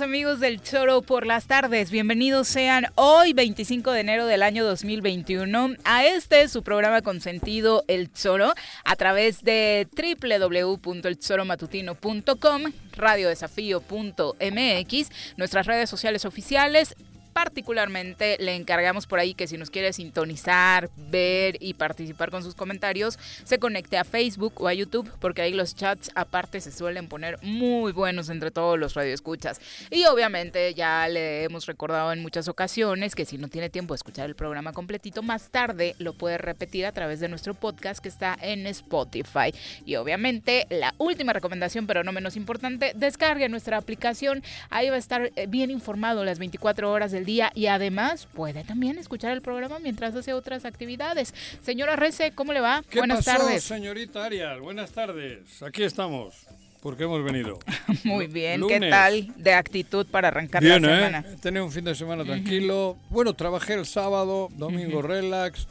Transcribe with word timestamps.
amigos 0.00 0.40
del 0.40 0.62
Choro 0.62 1.02
por 1.02 1.26
las 1.26 1.46
tardes. 1.46 1.90
Bienvenidos 1.90 2.48
sean 2.48 2.86
hoy, 2.94 3.34
25 3.34 3.92
de 3.92 4.00
enero 4.00 4.24
del 4.26 4.42
año 4.42 4.64
2021, 4.64 5.74
a 5.84 6.06
este 6.06 6.48
su 6.48 6.62
programa 6.62 7.02
consentido 7.02 7.84
El 7.88 8.10
Choro 8.10 8.54
a 8.84 8.96
través 8.96 9.42
de 9.42 9.86
www.elchoromatutino.com, 9.94 12.62
radiodesafío.mx, 12.92 15.10
nuestras 15.36 15.66
redes 15.66 15.90
sociales 15.90 16.24
oficiales, 16.24 16.96
particularmente 17.32 18.36
le 18.40 18.54
encargamos 18.54 19.06
por 19.06 19.18
ahí 19.18 19.34
que 19.34 19.46
si 19.46 19.56
nos 19.58 19.70
quiere 19.70 19.92
sintonizar, 19.92 20.90
ver 20.96 21.56
y 21.60 21.74
participar 21.74 22.30
con 22.30 22.42
sus 22.42 22.54
comentarios, 22.54 23.18
se 23.44 23.58
conecte 23.58 23.96
a 23.98 24.04
Facebook 24.04 24.54
o 24.60 24.68
a 24.68 24.74
YouTube, 24.74 25.10
porque 25.20 25.42
ahí 25.42 25.52
los 25.52 25.74
chats 25.74 26.10
aparte 26.14 26.60
se 26.60 26.72
suelen 26.72 27.08
poner 27.08 27.38
muy 27.42 27.92
buenos 27.92 28.28
entre 28.28 28.50
todos 28.50 28.78
los 28.78 28.94
radioescuchas. 28.94 29.60
Y 29.90 30.04
obviamente 30.04 30.74
ya 30.74 31.08
le 31.08 31.44
hemos 31.44 31.66
recordado 31.66 32.12
en 32.12 32.22
muchas 32.22 32.48
ocasiones 32.48 33.14
que 33.14 33.24
si 33.24 33.38
no 33.38 33.48
tiene 33.48 33.70
tiempo 33.70 33.94
de 33.94 33.96
escuchar 33.96 34.28
el 34.28 34.34
programa 34.34 34.72
completito, 34.72 35.22
más 35.22 35.50
tarde 35.50 35.94
lo 35.98 36.12
puede 36.12 36.38
repetir 36.38 36.86
a 36.86 36.92
través 36.92 37.20
de 37.20 37.28
nuestro 37.28 37.54
podcast 37.54 38.02
que 38.02 38.08
está 38.08 38.36
en 38.40 38.66
Spotify. 38.66 39.54
Y 39.84 39.96
obviamente 39.96 40.66
la 40.70 40.94
última 40.98 41.32
recomendación, 41.32 41.86
pero 41.86 42.04
no 42.04 42.12
menos 42.12 42.36
importante, 42.36 42.92
descargue 42.94 43.48
nuestra 43.48 43.76
aplicación. 43.76 44.42
Ahí 44.70 44.88
va 44.88 44.96
a 44.96 44.98
estar 44.98 45.30
eh, 45.36 45.46
bien 45.46 45.70
informado 45.70 46.24
las 46.24 46.38
24 46.38 46.90
horas 46.90 47.12
del 47.12 47.21
día 47.24 47.50
y 47.54 47.66
además 47.66 48.26
puede 48.32 48.64
también 48.64 48.98
escuchar 48.98 49.32
el 49.32 49.42
programa 49.42 49.78
mientras 49.78 50.14
hace 50.14 50.32
otras 50.32 50.64
actividades. 50.64 51.34
Señora 51.62 51.96
Rece, 51.96 52.32
¿cómo 52.32 52.52
le 52.52 52.60
va? 52.60 52.82
¿Qué 52.90 52.98
Buenas 52.98 53.24
pasó, 53.24 53.38
tardes. 53.44 53.62
señorita 53.64 54.24
Arias? 54.24 54.58
Buenas 54.60 54.90
tardes. 54.92 55.62
Aquí 55.62 55.82
estamos. 55.82 56.34
¿Por 56.80 56.96
qué 56.96 57.04
hemos 57.04 57.22
venido? 57.24 57.60
Muy 58.04 58.26
bien, 58.26 58.60
¿qué 58.66 58.74
lunes. 58.74 58.90
tal 58.90 59.32
de 59.36 59.52
actitud 59.54 60.04
para 60.06 60.28
arrancar 60.28 60.62
Bien, 60.62 60.82
la 60.82 60.88
¿eh? 60.88 60.96
semana? 60.96 61.24
He 61.32 61.36
tenido 61.36 61.64
un 61.64 61.70
fin 61.70 61.84
de 61.84 61.94
semana 61.94 62.24
tranquilo. 62.24 62.96
Bueno, 63.08 63.34
trabajé 63.34 63.74
el 63.74 63.86
sábado, 63.86 64.48
domingo 64.56 65.00
relax. 65.00 65.68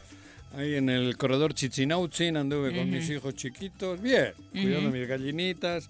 Ahí 0.58 0.76
en 0.76 0.90
el 0.90 1.18
corredor 1.18 1.54
Chichinauchin 1.54 2.36
anduve 2.38 2.76
con 2.76 2.90
mis 2.90 3.10
hijos 3.10 3.36
chiquitos. 3.36 4.02
Bien, 4.02 4.34
cuidando 4.52 4.90
mis 4.90 5.08
gallinitas. 5.08 5.90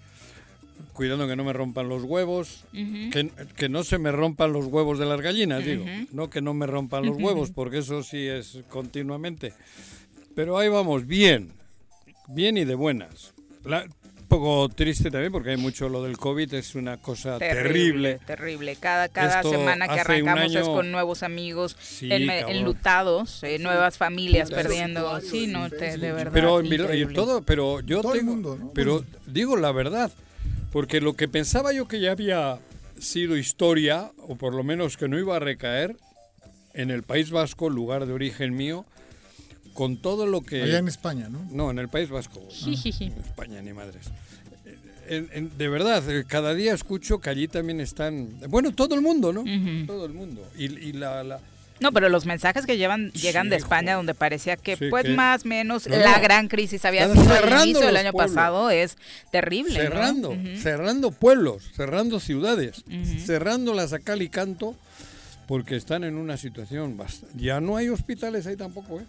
Cuidando 0.92 1.26
que 1.26 1.36
no 1.36 1.44
me 1.44 1.52
rompan 1.52 1.88
los 1.88 2.02
huevos. 2.04 2.64
que, 2.72 3.30
que 3.56 3.68
no 3.68 3.84
se 3.84 3.98
me 3.98 4.12
rompan 4.12 4.52
los 4.52 4.66
huevos 4.66 4.98
de 4.98 5.06
las 5.06 5.20
gallinas, 5.20 5.64
digo. 5.64 5.84
No 6.12 6.28
que 6.30 6.40
no 6.42 6.54
me 6.54 6.66
rompan 6.66 7.04
los 7.06 7.16
huevos, 7.16 7.50
porque 7.50 7.78
eso 7.78 8.02
sí 8.02 8.26
es 8.26 8.58
continuamente. 8.68 9.52
Pero 10.34 10.58
ahí 10.58 10.68
vamos, 10.68 11.06
bien. 11.06 11.52
Bien 12.28 12.56
y 12.56 12.64
de 12.64 12.74
buenas. 12.74 13.32
La- 13.64 13.84
un 13.84 14.38
poco 14.38 14.70
triste 14.74 15.10
también 15.10 15.30
porque 15.30 15.50
hay 15.50 15.58
mucho 15.58 15.90
lo 15.90 16.02
del 16.02 16.16
COVID, 16.16 16.54
es 16.54 16.74
una 16.74 16.96
cosa 16.96 17.38
terrible. 17.38 18.18
Terrible. 18.26 18.76
Cada, 18.76 19.10
cada 19.10 19.36
Esto 19.42 19.50
semana 19.50 19.86
que 19.86 20.00
arrancamos 20.00 20.54
es 20.54 20.56
año- 20.62 20.72
con 20.74 20.90
nuevos 20.90 21.22
amigos 21.22 21.76
Sí, 21.78 22.08
cabrón. 22.08 22.30
enlutados, 22.48 23.42
eh, 23.42 23.58
nuevas 23.58 23.98
familias 23.98 24.48
Puta, 24.48 24.62
perdiendo. 24.62 25.20
Sí, 25.20 25.28
sí, 25.28 25.46
no, 25.48 25.68
sí, 25.68 25.76
te- 25.78 25.92
sí. 25.92 26.00
de 26.00 26.12
verdad. 26.12 26.32
Pero 26.32 26.60
en 26.60 26.66
y 27.10 27.12
todo, 27.12 27.42
pero 27.42 27.80
yo 27.80 28.00
Todo 28.00 28.12
tengo, 28.12 28.32
mundo, 28.32 28.56
¿no? 28.58 28.70
pero 28.72 29.04
digo 29.26 29.56
la 29.58 29.70
verdad, 29.70 30.10
porque 30.72 31.00
lo 31.00 31.14
que 31.14 31.28
pensaba 31.28 31.72
yo 31.72 31.86
que 31.86 32.00
ya 32.00 32.12
había 32.12 32.58
sido 32.98 33.36
historia, 33.36 34.10
o 34.18 34.36
por 34.36 34.54
lo 34.54 34.64
menos 34.64 34.96
que 34.96 35.08
no 35.08 35.18
iba 35.18 35.36
a 35.36 35.40
recaer 35.40 35.96
en 36.74 36.90
el 36.90 37.02
País 37.02 37.30
Vasco, 37.30 37.68
lugar 37.68 38.06
de 38.06 38.12
origen 38.12 38.54
mío, 38.56 38.84
con 39.74 39.96
todo 39.96 40.26
lo 40.26 40.42
que 40.42 40.62
Allá 40.62 40.78
en 40.78 40.88
España, 40.88 41.28
¿no? 41.28 41.46
no 41.50 41.70
en 41.70 41.78
el 41.78 41.88
País 41.88 42.08
Vasco, 42.10 42.40
Jijiji. 42.50 43.04
en 43.06 43.12
España 43.18 43.60
ni 43.62 43.72
madres. 43.72 44.06
En- 45.08 45.28
en- 45.32 45.58
de 45.58 45.68
verdad, 45.68 46.08
eh, 46.10 46.24
cada 46.26 46.54
día 46.54 46.72
escucho 46.74 47.20
que 47.20 47.28
allí 47.30 47.48
también 47.48 47.80
están, 47.80 48.38
bueno, 48.48 48.72
todo 48.72 48.94
el 48.94 49.00
mundo, 49.00 49.32
¿no? 49.32 49.44
Todo 49.86 50.06
el 50.06 50.12
mundo. 50.12 50.46
Y, 50.56 50.64
y 50.66 50.92
la, 50.92 51.24
la- 51.24 51.40
No, 51.82 51.92
pero 51.92 52.08
los 52.08 52.24
mensajes 52.26 52.64
que 52.64 52.76
llevan 52.76 53.10
llegan 53.12 53.44
Sí, 53.46 53.50
de 53.50 53.56
España, 53.56 53.94
donde 53.96 54.14
parecía 54.14 54.56
que, 54.56 54.76
Sí, 54.76 54.86
pues, 54.88 55.04
que- 55.04 55.10
más 55.10 55.44
o 55.44 55.48
menos 55.48 55.86
No, 55.88 55.96
la 55.96 56.16
no. 56.16 56.22
gran 56.22 56.48
crisis 56.48 56.84
había 56.84 57.02
Están 57.06 57.22
sido 57.22 57.34
el 57.34 57.40
cerrando 57.42 57.64
inicio 57.64 57.86
del 57.86 57.96
año 57.96 58.12
pueblos. 58.12 58.34
pasado, 58.34 58.70
es 58.70 58.96
terrible. 59.30 59.74
¿no? 59.74 59.80
cerrando, 59.80 60.36
cerrando 60.56 61.10
pueblos, 61.10 61.64
cerrando 61.76 62.20
ciudades, 62.20 62.84
Ujú. 62.86 63.18
cerrándolas 63.26 63.92
a 63.92 63.98
cal 63.98 64.22
y 64.22 64.28
canto, 64.28 64.76
porque 65.52 65.76
están 65.76 66.02
en 66.02 66.16
una 66.16 66.38
situación 66.38 66.96
bastante... 66.96 67.36
Ya 67.38 67.60
no 67.60 67.76
hay 67.76 67.90
hospitales 67.90 68.46
ahí 68.46 68.56
tampoco, 68.56 69.02
¿eh? 69.02 69.04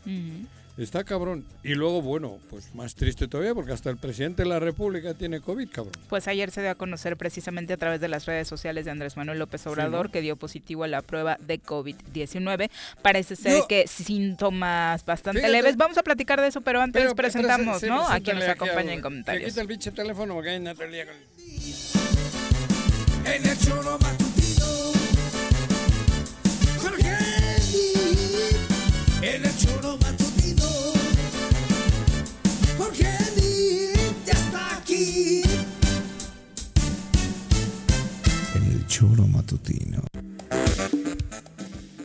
Está 0.78 1.06
cabrón. 1.06 1.46
Y 1.64 1.74
luego, 1.74 2.02
bueno, 2.02 2.38
pues 2.50 2.76
más 2.76 2.96
triste 2.96 3.30
todavía, 3.30 3.56
porque 3.56 3.72
hasta 3.72 3.90
el 3.90 3.96
presidente 3.96 4.44
de 4.44 4.50
la 4.50 4.60
República 4.60 5.14
tiene 5.14 5.40
COVID, 5.40 5.70
cabrón. 5.70 5.94
Pues 6.10 6.28
ayer 6.28 6.52
se 6.52 6.60
dio 6.60 6.72
a 6.72 6.76
conocer 6.76 7.16
precisamente 7.16 7.72
a 7.72 7.78
través 7.78 8.02
de 8.02 8.10
las 8.10 8.26
redes 8.26 8.50
sociales 8.50 8.84
de 8.84 8.92
Andrés 8.92 9.16
Manuel 9.16 9.40
López 9.40 9.66
Obrador 9.68 10.08
¿no? 10.08 10.12
que 10.12 10.20
dio 10.20 10.36
positivo 10.36 10.84
a 10.84 10.90
la 10.90 11.02
prueba 11.02 11.38
de 11.40 11.62
COVID-19. 11.62 12.70
Parece 13.02 13.38
ser 13.38 13.60
Yo- 13.60 13.68
que 13.70 13.88
síntomas 13.88 15.06
bastante 15.06 15.40
Fíjate. 15.40 15.54
leves. 15.54 15.78
Vamos 15.78 15.98
a 15.98 16.04
platicar 16.04 16.42
de 16.42 16.48
eso, 16.48 16.60
pero 16.60 16.82
antes 16.82 17.02
Pero, 17.04 17.16
presentamos, 17.16 17.82
¿no? 17.84 18.06
A 18.06 18.20
quien 18.20 18.38
nos 18.38 18.50
acompaña 18.50 18.92
en 18.92 19.00
comentarios. 19.00 19.48
quita 19.50 19.62
el 19.62 19.68
pinche 19.70 19.94
teléfono 19.94 20.34
porque 20.34 20.50
hay 20.50 20.60
Natalia 20.60 21.06
En 23.24 23.46
el 23.48 24.23
En 29.26 29.46
el 29.46 29.58
choro 29.58 29.98
matutino. 30.02 30.66
Jorge 32.78 33.94
ya 34.26 34.34
está 34.34 34.78
aquí. 34.78 35.42
En 38.56 38.64
el 38.72 38.86
choro 38.88 39.26
matutino. 39.28 40.04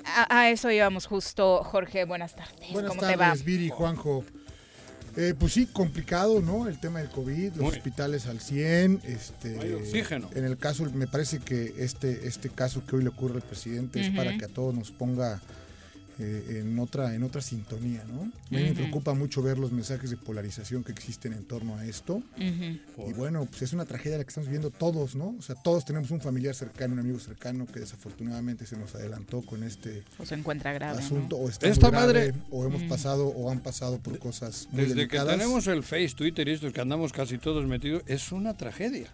A, 0.05 0.27
a 0.43 0.51
eso 0.51 0.71
íbamos 0.71 1.07
justo, 1.07 1.65
Jorge. 1.65 2.05
Buenas 2.05 2.37
tardes. 2.37 2.71
Buenas 2.73 2.91
¿Cómo 2.91 3.01
te 3.01 3.17
va? 3.17 3.27
tardes, 3.31 3.45
Viri, 3.45 3.69
Juanjo. 3.69 4.25
Eh, 5.17 5.35
pues 5.37 5.55
sí, 5.55 5.67
complicado, 5.67 6.41
¿no? 6.41 6.69
El 6.69 6.79
tema 6.79 7.01
del 7.01 7.09
COVID, 7.11 7.49
los 7.55 7.59
Muy. 7.59 7.77
hospitales 7.77 8.27
al 8.29 8.41
100. 8.41 9.01
Este, 9.03 9.59
Hay 9.59 9.73
oxígeno. 9.73 10.31
En 10.37 10.45
el 10.45 10.57
caso, 10.57 10.85
me 10.95 11.09
parece 11.09 11.41
que 11.41 11.75
este, 11.79 12.29
este 12.29 12.49
caso 12.51 12.85
que 12.87 12.95
hoy 12.95 13.03
le 13.03 13.09
ocurre 13.09 13.35
al 13.35 13.43
presidente 13.43 14.01
es 14.01 14.11
para 14.15 14.39
que 14.39 14.45
a 14.45 14.49
todos 14.49 14.73
nos 14.75 14.93
ponga 14.93 15.41
eh, 16.21 16.61
en, 16.63 16.79
otra, 16.79 17.15
en 17.15 17.23
otra 17.23 17.41
sintonía, 17.41 18.03
¿no? 18.13 18.23
A 18.23 18.25
mí 18.51 18.63
me 18.65 18.73
preocupa 18.73 19.15
mucho 19.15 19.43
ver 19.43 19.59
los 19.59 19.71
mensajes 19.73 20.11
de 20.11 20.17
polarización 20.17 20.83
que 20.83 20.93
existen 20.93 21.33
en 21.33 21.45
torno 21.45 21.77
a 21.77 21.85
esto. 21.87 22.23
Y 22.39 23.13
bueno, 23.13 23.47
pues 23.47 23.63
es 23.63 23.73
una 23.73 23.85
tragedia 23.85 24.19
la 24.19 24.25
que 24.25 24.29
estamos 24.29 24.49
viviendo 24.49 24.71
todos, 24.71 25.15
¿no? 25.15 25.35
O 25.39 25.43
sea, 25.43 25.55
todos 25.57 25.85
tenemos 25.85 26.11
un 26.11 26.21
familiar 26.21 26.55
cercano, 26.55 26.95
un 26.95 27.01
amigo 27.01 27.19
cercano 27.21 27.67
que 27.67 27.81
desafortunadamente 27.81 28.67
se 28.67 28.77
nos 28.77 28.95
adelantó 28.95 29.43
con 29.43 29.63
este 29.63 30.05
O 30.19 30.25
se 30.27 30.35
encuentra 30.35 30.73
grave. 30.73 30.99
¿no? 30.99 31.05
asunto 31.05 31.37
o 31.37 31.49
está 31.49 31.69
Esta 31.69 31.91
grave, 31.91 32.07
madre- 32.33 32.35
o 32.51 32.65
hemos 32.67 32.83
pasado 32.85 33.29
o 33.29 33.51
han 33.51 33.61
pasado 33.61 33.99
por 33.99 34.19
cosas 34.19 34.69
muy 34.73 34.83
Desde 34.83 34.95
delicadas. 34.95 35.27
que 35.35 35.39
tenemos 35.39 35.67
el 35.69 35.83
Face, 35.83 36.15
Twitter 36.17 36.49
y 36.49 36.53
estos 36.53 36.73
que 36.73 36.81
andamos 36.81 37.13
casi 37.13 37.39
todos 37.39 37.67
metidos, 37.67 38.03
es 38.07 38.33
una 38.33 38.57
tragedia. 38.57 39.07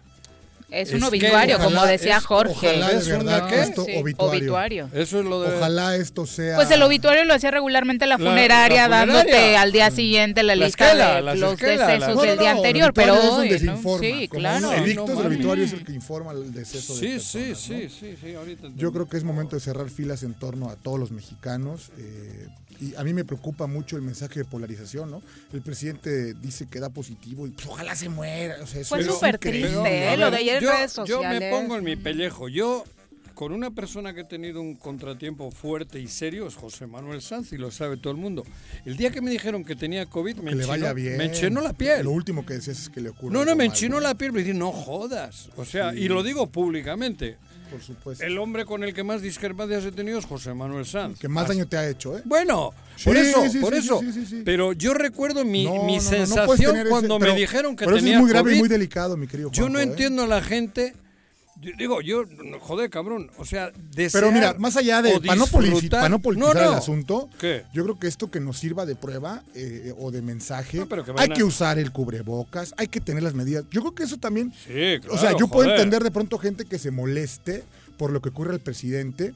Es 0.71 0.89
Es 0.89 0.95
un 0.95 1.01
que 1.01 1.05
obituario, 1.07 1.59
como 1.59 1.85
decía 1.85 2.17
es- 2.17 2.25
Jorge. 2.25 2.51
Ojalá 2.69 2.89
de 2.89 2.97
¿Es 2.97 3.07
verdad 3.07 3.47
qué? 3.47 3.61
esto 3.61 3.85
Sí, 3.85 3.95
obituario. 3.97 4.39
obituario. 4.39 4.89
Eso 4.93 5.19
es 5.19 5.25
lo 5.25 5.41
de... 5.41 5.55
Ojalá 5.55 5.95
esto 5.95 6.25
sea. 6.25 6.55
Pues 6.55 6.71
el 6.71 6.81
obituario 6.81 7.23
lo 7.23 7.33
hacía 7.35 7.51
regularmente 7.51 8.07
la 8.07 8.17
La- 8.17 8.25
funeraria, 8.25 8.87
la 8.87 8.99
funeraria. 9.01 9.23
dándote 9.23 9.57
al 9.57 9.71
día 9.71 9.91
siguiente 9.91 10.41
la, 10.43 10.55
La 10.55 10.65
lista 10.65 10.85
esquela, 10.87 11.15
de 11.15 11.21
los 11.37 11.57
decesos 11.59 11.87
las- 11.87 11.99
No, 12.09 12.15
no, 12.15 12.21
del 12.23 12.39
día 12.39 12.53
no, 12.53 12.59
el 12.61 12.65
anterior, 12.65 12.93
pero 12.93 13.13
hoy. 13.35 13.49
Sí, 13.99 14.27
claro. 14.27 14.71
El 14.73 14.95
No 14.95 15.05
del 15.05 15.27
obituario 15.27 15.65
es 15.65 15.73
el 15.73 15.85
que 15.85 15.93
informa 15.93 16.31
el 16.31 16.51
deceso 16.51 16.93
de 16.95 16.99
Sí, 16.99 17.07
personas, 17.07 17.59
sí, 17.59 17.73
¿no? 17.73 17.89
sí, 17.89 17.89
sí, 17.99 18.15
sí, 18.21 18.33
ahorita... 18.35 18.67
Yo 18.75 18.91
creo 18.91 19.07
que 19.07 19.17
es 19.17 19.23
momento 19.23 19.55
de 19.55 19.59
cerrar 19.61 19.89
filas 19.89 20.23
en 20.23 20.33
torno 20.33 20.69
a 20.69 20.75
todos 20.75 20.99
los 20.99 21.11
mexicanos. 21.11 21.91
eh, 21.99 22.47
y 22.79 22.95
a 22.95 23.03
mí 23.03 23.13
me 23.13 23.23
preocupa 23.25 23.67
mucho 23.67 23.95
el 23.95 24.01
mensaje 24.01 24.39
de 24.39 24.45
polarización, 24.45 25.11
¿no? 25.11 25.21
El 25.53 25.61
presidente 25.61 26.33
dice 26.33 26.67
que 26.67 26.79
da 26.79 26.89
positivo 26.89 27.47
y 27.47 27.51
pues 27.51 27.67
ojalá 27.67 27.95
se 27.95 28.09
muera. 28.09 28.57
O 28.61 28.67
sea, 28.67 28.81
eso 28.81 28.95
Fue 28.95 29.03
súper 29.03 29.37
triste, 29.37 29.69
Pero, 29.69 29.85
¿eh? 29.85 30.17
Lo 30.17 30.31
de 30.31 30.37
ayer 30.37 30.57
en 30.57 30.63
yo, 30.63 30.71
redes 30.71 30.95
Yo 31.05 31.21
me 31.23 31.49
pongo 31.49 31.77
en 31.77 31.83
mi 31.83 31.95
pellejo. 31.95 32.49
Yo, 32.49 32.83
con 33.33 33.51
una 33.51 33.69
persona 33.71 34.13
que 34.13 34.21
he 34.21 34.25
tenido 34.25 34.61
un 34.61 34.75
contratiempo 34.75 35.51
fuerte 35.51 35.99
y 35.99 36.07
serio, 36.07 36.47
es 36.47 36.55
José 36.55 36.87
Manuel 36.87 37.21
Sanz, 37.21 37.51
y 37.51 37.57
lo 37.57 37.69
sabe 37.71 37.97
todo 37.97 38.11
el 38.11 38.17
mundo. 38.19 38.45
El 38.85 38.95
día 38.97 39.11
que 39.11 39.19
me 39.21 39.29
dijeron 39.29 39.65
que 39.65 39.75
tenía 39.75 40.05
COVID, 40.05 40.37
me, 40.37 40.51
Que 40.51 40.55
le 40.55 40.63
enchinó, 40.63 40.67
vaya 40.67 40.93
bien. 40.93 41.17
me 41.17 41.25
enchinó 41.25 41.61
la 41.61 41.73
piel. 41.73 42.03
Lo 42.05 42.11
último 42.11 42.45
que 42.45 42.53
decías 42.55 42.79
es 42.79 42.89
que 42.89 43.01
le 43.01 43.09
ocurre. 43.09 43.33
No, 43.33 43.39
no, 43.43 43.51
me 43.51 43.65
mal, 43.65 43.65
enchinó 43.67 43.95
¿no? 43.95 44.01
la 44.01 44.15
piel. 44.15 44.31
Me 44.31 44.39
dije, 44.39 44.53
no 44.53 44.71
jodas. 44.71 45.49
O 45.57 45.65
sea, 45.65 45.91
Sí. 45.91 45.99
y 46.03 46.07
lo 46.07 46.23
digo 46.23 46.47
públicamente. 46.47 47.37
Por 47.69 47.81
supuesto. 47.81 48.23
El 48.23 48.37
hombre 48.37 48.65
con 48.65 48.83
el 48.83 48.93
que 48.93 49.03
más 49.03 49.21
discrepancias 49.21 49.83
he 49.85 49.91
tenido 49.91 50.19
es 50.19 50.25
José 50.25 50.53
Manuel 50.53 50.85
Sanz. 50.85 51.19
que 51.19 51.27
más 51.27 51.45
Así- 51.45 51.53
daño 51.57 51.67
te 51.67 51.77
ha 51.77 51.87
hecho, 51.89 52.17
¿eh? 52.17 52.21
Bueno, 52.25 52.73
Sí, 52.95 53.05
por 53.05 53.17
eso, 53.17 53.49
sí, 53.49 53.57
por 53.59 53.73
sí, 53.73 53.79
eso. 53.79 53.99
sí, 53.99 54.11
sí, 54.13 54.25
sí. 54.25 54.41
Pero 54.45 54.73
yo 54.73 54.93
recuerdo 54.93 55.43
mi, 55.43 55.65
No, 55.65 55.71
mi 55.71 55.77
no, 55.77 55.81
no, 55.81 55.87
no 55.87 55.89
puedes 55.97 56.29
sensación 56.29 56.77
ese- 56.77 56.89
cuando 56.89 57.19
me 57.19 57.25
pero- 57.25 57.35
dijeron 57.37 57.75
que 57.75 57.85
pero 57.85 57.97
eso 57.97 58.03
tenía 58.03 58.17
es 58.17 58.21
muy 58.21 58.29
grave 58.29 58.55
y 58.55 58.59
muy 58.59 58.69
delicado, 58.69 59.17
mi 59.17 59.27
querido 59.27 59.51
Yo 59.51 59.63
no 59.63 59.73
Juanjo, 59.75 59.79
¿eh? 59.79 59.83
entiendo 59.91 60.23
a 60.23 60.27
la 60.27 60.41
gente. 60.41 60.93
Digo, 61.77 62.01
yo, 62.01 62.23
joder, 62.61 62.89
cabrón. 62.89 63.29
O 63.37 63.45
sea, 63.45 63.71
desear 63.91 64.23
Pero 64.23 64.33
mira, 64.33 64.53
más 64.57 64.75
allá 64.77 65.01
de. 65.01 65.19
Para 65.19 65.35
no, 65.35 65.47
politizar 65.47 66.09
No, 66.09 66.19
no. 66.19 66.51
el 66.51 66.57
asunto, 66.73 67.29
¿Qué? 67.39 67.63
yo 67.73 67.83
creo 67.83 67.99
que 67.99 68.07
esto 68.07 68.29
que 68.29 68.39
nos 68.39 68.57
sirva 68.57 68.85
de 68.85 68.95
prueba 68.95 69.43
eh, 69.55 69.93
o 69.97 70.11
de 70.11 70.21
mensaje, 70.21 70.77
No, 70.79 70.87
pero 70.87 71.03
que 71.03 71.11
hay 71.17 71.29
a- 71.31 71.33
que 71.33 71.43
usar 71.43 71.79
el 71.79 71.91
cubrebocas, 71.91 72.73
hay 72.77 72.87
que 72.87 73.01
tener 73.01 73.23
las 73.23 73.33
medidas. 73.33 73.63
Yo 73.71 73.81
creo 73.81 73.95
que 73.95 74.03
eso 74.03 74.17
también. 74.17 74.53
Sí, 74.53 74.99
claro, 75.01 75.13
o 75.13 75.17
sea, 75.17 75.35
yo 75.37 75.47
puedo 75.47 75.69
entender 75.69 76.03
de 76.03 76.11
pronto 76.11 76.37
gente 76.37 76.65
que 76.65 76.79
se 76.79 76.91
moleste 76.91 77.63
por 77.97 78.11
lo 78.11 78.21
que 78.21 78.29
ocurre 78.29 78.51
al 78.53 78.59
presidente 78.59 79.33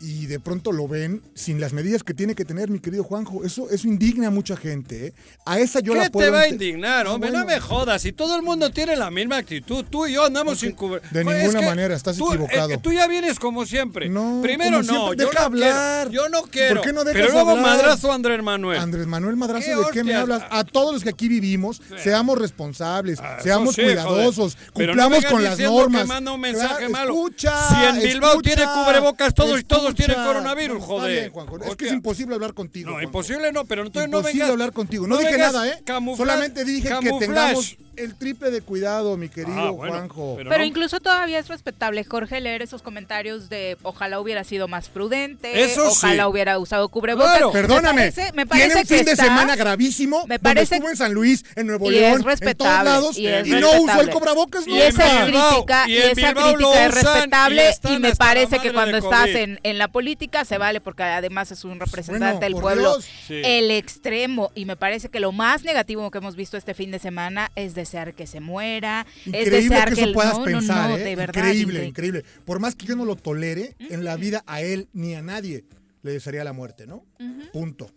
y 0.00 0.26
de 0.26 0.40
pronto 0.40 0.72
lo 0.72 0.88
ven 0.88 1.22
sin 1.34 1.60
las 1.60 1.72
medidas 1.74 2.02
que 2.02 2.14
tiene 2.14 2.34
que 2.34 2.44
tener, 2.46 2.70
mi 2.70 2.78
querido 2.80 3.04
Juanjo. 3.04 3.44
Eso, 3.44 3.68
eso 3.70 3.86
indigna 3.86 4.28
a 4.28 4.30
mucha 4.30 4.56
gente. 4.56 5.08
¿eh? 5.08 5.12
A 5.44 5.58
esa 5.60 5.80
yo 5.80 5.92
¿Qué 5.92 5.98
la 5.98 6.04
te 6.06 6.10
puedo 6.10 6.32
va 6.32 6.40
a 6.40 6.48
indignar, 6.48 7.06
hombre? 7.06 7.30
No 7.30 7.44
me 7.44 7.60
jodas. 7.60 8.00
Si 8.02 8.12
todo 8.12 8.34
el 8.36 8.42
mundo 8.42 8.70
tiene 8.70 8.96
la 8.96 9.10
misma 9.10 9.36
actitud, 9.36 9.84
tú 9.90 10.06
y 10.06 10.14
yo 10.14 10.24
andamos 10.24 10.58
sin 10.60 10.72
cubrir. 10.72 11.02
de 11.10 11.24
ninguna 11.24 11.60
manera, 11.62 11.94
estás 11.94 12.18
equivocado. 12.18 12.78
tú 12.78 12.92
ya 12.92 13.06
vienes 13.06 13.38
como 13.38 13.66
siempre. 13.66 14.08
No, 14.08 14.40
Primero 14.42 14.78
como 14.78 14.82
no, 14.82 14.92
siempre, 14.92 15.16
yo 15.24 15.30
deja 15.30 15.30
quiero, 15.30 15.44
hablar. 15.44 16.08
yo 16.10 16.28
no 16.30 16.42
quiero. 16.42 16.76
¿Por 16.76 16.84
qué 16.86 16.92
no 16.94 17.04
dejas 17.04 17.20
Pero 17.22 17.32
luego 17.34 17.50
hablar? 17.50 17.66
madrazo 17.66 18.12
Andrés 18.12 18.42
Manuel. 18.42 18.78
Andrés 18.80 19.06
Manuel 19.06 19.36
Madrazo, 19.36 19.66
¿Qué 19.66 19.74
¿de 19.76 19.84
qué 19.92 20.04
me 20.04 20.14
hablas? 20.14 20.42
A 20.50 20.64
todos 20.64 20.94
los 20.94 21.02
que 21.02 21.10
aquí 21.10 21.28
vivimos, 21.28 21.82
seamos 22.02 22.38
responsables, 22.38 23.20
Ah, 23.20 23.38
seamos 23.42 23.74
sí, 23.74 23.82
cuidadosos. 23.82 24.56
Pero 24.74 24.92
cumplamos 24.92 25.24
con 25.26 25.44
las 25.44 25.56
que 25.56 25.64
normas. 25.64 26.06
manda 26.06 26.32
un 26.32 26.40
mensaje 26.40 26.86
Claro, 26.86 26.90
malo. 26.90 27.12
Escucha, 27.12 27.52
Si 27.68 27.84
en 27.98 28.02
Bilbao 28.12 28.40
tiene 28.40 28.62
cubrebocas 28.64 29.34
todos 29.34 29.60
y 29.60 29.64
todos 29.64 29.89
tienen 29.94 30.16
escucha. 30.16 30.26
coronavirus, 30.32 30.78
No, 30.78 30.84
joder. 30.86 31.20
Bien, 31.20 31.30
Juanjo. 31.32 31.58
Es 31.64 31.76
que 31.76 31.86
es 31.86 31.92
imposible 31.92 32.34
hablar 32.34 32.54
contigo. 32.54 32.86
No, 32.88 32.92
Juanjo. 32.94 33.06
imposible 33.08 33.52
no, 33.52 33.64
pero 33.64 33.82
entonces 33.86 34.10
no 34.10 34.18
Imposible 34.18 34.42
vengas. 34.44 34.52
hablar 34.52 34.72
contigo. 34.72 35.06
No, 35.06 35.16
dije 35.18 35.32
vengas 35.32 35.52
nada, 35.52 35.68
¿eh? 35.68 35.82
camufla- 35.84 36.16
Solamente 36.16 36.64
dije 36.64 36.82
que 36.88 36.88
camuflaje. 36.88 37.26
tengamos 37.26 37.76
el 37.96 38.14
triple 38.14 38.50
de 38.50 38.62
cuidado, 38.62 39.18
mi 39.18 39.28
querido 39.28 39.58
Ah, 39.58 39.70
bueno, 39.70 39.92
Juanjo. 39.94 40.34
pero- 40.38 40.48
Pero 40.48 40.62
no. 40.62 40.66
incluso 40.66 41.00
todavía 41.00 41.38
es 41.38 41.48
respetable, 41.48 42.02
Jorge, 42.04 42.40
leer 42.40 42.62
esos 42.62 42.80
comentarios 42.80 43.50
de 43.50 43.76
ojalá 43.82 44.20
hubiera 44.20 44.42
sido 44.42 44.68
más 44.68 44.88
prudente, 44.88 45.62
Eso 45.64 45.88
ojalá 45.88 46.22
sí. 46.24 46.28
hubiera 46.30 46.58
usado 46.58 46.88
cubrebocas. 46.88 47.32
Claro. 47.32 47.52
Perdóname, 47.52 48.06
Me 48.06 48.12
parece, 48.12 48.32
me 48.32 48.46
parece 48.46 48.66
tiene 48.68 48.80
un 48.80 48.86
que 48.88 48.94
fin 48.96 49.04
de 49.04 49.12
está- 49.12 49.24
semana 49.24 49.54
gravísimo 49.56 50.24
me 50.26 50.38
parece- 50.38 50.76
estuvo 50.76 50.88
en 50.88 50.96
San 50.96 51.12
Luis, 51.12 51.44
en 51.56 51.66
Nuevo 51.66 51.90
y 51.92 51.96
es 51.96 52.00
León, 52.00 52.24
en 52.40 52.56
todos 52.56 52.84
lados 52.84 53.18
y 53.18 53.26
es 53.26 53.46
no 53.48 53.82
usó 53.82 54.00
el 54.00 54.10
cubrebocas 54.10 54.66
Y 54.66 54.70
nunca. 54.70 54.86
esa 54.86 55.26
crítica, 55.26 55.84
y 55.88 55.92
y 55.92 55.96
esa 55.98 56.32
crítica 56.34 56.86
es 56.86 56.92
y 56.92 56.94
respetable 57.02 57.70
y, 57.90 57.98
me 57.98 58.16
parece 58.16 58.58
que 58.60 58.72
cuando 58.72 58.92
de 58.92 58.98
estás 59.00 59.28
en 59.28 59.78
la 59.80 59.88
política 59.88 60.44
se 60.44 60.56
vale 60.58 60.80
porque 60.80 61.02
además 61.02 61.50
es 61.50 61.64
un 61.64 61.80
representante 61.80 62.34
Bueno, 62.34 62.40
del 62.40 62.54
pueblo. 62.54 63.00
Sí. 63.00 63.40
El 63.44 63.72
extremo 63.72 64.52
y 64.54 64.64
me 64.66 64.76
parece 64.76 65.08
que 65.08 65.18
lo 65.18 65.32
más 65.32 65.64
negativo 65.64 66.08
que 66.12 66.18
hemos 66.18 66.36
visto 66.36 66.56
este 66.56 66.74
fin 66.74 66.90
de 66.92 66.98
semana 67.00 67.50
es 67.56 67.74
desear 67.74 68.14
que 68.14 68.26
se 68.28 68.38
muera, 68.40 69.06
es 69.20 69.26
Increíble 69.26 69.50
desear 69.62 69.88
que 69.88 69.94
eso 69.94 70.04
el- 70.04 70.12
puedas 70.14 70.38
no, 70.38 70.44
pensar, 70.44 70.90
no, 70.90 70.96
¿eh? 70.96 71.02
de 71.04 71.16
verdad, 71.16 71.42
increíble, 71.42 71.84
increíble. 71.84 72.24
Por 72.44 72.60
más 72.60 72.76
que 72.76 72.86
yo 72.86 72.94
no 72.94 73.04
lo 73.04 73.16
tolere, 73.16 73.74
en 73.80 74.04
la 74.04 74.16
vida 74.16 74.44
a 74.46 74.60
él 74.62 74.88
ni 74.92 75.14
a 75.16 75.22
nadie 75.22 75.64
le 76.02 76.12
desearía 76.12 76.44
la 76.44 76.52
muerte, 76.52 76.86
¿no? 76.86 77.04
Punto. 77.52 77.90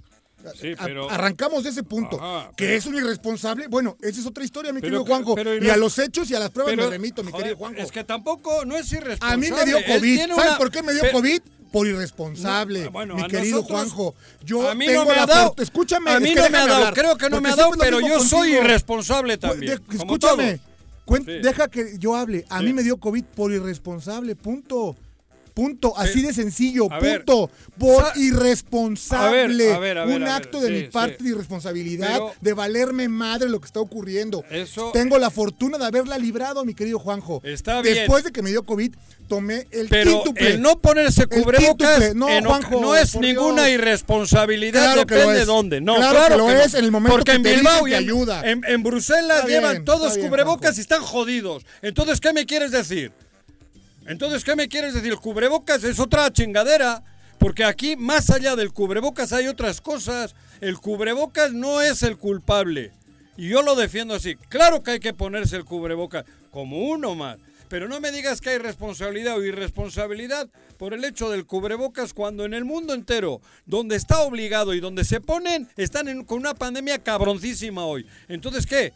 Sí, 0.60 0.74
pero- 0.84 1.10
Arrancamos 1.10 1.64
de 1.64 1.70
ese 1.70 1.84
punto. 1.84 2.18
Ajá, 2.22 2.50
que 2.58 2.66
pero- 2.66 2.78
es 2.78 2.86
un 2.86 2.96
irresponsable. 2.96 3.68
Bueno, 3.68 3.96
esa 4.02 4.20
es 4.20 4.26
otra 4.26 4.44
historia, 4.44 4.74
mi 4.74 4.82
Pero 4.82 4.88
querido 5.00 5.06
que- 5.06 5.10
Juanjo. 5.12 5.36
pero 5.36 5.56
y 5.64 5.70
a 5.70 5.78
los 5.78 5.98
hechos 6.00 6.30
y 6.32 6.36
a 6.36 6.40
las 6.40 6.50
pruebas 6.50 6.74
Pero, 6.74 6.84
me 6.84 6.90
remito, 6.92 7.24
mi 7.24 7.32
joder, 7.32 7.44
querido 7.46 7.58
Juanjo. 7.60 7.80
Es 7.82 7.92
que 7.94 8.04
tampoco 8.04 8.66
no 8.66 8.76
es 8.76 8.92
irresponsable. 8.92 9.34
A 9.34 9.38
mí 9.38 9.56
me 9.58 9.66
dio 9.66 9.78
COVID. 9.86 10.18
¿Sabes 10.20 10.36
una- 10.50 10.58
por 10.58 10.70
qué 10.70 10.84
me 10.84 10.92
dio 10.92 11.02
Pero- 11.02 11.14
COVID? 11.14 11.42
Por 11.74 11.88
irresponsable, 11.88 12.84
No, 12.86 12.92
bueno, 12.92 13.16
mi 13.16 13.24
querido 13.28 13.58
nosotros- 13.58 13.92
Juanjo. 13.92 14.16
Yo 14.46 14.70
a 14.70 14.76
mí 14.76 14.86
tengo 14.86 15.06
no 15.06 15.10
me 15.10 15.16
la 15.16 15.24
ha 15.24 15.26
dado. 15.26 15.56
Escúchame. 15.58 16.12
A 16.12 16.16
es 16.18 16.22
mí 16.22 16.30
que 16.36 16.40
no 16.42 16.50
me 16.52 16.58
ha 16.60 16.62
dado. 16.68 16.76
hablar, 16.76 16.94
Creo 16.94 17.18
que 17.18 17.30
no 17.32 17.42
me 17.42 17.50
ha 17.50 17.56
dado, 17.56 17.72
pero 17.80 18.00
yo 18.00 18.20
soy 18.20 18.54
irresponsable 18.54 19.38
también. 19.40 19.80
de- 19.90 19.96
escúchame. 19.98 20.60
todos. 20.60 20.70
Cuen- 21.06 21.26
Sí. 21.26 21.40
Deja 21.42 21.68
que 21.70 21.98
yo 21.98 22.16
hable. 22.16 22.46
A 22.50 22.60
Sí. 22.60 22.66
mí 22.66 22.74
me 22.74 22.84
dio 22.84 22.98
COVID 22.98 23.24
por 23.36 23.52
irresponsable, 23.52 24.36
punto. 24.36 24.96
Punto, 25.54 25.96
así 25.98 26.14
Sí. 26.20 26.22
de 26.26 26.34
sencillo, 26.34 26.92
A 26.92 27.00
ver, 27.00 27.24
punto. 27.26 27.52
Por 27.78 28.04
sa- 28.04 28.14
irresponsable. 28.20 29.74
A 29.74 29.80
ver, 29.80 29.98
a 30.00 30.06
ver, 30.06 30.16
Un 30.22 30.28
acto 30.28 30.60
de 30.60 30.68
sí, 30.68 30.74
mi 30.74 30.84
parte 30.90 31.18
sí. 31.20 31.24
de 31.26 31.30
irresponsabilidad, 31.32 32.08
Pero- 32.14 32.34
de 32.42 32.54
valerme 32.54 33.08
madre 33.08 33.50
lo 33.50 33.60
que 33.60 33.68
está 33.68 33.80
ocurriendo. 33.80 34.44
Eso- 34.50 34.92
Tengo 34.94 35.18
la 35.18 35.30
fortuna 35.30 35.78
de 35.78 35.86
haberla 35.86 36.18
librado, 36.18 36.66
mi 36.66 36.74
querido 36.74 37.00
Juanjo. 37.00 37.42
Está 37.44 37.82
bien. 37.82 37.96
Después 37.96 38.24
de 38.24 38.32
que 38.32 38.42
me 38.42 38.50
dio 38.50 38.64
COVID, 38.64 38.94
tomé 39.28 39.68
el 39.72 39.88
Pero 39.90 40.12
quíntuple. 40.24 40.48
el 40.54 40.62
no 40.62 40.80
ponerse 40.80 41.26
cubrebocas. 41.28 42.16
No, 42.16 42.30
en 42.30 42.46
Juanjo, 42.46 42.80
no 42.82 42.96
es 42.96 43.16
ninguna 43.16 43.66
Dios. 43.66 43.76
irresponsabilidad, 43.80 44.82
Claro 44.94 45.00
depende 45.02 45.34
de 45.36 45.46
dónde. 45.46 45.82
No, 45.82 45.96
Claro 45.96 46.18
claro, 46.18 46.36
que 46.48 46.54
lo 46.54 46.60
es 46.60 46.74
en 46.74 46.86
el 46.86 46.92
momento 46.92 47.16
Porque 47.16 47.32
que 47.32 47.36
en 47.38 47.44
Bilbao 47.44 47.88
y 47.88 47.92
en, 47.94 47.98
ayuda. 48.00 48.42
en- 48.50 48.64
en 48.68 48.84
Bruselas 48.84 49.38
Está 49.38 49.48
bien, 49.48 49.62
llevan 49.62 49.86
todos 49.86 50.16
bien, 50.16 50.28
cubrebocas 50.28 50.62
Juanjo. 50.72 50.80
y 50.80 50.82
están 50.82 51.02
jodidos. 51.02 51.64
Entonces, 51.82 52.20
¿qué 52.20 52.34
me 52.34 52.46
quieres 52.46 52.72
decir? 52.72 53.12
Entonces, 54.06 54.44
¿qué 54.44 54.56
me 54.56 54.68
quieres 54.68 54.94
decir? 54.94 55.12
El 55.12 55.20
cubrebocas 55.20 55.84
es 55.84 56.00
otra 56.00 56.32
chingadera. 56.32 57.04
Porque 57.38 57.66
aquí, 57.66 57.96
más 57.96 58.30
allá 58.30 58.56
del 58.56 58.72
cubrebocas, 58.72 59.34
hay 59.34 59.48
otras 59.48 59.82
cosas. 59.82 60.36
El 60.62 60.78
cubrebocas 60.78 61.52
no 61.52 61.82
es 61.82 62.04
el 62.04 62.18
culpable. 62.18 62.92
Y 63.36 63.50
yo 63.50 63.62
lo 63.62 63.76
defiendo 63.76 64.14
así. 64.14 64.36
Claro 64.50 64.84
que 64.84 64.92
hay 64.92 65.00
que 65.00 65.14
ponerse 65.14 65.56
el 65.56 65.66
cubrebocas 65.66 66.26
como 66.52 66.88
uno 66.88 67.16
más. 67.16 67.38
Pero 67.68 67.90
no 67.90 68.00
me 68.00 68.12
digas 68.12 68.40
que 68.40 68.52
hay 68.52 68.60
responsabilidad 68.60 69.36
o 69.36 69.44
irresponsabilidad 69.44 70.48
por 70.78 70.94
el 70.94 71.04
hecho 71.04 71.30
del 71.30 71.46
cubrebocas 71.46 72.14
cuando 72.14 72.46
en 72.46 72.54
el 72.54 72.66
mundo 72.66 72.94
entero, 72.94 73.42
donde 73.66 73.96
está 73.96 74.22
obligado 74.22 74.74
y 74.74 74.80
donde 74.80 75.04
se 75.04 75.20
ponen, 75.20 75.68
están 75.76 76.24
con 76.26 76.38
una 76.38 76.54
pandemia 76.54 77.00
cabroncísima 77.00 77.86
hoy. 77.86 78.06
Entonces, 78.28 78.68
¿qué? 78.68 78.94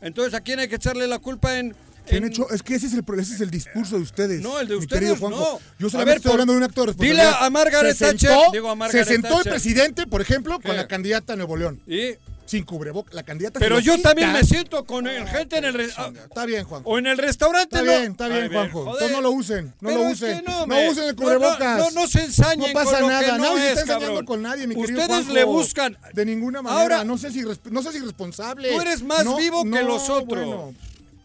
Entonces, 0.00 0.34
¿a 0.34 0.40
quién 0.40 0.58
hay 0.58 0.68
que 0.68 0.76
echarle 0.76 1.06
la 1.06 1.18
culpa 1.18 1.58
en... 1.58 1.76
¿Qué 2.06 2.16
han 2.16 2.24
hecho? 2.24 2.48
Es 2.50 2.62
que 2.62 2.74
ese 2.74 2.86
es, 2.86 2.94
el, 2.94 3.02
pro- 3.04 3.18
ese 3.18 3.34
es 3.34 3.40
el 3.40 3.50
discurso 3.50 3.96
de 3.96 4.02
ustedes. 4.02 4.40
No, 4.42 4.58
el 4.60 4.68
de 4.68 4.74
mi 4.74 4.80
ustedes 4.80 5.00
querido 5.00 5.16
Juanjo. 5.16 5.38
no. 5.40 5.60
Yo 5.78 5.90
solamente 5.90 6.04
ver, 6.10 6.16
estoy 6.18 6.28
por- 6.30 6.32
hablando 6.32 6.52
de 6.52 6.56
un 6.58 6.62
acto 6.64 6.80
de 6.86 6.92
dile 6.92 7.14
responsabilidad. 7.14 7.46
a 7.46 7.50
Margaret 7.50 7.96
se 7.96 8.04
Thatcher- 8.06 8.30
sentó, 8.30 8.52
digo 8.52 8.70
a 8.70 8.74
Margaret 8.74 9.06
se 9.06 9.12
sentó 9.12 9.28
Thatcher. 9.28 9.46
el 9.46 9.52
presidente, 9.52 10.06
por 10.06 10.20
ejemplo, 10.20 10.60
con 10.60 10.76
la 10.76 10.86
candidata 10.86 11.32
a 11.32 11.36
Nuevo 11.36 11.56
León. 11.56 11.80
Y 11.86 12.16
sin 12.46 12.62
cubrebocas. 12.64 13.14
La 13.14 13.22
candidata 13.22 13.58
Pero 13.58 13.76
se 13.76 13.80
lo 13.80 13.86
yo 13.86 13.96
quita. 13.96 14.10
también 14.10 14.30
me 14.32 14.44
siento 14.44 14.84
con 14.84 15.06
el 15.06 15.26
gente 15.26 15.56
en 15.56 15.64
el 15.64 15.72
re- 15.72 15.88
ah, 15.96 16.04
Chinga, 16.08 16.24
Está 16.24 16.44
bien, 16.44 16.64
Juanjo. 16.64 16.90
o 16.90 16.98
en 16.98 17.06
el 17.06 17.16
restaurante. 17.16 17.76
Está 17.78 17.90
no. 17.90 17.98
bien, 17.98 18.12
está 18.12 18.28
bien, 18.28 18.52
Juanjo. 18.52 18.80
Entonces 18.84 19.10
no 19.12 19.20
lo 19.22 19.30
usen, 19.30 19.66
no 19.80 19.88
Pero 19.88 20.02
lo 20.02 20.08
es 20.10 20.18
que 20.20 20.24
usen. 20.26 20.44
no, 20.46 20.90
usen 20.90 21.04
el 21.04 21.16
cubrebocas. 21.16 21.78
No, 21.78 21.90
no, 21.90 22.00
no 22.02 22.06
se 22.06 22.22
ensañen 22.24 22.58
No 22.74 22.78
pasa 22.78 22.90
con 22.92 23.00
lo 23.00 23.08
nada, 23.08 23.32
que 23.32 23.38
no 23.38 23.56
es, 23.56 23.64
está 23.64 23.80
ensañando 23.80 24.06
cabrón. 24.08 24.26
con 24.26 24.42
nadie, 24.42 24.66
mi 24.66 24.74
querido 24.74 25.00
Ustedes 25.00 25.08
Juanjo. 25.24 25.32
le 25.32 25.44
buscan. 25.44 25.98
De 26.12 26.26
ninguna 26.26 26.60
manera, 26.60 26.82
Ahora- 26.82 27.04
no, 27.04 27.16
seas 27.16 27.34
irresp- 27.34 27.70
no 27.70 27.82
seas 27.82 27.94
irresponsable. 27.94 28.70
Tú 28.74 28.80
eres 28.82 29.02
más 29.02 29.24
vivo 29.38 29.64
que 29.64 29.82
los 29.82 30.10
otros. 30.10 30.26
bueno. 30.46 30.74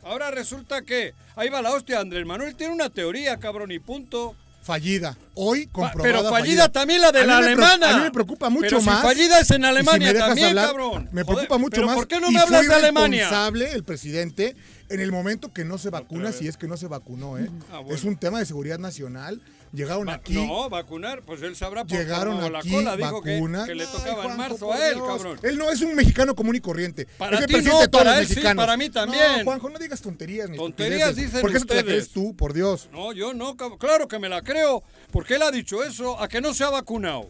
Ahora 0.09 0.31
resulta 0.31 0.81
que 0.81 1.13
ahí 1.35 1.49
va 1.49 1.61
la 1.61 1.71
hostia. 1.71 1.99
Andrés 1.99 2.25
Manuel 2.25 2.55
tiene 2.55 2.73
una 2.73 2.89
teoría, 2.89 3.37
cabrón, 3.37 3.71
y 3.71 3.77
punto. 3.77 4.35
Fallida. 4.63 5.15
Hoy 5.35 5.67
comprobada 5.67 6.01
Pero 6.03 6.29
fallida 6.31 6.67
también 6.71 7.01
la 7.01 7.11
de 7.11 7.27
la 7.27 7.37
alemana. 7.37 7.93
A 7.93 7.97
mí 7.97 8.03
me 8.05 8.11
preocupa 8.11 8.49
mucho 8.49 8.61
Pero 8.69 8.79
si 8.79 8.85
más. 8.87 9.03
fallida 9.03 9.39
es 9.39 9.51
en 9.51 9.61
si 9.61 9.67
Alemania 9.67 10.11
dejas 10.11 10.27
también, 10.29 10.47
hablar, 10.49 10.67
cabrón. 10.67 11.09
Me 11.11 11.21
Joder, 11.21 11.25
preocupa 11.25 11.57
mucho 11.59 11.75
pero 11.75 11.87
más. 11.87 11.95
¿por 11.95 12.07
qué 12.07 12.19
no 12.19 12.31
me 12.31 12.39
hablas 12.39 12.67
de 12.67 12.73
Alemania? 12.73 13.17
irresponsable 13.17 13.71
el 13.71 13.83
presidente 13.83 14.55
en 14.89 14.99
el 14.99 15.11
momento 15.11 15.53
que 15.53 15.63
no 15.63 15.77
se 15.77 15.91
vacuna, 15.91 16.31
si 16.31 16.47
es 16.47 16.57
que 16.57 16.67
no 16.67 16.75
se 16.75 16.87
vacunó, 16.87 17.37
¿eh? 17.37 17.47
Ah, 17.71 17.77
bueno. 17.77 17.95
Es 17.95 18.03
un 18.03 18.17
tema 18.17 18.39
de 18.39 18.47
seguridad 18.47 18.79
nacional. 18.79 19.41
Llegaron 19.71 20.07
Va- 20.07 20.13
aquí. 20.13 20.33
No, 20.33 20.69
vacunar, 20.69 21.21
pues 21.21 21.41
él 21.43 21.55
sabrá 21.55 21.85
por 21.85 21.97
Llegaron 21.97 22.39
aquí, 22.55 22.69
la 22.69 22.77
cola 22.77 22.97
dijo 22.97 23.21
que, 23.21 23.39
le 23.39 23.83
Ay, 23.83 23.89
tocaba 23.91 24.09
en 24.09 24.15
Juanjo, 24.15 24.37
marzo 24.37 24.73
a 24.73 24.87
él, 24.87 24.95
cabrón. 24.95 25.39
Él 25.43 25.57
no 25.57 25.69
es 25.71 25.81
un 25.81 25.95
mexicano 25.95 26.35
común 26.35 26.55
y 26.55 26.59
corriente. 26.59 27.07
Para 27.17 27.35
es 27.35 27.41
el 27.41 27.47
ti 27.47 27.53
presidente 27.53 27.75
no, 27.77 27.81
de 27.81 27.87
todos 27.87 28.03
para 28.05 28.19
los 28.19 28.29
él 28.31 28.35
sí, 28.35 28.55
para 28.55 28.77
mí 28.77 28.89
también. 28.89 29.23
No, 29.39 29.43
Juanjo, 29.43 29.69
no 29.69 29.79
digas 29.79 30.01
tonterías 30.01 30.49
ni 30.49 30.57
Tonterías 30.57 31.15
dicen 31.15 31.41
Porque 31.41 31.57
eso 31.57 31.65
te 31.65 31.75
la 31.75 31.83
crees 31.83 32.09
tú, 32.09 32.35
por 32.35 32.53
Dios. 32.53 32.89
No, 32.91 33.13
yo 33.13 33.33
no, 33.33 33.55
claro 33.55 34.07
que 34.07 34.17
me 34.19 34.29
la 34.29 34.41
creo. 34.41 34.83
porque 35.11 35.35
él 35.35 35.43
ha 35.43 35.51
dicho 35.51 35.83
eso? 35.83 36.19
¿A 36.19 36.27
que 36.27 36.41
no 36.41 36.53
se 36.53 36.63
ha 36.63 36.69
vacunado? 36.69 37.29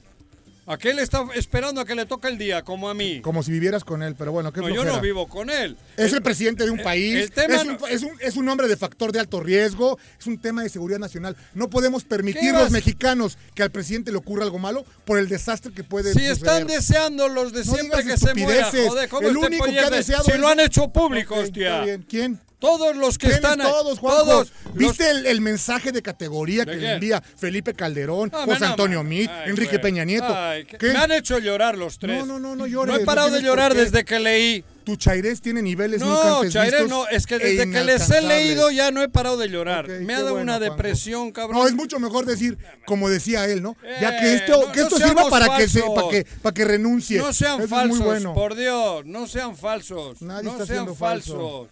¿A 0.72 0.78
que 0.78 0.92
él 0.92 1.00
está 1.00 1.26
esperando 1.34 1.82
a 1.82 1.86
que 1.86 1.96
le 1.96 2.06
toque 2.06 2.28
el 2.28 2.38
día, 2.38 2.62
como 2.62 2.90
a 2.90 2.94
mí? 2.94 3.22
Como 3.22 3.42
si 3.42 3.52
vivieras 3.52 3.84
con 3.84 4.04
él, 4.04 4.14
pero 4.16 4.32
bueno, 4.32 4.54
qué 4.54 4.62
No, 4.62 4.70
yo 4.70 4.86
no 4.86 5.02
vivo 5.02 5.28
con 5.28 5.50
él. 5.50 5.76
Es 5.98 6.14
el 6.14 6.22
presidente 6.22 6.64
de 6.64 6.70
un 6.70 6.78
país, 6.84 7.16
el 7.16 7.32
tema 7.32 7.56
es, 7.56 7.62
un, 7.64 7.78
no- 7.80 7.88
es, 7.88 8.04
un, 8.04 8.12
es 8.20 8.38
un 8.38 8.48
hombre 8.50 8.68
de 8.68 8.78
factor 8.78 9.12
de 9.12 9.20
alto 9.20 9.40
riesgo, 9.40 9.98
es 10.20 10.28
un 10.28 10.38
tema 10.38 10.62
de 10.62 10.70
seguridad 10.70 11.00
nacional. 11.00 11.36
No 11.56 11.72
podemos 11.72 12.04
permitir 12.04 12.42
¿Qué 12.42 12.52
los 12.54 12.70
mexicanos 12.70 13.36
que 13.56 13.64
al 13.64 13.72
presidente 13.72 14.12
le 14.12 14.18
ocurra 14.20 14.44
algo 14.44 14.60
malo 14.60 14.86
por 15.06 15.18
el 15.18 15.28
desastre 15.28 15.74
que 15.74 15.84
puede 15.84 16.14
Si 16.14 16.20
suceder. 16.20 16.34
están 16.34 16.68
deseando 16.68 17.30
los 17.30 17.52
de 17.52 17.64
siempre 17.64 18.04
que 18.04 18.16
se 18.18 18.36
muera, 18.36 18.70
joder, 18.72 19.10
¿cómo 19.10 19.28
El 19.28 19.38
único 19.38 19.66
que 19.66 19.80
ha 19.80 19.90
de- 19.90 19.98
deseado 19.98 20.24
Si 20.24 20.32
es- 20.34 20.40
lo 20.40 20.50
han 20.50 20.60
hecho 20.60 20.88
público, 20.90 21.34
hostia. 21.34 21.84
¿Quién? 22.08 22.40
Todos 22.60 22.96
los 22.96 23.18
que 23.18 23.28
¿Quiénes 23.28 23.38
están 23.38 23.62
ahí- 23.62 23.68
todos, 23.72 24.00
Juanjo? 24.00 24.24
todos 24.26 24.52
¿Viste 24.74 25.08
los- 25.14 25.20
el, 25.22 25.26
el 25.28 25.42
mensaje 25.42 25.92
de 25.94 26.02
categoría 26.02 26.66
¿De 26.66 26.74
que 26.74 26.78
le 26.78 26.94
envía 26.96 27.22
Felipe 27.22 27.74
Calderón, 27.74 28.30
No, 28.34 28.44
José 28.46 28.66
Antonio. 28.66 29.02
Mit, 29.04 29.30
Enrique 29.46 29.78
güey. 29.78 29.82
Peña 29.82 30.04
Nieto? 30.04 30.28
Ay, 30.36 30.66
que- 30.66 30.78
¿Qué? 30.78 30.88
Me 30.92 30.98
han 31.00 31.12
hecho 31.14 31.40
llorar 31.40 31.78
los 31.78 31.98
tres. 32.00 32.18
No, 32.20 32.26
no, 32.26 32.40
no, 32.40 32.56
no 32.58 32.68
llores. 32.68 32.94
No 32.96 33.02
he 33.02 33.06
parado 33.06 33.30
no 33.30 33.36
de 33.38 33.42
llorar 33.44 33.74
desde 33.74 34.04
que 34.04 34.20
leí. 34.20 34.64
Tu 34.84 34.96
Chairés 34.96 35.40
tiene 35.40 35.62
niveles 35.62 36.02
nunca 36.02 36.24
No, 36.24 36.38
antes 36.38 36.54
Chairé, 36.54 36.72
vistos 36.84 36.90
no, 36.90 37.08
es 37.10 37.28
que 37.28 37.36
e 37.36 37.40
desde 37.40 37.70
que 37.72 37.84
les 37.84 38.10
he 38.10 38.22
leído 38.22 38.72
ya 38.72 38.90
no 38.90 39.04
he 39.04 39.08
parado 39.10 39.38
de 39.38 39.48
llorar. 39.48 39.88
Me 39.88 40.14
ha 40.16 40.18
dado 40.18 40.32
bueno, 40.32 40.44
una 40.44 40.58
Juanjo. 40.58 40.76
depresión, 40.76 41.32
cabrón. 41.32 41.60
No, 41.62 41.68
es 41.68 41.74
mucho 41.76 42.00
mejor 42.00 42.26
decir, 42.26 42.58
como 42.88 43.08
decía 43.08 43.46
él, 43.46 43.62
¿no? 43.62 43.78
ya 44.02 44.18
Eh, 44.18 44.20
que 44.20 44.34
esto, 44.34 44.66
no- 44.66 44.72
que 44.72 44.82
esto 44.82 44.98
sirva 44.98 45.30
para 45.30 45.56
que, 45.58 45.68
se, 45.70 45.80
falsos. 45.82 45.96
para, 45.96 46.10
que, 46.10 46.26
para 46.42 46.54
que 46.56 46.66
renuncie. 46.66 47.20
No 47.20 47.32
sean 47.34 47.60
Eso 47.60 47.68
falsos, 47.70 48.00
bueno. 48.00 48.34
por 48.34 48.56
Dios, 48.56 49.06
no 49.06 49.28
sean 49.28 49.56
falsos. 49.56 50.22
Nadie 50.24 50.44
no 50.46 50.52
está 50.54 50.66
sean 50.66 50.78
siendo 50.78 50.96
falso. 50.96 51.70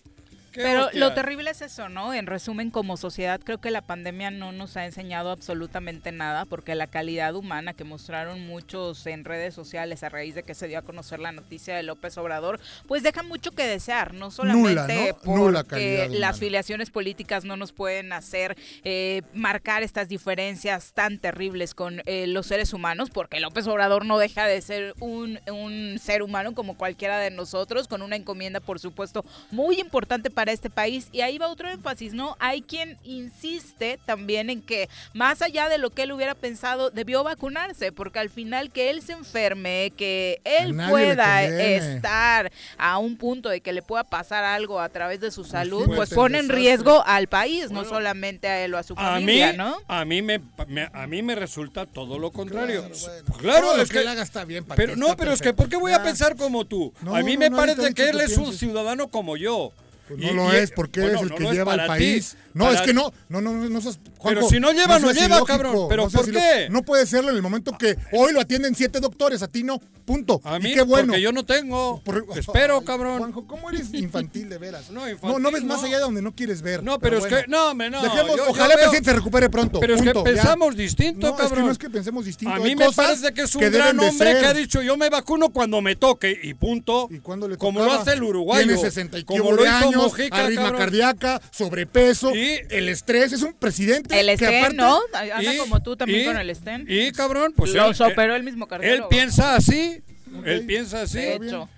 Pero 0.64 0.86
hostia. 0.86 1.00
lo 1.00 1.14
terrible 1.14 1.52
es 1.52 1.62
eso, 1.62 1.90
¿no? 1.90 2.14
En 2.14 2.26
resumen, 2.26 2.72
como 2.72 2.98
sociedad, 2.98 3.40
creo 3.44 3.60
que 3.60 3.72
la 3.72 3.82
pandemia 3.82 4.32
no 4.32 4.52
nos 4.52 4.76
ha 4.78 4.86
enseñado 4.86 5.32
absolutamente 5.32 6.12
nada, 6.12 6.46
porque 6.46 6.76
la 6.76 6.88
calidad 6.88 7.36
humana 7.36 7.74
que 7.74 7.84
mostraron 7.84 8.46
muchos 8.46 9.06
en 9.08 9.24
redes 9.24 9.54
sociales 9.54 10.04
a 10.04 10.10
raíz 10.10 10.36
de 10.36 10.44
que 10.44 10.56
se 10.56 10.68
dio 10.68 10.80
a 10.80 10.82
conocer 10.82 11.20
la 11.20 11.32
noticia 11.32 11.76
de 11.76 11.84
López 11.84 12.18
Obrador, 12.18 12.60
pues 12.88 13.04
deja 13.04 13.24
mucho 13.24 13.52
que 13.52 13.66
desear, 13.66 14.14
no 14.14 14.32
solamente 14.32 14.70
Nula, 14.70 15.18
¿no? 15.24 15.36
Nula 15.38 15.64
calidad 15.64 15.98
porque 15.98 16.06
humana. 16.08 16.20
las 16.20 16.40
filiaciones 16.40 16.90
políticas 16.90 17.46
no 17.46 17.56
nos 17.58 17.72
pueden 17.72 18.14
hacer 18.14 18.58
eh, 18.84 19.22
marcar 19.34 19.84
estas 19.84 20.10
diferencias 20.10 20.94
tan 20.94 21.20
terribles 21.20 21.74
con 21.74 22.02
eh, 22.06 22.28
los 22.28 22.48
seres 22.48 22.74
humanos, 22.74 23.10
porque 23.10 23.40
López 23.40 23.68
Obrador 23.68 24.06
no 24.06 24.18
deja 24.18 24.46
de 24.46 24.62
ser 24.62 24.94
un, 25.00 25.40
un 25.52 26.00
ser 26.00 26.24
humano 26.24 26.54
como 26.54 26.78
cualquiera 26.78 27.20
de 27.20 27.32
nosotros, 27.32 27.88
con 27.88 28.02
una 28.02 28.16
encomienda, 28.16 28.60
por 28.60 28.80
supuesto, 28.80 29.24
muy 29.52 29.80
importante 29.80 30.30
para 30.30 30.47
este 30.54 30.70
país. 30.70 31.08
Y 31.12 31.22
ahí 31.22 31.38
va 31.38 31.48
otro 31.48 31.70
énfasis, 31.70 32.14
¿no? 32.14 32.36
Hay 32.40 32.62
quien 32.62 32.98
insiste 33.04 34.00
también 34.06 34.50
en 34.50 34.62
que, 34.62 34.90
más 35.14 35.42
allá 35.42 35.70
de 35.70 35.78
lo 35.78 35.90
que 35.90 36.04
él 36.04 36.12
hubiera 36.12 36.36
pensado, 36.36 36.90
debió 36.90 37.24
vacunarse, 37.24 37.92
porque 37.92 38.20
al 38.20 38.30
final 38.30 38.70
que 38.72 38.90
él 38.90 39.02
se 39.02 39.14
enferme, 39.14 39.92
que 39.98 40.42
él 40.44 40.76
pueda 40.90 41.44
estar 41.44 42.52
a 42.78 42.98
un 42.98 43.18
punto 43.18 43.50
de 43.50 43.62
que 43.62 43.74
le 43.74 43.82
pueda 43.82 44.04
pasar 44.04 44.44
algo 44.44 44.80
a 44.80 44.90
través 44.90 45.20
de 45.20 45.32
su 45.32 45.44
salud, 45.44 45.86
pues 45.86 46.10
pone 46.14 46.40
en 46.40 46.50
riesgo 46.50 47.04
al 47.06 47.28
país, 47.28 47.72
no 47.72 47.86
solamente 47.86 48.48
a 48.48 48.64
él 48.66 48.74
o 48.74 48.78
a 48.78 48.84
su 48.84 48.94
A 48.98 49.16
mí, 49.18 49.22
familia, 49.22 49.54
¿no? 49.54 49.78
a 49.88 50.06
mí 50.06 50.22
me, 50.22 50.40
me- 50.68 50.90
a 50.94 51.08
mí 51.08 51.22
me 51.22 51.36
resulta 51.36 51.86
todo 51.86 52.20
lo 52.20 52.32
contrario. 52.32 52.82
Claro, 52.82 52.96
bueno. 53.02 53.24
Pues 53.28 53.38
claro, 53.40 53.66
Todo 53.68 53.78
lo 53.78 53.84
es 53.84 53.90
que 53.90 54.02
que 54.02 54.08
haga 54.08 54.22
está 54.24 54.46
bien, 54.46 54.66
pero 54.76 54.96
no, 54.96 55.16
pero 55.18 55.32
es 55.34 55.40
que 55.42 55.54
perfecto. 55.54 55.56
¿por 55.64 55.70
qué 55.70 55.76
voy 55.78 55.92
a 55.94 56.04
pensar 56.04 56.36
como 56.36 56.66
tú? 56.66 56.94
No, 57.02 57.16
a 57.16 57.22
mí 57.22 57.34
no, 57.34 57.40
me 57.40 57.52
parece 57.52 57.94
que 57.94 58.10
él 58.10 58.22
es 58.22 58.38
un 58.38 58.54
ciudadano 58.54 59.08
como 59.10 59.38
yo. 59.38 59.72
Pues 60.08 60.20
Y- 60.22 60.26
no 60.28 60.34
lo 60.50 60.54
y- 60.54 60.58
es, 60.58 60.72
porque 60.72 61.02
bueno, 61.02 61.20
eres 61.20 61.24
el 61.24 61.30
no 61.30 61.36
que 61.50 61.56
lleva 61.56 61.74
al 61.74 61.82
ti. 61.82 61.88
país. 61.88 62.38
No, 62.54 62.66
Para- 62.66 62.76
es 62.78 62.82
que 62.82 62.94
no, 62.94 63.14
no, 63.30 63.42
no, 63.42 63.54
no, 63.54 63.70
no 63.70 63.82
seas- 63.82 64.00
Pero 64.24 64.50
si 64.50 64.60
no 64.60 64.72
lleva, 64.72 64.98
no 65.00 65.12
lleva, 65.12 65.26
ilógico, 65.28 65.46
cabrón. 65.46 65.86
¿Pero 65.90 66.10
por 66.10 66.32
qué? 66.32 66.68
No 66.72 66.82
puede 66.82 67.06
serlo 67.06 67.30
en 67.30 67.36
el 67.36 67.42
momento 67.44 67.78
que 67.78 67.96
hoy 68.14 68.34
lo 68.34 68.40
atienden 68.42 68.74
siete 68.74 69.00
doctores, 69.00 69.44
a 69.44 69.48
ti 69.48 69.64
no, 69.64 69.80
punto. 70.06 70.42
A 70.44 70.58
mí, 70.58 70.72
y 70.72 70.74
qué 70.74 70.82
bueno. 70.82 71.08
porque 71.10 71.22
yo 71.22 71.32
no 71.32 71.46
tengo. 71.46 72.02
Por- 72.04 72.26
Espero, 72.36 72.82
cabrón. 72.82 73.20
Juanjo, 73.20 73.46
¿cómo 73.46 73.70
eres 73.70 73.94
infantil 73.94 74.50
de 74.50 74.58
veras? 74.58 74.90
No, 74.90 75.02
no, 75.06 75.10
infantil, 75.10 75.42
no 75.44 75.52
ves 75.52 75.64
más 75.66 75.84
allá 75.84 75.98
de 75.98 76.02
donde 76.04 76.22
no 76.24 76.34
quieres 76.34 76.62
ver. 76.64 76.82
No, 76.84 76.98
pero, 77.00 77.18
es 77.18 77.22
bueno. 77.24 77.38
que. 77.38 77.48
No, 77.48 77.76
me 77.76 77.90
no. 77.92 78.02
Dejemos, 78.02 78.38
yo- 78.38 78.46
ojalá 78.50 78.74
el 78.74 78.80
presidente 78.80 79.12
se 79.12 79.16
recupere 79.18 79.50
pronto. 79.50 79.80
Pero 79.80 79.96
es 79.96 80.02
que 80.02 80.14
ya. 80.14 80.24
pensamos 80.24 80.76
distinto, 80.76 81.28
no, 81.28 81.34
Es 81.36 81.42
que 81.42 81.48
cabrón. 81.50 81.66
no 81.68 81.72
es 81.72 81.78
que 81.78 81.90
pensemos 81.92 82.26
distinto. 82.26 82.56
A 82.56 82.60
mí 82.60 82.76
me 82.76 82.92
parece 82.92 83.34
que 83.34 83.42
es 83.42 83.56
un 83.56 83.62
gran 83.70 84.00
hombre 84.00 84.40
que 84.40 84.46
ha 84.46 84.54
dicho 84.54 84.82
yo 84.82 84.98
me 84.98 85.10
vacuno 85.10 85.50
cuando 85.50 85.82
me 85.82 85.96
toque 85.96 86.38
y 86.42 86.54
punto. 86.56 87.08
¿Y 87.12 87.20
cuándo 87.20 87.48
le 87.48 87.58
Como 87.58 87.82
lo 87.84 87.92
hace 87.92 88.14
el 88.14 88.24
uruguayo. 88.24 88.66
Tiene 88.66 88.82
60 88.82 89.20
y 89.20 89.24
como 89.24 89.52
lo 89.52 89.64
hizo 89.64 89.90
años, 90.02 90.12
Mojica, 90.12 90.38
arritmia 90.38 90.64
cabrón. 90.64 90.80
cardíaca, 90.82 91.42
sobrepeso, 91.52 92.36
Y- 92.36 92.60
el 92.70 92.90
estrés. 92.90 93.34
Es 93.34 93.42
un 93.42 93.54
presidente 93.54 94.20
El 94.20 94.28
que 94.28 94.34
Estén, 94.34 94.60
aparte... 94.60 94.78
¿no? 94.78 95.00
Anda 95.14 95.54
Y- 95.54 95.58
como 95.58 95.82
tú 95.82 95.96
también 95.96 96.22
y- 96.22 96.26
con 96.26 96.38
el 96.38 96.50
Estén. 96.50 96.86
Y 96.88 97.12
cabrón, 97.12 97.54
pues 97.56 97.72
él, 97.72 97.78
Los 97.78 98.00
él- 98.00 98.12
operó 98.12 98.36
el 98.36 98.44
mismo 98.44 98.66
él 98.66 98.70
cardiólogo. 98.70 99.10
piensa 99.10 99.56
así. 99.56 100.02
Él 100.46 100.66
piensa 100.66 101.02
así. 101.02 101.18
De 101.20 101.36
hecho. 101.36 101.70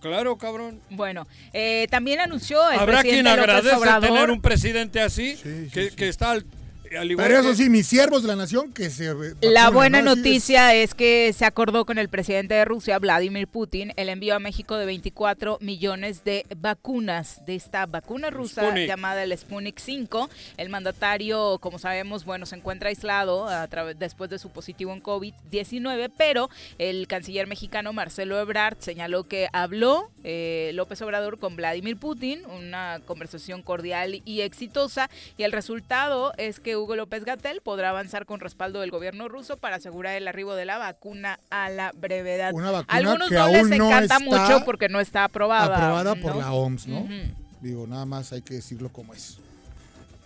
Claro, 0.00 0.36
cabrón. 0.36 0.78
Bueno, 0.90 1.26
eh, 1.52 1.88
también 1.90 2.20
anunció 2.20 2.58
el 2.70 2.78
Habrá 2.78 3.02
quien 3.02 3.24
presidente 3.24 3.30
López 3.30 3.42
agradece 3.48 3.76
Obrador 3.76 4.08
tener 4.10 4.30
un 4.30 4.40
presidente 4.42 5.00
así, 5.00 5.36
Sí, 5.36 5.64
sí, 5.64 5.70
que, 5.72 5.90
sí. 5.90 5.96
que 5.96 6.08
está 6.08 6.30
al, 6.32 6.44
Pero 6.90 7.38
eso 7.38 7.50
que- 7.50 7.54
sí, 7.56 7.70
mis 7.70 7.86
siervos 7.86 8.22
de 8.22 8.28
la 8.28 8.36
nación 8.36 8.72
que 8.72 8.90
se... 8.90 9.06
La 9.40 9.64
vacunen, 9.64 9.72
buena 9.74 10.02
¿no? 10.02 10.10
Así 10.12 10.20
es. 10.20 10.24
noticia 10.24 10.74
es 10.74 10.94
que 10.94 11.32
se 11.32 11.44
acordó 11.44 11.84
con 11.84 11.98
el 11.98 12.08
presidente 12.08 12.54
de 12.54 12.64
Rusia, 12.64 12.98
Vladimir 12.98 13.48
Putin, 13.48 13.92
el 13.96 14.08
envío 14.08 14.34
a 14.34 14.38
México 14.38 14.76
de 14.76 14.86
24 14.86 15.58
millones 15.60 16.24
de 16.24 16.44
vacunas 16.56 17.44
de 17.46 17.54
esta 17.54 17.86
vacuna 17.86 18.30
rusa 18.30 18.62
Sputnik. 18.62 18.86
llamada 18.88 19.22
el 19.22 19.36
Sputnik 19.36 19.78
5. 19.78 20.30
El 20.56 20.68
mandatario, 20.68 21.58
como 21.60 21.78
sabemos, 21.78 22.24
bueno, 22.24 22.46
se 22.46 22.56
encuentra 22.56 22.88
aislado 22.88 23.48
a 23.48 23.66
través 23.68 23.98
después 23.98 24.30
de 24.30 24.38
su 24.38 24.50
positivo 24.50 24.92
en 24.92 25.02
COVID-19, 25.02 26.10
pero 26.16 26.50
el 26.78 27.06
canciller 27.08 27.46
mexicano 27.46 27.92
Marcelo 27.92 28.38
Ebrard 28.40 28.76
señaló 28.80 29.24
que 29.24 29.48
habló 29.52 30.10
eh, 30.24 30.70
López 30.74 31.00
Obrador 31.02 31.38
con 31.38 31.56
Vladimir 31.56 31.96
Putin, 31.96 32.40
una 32.46 33.00
conversación 33.06 33.62
cordial 33.62 34.22
y 34.24 34.40
exitosa, 34.42 35.10
y 35.36 35.42
el 35.44 35.52
resultado 35.52 36.32
es 36.36 36.60
que 36.60 36.75
Hugo 36.76 36.96
López 36.96 37.24
Gatel 37.24 37.60
podrá 37.60 37.90
avanzar 37.90 38.26
con 38.26 38.40
respaldo 38.40 38.80
del 38.80 38.90
gobierno 38.90 39.28
ruso 39.28 39.56
para 39.56 39.76
asegurar 39.76 40.16
el 40.16 40.28
arribo 40.28 40.54
de 40.54 40.64
la 40.64 40.78
vacuna 40.78 41.40
a 41.50 41.70
la 41.70 41.92
brevedad. 41.92 42.52
Una 42.52 42.70
vacuna 42.70 42.98
algunos 42.98 43.28
que 43.28 43.34
no 43.34 43.48
les 43.48 43.58
aún 43.60 43.70
no 43.70 43.86
encanta 43.86 44.16
está 44.16 44.18
mucho 44.18 44.64
porque 44.64 44.88
no 44.88 45.00
está 45.00 45.24
aprobada. 45.24 45.76
aprobada 45.76 46.14
por 46.14 46.36
la 46.36 46.52
OMS, 46.52 46.86
¿no? 46.86 47.00
Ujú. 47.00 47.12
Digo, 47.60 47.86
nada 47.86 48.04
más 48.06 48.32
hay 48.32 48.42
que 48.42 48.54
decirlo 48.54 48.90
como 48.90 49.14
es. 49.14 49.38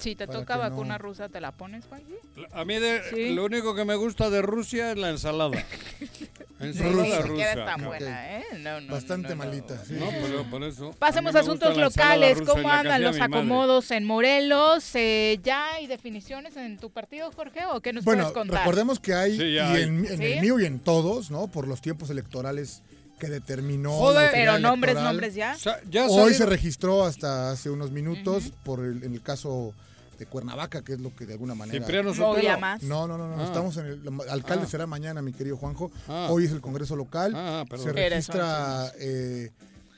Si 0.00 0.14
te 0.16 0.26
toca 0.26 0.54
no- 0.57 0.61
vacuna 0.62 0.99
rusa, 0.99 1.28
¿te 1.28 1.40
la 1.40 1.52
pones, 1.52 1.85
Juanji? 1.87 2.14
A 2.52 2.64
mí 2.64 2.78
de- 2.78 3.02
Sí. 3.11 3.35
lo 3.35 3.45
único 3.45 3.75
que 3.75 3.85
me 3.85 3.95
gusta 3.95 4.30
de 4.30 4.42
Rusia 4.42 4.92
es 4.92 4.99
la 4.99 5.11
ensalada. 5.11 5.62
ensalada 6.61 7.02
Ni 7.04 7.23
siquiera 7.23 7.25
rusa. 7.25 7.50
es 7.52 7.64
tan 7.66 7.85
buena, 7.85 8.37
¿eh? 8.38 8.45
No, 8.61 8.80
no, 8.80 8.92
Bastante 8.92 9.30
no, 9.30 9.37
no. 9.37 9.45
malita. 9.50 9.85
sí. 9.85 9.95
No, 9.95 10.07
pero 10.11 10.45
por 10.50 10.62
eso. 10.62 10.92
Pasemos 10.99 11.35
a 11.35 11.40
asuntos 11.40 11.76
locales. 11.76 12.38
¿Cómo 12.42 12.71
andan 12.71 13.02
los 13.02 13.21
acomodos 13.21 13.90
en 13.90 14.04
Morelos? 14.04 14.90
Eh, 14.95 15.38
¿Ya 15.42 15.75
hay 15.75 15.87
definiciones 15.87 16.57
en 16.57 16.78
tu 16.78 16.90
partido, 16.90 17.30
Jorge? 17.33 17.64
¿O 17.66 17.80
qué 17.80 17.92
nos 17.92 18.04
Bueno, 18.04 18.23
puedes 18.25 18.35
contar? 18.35 18.59
recordemos 18.61 19.00
que 19.00 19.14
hay, 19.14 19.37
Sí, 19.37 19.45
y 19.45 19.59
hay. 19.59 19.83
en, 19.83 20.07
en 20.07 20.19
¿Sí? 20.19 20.25
el 20.25 20.40
mío 20.40 20.61
y 20.61 20.66
en 20.66 20.78
todos, 20.80 21.30
¿no? 21.30 21.47
Por 21.49 21.66
los 21.66 21.80
tiempos 21.80 22.11
electorales 22.11 22.83
que 23.19 23.28
determinó. 23.28 23.92
Joder. 23.92 24.30
Pero 24.33 24.59
nombres, 24.59 24.92
electoral. 24.92 25.12
nombres 25.14 25.35
ya. 25.35 25.52
O 25.54 25.59
sea, 25.59 25.80
ya 25.90 26.07
Hoy 26.09 26.35
se 26.35 26.47
registró 26.47 27.04
hasta 27.04 27.50
hace 27.50 27.69
unos 27.71 27.90
minutos 27.90 28.52
por 28.64 28.85
el, 28.85 29.02
en 29.04 29.12
el 29.14 29.23
caso 29.23 29.75
de 30.21 30.27
Cuernavaca, 30.27 30.83
que 30.83 30.93
es 30.93 31.00
lo 31.00 31.15
que 31.17 31.25
de 31.27 31.33
alguna 31.33 31.55
manera... 31.55 31.79
Cipriano 31.79 32.15
Sotelo. 32.15 32.57
No, 32.83 33.09
no, 33.09 33.17
no, 33.19 33.27
no. 33.37 33.43
Ah. 33.43 33.45
Estamos 33.47 33.75
en 33.79 33.87
el. 33.87 34.03
el 34.07 34.21
alcalde 34.29 34.65
Ah. 34.67 34.71
será 34.71 34.87
mañana, 34.87 35.23
mi 35.23 35.33
querido 35.33 35.57
Juanjo. 35.57 35.91
Ah. 36.09 36.29
Hoy 36.31 36.45
es 36.45 36.53
el 36.53 36.61
Congreso 36.61 36.95
local. 36.95 37.33
Ah. 37.35 37.65
Se 37.77 37.91
registra 37.93 38.93
eh, 38.99 39.50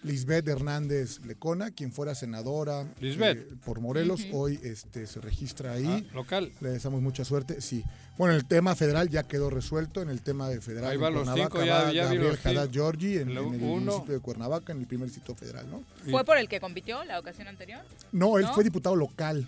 Lisbeth 0.05 0.47
Hernández 0.47 1.19
Lecona, 1.26 1.73
quien 1.73 1.93
fuera 1.93 2.14
senadora 2.14 2.87
Lisbeth. 3.00 3.38
eh, 3.38 3.57
por 3.64 3.81
Morelos. 3.81 4.23
Hoy 4.33 4.61
este, 4.62 5.07
se 5.09 5.21
registra 5.21 5.73
ahí. 5.73 6.07
Ah, 6.09 6.14
local. 6.14 6.52
Le 6.61 6.71
deseamos 6.71 7.02
mucha 7.02 7.25
suerte. 7.25 7.61
Sí. 7.61 7.83
Bueno, 8.19 8.35
el 8.37 8.45
tema 8.45 8.76
federal 8.76 9.09
ya 9.09 9.25
quedó 9.25 9.50
resuelto. 9.50 10.02
En 10.02 10.09
el 10.09 10.21
tema 10.21 10.49
de 10.49 10.61
federal. 10.61 10.91
Ahí 10.91 10.95
en 10.97 11.00
van 11.02 11.14
los 11.14 11.25
Cuernavaca 11.25 11.59
cinco, 11.59 11.67
ya- 11.67 11.83
va 11.85 11.93
ya 11.93 12.05
Gabriel 12.05 12.38
Haddad. 12.45 12.71
Giorgi 12.71 13.17
en, 13.19 13.31
El 13.31 13.38
en 13.38 13.55
el 13.55 13.62
uno. 13.62 13.81
municipio 13.93 14.14
de 14.14 14.21
Cuernavaca, 14.21 14.73
en 14.73 14.79
el 14.81 14.87
primer 14.87 15.11
sitio 15.11 15.35
federal, 15.35 15.67
¿no? 15.69 15.83
¿Fue 16.09 16.25
por 16.25 16.37
el 16.38 16.49
que 16.49 16.61
compitió 16.61 17.02
la 17.05 17.19
ocasión 17.19 17.49
anterior? 17.49 17.81
No, 18.12 18.38
él 18.38 18.45
¿No? 18.45 18.55
fue 18.55 18.62
diputado 18.62 18.95
local. 18.95 19.45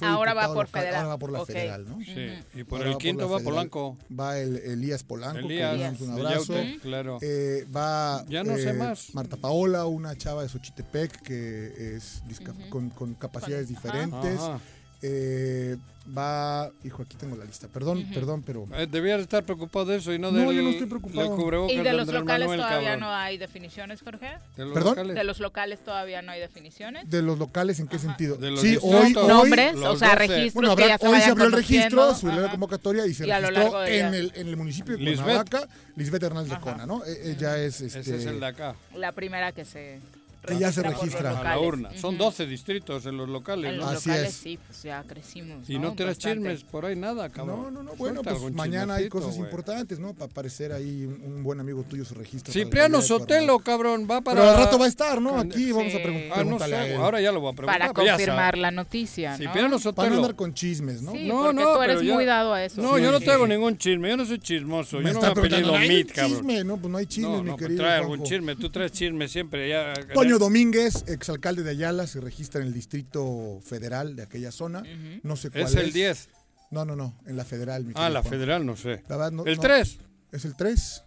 Ah, 0.00 0.12
ahora 0.12 0.34
va 0.34 0.46
por 0.48 0.56
local, 0.66 0.68
federal. 0.68 0.94
Ahora 0.96 1.08
va 1.08 1.18
por 1.18 1.32
la 1.32 1.40
Ok. 1.42 1.46
federal, 1.46 1.88
¿no? 1.88 1.98
Sí. 2.00 2.28
Y 2.54 2.64
por 2.64 2.78
Ahora 2.78 2.90
el 2.92 2.98
quinto 2.98 3.24
la 3.24 3.30
va 3.30 3.38
federal. 3.38 3.54
Polanco. 3.54 3.98
Va 4.18 4.38
el 4.38 4.56
Elías 4.56 5.02
Polanco, 5.02 5.48
que 5.48 5.54
le 5.54 5.62
Elías. 5.70 5.80
damos 5.80 6.00
un 6.00 6.10
abrazo. 6.12 6.54
Yaute, 6.54 6.78
claro. 6.80 7.18
Eh, 7.22 7.66
va 7.74 8.24
Ya 8.28 8.44
no 8.44 8.56
sé 8.56 8.70
eh, 8.70 8.72
más. 8.72 9.14
Marta 9.14 9.36
Paola, 9.36 9.86
una 9.86 10.16
chava 10.16 10.42
de 10.42 10.48
Xochitepec 10.48 11.20
que 11.22 11.94
es 11.96 12.22
disca- 12.28 12.54
con, 12.70 12.90
con 12.90 13.14
capacidades 13.14 13.66
Con- 13.68 13.76
ajá. 13.76 13.88
diferentes. 13.88 14.40
Ajá. 14.40 14.60
Eh, 15.02 15.76
va, 16.16 16.70
hijo, 16.84 17.02
aquí 17.02 17.16
tengo 17.16 17.36
la 17.36 17.44
lista. 17.44 17.68
Perdón, 17.68 18.06
perdón, 18.14 18.42
pero 18.46 18.66
Eh, 18.76 18.86
debías 18.90 19.20
estar 19.20 19.44
preocupado 19.44 19.84
de 19.86 19.96
eso 19.96 20.12
y 20.14 20.18
no, 20.18 20.30
No, 20.32 20.38
del, 20.48 20.56
yo 20.56 20.62
no 20.62 20.70
estoy 20.70 20.86
preocupado. 20.86 21.68
¿Y 21.68 21.76
de 21.76 21.92
los 21.92 22.06
locales 22.08 22.48
Manuel, 22.48 22.60
todavía 22.60 22.88
cabrón. 22.92 23.00
no 23.00 23.10
hay 23.14 23.36
definiciones, 23.38 24.00
Jorge? 24.02 24.30
¿De 24.56 24.64
los 24.64 24.72
¿Perdón? 24.72 24.90
locales? 24.96 25.16
¿De 25.16 25.24
los 25.24 25.40
locales 25.40 25.80
todavía 25.84 26.22
no 26.22 26.32
hay 26.32 26.40
definiciones? 26.40 27.10
de 27.10 27.22
los 27.22 27.38
locales, 27.38 27.78
¿en 27.80 27.88
qué 27.88 27.98
sentido? 27.98 28.36
De 28.36 28.50
los 28.50 28.60
sí, 28.60 28.78
hoy, 28.80 29.12
Nombres, 29.12 29.74
o 29.76 29.96
sea, 29.96 30.10
12. 30.14 30.16
registros 30.16 30.54
bueno, 30.54 30.76
que 30.76 30.82
habrá- 30.84 30.94
ya 30.94 30.98
se 30.98 31.08
hoy 31.08 31.20
se 31.20 31.30
abrió 31.30 31.44
el 31.46 31.52
registro, 31.52 32.02
abrió 32.02 32.40
la 32.40 32.50
convocatoria 32.50 33.06
y 33.06 33.14
se 33.14 33.26
Y 33.26 33.30
registró 33.30 33.80
de 33.80 33.98
en 34.00 34.14
el, 34.14 34.32
en 34.34 34.48
el 34.48 34.56
municipio 34.56 34.96
de 34.96 35.02
Lisbeth. 35.04 35.24
Cuernavaca, 35.24 35.68
Lisbeth 35.96 36.22
Hernández 36.22 36.52
de 36.52 36.60
Cona, 36.60 36.86
¿no? 36.86 37.04
E- 37.04 37.32
Ella 37.32 37.58
es, 37.58 37.80
este, 37.80 38.00
Ese 38.00 38.16
es 38.16 38.26
el 38.26 38.40
de 38.40 38.46
acá, 38.46 38.74
La 38.94 39.12
primera 39.12 39.52
que 39.52 39.64
se 39.64 40.00
Que 40.46 40.58
ya 40.58 40.72
se 40.72 40.82
registra. 40.82 41.38
a 41.38 41.42
la 41.44 41.58
urna. 41.58 41.90
Son 41.96 42.14
Ujú. 42.14 42.24
12 42.24 42.46
distritos 42.46 43.04
en 43.06 43.16
los 43.16 43.28
locales, 43.28 43.72
En 43.72 43.78
¿no? 43.78 43.86
los 43.86 43.94
Así 43.96 44.08
locales 44.08 44.28
es. 44.30 44.34
sí, 44.36 44.58
pues 44.66 44.82
ya 44.82 45.02
crecimos. 45.02 45.68
Y 45.68 45.78
no 45.78 45.94
te 45.94 46.04
das 46.04 46.18
chismes 46.18 46.62
por 46.64 46.86
ahí 46.86 46.96
nada, 46.96 47.28
cabrón. 47.28 47.62
No, 47.62 47.70
no, 47.70 47.82
no. 47.82 47.96
Suelta 47.96 48.22
Bueno, 48.22 48.22
pues 48.22 48.54
mañana 48.54 48.94
hay 48.94 49.08
cosas 49.08 49.30
güey. 49.36 49.40
importantes, 49.48 49.98
¿no? 49.98 50.14
Para 50.14 50.30
aparecer 50.30 50.72
ahí 50.72 51.04
un, 51.04 51.20
un 51.34 51.42
buen 51.42 51.60
amigo 51.60 51.82
tuyo 51.82 52.04
se 52.04 52.14
registra. 52.14 52.52
para 52.52 52.64
Cipriano 52.64 53.02
Sotelo, 53.02 53.58
cabrón, 53.58 54.06
va 54.10 54.20
para... 54.20 54.40
Pero 54.40 54.50
al 54.52 54.58
rato 54.64 54.78
va 54.78 54.84
a 54.86 54.88
estar, 54.88 55.20
¿no? 55.20 55.38
Aquí 55.38 55.72
vamos 55.72 55.94
a 55.94 55.96
Sí. 55.98 56.02
pregun- 56.02 56.30
Ah, 56.34 56.44
no 56.44 56.58
sé, 56.58 56.94
ahora 56.96 57.20
ya 57.20 57.32
lo 57.32 57.40
voy 57.40 57.52
a 57.52 57.56
preguntar. 57.56 57.80
Para 57.80 57.92
confirmar 57.92 58.58
la 58.58 58.70
noticia, 58.70 59.32
¿no? 59.32 59.36
Cipriano 59.38 59.54
Para 59.54 59.68
no 59.68 59.78
Sotelo. 59.78 60.16
andar 60.16 60.34
con 60.36 60.54
chismes, 60.54 61.02
¿no? 61.02 61.12
Sí, 61.12 61.26
No, 61.26 61.52
no, 61.52 61.74
tú 61.76 61.82
eres 61.82 62.02
muy 62.02 62.24
dado 62.24 62.52
a 62.54 62.64
eso. 62.64 62.80
No, 62.82 62.96
Sí, 62.96 63.02
yo 63.02 63.10
no 63.12 63.18
sí, 63.18 63.24
traigo 63.24 63.44
sí. 63.46 63.50
ningún 63.52 63.78
chisme, 63.78 64.08
yo 64.10 64.16
no 64.16 64.24
soy 64.26 64.38
chismoso, 64.38 65.00
yo 65.00 65.12
no 65.12 65.20
me 65.20 65.26
apellido 65.26 65.72
¿no 65.72 65.76
hay 65.76 65.88
Mit, 65.88 66.12
cabrón. 66.12 66.36
chisme? 66.36 66.64
No, 66.64 66.76
pues 66.76 66.90
no 66.92 66.98
hay 66.98 67.06
chisme, 67.06 67.30
no, 67.30 67.42
mi 67.42 67.50
no, 67.50 67.56
pues 67.56 67.62
querido 67.66 67.82
trae 67.82 67.96
algún 67.98 68.18
Juanjo. 68.18 68.24
chisme, 68.34 68.56
tú 68.56 68.70
traes 68.70 68.92
chisme 68.92 69.28
siempre. 69.28 69.68
Ya, 69.68 69.94
Toño 70.14 70.35
Domínguez, 70.38 71.04
exalcalde 71.08 71.62
de 71.62 71.70
Ayala, 71.70 72.06
se 72.06 72.20
registra 72.20 72.60
en 72.60 72.68
el 72.68 72.72
distrito 72.74 73.60
federal 73.64 74.16
de 74.16 74.22
aquella 74.22 74.52
zona. 74.52 74.82
No 75.22 75.36
sé 75.36 75.50
cuál 75.50 75.64
es. 75.64 75.70
es 75.74 75.76
el 75.76 75.92
10. 75.92 76.28
No, 76.70 76.84
no, 76.84 76.96
no, 76.96 77.14
en 77.26 77.36
la 77.36 77.44
federal, 77.44 77.84
mi 77.84 77.92
Ah, 77.96 78.10
la 78.10 78.22
federal, 78.22 78.66
no 78.66 78.76
sé. 78.76 79.02
La 79.08 79.16
verdad, 79.16 79.32
no- 79.32 79.44
El 79.46 79.56
no. 79.56 79.62
3. 79.62 79.98
¿Es 80.32 80.44
el 80.44 80.56
3? 80.56 81.02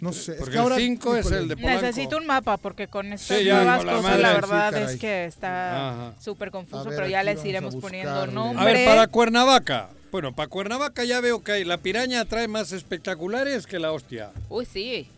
No 0.00 0.12
sé. 0.12 0.32
es 0.32 0.38
Porque 0.38 0.52
que 0.52 0.58
ahora, 0.58 0.76
el 0.76 0.82
5 0.82 1.16
es 1.16 1.26
el 1.32 1.48
de 1.48 1.56
Polanco. 1.56 1.82
Necesito 1.82 2.16
un 2.16 2.26
mapa 2.26 2.56
porque 2.58 2.86
con 2.86 3.12
estas 3.12 3.38
Sí, 3.38 3.44
nuevas 3.44 3.84
la 3.84 3.92
cosas 3.92 4.02
madre. 4.04 4.22
la 4.22 4.32
verdad 4.34 4.78
es 4.92 5.00
que 5.00 5.24
está 5.24 6.14
súper 6.20 6.52
confuso, 6.52 6.84
ver, 6.84 6.94
pero 6.96 7.08
ya 7.08 7.24
les 7.24 7.44
iremos 7.44 7.74
poniendo 7.74 8.10
buscarle. 8.12 8.34
nombre. 8.34 8.62
A 8.62 8.64
ver, 8.64 8.86
para 8.86 9.08
Cuernavaca. 9.08 9.88
Bueno, 10.12 10.32
para 10.34 10.48
Cuernavaca 10.48 11.02
ya 11.04 11.20
veo 11.20 11.42
que 11.42 11.52
hay- 11.52 11.64
la 11.64 11.78
piraña 11.78 12.24
trae 12.24 12.46
más 12.46 12.70
espectaculares 12.70 13.66
que 13.66 13.80
la 13.80 13.90
hostia. 13.90 14.30
Uy, 14.48 14.64
sí. 14.64 15.08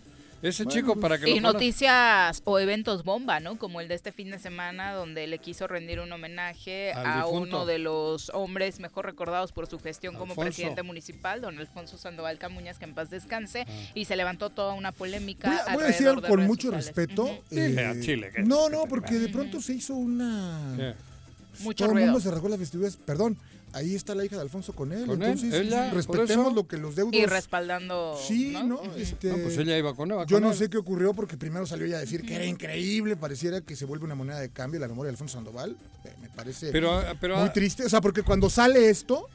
Ese 0.42 0.66
chico 0.66 0.96
para 0.98 1.18
que 1.18 1.30
Y 1.30 1.36
lo 1.40 1.52
noticias 1.52 2.42
o 2.44 2.58
eventos 2.58 3.04
bomba, 3.04 3.38
¿no? 3.38 3.56
Como 3.58 3.80
el 3.80 3.86
de 3.88 3.94
este 3.94 4.10
fin 4.10 4.30
de 4.30 4.38
semana, 4.40 4.92
donde 4.92 5.26
le 5.28 5.38
quiso 5.38 5.68
rendir 5.68 6.00
un 6.00 6.10
homenaje 6.10 6.92
Al 6.92 7.06
a 7.06 7.16
difunto. 7.24 7.58
uno 7.58 7.66
de 7.66 7.78
los 7.78 8.30
hombres 8.34 8.80
mejor 8.80 9.06
recordados 9.06 9.52
por 9.52 9.68
su 9.68 9.78
gestión 9.78 10.14
como 10.14 10.32
Alfonso. 10.32 10.42
presidente 10.46 10.82
municipal, 10.82 11.40
don 11.40 11.58
Alfonso 11.58 11.96
Sandoval 11.96 12.38
Camuñas, 12.38 12.78
que 12.78 12.84
en 12.86 12.94
paz 12.94 13.08
descanse, 13.10 13.64
Ah. 13.68 13.72
y 13.94 14.04
se 14.04 14.16
levantó 14.16 14.50
toda 14.50 14.74
una 14.74 14.90
polémica. 14.92 15.48
Voy 15.48 15.58
a, 15.66 15.74
voy 15.74 15.84
a 15.84 15.86
decir 15.86 16.08
algo 16.08 16.20
de 16.22 16.28
con 16.28 16.44
mucho 16.44 16.72
sociales. 16.72 16.86
respeto. 16.86 17.22
Ujú. 17.24 17.42
Dile 17.50 17.86
a 17.86 18.00
Chile 18.00 18.32
no, 18.38 18.68
no, 18.68 18.84
porque 18.86 19.14
de 19.20 19.28
pronto 19.28 19.60
se 19.60 19.74
hizo 19.74 19.94
una. 19.94 20.74
Sí. 20.76 21.62
Mucho 21.64 21.84
Todo 21.86 21.96
el 21.98 22.04
mundo 22.04 22.18
se 22.18 22.30
rasgó 22.30 22.48
las 22.48 22.58
vestiduras. 22.58 22.96
Perdón, 22.96 23.36
ahí 23.72 23.94
está 23.94 24.14
la 24.14 24.24
hija 24.24 24.36
de 24.36 24.42
Alfonso 24.42 24.72
con 24.74 24.92
él. 24.92 25.06
Con 25.06 25.22
él, 25.22 25.30
entonces, 25.30 25.54
ella, 25.54 25.90
respetemos 25.90 26.54
lo 26.54 26.66
que 26.66 26.76
los 26.78 26.94
deudos. 26.96 27.14
Y 27.14 27.26
respaldando. 27.26 28.18
Sí, 28.26 28.56
¿no? 28.64 28.80
Este, 28.96 29.28
No, 29.28 29.36
pues 29.38 29.56
ella 29.58 29.76
iba 29.78 29.94
con 29.94 30.10
él. 30.10 30.18
va 30.18 30.26
Yo 30.26 30.36
con 30.36 30.44
no 30.44 30.52
él. 30.52 30.56
sé 30.56 30.68
qué 30.70 30.78
ocurrió 30.78 31.14
porque 31.14 31.36
primero 31.36 31.66
salió 31.66 31.86
ella 31.86 31.96
a 31.96 32.00
decir 32.00 32.22
que 32.24 32.34
era 32.34 32.44
increíble, 32.46 33.16
pareciera 33.16 33.60
que 33.60 33.76
se 33.76 33.84
vuelve 33.84 34.04
una 34.04 34.14
moneda 34.14 34.38
de 34.40 34.50
cambio 34.50 34.80
la 34.80 34.88
memoria 34.88 35.08
de 35.08 35.14
Alfonso 35.14 35.34
Sandoval. 35.34 35.76
Eh, 36.04 36.12
Me 36.20 36.28
parece 36.28 36.70
Pero, 36.72 37.02
pero 37.20 37.36
muy 37.38 37.50
triste. 37.50 37.84
O 37.84 37.88
sea, 37.88 38.00
porque 38.00 38.22
cuando 38.22 38.48
sale 38.50 38.88
esto, 38.90 39.28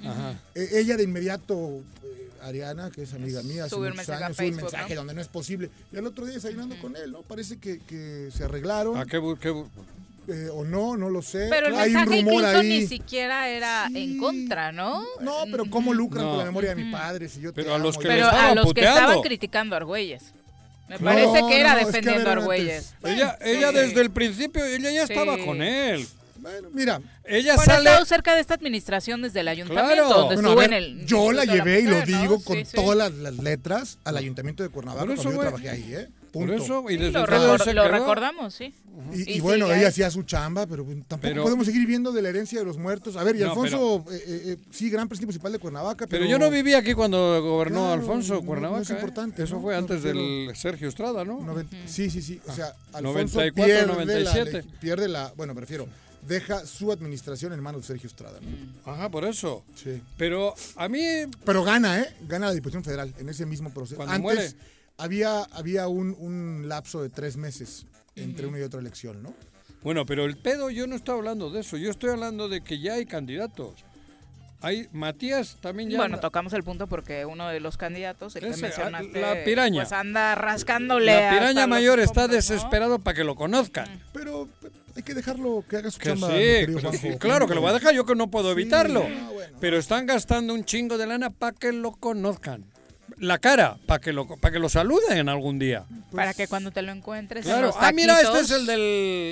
eh, 0.55 0.69
ella 0.73 0.97
de 0.97 1.03
inmediato, 1.03 1.81
eh, 2.03 2.29
Ariana, 2.41 2.89
que 2.91 3.03
es 3.03 3.13
amiga 3.13 3.41
mía, 3.43 3.65
hace 3.65 3.75
Sube 3.75 3.87
un 3.89 3.93
muchos 3.93 4.07
mensaje 4.07 4.23
a 4.23 4.27
años, 4.27 4.37
sube 4.37 4.49
un 4.49 4.55
mensaje 4.55 4.93
¿no? 4.95 5.01
donde 5.01 5.13
no 5.13 5.21
es 5.21 5.27
posible. 5.27 5.69
Y 5.91 5.97
al 5.97 6.05
otro 6.07 6.25
día 6.25 6.35
desayunando 6.35 6.75
con 6.81 6.95
él, 6.95 7.11
¿no? 7.11 7.21
Parece 7.23 7.57
que, 7.57 7.79
que 7.79 8.29
se 8.35 8.43
arreglaron. 8.43 8.97
¿A 8.97 9.05
qué, 9.05 9.19
bu- 9.19 9.37
qué 9.39 9.49
bu- 9.51 9.67
eh, 10.27 10.49
o 10.51 10.65
no, 10.65 10.97
no 10.97 11.09
lo 11.09 11.21
sé. 11.21 11.47
Pero 11.49 11.67
el 11.67 11.75
Hay 11.75 11.87
un 11.89 11.93
mensaje 11.95 12.17
rumor 12.21 12.33
incluso 12.33 12.57
ahí. 12.59 12.67
ni 12.67 12.87
siquiera 12.87 13.49
era 13.49 13.87
Sí. 13.87 13.97
en 14.03 14.17
contra, 14.17 14.71
¿no? 14.71 15.03
No, 15.21 15.33
pero 15.51 15.65
¿cómo 15.69 15.93
lucran 15.93 16.23
No. 16.25 16.29
con 16.31 16.39
la 16.39 16.45
memoria 16.45 16.75
de 16.75 16.83
mi 16.83 16.91
padre? 16.91 17.29
Si 17.29 17.39
yo 17.41 17.53
te 17.53 17.61
Pero 17.61 17.73
a 17.73 17.75
amo 17.75 17.85
los 17.85 17.97
que 17.97 18.07
Pero 18.07 18.25
a 18.25 18.29
estaban 18.29 18.55
los 18.55 18.73
que 18.73 18.81
estaban 18.81 19.21
criticando 19.21 19.75
a 19.75 19.77
Argüelles. 19.77 20.33
Me 20.89 20.99
parece 20.99 21.41
que 21.47 21.59
era 21.59 21.73
no, 21.73 21.79
es 21.79 21.83
que, 21.85 21.89
a 21.89 21.91
defendiendo 21.91 22.29
a 22.29 22.33
Argüelles. 22.33 22.93
Ella, 23.03 23.37
ella 23.41 23.69
Sí. 23.71 23.75
desde 23.77 24.01
el 24.01 24.09
principio, 24.11 24.63
ella 24.65 24.89
ya 24.91 25.05
Sí. 25.07 25.13
estaba 25.13 25.37
con 25.37 25.61
él. 25.61 26.05
Bueno, 26.39 26.69
mira, 26.71 27.01
Ella 27.29 27.55
Bueno, 27.55 27.61
ha 27.73 27.75
sale... 27.75 27.89
estado 27.89 28.05
cerca 28.05 28.35
de 28.35 28.39
esta 28.41 28.53
administración 28.53 29.21
desde 29.21 29.41
el 29.41 29.49
ayuntamiento, 29.49 29.93
Claro. 29.95 30.07
donde 30.07 30.35
bueno, 30.35 30.47
a 30.49 30.51
estuvo 30.51 30.61
ver, 30.61 30.71
en 30.71 30.99
el. 31.01 31.05
yo 31.05 31.31
la 31.33 31.43
llevé 31.43 31.81
y 31.81 31.87
lo 31.87 32.01
digo 32.03 32.37
Sí, 32.37 32.43
con 32.45 32.57
sí. 32.65 32.71
todas 32.73 32.97
las, 32.97 33.11
las 33.11 33.35
letras 33.37 33.97
al 34.05 34.15
ayuntamiento 34.15 34.63
de 34.63 34.69
Cuernavaca 34.69 35.05
Por 35.07 35.13
eso, 35.15 35.23
cuando 35.23 35.41
yo 35.43 35.47
trabajé 35.49 35.69
ahí, 35.71 35.93
¿eh? 35.93 36.07
Por 36.39 36.47
Punto. 36.47 36.63
eso, 36.63 36.83
y 36.89 36.93
Sí, 36.93 36.99
lo, 36.99 37.05
entonces 37.07 37.35
recor- 37.35 37.63
se 37.63 37.73
lo 37.73 37.83
quedó. 37.83 37.91
recordamos, 37.91 38.53
sí. 38.53 38.73
Y, 39.13 39.31
y 39.33 39.37
Y 39.37 39.39
bueno, 39.41 39.71
ella 39.71 39.89
hacía 39.89 40.09
su 40.09 40.23
chamba, 40.23 40.65
pero 40.65 40.83
pues, 40.83 40.97
tampoco 41.07 41.21
Pero- 41.21 41.43
podemos 41.43 41.65
seguir 41.65 41.81
viviendo 41.81 42.11
de 42.11 42.21
la 42.21 42.29
herencia 42.29 42.59
de 42.59 42.65
los 42.65 42.77
muertos. 42.77 43.15
A 43.15 43.23
ver, 43.23 43.35
y 43.35 43.39
No, 43.39 43.49
Alfonso, 43.49 44.03
eh, 44.11 44.15
eh, 44.15 44.41
eh, 44.45 44.57
sí, 44.71 44.89
gran 44.89 45.07
presidente 45.07 45.27
municipal 45.27 45.51
de 45.51 45.59
Cuernavaca, 45.59 46.07
pero... 46.07 46.21
Pero 46.23 46.25
yo 46.31 46.39
no 46.39 46.49
vivía 46.49 46.79
aquí 46.79 46.93
cuando 46.93 47.41
gobernó 47.41 47.81
Claro, 47.85 47.93
Alfonso 48.01 48.33
no- 48.35 48.39
no 48.41 48.45
Cuernavaca. 48.47 48.81
es 48.81 48.89
¿eh? 48.89 48.93
importante, 48.93 49.43
Eso 49.43 49.55
¿no? 49.55 49.61
fue 49.61 49.75
antes 49.75 50.01
del 50.03 50.51
Sergio 50.55 50.87
Estrada, 50.89 51.23
¿no? 51.23 51.39
Noven- 51.41 51.67
Sí, 51.85 52.09
sí, 52.09 52.21
sí. 52.21 52.41
O 52.47 52.53
sea, 52.53 52.73
Alfonso 52.93 53.37
94, 53.39 53.53
pierde, 53.65 53.85
97. 53.87 54.51
La, 54.63 54.79
pierde 54.79 55.07
la... 55.07 55.33
Bueno, 55.37 55.53
me 55.53 55.61
refiero, 55.61 55.87
deja 56.27 56.65
su 56.65 56.91
administración 56.91 57.53
en 57.53 57.61
manos 57.61 57.81
de 57.81 57.87
Sergio 57.87 58.07
Estrada. 58.07 58.39
¿no? 58.41 58.91
Ajá, 58.91 59.09
por 59.09 59.23
eso. 59.25 59.63
Sí. 59.75 60.01
Pero 60.17 60.55
a 60.75 60.89
mí, 60.89 60.99
Pero 61.45 61.63
gana, 61.63 61.99
¿eh? 62.01 62.13
Gana 62.27 62.47
la 62.47 62.53
Diputación 62.53 62.83
Federal 62.83 63.13
en 63.19 63.29
ese 63.29 63.45
mismo 63.45 63.69
proceso. 63.71 63.95
Cuando 63.97 64.15
Antes 64.15 64.23
muere. 64.35 64.53
Había, 64.97 65.43
había 65.51 65.87
un, 65.87 66.15
un 66.19 66.67
lapso 66.67 67.01
de 67.01 67.09
tres 67.09 67.37
meses 67.37 67.85
entre 68.15 68.47
una 68.47 68.59
y 68.59 68.63
otra 68.63 68.79
elección, 68.79 69.21
¿no? 69.21 69.33
bueno, 69.83 70.05
pero 70.05 70.25
el 70.25 70.37
pedo 70.37 70.69
yo 70.69 70.87
no 70.87 70.95
estoy 70.95 71.15
hablando 71.17 71.49
de 71.51 71.61
eso. 71.61 71.77
Yo 71.77 71.89
estoy 71.91 72.09
hablando 72.09 72.49
de 72.49 72.61
que 72.61 72.79
ya 72.79 72.93
hay 72.95 73.05
candidatos. 73.05 73.85
Hay 74.59 74.87
Matías 74.91 75.57
también 75.61 75.89
ya. 75.91 75.97
Bueno, 75.97 76.15
anda- 76.15 76.21
tocamos 76.21 76.51
el 76.53 76.63
punto 76.63 76.87
porque 76.87 77.25
uno 77.27 77.47
de 77.47 77.59
los 77.59 77.77
candidatos, 77.77 78.35
el 78.35 78.41
que 78.43 78.49
Ese, 78.49 78.61
mencionaste, 78.63 79.21
la 79.21 79.43
piraña. 79.45 79.83
pues 79.83 79.91
anda 79.93 80.33
rascándole. 80.33 81.05
la 81.15 81.29
piraña 81.29 81.67
mayor 81.67 81.99
está 81.99 82.27
desesperado 82.27 82.97
para 82.99 83.15
que 83.15 83.23
lo 83.23 83.35
conozcan. 83.35 83.87
Pero 84.13 84.49
hay 84.95 85.03
que 85.03 85.13
dejarlo 85.13 85.63
que 85.69 85.77
haga 85.77 85.91
su 85.91 85.99
Que 85.99 86.09
chamba, 86.09 86.27
sí, 86.29 86.33
pero 86.65 86.91
sí, 86.93 87.09
claro 87.19 87.47
que 87.47 87.53
lo 87.53 87.61
va 87.61 87.69
a 87.69 87.73
dejar, 87.73 87.93
yo 87.93 88.03
que 88.07 88.15
no 88.15 88.31
puedo 88.31 88.47
Sí, 88.55 88.59
evitarlo. 88.59 89.07
no, 89.07 89.31
bueno. 89.33 89.57
Pero 89.61 89.77
están 89.77 90.07
gastando 90.07 90.55
un 90.55 90.65
chingo 90.65 90.97
de 90.97 91.05
lana 91.05 91.29
para 91.29 91.55
que 91.55 91.71
lo 91.71 91.91
conozcan. 91.91 92.65
La 93.19 93.39
cara, 93.39 93.77
para 93.87 93.99
que 93.99 94.13
lo 94.13 94.27
para 94.27 94.51
que 94.53 94.59
lo 94.59 94.69
saluden 94.69 95.27
algún 95.27 95.57
día. 95.57 95.85
Para 96.13 96.35
que 96.35 96.47
cuando 96.47 96.69
te 96.69 96.83
lo 96.83 96.91
encuentres. 96.91 97.45
en 97.45 97.51
Claro. 97.51 97.67
los 97.67 97.75
Ah, 97.79 97.91
mira, 97.91 98.21
este 98.21 98.39
es 98.41 98.51
el 98.51 98.65
del, 98.67 98.79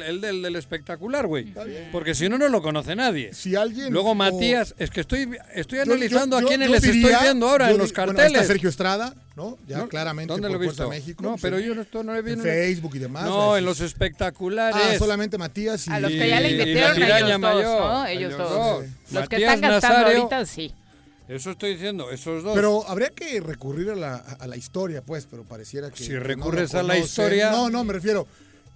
el 0.07 0.21
del, 0.21 0.41
del 0.41 0.55
espectacular, 0.55 1.27
güey. 1.27 1.53
Porque 1.91 2.15
si 2.15 2.27
no, 2.27 2.37
no 2.39 2.49
lo 2.49 2.63
conoce 2.63 2.95
nadie. 2.95 3.33
Si 3.33 3.55
alguien... 3.55 3.93
Luego 3.93 4.11
o- 4.11 4.15
Matías, 4.15 4.73
es 4.79 4.89
que 4.89 5.01
estoy, 5.01 5.29
estoy 5.53 5.79
analizando 5.79 6.35
yo- 6.35 6.39
a 6.39 6.41
yo- 6.41 6.47
quienes 6.47 6.67
yo 6.67 6.73
les 6.73 6.81
diría- 6.81 7.09
estoy 7.11 7.23
viendo 7.25 7.47
ahora 7.47 7.67
yo 7.67 7.73
en 7.73 7.77
los 7.77 7.89
di- 7.89 7.95
bueno, 7.95 8.13
carteles. 8.13 8.41
está 8.41 8.47
Sergio 8.53 8.69
Estrada, 8.69 9.13
¿no? 9.35 9.57
Ya 9.67 9.77
No, 9.77 9.87
claramente 9.87 10.31
¿Dónde 10.33 10.47
lo 10.49 10.55
por 10.55 10.63
he 10.63 10.65
Fuerza 10.67 10.83
visto? 10.85 10.89
México. 10.89 11.23
no, 11.23 11.35
sí. 11.35 11.39
pero 11.43 11.59
yo 11.59 11.75
no, 11.75 11.81
estoy, 11.83 12.03
no 12.03 12.15
he 12.15 12.19
En 12.19 12.25
visto. 12.25 12.41
Facebook 12.41 12.95
y 12.95 12.99
demás. 12.99 13.25
No, 13.25 13.51
las- 13.51 13.59
en 13.59 13.65
los 13.65 13.79
espectaculares. 13.81 14.81
Ah, 14.83 14.97
solamente 14.97 15.37
Matías 15.37 15.87
y... 15.87 15.91
A 15.91 15.99
los 15.99 16.11
que 16.11 16.27
ya 16.29 16.39
le 16.41 16.51
invirtieron 16.51 17.01
ellos 17.03 17.39
¿no? 17.39 18.05
Ellos 18.07 18.07
ellos 18.07 18.37
todos. 18.37 18.81
dos. 18.81 18.85
Los 19.11 19.29
que 19.29 19.35
están 19.37 19.61
gastando 19.61 19.97
Nazario, 19.99 20.17
ahorita, 20.23 20.45
sí. 20.45 20.73
Eso 21.27 21.51
estoy 21.51 21.73
diciendo, 21.73 22.11
esos 22.11 22.43
dos. 22.43 22.53
Pero 22.55 22.87
habría 22.87 23.09
que 23.09 23.39
recurrir 23.41 23.89
a 23.89 23.95
la, 23.95 24.15
a 24.15 24.47
la 24.47 24.57
historia, 24.57 25.01
pues, 25.01 25.27
pero 25.29 25.43
pareciera 25.43 25.89
que... 25.89 26.03
Si 26.03 26.11
no 26.11 26.19
recurres 26.19 26.75
a 26.75 26.83
la 26.83 26.97
historia- 26.97 27.51
No, 27.51 27.69
no, 27.69 27.83
me 27.83 27.93
refiero... 27.93 28.27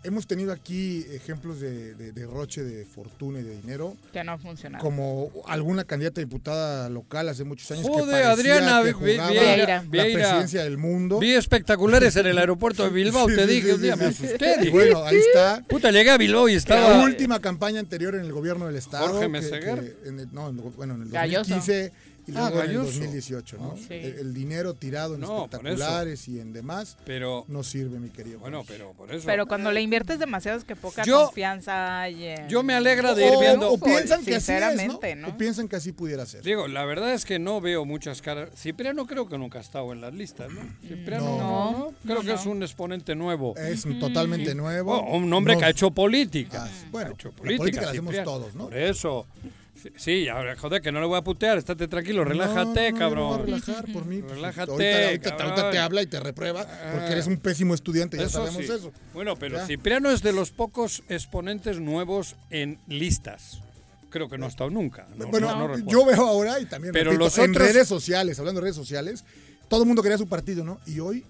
hemos 0.02 0.26
tenido 0.28 0.54
aquí 0.54 1.06
ejemplos 1.12 1.60
de, 1.60 1.94
de 1.94 2.14
derroche 2.14 2.64
de 2.64 2.86
fortuna 2.86 3.42
y 3.42 3.44
de 3.44 3.58
dinero, 3.58 3.98
Que 4.14 4.24
no 4.24 4.32
ha 4.32 4.38
funcionado. 4.38 4.82
como 4.82 5.30
alguna 5.46 5.84
candidata 5.84 6.22
a 6.22 6.24
diputada 6.24 6.88
local 6.90 7.28
hace 7.28 7.44
muchos 7.44 7.70
años 7.72 7.86
que 7.86 7.92
parecía 8.04 8.32
Adriana 8.32 8.82
que 8.82 8.94
jugaba 8.94 9.30
Vieira. 9.30 9.84
la 9.84 9.90
presidencia 9.90 10.64
del 10.64 10.78
mundo. 10.78 11.20
Vi 11.20 11.34
espectaculares 11.34 12.16
en 12.16 12.28
el 12.28 12.38
aeropuerto 12.38 12.84
de 12.86 12.90
Bilbao, 13.02 13.28
Sí, 13.28 13.36
te 13.36 13.42
sí, 13.46 13.54
dije, 13.56 13.68
sí, 13.68 13.74
un 13.74 13.82
día 13.82 13.96
sí, 13.98 14.00
me 14.06 14.14
sí. 14.14 14.26
asusté. 14.26 14.56
Y 14.62 14.70
bueno, 14.70 15.04
ahí 15.04 15.18
está. 15.18 15.62
Puta, 15.68 15.92
llegué 15.92 16.12
a 16.12 16.18
Bilbao 16.18 16.48
y 16.48 16.54
La 16.54 16.58
estaba... 16.60 17.04
última 17.04 17.42
campaña 17.42 17.82
anterior 17.82 18.16
en 18.16 18.22
el 18.22 18.32
gobierno 18.32 18.68
del 18.68 18.78
estado. 18.78 19.06
Jorge 19.08 19.20
que- 19.24 19.28
Meseguer. 19.28 19.98
que 20.02 20.08
en 20.10 20.20
el- 20.22 20.34
no, 20.34 20.50
en 20.50 20.60
el- 20.60 20.64
bueno, 20.78 20.96
en 20.96 21.02
el 21.02 21.10
Galloso. 21.10 21.54
2015 22.32 22.34
y 22.34 22.38
Ah, 22.38 22.48
en 22.48 22.54
el 22.54 22.68
Galloso. 22.78 23.00
2018, 23.00 23.58
¿no? 23.58 23.76
Sí. 23.78 23.86
El, 23.94 24.06
el 24.20 24.34
dinero 24.34 24.74
tirado 24.74 25.16
en 25.16 25.22
No, 25.22 25.46
espectaculares 25.46 26.28
y 26.28 26.40
en 26.40 26.54
demás 26.54 26.98
Pero, 27.06 27.46
no 27.48 27.64
sirve, 27.64 28.00
mi 28.00 28.10
querido. 28.10 28.40
bueno, 28.40 28.64
pero 28.68 28.94
por 28.94 29.14
eso... 29.14 29.26
Pero 29.26 29.48
cuando 29.48 29.72
le 29.72 29.82
inviertes 29.82 30.20
demasiado 30.20 30.58
es 30.58 30.64
que 30.64 30.76
poca 30.76 31.04
Yo- 31.04 31.26
confianza 31.26 32.02
hay 32.02 32.26
en- 32.26 32.50
Yo 32.50 32.64
me 32.64 32.74
alegra 32.74 33.14
de 33.16 33.28
ir 33.28 33.34
o, 33.36 33.40
viendo... 33.40 33.72
o 33.72 33.78
piensan 33.80 34.24
que 34.24 34.36
así 34.36 34.52
es, 34.54 34.60
¿no? 34.62 34.70
Sinceramente, 34.70 35.16
¿no? 35.16 35.28
O 35.30 35.38
piensan 35.38 35.68
que 35.68 35.76
así 35.76 35.92
pudiera 35.92 36.26
ser. 36.26 36.44
Digo, 36.44 36.68
la 36.68 36.86
verdad 36.86 37.14
es 37.14 37.26
que 37.26 37.40
no 37.40 37.62
veo 37.62 37.86
muchas 37.86 38.22
caras. 38.22 38.50
Cipriano 38.56 39.06
creo 39.08 39.28
que 39.28 39.38
nunca 39.38 39.60
ha 39.60 39.62
estado 39.62 39.92
en 39.94 40.02
las 40.02 40.14
listas, 40.14 40.52
¿no? 40.52 40.62
Cipriano 40.88 41.26
no, 41.26 41.40
No. 41.40 41.72
¿no? 41.72 41.94
Creo 42.04 42.16
No, 42.18 42.22
que 42.24 42.34
es 42.34 42.46
un 42.46 42.62
exponente 42.64 43.16
nuevo. 43.16 43.56
Es 43.58 43.86
totalmente 44.00 44.56
nuevo. 44.56 44.96
Oh, 44.98 45.18
un 45.18 45.32
hombre 45.34 45.54
No- 45.54 45.60
que 45.60 45.66
ha 45.66 45.70
hecho 45.70 45.92
política. 45.92 46.66
Ah, 46.66 46.88
bueno, 46.92 47.12
Ha 47.12 47.14
hecho 47.14 47.30
la 47.30 47.36
política 47.36 47.82
la 47.82 47.90
hacemos 47.90 48.14
Cipriano. 48.14 48.32
todos, 48.32 48.56
¿no? 48.56 48.66
Por 48.66 48.78
eso. 48.78 49.26
Sí, 49.98 50.28
ahora, 50.28 50.56
joder, 50.56 50.82
que 50.82 50.92
no 50.92 51.00
le 51.00 51.08
voy 51.08 51.18
a 51.18 51.22
putear, 51.22 51.58
estate 51.58 51.88
tranquilo, 51.88 52.24
relájate, 52.24 52.92
No, 52.92 52.92
no, 52.92 53.00
cabrón. 53.00 53.42
Relajar 53.46 53.86
por 53.92 54.06
mí. 54.06 54.22
Relájate, 54.22 54.72
ahorita, 54.72 55.06
ahorita- 55.06 55.30
cabrón. 55.32 55.50
ahorita 55.52 55.72
te 55.72 55.78
habla 55.80 56.02
y 56.02 56.08
te 56.08 56.20
reprueba 56.20 56.66
porque 56.94 57.12
eres 57.12 57.28
un 57.28 57.38
pésimo 57.38 57.74
estudiante, 57.74 58.18
ya 58.18 58.24
Eso 58.24 58.40
sabemos 58.46 58.66
sí. 58.66 58.72
eso. 58.72 58.92
Bueno, 59.14 59.36
pero 59.38 59.58
Ya. 59.58 59.66
Cipriano 59.68 60.10
es 60.12 60.22
de 60.22 60.34
los 60.34 60.52
pocos 60.52 61.04
exponentes 61.10 61.80
nuevos 61.80 62.36
en 62.50 62.80
listas. 62.88 63.60
Creo 64.10 64.28
que 64.28 64.38
no 64.38 64.46
ha 64.46 64.50
estado 64.50 64.70
nunca. 64.72 65.08
no- 65.16 65.28
bueno, 65.28 65.78
yo 65.86 66.06
veo 66.06 66.26
ahora 66.28 66.60
y 66.60 66.66
también 66.66 66.92
Pero 66.94 67.12
repito, 67.12 67.26
los 67.26 67.38
en 67.38 67.52
otros- 67.52 67.68
redes 67.68 67.88
sociales, 67.88 68.40
hablando 68.40 68.60
de 68.60 68.64
redes 68.66 68.76
sociales, 68.76 69.24
todo 69.68 69.82
el 69.84 69.88
mundo 69.88 70.02
quería 70.02 70.18
su 70.18 70.28
partido, 70.28 70.64
¿no? 70.64 70.80
Y 70.88 71.00
hoy 71.00 71.24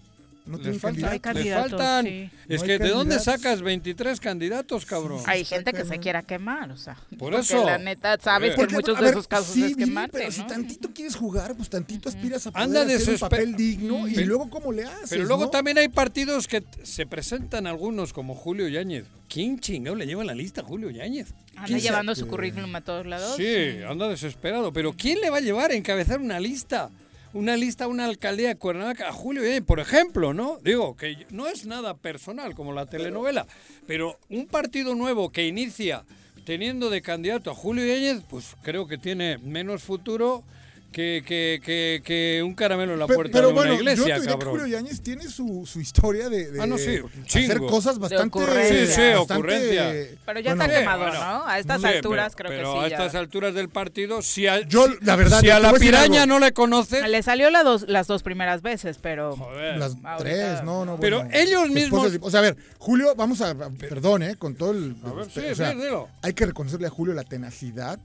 no 0.46 0.54
Les 0.58 0.62
tienen 0.64 0.80
faltan, 0.80 1.10
Hay 1.12 1.20
candidato. 1.20 1.64
les 1.64 1.72
candidatos, 1.72 1.80
faltan. 1.80 2.06
sí. 2.06 2.30
Es 2.50 2.62
No 2.62 2.66
que 2.66 2.72
¿de 2.80 2.90
dónde 2.90 3.16
candidatos. 3.16 3.24
sacas 3.24 3.62
23 3.62 4.20
candidatos, 4.20 4.86
cabrón? 4.86 5.22
Hay 5.28 5.46
gente 5.46 5.74
que 5.74 5.86
se 5.86 6.00
quiera 6.00 6.24
quemar, 6.24 6.72
o 6.72 6.78
sea. 6.78 6.98
Por 7.18 7.34
eso. 7.36 7.64
la 7.66 7.78
neta, 7.78 8.18
sabes 8.20 8.52
que 8.52 8.56
Porque, 8.58 8.74
en 8.74 8.76
muchos 8.78 8.98
a 8.98 9.02
de 9.02 9.10
esos 9.10 9.28
casos 9.28 9.54
sí, 9.54 9.64
es 9.64 9.76
quemarte, 9.78 10.18
pero 10.18 10.32
si 10.32 10.42
tantito 10.48 10.90
quieres 10.94 11.16
jugar, 11.16 11.56
pues 11.56 11.70
tantito 11.70 12.10
aspiras 12.10 12.48
a 12.48 12.52
poder 12.52 12.64
Anda 12.66 12.82
hacer 12.96 13.10
un 13.14 13.20
papel 13.20 13.56
digno 13.56 14.08
y 14.08 14.16
Pero- 14.16 14.28
luego 14.28 14.50
cómo 14.50 14.72
le 14.72 14.84
haces, 14.86 15.10
Pero 15.10 15.26
luego 15.26 15.44
¿no? 15.46 15.50
también 15.50 15.78
hay 15.78 15.90
partidos 15.90 16.48
que 16.48 16.64
se 16.84 17.06
presentan 17.06 17.68
algunos 17.68 18.12
como 18.14 18.34
Julio 18.36 18.68
Yáñez. 18.68 19.06
¿Quién 19.28 19.60
chingado 19.60 19.96
le 19.96 20.08
lleva 20.08 20.24
la 20.24 20.34
lista 20.34 20.62
a 20.62 20.64
Julio 20.64 20.90
Yáñez? 20.90 21.34
Anda 21.56 21.68
¿Quién 21.68 21.80
llevando 21.82 22.16
sabe? 22.16 22.26
su 22.26 22.28
currículum 22.32 22.76
a 22.76 22.82
todos 22.82 23.06
lados. 23.06 23.36
Sí, 23.38 23.78
anda 23.88 24.08
desesperado. 24.10 24.74
Pero 24.74 24.94
¿quién 24.94 25.20
le 25.22 25.30
va 25.30 25.38
a 25.38 25.42
llevar 25.42 25.70
a 25.70 25.76
encabezar 25.76 26.20
una 26.20 26.40
lista? 26.40 26.90
Una 27.32 27.56
lista, 27.56 27.88
una 27.88 28.06
alcaldía 28.06 28.48
de 28.48 28.56
Cuernavaca 28.56 29.10
a 29.10 29.14
Julio 29.14 29.44
Yáñez, 29.44 29.62
por 29.62 29.80
ejemplo, 29.80 30.34
¿no? 30.34 30.58
Digo, 30.64 30.96
que 30.96 31.28
no 31.30 31.48
es 31.48 31.68
nada 31.68 31.96
personal 31.96 32.56
como 32.56 32.74
la 32.74 32.88
telenovela, 32.88 33.46
pero 33.86 34.18
un 34.30 34.48
partido 34.48 34.96
nuevo 34.96 35.32
que 35.32 35.46
inicia 35.46 36.06
teniendo 36.44 36.90
de 36.90 37.04
candidato 37.04 37.52
a 37.52 37.56
Julio 37.56 37.86
Yáñez, 37.86 38.24
pues 38.28 38.56
creo 38.64 38.88
que 38.88 38.98
tiene 38.98 39.38
menos 39.38 39.84
futuro 39.84 40.44
que, 40.92 41.24
que, 41.24 41.62
que, 41.64 42.02
que 42.04 42.42
un 42.44 42.56
caramelo 42.56 42.94
en 42.94 43.00
la 43.00 43.06
puerta 43.06 43.32
pero 43.32 43.50
de 43.50 43.54
bueno, 43.54 43.74
una 43.74 43.80
iglesia, 43.80 44.08
yo 44.08 44.14
te 44.16 44.20
diría 44.22 44.34
que 44.34 44.40
cabrón. 44.40 44.60
Julio 44.60 44.68
Yáñez 44.76 45.02
tiene 45.02 45.28
su, 45.30 45.66
su 45.68 45.80
historia 45.80 46.30
de, 46.30 46.52
de 46.52 46.62
Ah, 46.62 46.66
no, 46.66 46.80
sí, 46.80 46.98
un 47.00 47.12
hacer 47.26 47.60
cosas 47.60 48.00
bastante... 48.00 48.40
ocurrencia. 48.40 48.86
Sí, 48.88 48.92
sí, 48.94 49.02
bastante- 49.02 49.34
ocurrencia. 49.34 50.18
Pero 50.26 50.40
ya 50.40 50.56
bueno, 50.56 50.64
está 50.64 50.80
quemado, 50.80 51.04
bueno, 51.04 51.20
¿no? 51.20 51.46
A 51.48 51.60
estas 51.60 51.82
Sí, 51.82 51.88
alturas 51.88 52.34
pero, 52.36 52.50
creo 52.50 52.60
pero 52.60 52.74
que 52.74 52.80
a 52.80 52.84
sí. 52.86 52.90
ya. 52.90 52.96
estas 52.98 53.16
alturas 53.16 53.54
del 53.54 53.70
partido, 53.70 54.22
si 54.24 54.48
a, 54.48 54.62
Yo, 54.68 54.88
la 55.02 55.16
verdad, 55.16 55.42
si 55.42 55.50
a 55.52 55.58
a 55.58 55.74
piraña 55.74 56.26
no 56.26 56.40
le 56.40 56.54
conoce, 56.54 57.08
Le 57.08 57.22
salió 57.22 57.52
la 57.52 57.64
dos, 57.64 57.88
las 57.88 58.08
dos 58.08 58.24
primeras 58.24 58.62
veces, 58.64 58.98
pero... 59.00 59.36
joder. 59.36 59.78
Las 59.78 59.94
Ahorita- 60.04 60.18
tres, 60.18 60.64
no, 60.64 60.86
no. 60.86 61.00
Pero 61.00 61.18
bueno, 61.20 61.32
ellos 61.36 61.70
mismos- 61.70 62.18
O 62.22 62.32
sea, 62.32 62.40
a 62.40 62.44
ver, 62.44 62.58
Julio, 62.80 63.14
vamos 63.16 63.42
a. 63.42 63.52
a- 63.52 63.70
Perdón, 63.70 64.24
¿eh? 64.24 64.36
Con 64.38 64.56
todo 64.56 64.72
el. 64.72 64.96
A 65.04 65.12
ver, 65.12 65.26
o 65.28 65.30
sí, 65.30 65.42
sea, 65.54 65.72
sí, 65.72 65.78
dilo. 65.78 66.08
hay 66.24 66.34
que 66.34 66.46
reconocerle 66.48 66.88
a 66.88 66.90
Julio 66.90 67.14
la 67.14 67.24
tenacidad 67.24 68.00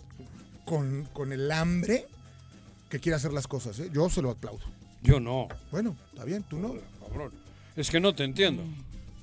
con, 0.66 1.08
con 1.12 1.32
el 1.32 1.50
hambre 1.50 2.06
que 2.94 3.00
quiere 3.00 3.16
hacer 3.16 3.32
las 3.32 3.48
cosas, 3.48 3.76
¿eh? 3.80 3.90
Yo 3.92 4.08
se 4.08 4.22
lo 4.22 4.30
aplaudo. 4.30 4.60
Yo 5.02 5.18
no, 5.18 5.48
Bueno, 5.72 5.96
está 6.12 6.24
bien, 6.24 6.44
tú 6.44 6.58
no. 6.60 6.76
cabrón. 7.00 7.32
Es 7.74 7.90
que 7.90 7.98
no 7.98 8.14
te 8.14 8.22
entiendo. 8.22 8.62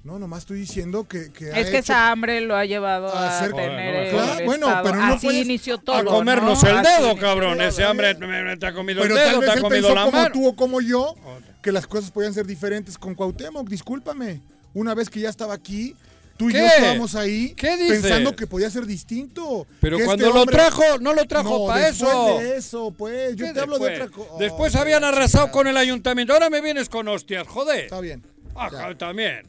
No, 0.03 0.19
nomás 0.19 0.39
estoy 0.39 0.59
diciendo 0.59 1.07
que. 1.07 1.31
que 1.31 1.45
ha 1.53 1.57
Es 1.59 1.69
que 1.69 1.77
hecho- 1.77 1.93
esa 1.93 2.11
hambre 2.11 2.41
lo 2.41 2.57
ha 2.57 2.65
llevado 2.65 3.07
a 3.07 3.29
a, 3.29 3.37
hacer- 3.39 3.53
tener. 3.53 4.11
Claro, 4.11 4.45
bueno, 4.45 4.67
pero 4.83 4.95
no 4.97 5.13
Así 5.13 5.27
puedes- 5.27 5.45
inició 5.45 5.77
todo, 5.77 5.95
a 5.95 6.03
comernos 6.03 6.61
¿no? 6.61 6.69
el 6.69 6.77
Así 6.79 6.89
dedo, 6.91 7.11
inició 7.11 7.21
cabrón. 7.25 7.61
Ese 7.61 7.85
hambre 7.85 8.13
me- 8.15 8.57
te 8.57 8.65
ha 8.65 8.73
comido 8.73 9.03
Pero 9.03 9.15
el 9.15 9.21
tal 9.21 9.29
dedo, 9.29 9.39
vez 9.39 9.47
te 9.47 9.51
ha 9.53 9.55
él 9.55 9.61
comido 9.61 9.81
pensó 9.87 9.95
la 9.95 10.05
como 10.05 10.17
mano. 10.17 10.33
tú 10.33 10.47
o 10.47 10.55
como 10.55 10.81
yo 10.81 11.15
que 11.61 11.71
las 11.71 11.87
cosas 11.87 12.11
podían 12.11 12.33
ser 12.33 12.45
diferentes 12.45 12.97
con 12.97 13.15
Cuauhtémoc. 13.15 13.69
Discúlpame. 13.69 14.41
Una 14.73 14.93
vez 14.95 15.09
que 15.09 15.21
ya 15.21 15.29
estaba 15.29 15.53
aquí, 15.53 15.95
tú 16.41 16.49
y 16.49 16.53
¿Qué? 16.53 16.59
yo 16.59 16.65
estábamos 16.65 17.13
ahí 17.15 17.53
¿Qué 17.55 17.75
pensando 17.87 18.35
que 18.35 18.47
podía 18.47 18.69
ser 18.71 18.85
distinto. 18.87 19.67
Pero 19.79 19.97
cuando 20.03 20.25
este 20.25 20.33
lo 20.35 20.41
hombre- 20.41 20.55
trajo, 20.55 20.83
no 20.99 21.13
lo 21.13 21.25
trajo 21.25 21.59
No, 21.59 21.67
para 21.67 21.87
eso. 21.89 22.39
de 22.39 22.57
eso, 22.57 22.91
pues. 22.97 23.35
Yo 23.35 23.45
¿Qué 23.45 23.53
te 23.53 23.59
hablo 23.59 23.77
de 23.77 23.89
después? 23.91 24.09
otra 24.09 24.23
cosa. 24.25 24.39
Después 24.39 24.75
habían 24.75 25.03
arrasado 25.03 25.51
con 25.51 25.67
el 25.67 25.77
ayuntamiento. 25.77 26.33
Ahora 26.33 26.49
me 26.49 26.61
vienes 26.61 26.89
con 26.89 27.07
hostias, 27.07 27.47
joder. 27.47 27.81
Está 27.85 27.99
bien. 28.01 28.23
Ah, 28.55 28.69
Ya. 28.71 28.97
también. 28.97 29.45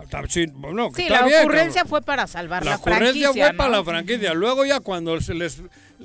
Está- 0.00 0.22
sí, 0.28 0.46
bueno, 0.52 0.90
Sí, 0.94 1.02
está 1.02 1.22
la 1.22 1.26
bien, 1.26 1.40
ocurrencia 1.40 1.82
cabrón. 1.82 1.88
fue 1.88 2.02
para 2.02 2.26
salvar 2.26 2.64
la, 2.64 2.70
La 2.72 2.76
ocurrencia 2.76 3.06
franquicia, 3.32 3.48
fue 3.48 3.56
para 3.56 3.70
¿no? 3.70 3.76
la 3.78 3.84
franquicia. 3.84 4.34
Luego 4.34 4.64
ya 4.64 4.78
cuando 4.80 5.20
se 5.20 5.34
les, 5.34 5.62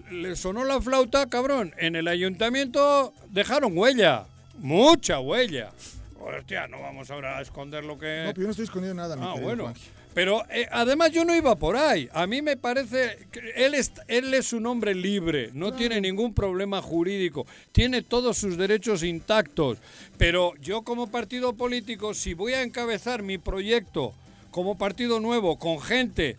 les 0.10 0.40
sonó 0.40 0.64
la 0.64 0.82
flauta, 0.82 1.28
cabrón, 1.30 1.74
en 1.78 1.96
el 1.96 2.08
ayuntamiento 2.08 3.14
dejaron 3.30 3.78
huella. 3.78 4.24
Mucha 4.58 5.20
huella. 5.20 5.72
Hostia, 6.20 6.68
no 6.68 6.80
vamos 6.82 7.10
ahora 7.10 7.40
a 7.40 7.42
esconder 7.42 7.84
lo 7.84 7.98
que... 7.98 8.24
No, 8.26 8.30
pero 8.30 8.42
yo 8.42 8.44
no 8.44 8.52
estoy 8.52 8.66
escondiendo 8.66 9.02
nada, 9.02 9.16
mi 9.16 9.24
Ah, 9.24 9.30
querido 9.34 9.44
bueno. 9.48 9.64
Juanji. 9.64 9.90
Pero 10.14 10.44
eh, 10.50 10.68
además 10.72 11.12
yo 11.12 11.24
no 11.24 11.34
iba 11.36 11.56
por 11.56 11.78
ahí. 11.78 12.10
A 12.14 12.28
mí 12.28 12.42
me 12.42 12.58
parece 12.58 13.18
que 13.32 13.40
él 13.56 13.74
es, 13.76 13.94
él 14.08 14.34
es 14.34 14.52
un 14.52 14.66
hombre 14.66 14.94
libre, 14.94 15.52
no 15.54 15.74
tiene 15.74 16.02
ningún 16.02 16.34
problema 16.34 16.82
jurídico, 16.82 17.48
tiene 17.72 18.02
todos 18.02 18.38
sus 18.38 18.58
derechos 18.58 19.04
intactos. 19.04 19.78
Pero 20.18 20.54
yo 20.62 20.82
como 20.82 21.08
partido 21.10 21.54
político, 21.54 22.14
si 22.14 22.34
voy 22.34 22.54
a 22.54 22.62
encabezar 22.64 23.24
mi 23.24 23.38
proyecto 23.38 24.14
como 24.52 24.78
partido 24.78 25.22
nuevo 25.22 25.58
con 25.58 25.80
gente 25.82 26.36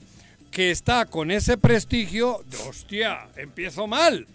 que 0.51 0.71
está 0.71 1.07
con 1.07 1.31
ese 1.31 1.57
prestigio, 1.57 2.45
hostia, 2.69 3.27
empiezo 3.37 3.87
mal. 3.87 4.27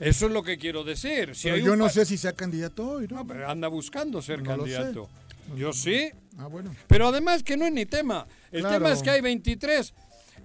Eso 0.00 0.26
es 0.26 0.32
lo 0.32 0.42
que 0.42 0.56
quiero 0.56 0.84
decir. 0.84 1.34
Si 1.34 1.48
Pero 1.48 1.58
yo 1.58 1.76
no 1.76 1.88
sé 1.90 2.06
si 2.06 2.16
sea 2.16 2.32
candidato 2.32 2.88
hoy, 2.88 3.08
¿no? 3.10 3.16
No, 3.16 3.26
pero 3.26 3.46
anda 3.50 3.68
buscando 3.68 4.22
ser 4.22 4.42
No 4.42 4.56
lo 4.56 4.64
sé. 4.64 4.72
candidato. 4.72 5.08
Yo 5.56 5.72
sí, 5.72 6.08
Ah, 6.38 6.46
bueno. 6.46 6.74
pero 6.86 7.08
además 7.08 7.42
que 7.42 7.56
no 7.56 7.66
es 7.66 7.72
ni 7.72 7.84
tema. 7.84 8.26
El 8.52 8.60
Claro. 8.62 8.78
tema 8.78 8.92
es 8.92 9.02
que 9.02 9.10
hay 9.10 9.20
23. 9.20 9.94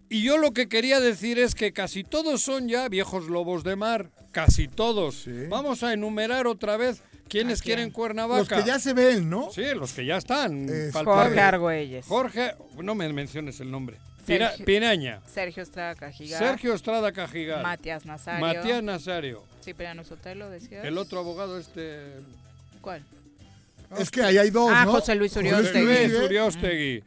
Y 0.10 0.22
yo 0.24 0.38
lo 0.38 0.52
que 0.52 0.68
quería 0.70 1.00
decir 1.00 1.40
es 1.40 1.56
que 1.56 1.74
casi 1.74 2.04
todos 2.04 2.42
son 2.42 2.68
ya 2.68 2.88
viejos 2.90 3.26
lobos 3.28 3.64
de 3.64 3.76
mar. 3.76 4.12
Casi 4.32 4.68
todos. 4.68 5.24
Sí. 5.24 5.46
Vamos 5.50 5.84
a 5.84 5.94
enumerar 5.94 6.46
otra 6.48 6.78
vez 6.78 7.02
quiénes 7.30 7.62
quieren 7.62 7.90
Cuernavaca. 7.92 8.40
Los 8.40 8.64
que 8.64 8.68
ya 8.70 8.80
se 8.80 8.94
ven, 8.94 9.30
¿no? 9.30 9.52
Sí, 9.52 9.64
los 9.76 9.94
que 9.94 10.06
ya 10.06 10.18
están. 10.18 10.68
Es-. 10.70 10.94
Jorge 10.94 11.40
Argüelles. 11.40 12.06
Jorge, 12.06 12.54
no 12.82 12.96
me 12.96 13.12
menciones 13.14 13.60
el 13.60 13.72
nombre. 13.72 13.98
Sergio- 14.26 14.66
Piraña. 14.66 15.22
Sergio 15.26 15.64
Estrada 15.64 15.96
Cajigal. 15.96 16.40
Sergio 16.40 16.74
Estrada 16.74 17.12
Cajigal. 17.12 17.62
Matías 17.64 18.06
Nazario. 18.06 18.40
Matías 18.46 18.82
Nazario. 18.84 19.44
Cipriano 19.64 20.04
Sotelo, 20.04 20.50
decías. 20.50 20.86
El 20.86 20.98
otro 20.98 21.20
abogado 21.20 21.58
este... 21.60 22.00
¿Cuál? 22.82 23.04
Es 23.98 24.10
que 24.10 24.24
ahí 24.24 24.38
hay 24.38 24.50
dos, 24.50 24.70
Ah, 24.74 24.86
¿no? 24.86 24.92
José 24.94 25.16
Luis 25.16 25.36
Uriostegui. 25.36 25.86
Luis 25.86 26.14
Uriostegui. 26.24 27.04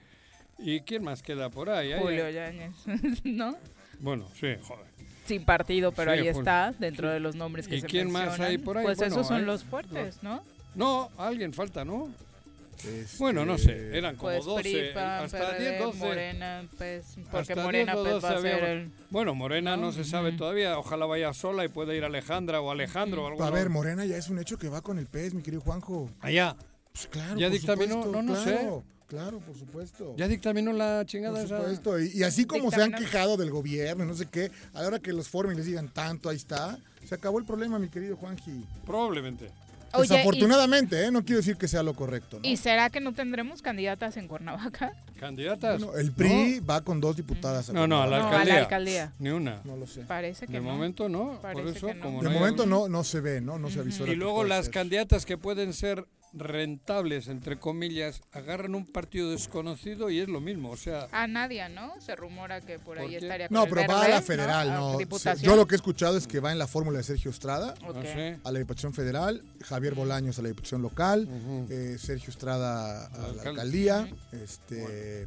¿Y 0.59 0.81
quién 0.81 1.05
más 1.05 1.23
queda 1.23 1.51
por 1.51 1.69
ahí? 1.71 1.93
Julio 1.99 2.29
Yáñez. 2.31 2.73
¿No? 3.25 3.57
Bueno, 4.01 4.29
sí, 4.39 4.49
joder. 4.63 4.87
Sin 5.27 5.45
partido, 5.45 5.93
pero 5.93 6.13
Sí, 6.13 6.19
ahí 6.19 6.27
Julio. 6.27 6.39
está, 6.41 6.73
dentro 6.79 7.11
de 7.11 7.21
los 7.21 7.35
nombres 7.35 7.67
que 7.69 7.77
¿Y 7.77 7.81
se 7.81 7.87
quién 7.87 8.11
más 8.11 8.39
hay 8.41 8.59
por 8.59 8.79
ahí? 8.79 8.85
Pues 8.85 8.99
Bueno, 8.99 9.13
esos 9.15 9.27
son 9.27 9.39
hay- 9.39 9.45
los 9.45 9.65
fuertes, 9.65 10.23
¿no? 10.23 10.43
No, 10.75 11.11
alguien 11.19 11.53
falta, 11.53 11.85
¿no? 11.85 12.11
Este, 12.77 13.07
Bueno, 13.19 13.47
no 13.47 13.57
sé, 13.57 13.97
eran 13.97 14.17
como 14.17 14.33
Pues 14.33 14.45
12, 14.45 14.63
PRI, 14.63 14.93
PAN, 14.93 15.25
hasta 15.25 15.39
PRD, 15.39 15.71
10, 15.71 15.83
12. 15.83 15.99
Morena, 15.99 16.65
pues, 16.77 17.17
porque 17.31 17.53
Hasta 17.53 17.63
Morena 17.65 17.93
10 17.95 17.97
o 17.97 18.03
pues, 18.03 18.23
12 18.23 18.27
va 18.35 18.39
a 18.39 18.43
ser 18.43 18.65
el... 18.65 18.91
Bueno, 19.11 19.35
Morena 19.35 19.77
no, 19.77 19.83
No, 19.87 19.93
se 19.93 20.05
sabe 20.05 20.33
todavía, 20.33 20.79
ojalá 20.79 21.07
vaya 21.07 21.33
sola 21.33 21.65
y 21.65 21.69
pueda 21.69 21.95
ir 21.95 22.05
Alejandra 22.05 22.61
o 22.61 22.71
Alejandro 22.71 23.25
o 23.25 23.29
algo. 23.29 23.43
A 23.45 23.51
ver, 23.51 23.71
Morena 23.71 24.05
ya 24.05 24.19
es 24.19 24.29
un 24.29 24.39
hecho 24.39 24.59
que 24.59 24.69
va 24.69 24.83
con 24.83 24.99
el 24.99 25.07
pez, 25.07 25.33
mi 25.33 25.43
querido 25.43 25.63
Juanjo. 25.63 26.11
Allá. 26.21 26.55
Pues 26.93 27.07
claro, 27.09 27.39
¿Ya 27.39 27.49
dictaminó? 27.49 28.05
No, 28.05 28.23
no 28.23 28.37
sé. 28.37 28.69
Claro, 29.07 29.39
por 29.41 29.57
supuesto. 29.57 30.15
Ya 30.17 30.29
dictaminó 30.29 30.73
la 30.73 30.99
Por 30.99 31.07
chingada 31.07 31.43
esa. 31.43 31.59
supuesto. 31.59 31.99
Y, 32.01 32.11
y 32.15 32.23
así 32.23 32.45
como 32.45 32.71
se 32.71 32.83
han 32.83 32.93
quejado 32.93 33.37
del 33.37 33.51
gobierno, 33.51 34.05
y 34.05 34.07
no 34.07 34.15
sé 34.15 34.27
qué, 34.27 34.51
a 34.75 34.83
la 34.83 34.89
hora 34.89 34.99
que 34.99 35.13
los 35.13 35.29
formen 35.29 35.55
y 35.55 35.59
les 35.59 35.67
digan 35.67 35.89
tanto, 35.89 36.29
ahí 36.29 36.37
está, 36.37 36.79
se 37.07 37.15
acabó 37.15 37.39
el 37.39 37.45
problema, 37.45 37.79
mi 37.79 37.89
querido 37.89 38.17
Juanji. 38.17 38.65
Probablemente. 38.85 39.51
Oye, 39.93 40.05
y- 40.05 40.09
Desafortunadamente, 40.09 41.05
¿eh? 41.07 41.11
no 41.11 41.25
quiero 41.25 41.39
decir 41.39 41.57
que 41.57 41.69
sea 41.69 41.83
lo 41.83 41.95
correcto. 41.95 42.39
¿no? 42.43 42.47
¿Y 42.49 42.57
será 42.57 42.91
que 42.91 43.01
no 43.01 43.15
tendremos 43.15 43.63
candidatas 43.63 44.17
en 44.17 44.27
Cuernavaca? 44.29 44.93
¿Candidatas? 45.19 45.79
Bueno, 45.83 45.97
el 45.97 46.13
PRI 46.13 46.59
va 46.61 46.83
con 46.83 47.01
dos 47.01 47.17
diputadas. 47.17 47.71
No, 47.73 47.87
no, 47.87 48.03
a 48.03 48.07
la 48.07 48.19
No, 48.19 48.25
a 48.25 48.29
alcaldía. 48.29 48.55
la 48.55 48.61
alcaldía. 48.61 49.13
Ni 49.21 49.31
una. 49.31 49.61
No 49.65 49.77
lo 49.77 49.87
sé. 49.87 50.03
Parece 50.03 50.47
que 50.47 50.53
De 50.55 50.61
no. 50.61 50.65
momento 50.65 51.09
no. 51.09 51.41
Por 51.41 51.67
eso, 51.69 51.87
que 51.87 51.95
no. 51.95 52.03
como 52.03 52.23
De 52.23 52.29
momento 52.29 52.67
no, 52.67 52.89
no 52.89 53.05
se 53.05 53.21
ve, 53.21 53.41
¿no? 53.41 53.59
No 53.59 53.71
se 53.71 53.81
avisó. 53.81 54.07
Y 54.07 54.17
luego 54.17 54.45
las 54.45 54.69
candidatas 54.69 55.25
que 55.25 55.39
pueden 55.39 55.73
ser 55.73 56.05
rentables, 56.37 57.29
entre 57.29 57.59
comillas, 57.59 58.21
agarran 58.33 58.75
un 58.75 58.87
partido 58.87 59.31
desconocido 59.31 60.11
y 60.11 60.21
es 60.21 60.29
lo 60.29 60.41
mismo. 60.41 60.71
O 60.71 60.77
sea, 60.77 61.09
A 61.13 61.27
Nadia, 61.27 61.69
¿no? 61.69 61.93
Se 62.01 62.15
rumora 62.15 62.61
que 62.61 62.79
por 62.79 62.99
ahí 62.99 63.15
estaría 63.17 63.49
No, 63.51 63.67
pero 63.67 63.87
va 63.89 64.05
a 64.05 64.09
la 64.09 64.23
federal, 64.23 64.71
A 64.71 64.75
¿no? 64.75 64.99
Yo 65.43 65.57
lo 65.57 65.67
que 65.67 65.75
he 65.75 65.77
escuchado 65.77 66.17
es 66.17 66.27
que 66.27 66.41
va 66.41 66.53
en 66.53 66.59
la 66.59 66.67
fórmula 66.67 66.99
de 66.99 67.05
Sergio 67.05 67.31
Estrada 67.31 67.75
sé. 68.03 68.39
a 68.45 68.53
la 68.53 68.59
Diputación 68.59 68.93
Federal, 68.95 69.43
Javier 69.65 69.95
Bolaños 69.95 70.39
a 70.39 70.43
la 70.43 70.49
Diputación 70.49 70.83
Local, 70.83 71.29
eh, 71.71 71.97
Sergio 71.99 72.31
Estrada 72.31 73.07
a 73.07 73.33
la 73.33 73.43
alcaldía. 73.43 74.09
Este, 74.33 75.27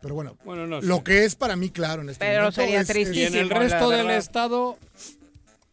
Pero 0.00 0.14
bueno, 0.14 0.36
Bueno, 0.44 0.66
no 0.68 0.80
sé. 0.80 0.86
lo 0.86 1.02
que 1.02 1.24
es 1.24 1.34
para 1.34 1.56
mí 1.56 1.70
claro 1.70 2.02
en 2.02 2.10
este 2.10 2.24
Pero 2.24 2.38
momento 2.42 2.60
sería 2.60 2.80
es- 2.82 2.88
es- 2.90 2.96
Y 2.96 3.00
en 3.00 3.04
tristísimo. 3.32 3.40
el 3.42 3.50
resto 3.50 3.90
del 3.90 4.10
estado, 4.10 4.78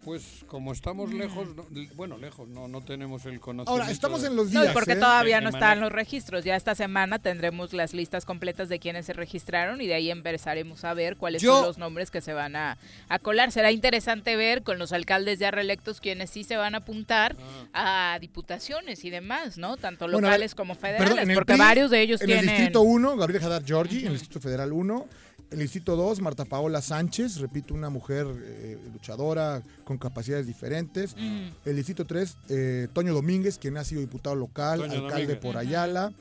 pues 0.05 0.45
como 0.47 0.71
estamos 0.71 1.11
lejos, 1.11 1.47
no- 1.55 1.65
bueno, 1.95 2.17
lejos, 2.17 2.47
no, 2.47 2.67
no 2.67 2.81
tenemos 2.81 3.25
el 3.25 3.39
conocimiento. 3.39 3.71
Ahora, 3.71 3.91
estamos 3.91 4.21
de- 4.21 4.27
en 4.27 4.35
los 4.35 4.51
No, 4.51 4.61
días. 4.61 4.71
y 4.71 4.73
porque 4.73 4.91
¿eh? 4.91 4.95
todavía 4.97 5.39
que 5.39 5.43
no 5.45 5.49
están 5.49 5.79
los 5.81 5.91
registros. 5.91 6.45
Ya 6.45 6.55
esta 6.55 6.75
semana 6.75 7.17
tendremos 7.19 7.73
las 7.73 7.93
listas 7.95 8.23
completas 8.23 8.69
de 8.69 8.77
quienes 8.79 9.07
se 9.07 9.13
registraron 9.13 9.81
y 9.81 9.87
de 9.87 9.95
ahí 9.95 10.11
empezaremos 10.11 10.83
a 10.85 10.93
ver 10.93 11.17
cuáles 11.17 11.41
Yo- 11.41 11.57
son 11.57 11.65
los 11.65 11.77
nombres 11.79 12.11
que 12.11 12.21
se 12.21 12.33
van 12.33 12.55
a, 12.55 12.77
a 13.09 13.19
colar. 13.19 13.51
Será 13.51 13.71
interesante 13.71 14.35
ver 14.35 14.61
con 14.61 14.77
los 14.77 14.93
alcaldes 14.93 15.39
ya 15.39 15.49
reelectos 15.49 15.99
quienes 15.99 16.29
sí 16.29 16.43
se 16.43 16.55
van 16.55 16.75
a 16.75 16.77
apuntar 16.77 17.35
a 17.73 18.17
diputaciones 18.21 19.03
y 19.05 19.09
demás, 19.09 19.57
¿no? 19.57 19.75
Tanto 19.75 20.05
Bueno, 20.05 20.21
locales 20.21 20.53
como 20.53 20.75
federales, 20.75 21.01
Perdón, 21.09 21.23
en 21.23 21.31
el 21.31 21.35
porque 21.35 21.53
PRI, 21.53 21.59
varios 21.59 21.89
de 21.91 22.01
ellos 22.01 22.21
en 22.21 22.27
tienen... 22.27 22.43
el 22.47 22.51
Distrito 22.51 22.81
1, 22.81 23.17
Gabriel 23.17 23.41
Jadar 23.41 23.63
Giorgi, 23.65 24.01
en 24.01 24.07
el 24.07 24.13
Distrito 24.13 24.39
Federal 24.39 24.71
1. 24.71 25.07
El 25.55 25.61
Distrito 25.61 25.95
2, 25.95 26.19
Marta 26.19 26.43
Paola 26.43 26.81
Sánchez, 26.81 27.37
repito, 27.37 27.73
una 27.73 27.89
mujer 27.89 28.27
eh, 28.43 28.77
luchadora 28.91 29.61
con 29.85 29.97
capacidades 29.97 30.45
diferentes. 30.47 31.15
Mm. 31.15 31.47
El 31.63 31.75
Distrito 31.77 32.03
3, 32.03 32.37
eh, 32.49 32.87
Toño 32.91 33.13
Domínguez, 33.13 33.57
quien 33.57 33.77
ha 33.77 33.85
sido 33.85 34.01
diputado 34.01 34.35
local, 34.35 34.79
Toño 34.81 34.91
alcalde 34.95 35.13
Domínguez. 35.13 35.37
por 35.37 35.55
Ayala. 35.55 36.11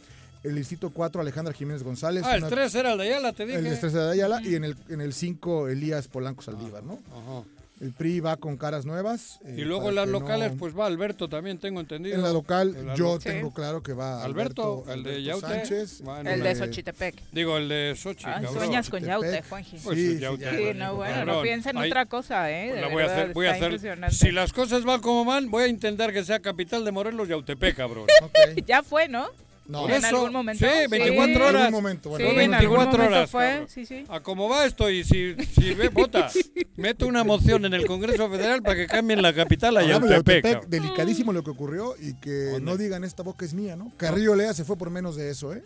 El 0.45 0.55
Distrito 0.55 0.91
4, 0.91 1.21
Alejandra 1.21 1.53
Jiménez 1.53 1.83
González. 1.83 2.23
Ah, 2.25 2.37
el 2.37 2.43
una- 2.45 2.51
3 2.51 2.73
era 2.77 2.93
el 2.93 2.99
de 2.99 3.05
Ayala, 3.07 3.33
te 3.33 3.45
dije. 3.45 3.59
el 3.59 3.65
Distrito 3.65 4.07
de 4.07 4.13
Ayala. 4.13 4.41
Y 4.41 4.55
en 4.55 4.63
el, 4.63 4.77
en 4.89 5.01
el 5.01 5.13
5, 5.13 5.69
Elías 5.69 6.07
Polanco 6.07 6.43
Saldívar, 6.43 6.85
¿no? 6.85 7.01
Ajá. 7.11 7.43
El 7.85 7.93
PRI 7.93 8.21
va 8.21 8.39
con 8.39 8.57
caras 8.57 8.87
nuevas. 8.87 9.41
eh, 9.45 9.57
Y 9.59 9.61
luego 9.61 9.91
en 9.91 9.97
las 9.97 10.07
no- 10.07 10.21
locales, 10.21 10.53
pues 10.59 10.75
va 10.77 10.87
Alberto 10.87 11.29
también, 11.29 11.59
tengo 11.59 11.81
entendido. 11.81 12.17
En 12.17 12.23
la 12.23 12.33
local, 12.33 12.75
En 12.75 12.87
la 12.87 12.95
yo 12.95 13.05
lo- 13.15 13.19
tengo 13.19 13.49
Sí. 13.49 13.55
claro 13.55 13.83
que 13.83 13.93
va 13.93 14.25
Alberto, 14.25 14.85
Alberto, 14.87 14.93
el 14.95 15.03
de 15.03 15.23
Yaute, 15.23 15.47
Sánchez. 15.47 16.03
El 16.25 16.43
de 16.43 16.55
Xochitepec. 16.55 17.15
Digo, 17.31 17.59
el 17.59 17.69
de 17.69 17.95
Ay, 18.03 18.15
cabrón. 18.23 18.55
sueñas 18.55 18.89
con. 18.89 19.05
Yaute, 19.05 19.43
Juanji. 19.43 19.77
Pues 19.85 19.99
Sí, 19.99 20.19
Yaute. 20.19 20.45
ya, 20.45 20.51
Sí, 20.57 20.65
no, 20.75 20.95
bueno, 20.97 21.15
cabrón. 21.15 21.37
no 21.37 21.43
piensa 21.43 21.71
en 21.71 21.77
Ahí- 21.77 21.91
otra 21.91 22.07
cosa, 22.07 22.51
¿eh? 22.51 22.69
Pues 22.71 22.81
la 22.81 22.89
voy 22.89 23.03
a 23.03 23.07
hacer, 23.07 23.33
voy 23.35 23.47
a 23.49 23.53
hacer. 23.53 24.13
Si 24.15 24.31
las 24.31 24.53
cosas 24.55 24.85
van 24.85 25.03
como 25.03 25.27
van, 25.27 25.51
voy 25.51 25.65
a 25.65 25.67
intentar 25.69 26.11
que 26.15 26.25
sea 26.25 26.41
capital 26.41 26.87
de 26.87 26.91
Morelos 26.93 27.29
Yautepec, 27.29 27.77
cabrón. 27.77 28.07
Ok. 28.23 28.31
Ya 28.67 28.83
fue, 28.83 29.09
¿no? 29.09 29.27
No, 29.67 29.81
Por 29.83 29.93
en 29.93 29.97
eso, 29.97 30.07
algún 30.09 30.33
momento. 30.33 30.63
sí, 30.65 30.73
24 30.91 31.35
en 31.35 31.41
horas. 31.43 31.55
algún 31.63 31.73
momento. 31.83 32.11
Bueno, 32.11 32.27
sí, 32.29 32.35
Fue 32.35 32.45
en 32.45 32.51
24 32.51 32.83
algún 32.83 32.93
momento 32.99 33.17
horas, 33.17 33.31
fue, 33.31 33.67
sí, 33.69 33.87
sí. 33.87 34.05
A 34.11 34.21
cómo 34.21 34.49
va 34.49 34.67
esto 34.67 34.91
y 34.91 35.05
si, 35.05 35.35
si 35.59 35.73
ve, 35.73 35.89
vota, 35.89 36.31
meto 36.77 37.07
una 37.07 37.25
moción 37.25 37.65
en 37.65 37.73
el 37.73 37.87
Congreso 37.87 38.29
Federal 38.29 38.63
para 38.63 38.77
que 38.77 38.87
cambien 38.87 39.23
la 39.23 39.33
capital 39.33 39.77
a 39.79 39.83
Yautepec. 39.85 40.67
Delicadísimo 40.67 41.33
lo 41.33 41.43
que 41.43 41.51
ocurrió 41.51 41.95
y 41.99 42.13
que 42.15 42.31
¿Dónde? 42.53 42.61
no 42.61 42.77
digan 42.77 43.05
esta 43.05 43.23
boca 43.23 43.47
es 43.47 43.55
mía, 43.55 43.75
¿no? 43.75 43.91
Carrillo 43.97 44.35
Lea 44.35 44.53
se 44.53 44.65
fue 44.65 44.77
por 44.77 44.91
menos 44.91 45.17
de 45.17 45.31
eso, 45.31 45.55
¿eh? 45.55 45.63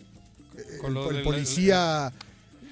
Eh, 0.56 0.78
Con 0.80 0.88
El, 0.90 0.94
lo 0.94 1.08
el 1.10 1.16
del- 1.16 1.24
policía... 1.24 2.12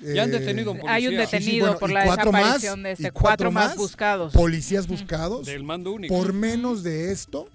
Ya 0.02 0.24
han 0.24 0.28
eh, 0.28 0.38
detenido 0.40 0.72
un 0.72 0.80
Hay 0.88 1.08
un 1.08 1.14
policía 1.14 1.26
Sí, 1.26 1.44
sí, 1.44 1.44
detenido 1.44 1.66
bueno, 1.66 1.78
por 1.80 1.90
la 1.90 2.04
cuatro 2.04 2.30
más, 2.30 2.42
desaparición 2.42 2.82
de 2.82 2.92
este. 2.92 3.10
cuatro 3.10 3.22
Cuatro 3.22 3.50
más 3.50 3.68
más, 3.70 3.76
buscados. 3.78 4.32
Policías 4.34 4.86
buscados. 4.86 5.46
del 5.46 5.64
mando 5.64 5.90
único. 5.92 6.14
Por 6.14 6.32
menos 6.34 6.82
de 6.82 7.10
esto, 7.10 7.48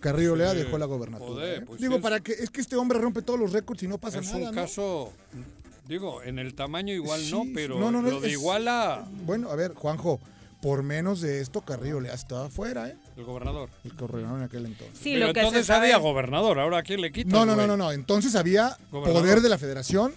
Carrillo 0.00 0.34
Lea 0.36 0.52
Sí, 0.52 0.58
dejó 0.58 0.78
la 0.78 0.86
gobernatura. 0.86 1.28
joder, 1.32 1.62
¿eh? 1.62 1.64
pues 1.66 1.80
Digo, 1.80 1.96
es- 1.96 2.02
para 2.02 2.20
que 2.20 2.32
es 2.32 2.50
que 2.50 2.60
este 2.60 2.76
hombre 2.76 2.98
rompe 2.98 3.22
todos 3.22 3.38
los 3.38 3.52
récords 3.52 3.82
y 3.82 3.88
no 3.88 3.98
pasa 3.98 4.18
es 4.20 4.26
nada, 4.26 4.38
un 4.38 4.44
¿no? 4.56 4.62
caso, 4.62 5.12
digo, 5.88 6.22
en 6.22 6.38
el 6.38 6.54
tamaño 6.54 6.92
igual 6.94 7.20
Sí, 7.20 7.30
no, 7.32 7.44
pero 7.54 7.78
No, 7.78 7.90
no, 7.90 8.02
no, 8.02 8.10
lo 8.10 8.20
de 8.20 8.28
es- 8.28 8.32
Iguala, 8.34 9.06
Bueno, 9.26 9.50
a 9.50 9.56
ver, 9.56 9.74
Juanjo, 9.74 10.20
por 10.62 10.82
menos 10.82 11.20
de 11.20 11.40
esto, 11.40 11.62
Carrillo 11.62 12.00
Lea 12.00 12.14
estaba 12.14 12.46
afuera, 12.46 12.88
¿eh? 12.88 12.96
el 13.16 13.24
gobernador. 13.24 13.68
El 13.84 13.92
gobernador 13.94 14.38
en 14.38 14.44
aquel 14.44 14.66
entonces. 14.66 14.98
Sí, 14.98 15.12
pero 15.14 15.28
lo 15.28 15.32
que 15.34 15.40
entonces 15.40 15.62
se 15.66 15.72
sabe- 15.72 15.86
había 15.92 15.98
gobernador, 15.98 16.58
ahora 16.58 16.78
¿a 16.78 16.82
quién 16.82 17.00
le 17.00 17.12
quitas? 17.12 17.32
No, 17.32 17.44
no, 17.46 17.56
no, 17.56 17.66
no, 17.66 17.76
no. 17.76 17.92
Entonces 17.92 18.34
había 18.34 18.76
Gobernador. 18.90 19.22
poder 19.22 19.40
de 19.40 19.48
la 19.48 19.58
federación 19.58 20.12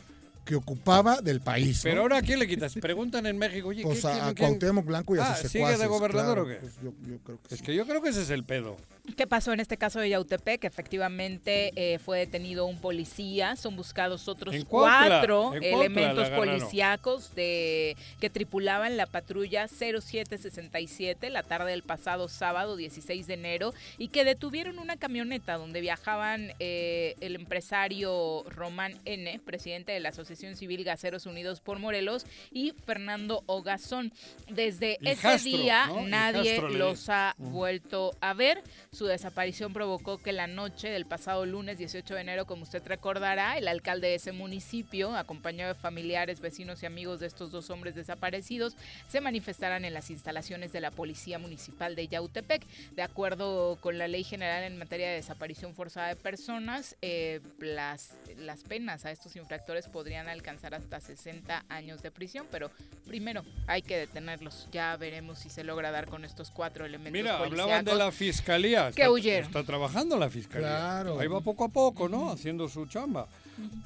que 0.46 0.56
ocupaba 0.56 1.22
del 1.22 1.40
país. 1.40 1.78
¿no? 1.78 1.84
Pero 1.84 2.02
ahora 2.02 2.18
¿a 2.18 2.22
quién 2.22 2.38
le 2.40 2.48
quitas? 2.48 2.74
Preguntan 2.74 3.26
en 3.26 3.38
México, 3.38 3.70
oye, 3.70 3.84
Pues 3.84 4.02
¿qué, 4.02 4.08
a, 4.08 4.12
quién- 4.12 4.26
a? 4.26 4.36
Cuauhtémoc 4.36 4.86
Blanco 4.86 5.16
y 5.16 5.20
a 5.20 5.32
Ah, 5.32 5.36
sus 5.38 5.50
¿sigue 5.50 5.64
de 5.66 5.72
secuaces, 5.78 5.88
gobernador 5.90 6.36
claro, 6.36 6.44
o 6.44 6.48
qué? 6.48 6.56
pues 6.56 6.74
yo, 6.84 6.94
yo 7.10 7.18
creo 7.24 7.38
que 7.42 7.54
Es 7.54 7.60
sí. 7.60 7.66
que 7.66 7.76
yo 7.76 7.86
creo 7.88 8.02
que 8.02 8.10
ese 8.10 8.22
es 8.24 8.30
el 8.30 8.44
pedo. 8.44 8.76
¿Qué 9.18 9.28
pasó 9.28 9.52
en 9.52 9.60
este 9.60 9.76
caso 9.76 10.00
de 10.00 10.10
Yautepec? 10.10 10.64
Efectivamente 10.64 11.74
eh, 11.76 12.00
fue 12.00 12.20
detenido 12.20 12.66
un 12.66 12.80
policía, 12.80 13.58
son 13.58 13.76
buscados 13.76 14.30
otros 14.30 14.56
Cuautla, 14.64 15.20
cuatro 15.20 15.54
elementos 15.56 16.30
policíacos 16.30 17.36
de, 17.36 17.98
que 18.22 18.30
tripulaban 18.30 18.96
la 18.96 19.06
patrulla 19.06 19.68
0767 19.68 21.30
la 21.30 21.44
tarde 21.44 21.72
del 21.72 21.84
pasado 21.84 22.30
sábado 22.30 22.78
16 22.78 23.28
de 23.28 23.34
enero 23.34 23.74
y 23.98 24.08
que 24.08 24.24
detuvieron 24.24 24.80
una 24.80 24.96
camioneta 24.96 25.58
donde 25.58 25.82
viajaban 25.82 26.54
eh, 26.60 27.16
el 27.20 27.36
empresario 27.36 28.46
Román 28.50 29.02
N., 29.04 29.38
presidente 29.46 29.92
de 29.92 30.00
la 30.00 30.10
Asociación 30.10 30.56
Civil 30.56 30.86
Gaseros 30.86 31.26
Unidos 31.26 31.60
por 31.60 31.78
Morelos, 31.78 32.26
y 32.52 32.74
Fernando 32.86 33.44
Ogazón. 33.48 34.14
Desde 34.50 34.98
ese 35.02 35.38
día 35.40 35.88
¿no? 35.88 36.08
nadie 36.08 36.54
Hijastro 36.54 36.70
los 36.70 37.10
ha 37.10 37.36
vuelto 37.38 38.16
a 38.22 38.34
ver. 38.34 38.64
Su 38.94 39.08
desaparición 39.08 39.74
provocó 39.74 40.20
que 40.20 40.32
la 40.34 40.46
noche 40.46 40.88
del 40.88 41.08
pasado 41.08 41.48
lunes 41.48 41.80
18 41.80 42.14
de 42.14 42.22
enero, 42.22 42.46
como 42.46 42.62
usted 42.62 42.86
recordará, 42.86 43.58
el 43.58 43.68
alcalde 43.68 44.10
de 44.10 44.16
ese 44.16 44.34
municipio, 44.34 45.16
acompañado 45.16 45.74
de 45.74 45.80
familiares, 45.80 46.40
vecinos 46.42 46.84
y 46.84 46.86
amigos 46.86 47.20
de 47.20 47.26
estos 47.26 47.50
dos 47.52 47.72
hombres 47.72 47.96
desaparecidos, 47.96 48.76
se 49.10 49.20
manifestaran 49.20 49.84
en 49.84 49.96
las 49.96 50.12
instalaciones 50.12 50.72
de 50.74 50.80
la 50.80 50.92
Policía 50.92 51.40
Municipal 51.40 51.96
de 51.96 52.08
Yautepec. 52.08 52.64
De 52.92 53.02
acuerdo 53.02 53.80
con 53.82 53.98
la 53.98 54.08
Ley 54.08 54.24
General 54.24 54.64
en 54.64 54.78
materia 54.78 55.10
de 55.10 55.16
desaparición 55.16 55.74
forzada 55.74 56.10
de 56.10 56.16
personas, 56.16 56.96
eh, 57.02 57.42
las, 57.58 58.12
las 58.38 58.62
penas 58.62 59.06
a 59.06 59.12
estos 59.12 59.36
infractores 59.36 59.88
podrían 59.88 60.30
alcanzar 60.30 60.76
hasta 60.76 61.00
60 61.00 61.66
años 61.68 62.04
de 62.04 62.12
prisión, 62.12 62.46
pero 62.52 62.70
primero 63.08 63.44
hay 63.66 63.82
que 63.82 63.98
detenerlos. 63.98 64.68
Ya 64.72 64.96
veremos 64.98 65.40
si 65.40 65.50
se 65.50 65.64
logra 65.64 65.90
dar 65.90 66.06
con 66.06 66.26
estos 66.26 66.52
cuatro 66.52 66.86
elementos 66.86 67.12
Mira, 67.24 67.38
hablaban 67.40 67.84
de 67.84 67.96
la 67.96 68.12
fiscalía. 68.12 68.83
Que 68.92 69.02
Está- 69.04 69.12
huyeron. 69.12 69.48
Está 69.48 69.64
trabajando 69.64 70.18
la 70.18 70.30
fiscalía. 70.30 70.68
Claro. 70.68 71.20
Ahí 71.20 71.28
va 71.28 71.42
poco 71.42 71.66
a 71.66 71.70
poco, 71.70 72.10
¿no? 72.10 72.32
Haciendo 72.32 72.68
su 72.70 72.86
chamba. 72.86 73.28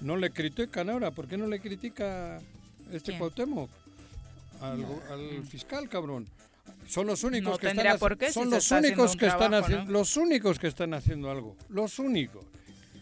No 0.01 0.15
le 0.17 0.31
critican 0.31 0.89
ahora. 0.89 1.11
¿Por 1.11 1.27
qué 1.27 1.37
no 1.37 1.47
le 1.47 1.59
critica 1.59 2.39
este 2.91 3.11
¿Quién? 3.11 3.19
Cuauhtémoc? 3.19 3.69
Al, 4.61 4.85
al 5.11 5.43
fiscal, 5.45 5.87
cabrón. 5.89 6.27
Son 6.87 7.05
los 7.05 7.23
únicos 7.23 7.51
No 7.53 7.57
que 7.57 7.67
están 7.67 7.99
por 7.99 8.17
qué 8.17 8.27
si 8.27 8.33
son 8.33 8.45
se 8.45 8.55
los 8.55 8.71
únicos 8.71 9.15
que 9.17 9.27
están 9.27 9.53
haciendo 9.53 9.85
¿no? 9.85 9.91
los 9.91 10.15
únicos 10.17 10.57
que 10.57 10.67
están 10.67 10.93
haciendo 10.93 11.29
algo. 11.29 11.55
Los 11.69 11.99
únicos. 11.99 12.45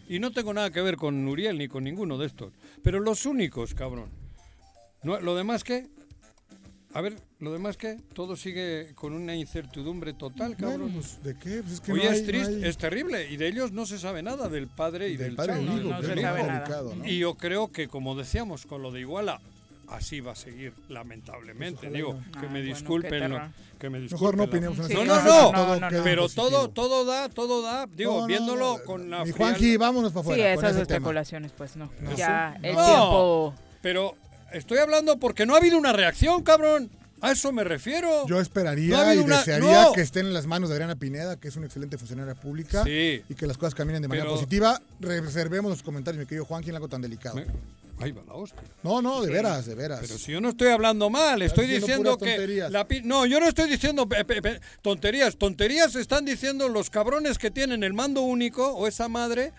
Y 0.08 0.18
no 0.18 0.32
tengo 0.32 0.52
nada 0.52 0.70
que 0.70 0.80
ver 0.80 0.96
con 0.96 1.24
Nuriel 1.24 1.56
ni 1.58 1.68
con 1.68 1.84
ninguno 1.84 2.18
de 2.18 2.26
estos, 2.26 2.52
pero 2.82 3.00
los 3.00 3.26
únicos, 3.26 3.74
cabrón. 3.74 4.08
No, 5.02 5.20
lo 5.20 5.36
demás 5.36 5.62
qué? 5.64 5.86
A 6.94 7.00
ver, 7.00 7.16
lo 7.38 7.52
demás 7.52 7.76
qué? 7.76 7.98
Todo 8.14 8.34
sigue 8.36 8.92
con 8.94 9.12
una 9.12 9.34
incertidumbre 9.34 10.14
total, 10.14 10.54
Bueno, 10.58 10.70
cabrón. 10.84 10.92
pues, 10.94 11.22
¿de 11.22 11.34
qué? 11.38 11.60
Pues 11.62 11.74
es 11.74 11.80
que 11.80 11.92
Oye, 11.92 12.04
no 12.04 12.10
hay- 12.10 12.16
es 12.16 12.22
no 12.22 12.28
triste, 12.28 12.54
hay- 12.56 12.64
es 12.64 12.78
terrible. 12.78 13.30
Y 13.30 13.36
de 13.36 13.48
ellos 13.48 13.72
no 13.72 13.84
se 13.86 13.98
sabe 13.98 14.22
nada, 14.22 14.48
del 14.48 14.68
padre 14.68 15.08
y 15.10 15.16
del 15.16 15.28
del, 15.28 15.36
padre 15.36 15.52
chavo, 15.54 15.62
hijo, 15.64 15.88
no 15.90 16.00
que 16.00 16.06
se 16.06 16.20
sabe 16.22 16.42
nada. 16.44 16.82
¿no? 16.96 17.06
Y 17.06 17.18
yo 17.18 17.34
creo 17.34 17.70
que, 17.72 17.88
como 17.88 18.14
decíamos, 18.14 18.64
con 18.66 18.82
lo 18.82 18.90
de 18.90 19.00
Iguala, 19.00 19.40
así 19.88 20.20
va 20.20 20.32
a 20.32 20.34
seguir, 20.36 20.72
lamentablemente. 20.88 21.80
Pues 21.82 21.92
Digo, 21.92 22.14
no. 22.14 22.20
que 22.32 22.38
Ah, 22.38 22.42
me 22.42 22.48
bueno, 22.48 22.64
disculpen. 22.66 23.10
terror. 23.10 23.42
que 23.78 23.90
me 23.90 23.98
Mejor 24.00 24.10
disculpen 24.10 24.36
no 24.38 24.42
la- 24.42 24.48
opinemos 24.48 24.86
Sí, 24.86 24.94
no, 24.94 25.04
no, 25.04 25.22
todo 25.22 25.52
no, 25.52 25.90
no, 25.90 26.02
Pero 26.02 26.28
todo, 26.30 26.70
todo 26.70 27.04
da, 27.04 27.28
todo 27.28 27.60
da. 27.60 27.84
Digo, 27.86 28.14
No, 28.14 28.20
no, 28.22 28.26
viéndolo 28.26 28.78
no, 28.78 28.84
con 28.84 29.10
la 29.10 29.22
Mi 29.22 29.32
Juanji, 29.32 29.76
vámonos 29.76 30.12
para 30.12 30.24
Sí, 30.24 30.30
afuera. 30.32 30.54
con 30.54 30.64
esas 30.64 30.72
tema. 30.88 30.96
especulaciones, 30.96 31.52
pues 31.52 31.76
no. 31.76 31.90
No. 32.00 32.16
Ya 32.16 32.58
el 32.62 32.74
No. 32.74 32.84
tiempo. 32.86 33.54
Pero 33.82 34.14
estoy 34.50 34.78
hablando 34.78 35.18
porque 35.18 35.44
no 35.44 35.54
ha 35.54 35.58
habido 35.58 35.76
una 35.76 35.92
reacción, 35.92 36.42
cabrón. 36.42 36.90
A 37.22 37.32
eso 37.32 37.50
me 37.52 37.64
refiero. 37.64 38.26
Yo 38.26 38.40
esperaría 38.40 39.04
No 39.04 39.14
y 39.14 39.18
una- 39.18 39.38
desearía 39.38 39.84
no. 39.84 39.92
que 39.92 40.02
estén 40.02 40.26
en 40.26 40.34
las 40.34 40.46
manos 40.46 40.68
de 40.68 40.74
Adriana 40.74 40.96
Pineda, 40.96 41.36
que 41.36 41.48
es 41.48 41.56
una 41.56 41.66
excelente 41.66 41.96
funcionaria 41.98 42.34
pública, 42.34 42.84
Sí. 42.84 43.22
y 43.28 43.34
que 43.34 43.46
las 43.46 43.56
cosas 43.56 43.74
caminen 43.74 44.02
de 44.02 44.08
manera 44.08 44.24
Pero- 44.26 44.34
positiva. 44.36 44.80
Reservemos 45.00 45.70
los 45.70 45.82
comentarios, 45.82 46.20
mi 46.20 46.26
querido 46.26 46.44
Juan, 46.44 46.62
¿quién 46.62 46.74
algo 46.74 46.88
tan 46.88 47.00
delicado? 47.00 47.36
Me- 47.36 47.46
Ahí 47.98 48.12
va 48.12 48.22
la 48.26 48.34
hostia. 48.34 48.60
No, 48.82 49.00
no, 49.00 49.22
de 49.22 49.30
veras, 49.32 49.64
de 49.64 49.74
veras. 49.74 50.00
Pero 50.02 50.18
si 50.18 50.30
yo 50.32 50.38
no 50.42 50.50
estoy 50.50 50.68
hablando 50.68 51.08
mal, 51.08 51.40
estoy 51.40 51.66
diciendo 51.66 52.18
que... 52.18 52.66
la 52.70 52.86
pi- 52.86 53.00
no, 53.02 53.24
yo 53.24 53.40
no 53.40 53.48
estoy 53.48 53.70
diciendo 53.70 54.06
pe- 54.06 54.22
pe- 54.26 54.42
pe- 54.42 54.60
tonterías. 54.82 55.36
Tonterías 55.38 55.94
están 55.94 56.26
diciendo 56.26 56.68
los 56.68 56.90
cabrones 56.90 57.38
que 57.38 57.50
tienen 57.50 57.82
el 57.82 57.94
mando 57.94 58.20
único 58.20 58.68
o 58.74 58.86
esa 58.86 59.08
madre 59.08 59.54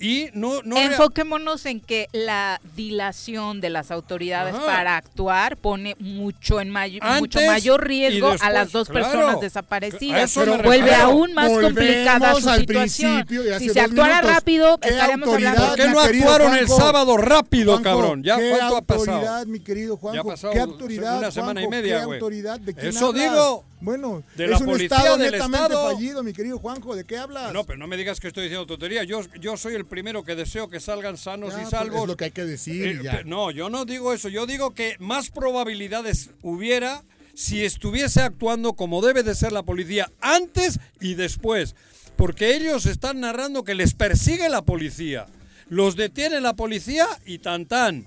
y 0.00 0.28
no... 0.32 0.62
no 0.64 0.76
Enfoquémonos 0.78 1.66
en 1.66 1.80
que 1.80 2.08
la 2.12 2.60
dilación 2.76 3.60
de 3.60 3.70
las 3.70 3.90
autoridades 3.90 4.54
Ajá. 4.54 4.64
para 4.66 4.96
actuar 4.96 5.56
pone 5.56 5.94
mucho 5.98 6.60
en 6.60 6.70
may- 6.70 6.98
Antes 7.02 7.20
mucho 7.20 7.40
mayor 7.46 7.82
y 7.84 7.86
riesgo 7.88 8.28
a 8.28 8.32
después, 8.32 8.52
las 8.52 8.72
dos 8.72 8.88
claro. 8.88 9.06
personas 9.06 9.36
A 9.36 9.40
desaparecidas. 9.40 10.30
eso 10.30 10.44
me 10.46 10.62
Vuelve 10.62 10.94
aún 10.94 11.32
más 11.34 11.48
Volvemos 11.50 11.72
complicada 11.74 12.34
su 12.34 12.48
al 12.48 12.60
situación. 12.60 13.26
y 13.28 13.58
Si 13.58 13.68
se 13.70 13.80
actuara 13.80 14.16
minutos. 14.16 14.34
rápido, 14.34 14.78
¿Qué 14.78 14.88
estaríamos 14.88 15.28
hablando 15.34 15.66
¿Por 15.66 15.76
qué 15.76 15.86
no 15.88 16.00
actuaron 16.00 16.54
el 16.56 16.66
Juanjo? 16.66 16.86
sábado 16.86 17.16
rápido, 17.16 17.72
Juanjo, 17.72 17.84
cabrón? 17.90 18.22
¿Ya 18.22 18.36
¿qué 18.38 18.50
cuánto 18.50 18.76
ha 18.76 18.82
pasado? 18.82 19.12
autoridad, 19.12 19.46
mi 19.46 19.60
querido 19.60 19.96
Juanjo? 19.96 20.14
Ya 20.16 20.20
ha 20.20 20.24
pasado 20.34 20.52
¿Qué 20.52 20.60
autoridad, 20.60 21.18
una 21.18 21.30
semana 21.30 21.60
y 21.60 21.64
Juanjo? 21.64 21.82
media, 21.82 21.98
¿Qué 22.00 22.04
güey. 22.06 22.18
autoridad? 22.18 22.60
¿De 22.60 22.74
quién 22.74 22.88
Eso 22.88 23.08
hablas? 23.08 23.22
digo. 23.30 23.64
Bueno, 23.82 24.22
De 24.36 24.44
es 24.44 24.50
la 24.50 24.58
un 24.58 24.66
policía 24.66 24.94
estado 24.98 25.16
del 25.16 25.32
netamente 25.32 25.72
Estado. 25.74 25.94
fallido, 25.94 26.22
mi 26.22 26.34
querido 26.34 26.58
Juanjo. 26.58 26.94
¿De 26.94 27.04
qué 27.04 27.16
hablas? 27.16 27.50
No, 27.54 27.64
pero 27.64 27.78
no 27.78 27.86
me 27.86 27.96
digas 27.96 28.20
que 28.20 28.28
estoy 28.28 28.42
diciendo 28.42 28.66
tontería. 28.66 29.04
Yo, 29.04 29.22
yo 29.40 29.56
soy 29.56 29.74
el 29.74 29.86
primero 29.90 30.24
que 30.24 30.34
deseo 30.34 30.70
que 30.70 30.80
salgan 30.80 31.18
sanos 31.18 31.50
Ya, 31.52 31.58
y 31.58 31.60
pues, 31.62 31.70
salvos. 31.70 32.02
Es 32.02 32.08
lo 32.08 32.16
que 32.16 32.24
hay 32.24 32.30
que 32.30 32.44
decir 32.46 32.86
Eh, 32.86 33.00
ya. 33.02 33.22
no, 33.24 33.50
yo 33.50 33.68
no 33.68 33.84
digo 33.84 34.14
eso. 34.14 34.30
Yo 34.30 34.46
digo 34.46 34.70
que 34.72 34.96
más 34.98 35.28
probabilidades 35.28 36.30
hubiera 36.40 37.02
si 37.34 37.64
estuviese 37.64 38.20
actuando 38.22 38.72
como 38.72 39.02
debe 39.02 39.22
de 39.22 39.34
ser 39.34 39.52
la 39.52 39.62
policía 39.62 40.10
antes 40.22 40.80
y 41.00 41.14
después. 41.14 41.74
Porque 42.16 42.54
ellos 42.56 42.86
están 42.86 43.20
narrando 43.20 43.64
que 43.64 43.74
les 43.74 43.92
persigue 43.94 44.48
la 44.48 44.62
policía. 44.62 45.26
Los 45.68 45.96
detiene 45.96 46.40
la 46.40 46.54
policía 46.54 47.06
y 47.26 47.38
tan 47.38 47.66
tan. 47.66 48.06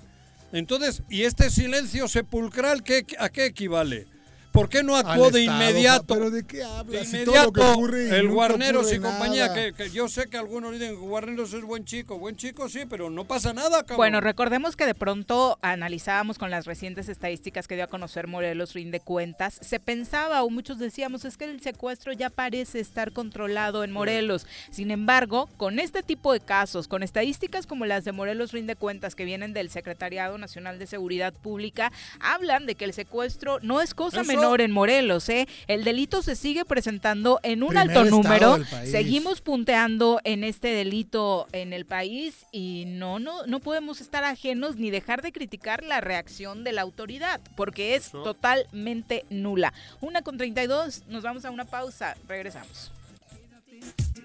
Entonces, 0.52 1.02
¿y 1.08 1.22
este 1.22 1.50
silencio 1.50 2.06
sepulcral 2.08 2.82
qué, 2.84 3.04
a 3.18 3.28
qué 3.28 3.46
equivale? 3.46 4.06
¿Por 4.54 4.68
qué 4.68 4.84
no 4.84 4.94
actuó 4.94 5.32
de 5.32 5.40
Estado, 5.40 5.64
inmediato? 5.68 6.14
¿Pero 6.14 6.30
de 6.30 6.46
qué 6.46 6.58
De 6.58 6.64
hablas? 6.64 7.08
Si 7.08 7.24
todo 7.24 7.34
lo 7.34 7.40
inmediato, 7.42 7.52
que 7.52 7.60
ocurre 7.62 8.06
y 8.06 8.10
el 8.12 8.28
Guarneros 8.28 8.82
ocurre 8.84 8.96
y 8.96 9.00
compañía, 9.00 9.52
que 9.52 9.90
yo 9.90 10.08
sé 10.08 10.28
que 10.28 10.36
algunos 10.36 10.70
dicen 10.72 10.90
que 10.90 11.00
Guarneros 11.00 11.52
es 11.54 11.62
buen 11.62 11.84
chico, 11.84 12.20
buen 12.20 12.36
chico 12.36 12.68
sí, 12.68 12.82
pero 12.88 13.10
no 13.10 13.24
pasa 13.24 13.52
nada, 13.52 13.78
cabrón. 13.82 13.96
Bueno, 13.96 14.20
recordemos 14.20 14.76
que 14.76 14.86
de 14.86 14.94
pronto 14.94 15.58
analizábamos 15.60 16.38
con 16.38 16.52
las 16.52 16.66
recientes 16.66 17.08
estadísticas 17.08 17.66
que 17.66 17.74
dio 17.74 17.82
a 17.82 17.88
conocer 17.88 18.28
Morelos 18.28 18.74
Rinde 18.74 19.00
Cuentas. 19.00 19.58
Se 19.60 19.80
pensaba, 19.80 20.44
o 20.44 20.50
muchos 20.50 20.78
decíamos, 20.78 21.24
es 21.24 21.36
que 21.36 21.46
el 21.46 21.60
secuestro 21.60 22.12
ya 22.12 22.30
parece 22.30 22.78
estar 22.78 23.10
controlado 23.10 23.82
en 23.82 23.90
Morelos. 23.90 24.46
Sin 24.70 24.92
embargo, 24.92 25.48
con 25.56 25.80
este 25.80 26.04
tipo 26.04 26.32
de 26.32 26.38
casos, 26.38 26.86
con 26.86 27.02
estadísticas 27.02 27.66
como 27.66 27.86
las 27.86 28.04
de 28.04 28.12
Morelos 28.12 28.52
Rinde 28.52 28.76
Cuentas 28.76 29.16
que 29.16 29.24
vienen 29.24 29.52
del 29.52 29.68
Secretariado 29.68 30.38
Nacional 30.38 30.78
de 30.78 30.86
Seguridad 30.86 31.32
Pública, 31.32 31.90
hablan 32.20 32.66
de 32.66 32.76
que 32.76 32.84
el 32.84 32.92
secuestro 32.92 33.58
no 33.60 33.80
es 33.80 33.94
cosa 33.94 34.20
Eso- 34.20 34.28
menor 34.28 34.43
en 34.52 34.70
Morelos. 34.70 35.28
¿eh? 35.30 35.48
El 35.66 35.84
delito 35.84 36.22
se 36.22 36.36
sigue 36.36 36.64
presentando 36.64 37.40
en 37.42 37.62
un 37.62 37.70
Primer 37.70 37.88
alto 37.88 38.04
número. 38.04 38.58
Seguimos 38.84 39.40
punteando 39.40 40.20
en 40.24 40.44
este 40.44 40.68
delito 40.68 41.46
en 41.52 41.72
el 41.72 41.86
país 41.86 42.44
y 42.52 42.84
no, 42.86 43.18
no, 43.18 43.46
no 43.46 43.60
podemos 43.60 44.00
estar 44.00 44.22
ajenos 44.22 44.76
ni 44.76 44.90
dejar 44.90 45.22
de 45.22 45.32
criticar 45.32 45.82
la 45.82 46.00
reacción 46.00 46.62
de 46.62 46.72
la 46.72 46.82
autoridad, 46.82 47.40
porque 47.56 47.94
es 47.94 48.10
totalmente 48.10 49.24
nula. 49.30 49.72
Una 50.00 50.22
con 50.22 50.36
32, 50.36 51.04
nos 51.08 51.22
vamos 51.22 51.44
a 51.44 51.50
una 51.50 51.64
pausa, 51.64 52.16
regresamos. 52.28 52.92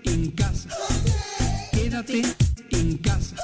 en 0.03 0.32
casa. 0.32 0.69
Quédate 1.71 2.21
en 2.71 2.97
casa. 2.97 3.36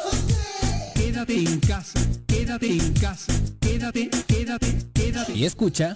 Quédate 0.93 1.37
en 1.37 1.59
casa. 1.61 1.99
Quédate 2.27 2.67
en 2.67 2.93
casa. 2.93 3.33
Quédate, 3.59 4.09
quédate, 4.27 4.67
quédate. 4.93 5.33
Y 5.33 5.45
escucha. 5.45 5.95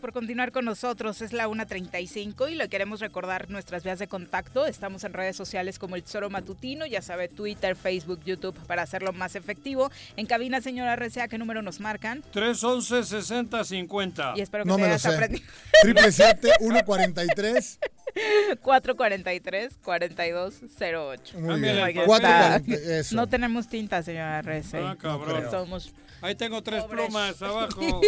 Por 0.00 0.12
continuar 0.12 0.52
con 0.52 0.64
nosotros. 0.64 1.20
Es 1.22 1.32
la 1.32 1.48
1.35 1.48 2.50
y 2.50 2.54
le 2.54 2.68
queremos 2.68 3.00
recordar 3.00 3.50
nuestras 3.50 3.84
vías 3.84 3.98
de 3.98 4.08
contacto. 4.08 4.66
Estamos 4.66 5.04
en 5.04 5.12
redes 5.12 5.36
sociales 5.36 5.78
como 5.78 5.96
El 5.96 6.02
Tesoro 6.02 6.30
Matutino, 6.30 6.86
ya 6.86 7.02
sabe, 7.02 7.28
Twitter, 7.28 7.76
Facebook, 7.76 8.20
YouTube, 8.24 8.56
para 8.66 8.82
hacerlo 8.82 9.12
más 9.12 9.34
efectivo. 9.36 9.90
En 10.16 10.26
cabina, 10.26 10.60
señora 10.60 10.96
RCA, 10.96 11.28
¿qué 11.28 11.38
número 11.38 11.62
nos 11.62 11.80
marcan? 11.80 12.22
311 12.32 13.04
60 13.04 13.64
50. 13.64 14.32
Y 14.36 14.40
espero 14.40 14.64
que 14.64 14.68
No 14.68 14.76
te 14.76 14.82
me 14.82 14.88
lo 14.88 14.94
hayas 14.94 15.02
sé. 15.02 15.08
aprendido. 15.14 15.44
Triple 15.82 16.12
siete, 16.12 16.50
143. 16.58 17.78
443-4208. 18.62 21.34
Muy 21.34 21.48
Cámbiale 21.48 21.84
bien. 21.84 21.86
el 21.88 21.94
papel. 21.94 22.02
Cuatro 22.06 22.28
Está. 22.28 22.60
cuarenta- 22.60 22.96
eso. 22.98 23.16
No 23.16 23.26
tenemos 23.28 23.68
tinta, 23.68 24.02
señora 24.02 24.42
Rece. 24.42 24.78
Ah, 24.78 24.96
cabrón. 25.00 25.44
Somos 25.50 25.92
Ahí 26.22 26.34
tengo 26.34 26.62
tres 26.62 26.84
plumas 26.84 27.40
abajo. 27.40 28.00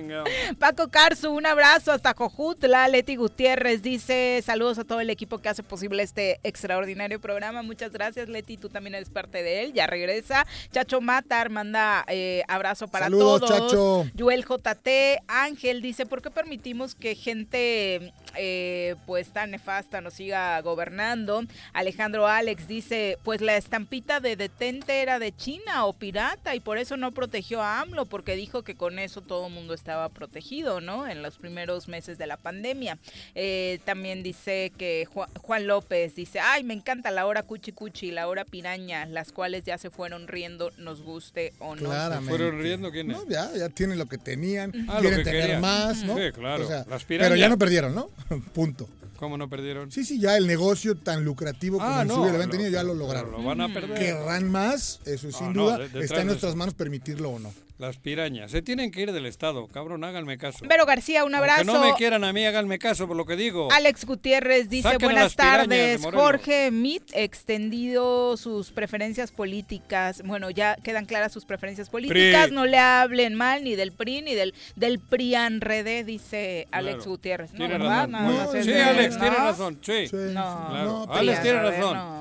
Paco 0.58 0.88
Carzu, 0.88 1.30
un 1.30 1.44
abrazo 1.44 1.92
hasta 1.92 2.14
Cojutla. 2.14 2.88
Leti 2.88 3.16
Gutiérrez 3.16 3.82
dice 3.82 4.40
saludos 4.44 4.78
a 4.78 4.84
todo 4.84 5.00
el 5.00 5.10
equipo 5.10 5.38
que 5.38 5.50
hace 5.50 5.62
posible 5.62 6.02
este 6.02 6.40
extraordinario 6.42 7.20
programa. 7.20 7.62
Muchas 7.62 7.92
gracias, 7.92 8.28
Leti. 8.28 8.56
Tú 8.56 8.70
también 8.70 8.94
eres 8.94 9.10
parte 9.10 9.42
de 9.42 9.64
él. 9.64 9.72
Ya 9.74 9.86
regresa. 9.86 10.46
Chacho 10.72 11.02
Matar 11.02 11.50
manda 11.50 12.04
eh, 12.08 12.44
abrazo 12.48 12.88
para 12.88 13.06
Saludos, 13.06 13.40
todos. 13.40 13.70
Chacho. 13.70 14.10
Joel 14.18 14.46
JT, 14.46 15.22
Ángel 15.28 15.82
dice, 15.82 16.06
¿por 16.06 16.22
qué 16.22 16.30
permitimos 16.30 16.94
que 16.94 17.14
gente 17.14 18.14
eh, 18.36 18.96
pues 19.06 19.32
tan 19.32 19.50
nefasta 19.50 20.00
nos 20.00 20.14
siga 20.14 20.58
gobernando? 20.62 21.42
Alejandro 21.74 22.26
Alex 22.26 22.66
dice, 22.68 23.18
pues 23.22 23.42
la 23.42 23.56
estampita 23.56 24.20
de 24.20 24.36
detente 24.36 25.02
era 25.02 25.18
de 25.18 25.36
China 25.36 25.84
o 25.84 25.92
pirata 25.92 26.54
y 26.54 26.60
por 26.60 26.78
eso 26.78 26.96
no 26.96 27.12
protegió 27.12 27.49
a 27.58 27.80
AMLO 27.80 28.04
porque 28.06 28.36
dijo 28.36 28.62
que 28.62 28.74
con 28.74 28.98
eso 28.98 29.22
todo 29.22 29.46
el 29.46 29.52
mundo 29.52 29.74
estaba 29.74 30.08
protegido, 30.10 30.80
¿no? 30.80 31.08
En 31.08 31.22
los 31.22 31.38
primeros 31.38 31.88
meses 31.88 32.18
de 32.18 32.26
la 32.26 32.36
pandemia. 32.36 32.98
Eh, 33.34 33.80
también 33.84 34.22
dice 34.22 34.72
que 34.76 35.06
Ju- 35.12 35.26
Juan 35.40 35.66
López 35.66 36.14
dice, 36.14 36.38
ay, 36.40 36.62
me 36.64 36.74
encanta 36.74 37.10
la 37.10 37.26
hora 37.26 37.42
cuchi 37.42 37.72
cuchi 37.72 38.08
y 38.08 38.10
la 38.10 38.28
hora 38.28 38.44
piraña, 38.44 39.06
las 39.06 39.32
cuales 39.32 39.64
ya 39.64 39.78
se 39.78 39.90
fueron 39.90 40.28
riendo, 40.28 40.70
nos 40.76 41.02
guste 41.02 41.54
o 41.58 41.74
no. 41.74 41.82
Claramente. 41.88 42.28
¿Fueron 42.28 42.60
riendo 42.60 42.90
quién 42.90 43.10
es? 43.10 43.16
No, 43.16 43.28
ya, 43.28 43.50
ya 43.56 43.68
tienen 43.70 43.98
lo 43.98 44.06
que 44.06 44.18
tenían, 44.18 44.72
Ah, 44.88 44.96
lo 44.96 45.00
quieren 45.00 45.18
que 45.20 45.24
tener 45.24 45.40
querían. 45.42 45.60
más, 45.62 46.02
¿no? 46.04 46.16
Sí, 46.16 46.30
claro, 46.32 46.64
O 46.64 46.68
sea, 46.68 46.84
las 46.88 47.04
pero 47.04 47.34
ya 47.36 47.48
no 47.48 47.56
perdieron, 47.58 47.94
¿no? 47.94 48.10
Punto. 48.52 48.88
¿Cómo 49.20 49.36
no 49.36 49.48
perdieron? 49.50 49.92
Sí, 49.92 50.02
sí, 50.04 50.18
ya 50.18 50.36
el 50.38 50.46
negocio 50.46 50.96
tan 50.96 51.24
lucrativo 51.24 51.76
como 51.78 51.88
Ah, 51.90 52.02
el 52.02 52.08
no, 52.08 52.14
suyo 52.14 52.28
lo 52.30 52.34
habían 52.36 52.50
tenido, 52.50 52.70
ya 52.70 52.82
lo 52.82 52.94
lograron. 52.94 53.30
lo 53.32 53.42
van 53.42 53.60
a 53.60 53.72
perder. 53.72 53.98
Querrán 53.98 54.50
más, 54.50 55.00
eso 55.04 55.30
sin 55.30 55.48
Ah, 55.48 55.52
no, 55.54 55.62
duda. 55.64 55.78
de- 55.88 56.04
está 56.04 56.22
en 56.22 56.26
nuestras 56.28 56.56
manos 56.56 56.72
permitirlo 56.74 57.30
o 57.30 57.38
no. 57.38 57.52
Las 57.80 57.96
pirañas. 57.96 58.50
Se 58.50 58.60
tienen 58.60 58.90
que 58.90 59.00
ir 59.00 59.10
del 59.12 59.24
Estado. 59.24 59.66
Cabrón, 59.66 60.04
háganme 60.04 60.36
caso. 60.36 60.58
Vero 60.68 60.84
García, 60.84 61.24
un 61.24 61.34
abrazo. 61.34 61.60
Aunque 61.62 61.72
no 61.72 61.92
me 61.92 61.94
quieran 61.94 62.24
a 62.24 62.32
mí, 62.34 62.44
háganme 62.44 62.78
caso 62.78 63.08
por 63.08 63.16
lo 63.16 63.24
que 63.24 63.36
digo. 63.36 63.72
Alex 63.72 64.04
Gutiérrez 64.04 64.68
dice, 64.68 64.82
Saquen 64.90 65.06
buenas 65.06 65.34
tardes. 65.34 65.98
Morelos". 66.02 66.22
Jorge 66.22 66.70
Mit 66.70 67.02
extendido 67.14 68.36
sus 68.36 68.70
preferencias 68.70 69.32
políticas. 69.32 70.20
Bueno, 70.26 70.50
ya 70.50 70.76
quedan 70.76 71.06
claras 71.06 71.32
sus 71.32 71.46
preferencias 71.46 71.88
políticas. 71.88 72.46
PRI. 72.48 72.54
No 72.54 72.66
le 72.66 72.76
hablen 72.78 73.34
mal 73.34 73.64
ni 73.64 73.74
del 73.76 73.92
PRI 73.92 74.22
ni 74.22 74.34
del, 74.34 74.52
del 74.76 74.98
PRIAN 74.98 75.62
Redé, 75.62 76.04
dice 76.04 76.68
Alex 76.72 76.96
Claro. 76.96 77.10
Gutiérrez. 77.10 77.52
No, 77.54 77.66
razón. 77.66 77.80
Nada 77.88 78.06
más 78.08 78.54
es 78.54 78.66
sí, 78.66 78.72
Alex, 78.72 79.14
¿no? 79.14 79.20
tiene 79.20 79.36
razón. 79.36 79.78
Sí. 79.80 80.06
Sí, 80.06 80.16
No, 80.16 80.32
Claro. 80.70 81.06
no, 81.06 81.12
Alex 81.14 81.42
tiene 81.42 81.62
razón. 81.62 81.96
no. 81.96 82.20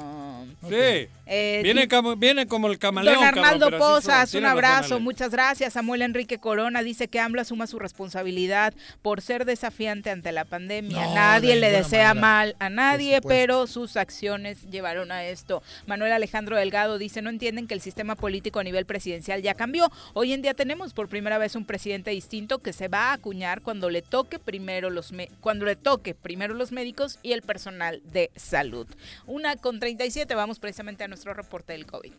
Sí. 0.69 1.07
Eh, 1.31 1.61
viene, 1.63 1.87
como, 1.87 2.15
viene 2.15 2.47
como 2.47 2.67
el 2.67 2.79
camaleón. 2.79 3.15
Don 3.15 3.23
cabrón, 3.23 3.45
Arnaldo 3.45 3.69
son. 3.69 3.79
Pozas, 3.79 4.33
un 4.33 4.45
abrazo, 4.45 4.99
muchas 4.99 5.29
gracias. 5.31 5.73
Samuel 5.73 6.01
Enrique 6.01 6.39
Corona 6.39 6.81
dice 6.81 7.07
que 7.07 7.19
AMLO 7.19 7.41
asuma 7.41 7.67
su 7.67 7.77
responsabilidad 7.77 8.73
por 9.03 9.21
ser 9.21 9.45
desafiante 9.45 10.09
ante 10.09 10.31
la 10.31 10.43
pandemia. 10.45 11.05
No, 11.05 11.13
nadie 11.13 11.53
de 11.55 11.61
le 11.61 11.71
desea 11.71 12.15
manera. 12.15 12.21
mal 12.21 12.55
a 12.59 12.69
nadie, 12.69 13.21
pero 13.21 13.67
sus 13.67 13.95
acciones 13.95 14.69
llevaron 14.71 15.11
a 15.11 15.23
esto. 15.25 15.61
Manuel 15.85 16.13
Alejandro 16.13 16.57
Delgado 16.57 16.97
dice, 16.97 17.21
no 17.21 17.29
entienden 17.29 17.67
que 17.67 17.75
el 17.75 17.81
sistema 17.81 18.15
político 18.15 18.59
a 18.59 18.63
nivel 18.63 18.85
presidencial 18.87 19.43
ya 19.43 19.53
cambió. 19.53 19.91
Hoy 20.13 20.33
en 20.33 20.41
día 20.41 20.55
tenemos 20.55 20.93
por 20.93 21.09
primera 21.09 21.37
vez 21.37 21.55
un 21.55 21.65
presidente 21.65 22.09
distinto 22.09 22.57
que 22.57 22.73
se 22.73 22.87
va 22.87 23.11
a 23.11 23.13
acuñar 23.13 23.61
cuando 23.61 23.91
le 23.91 24.01
toque 24.01 24.39
primero 24.39 24.89
los 24.89 25.11
me- 25.11 25.29
cuando 25.41 25.65
le 25.65 25.75
toque 25.75 26.15
primero 26.15 26.55
los 26.55 26.71
médicos 26.71 27.19
y 27.21 27.33
el 27.33 27.43
personal 27.43 28.01
de 28.05 28.31
salud. 28.35 28.87
Una 29.27 29.55
con 29.57 29.79
37, 29.79 30.33
vamos 30.33 30.57
precisamente 30.57 31.03
a 31.03 31.07
nuestro 31.07 31.18
reporte 31.25 31.73
del 31.73 31.85
COVID. 31.85 32.13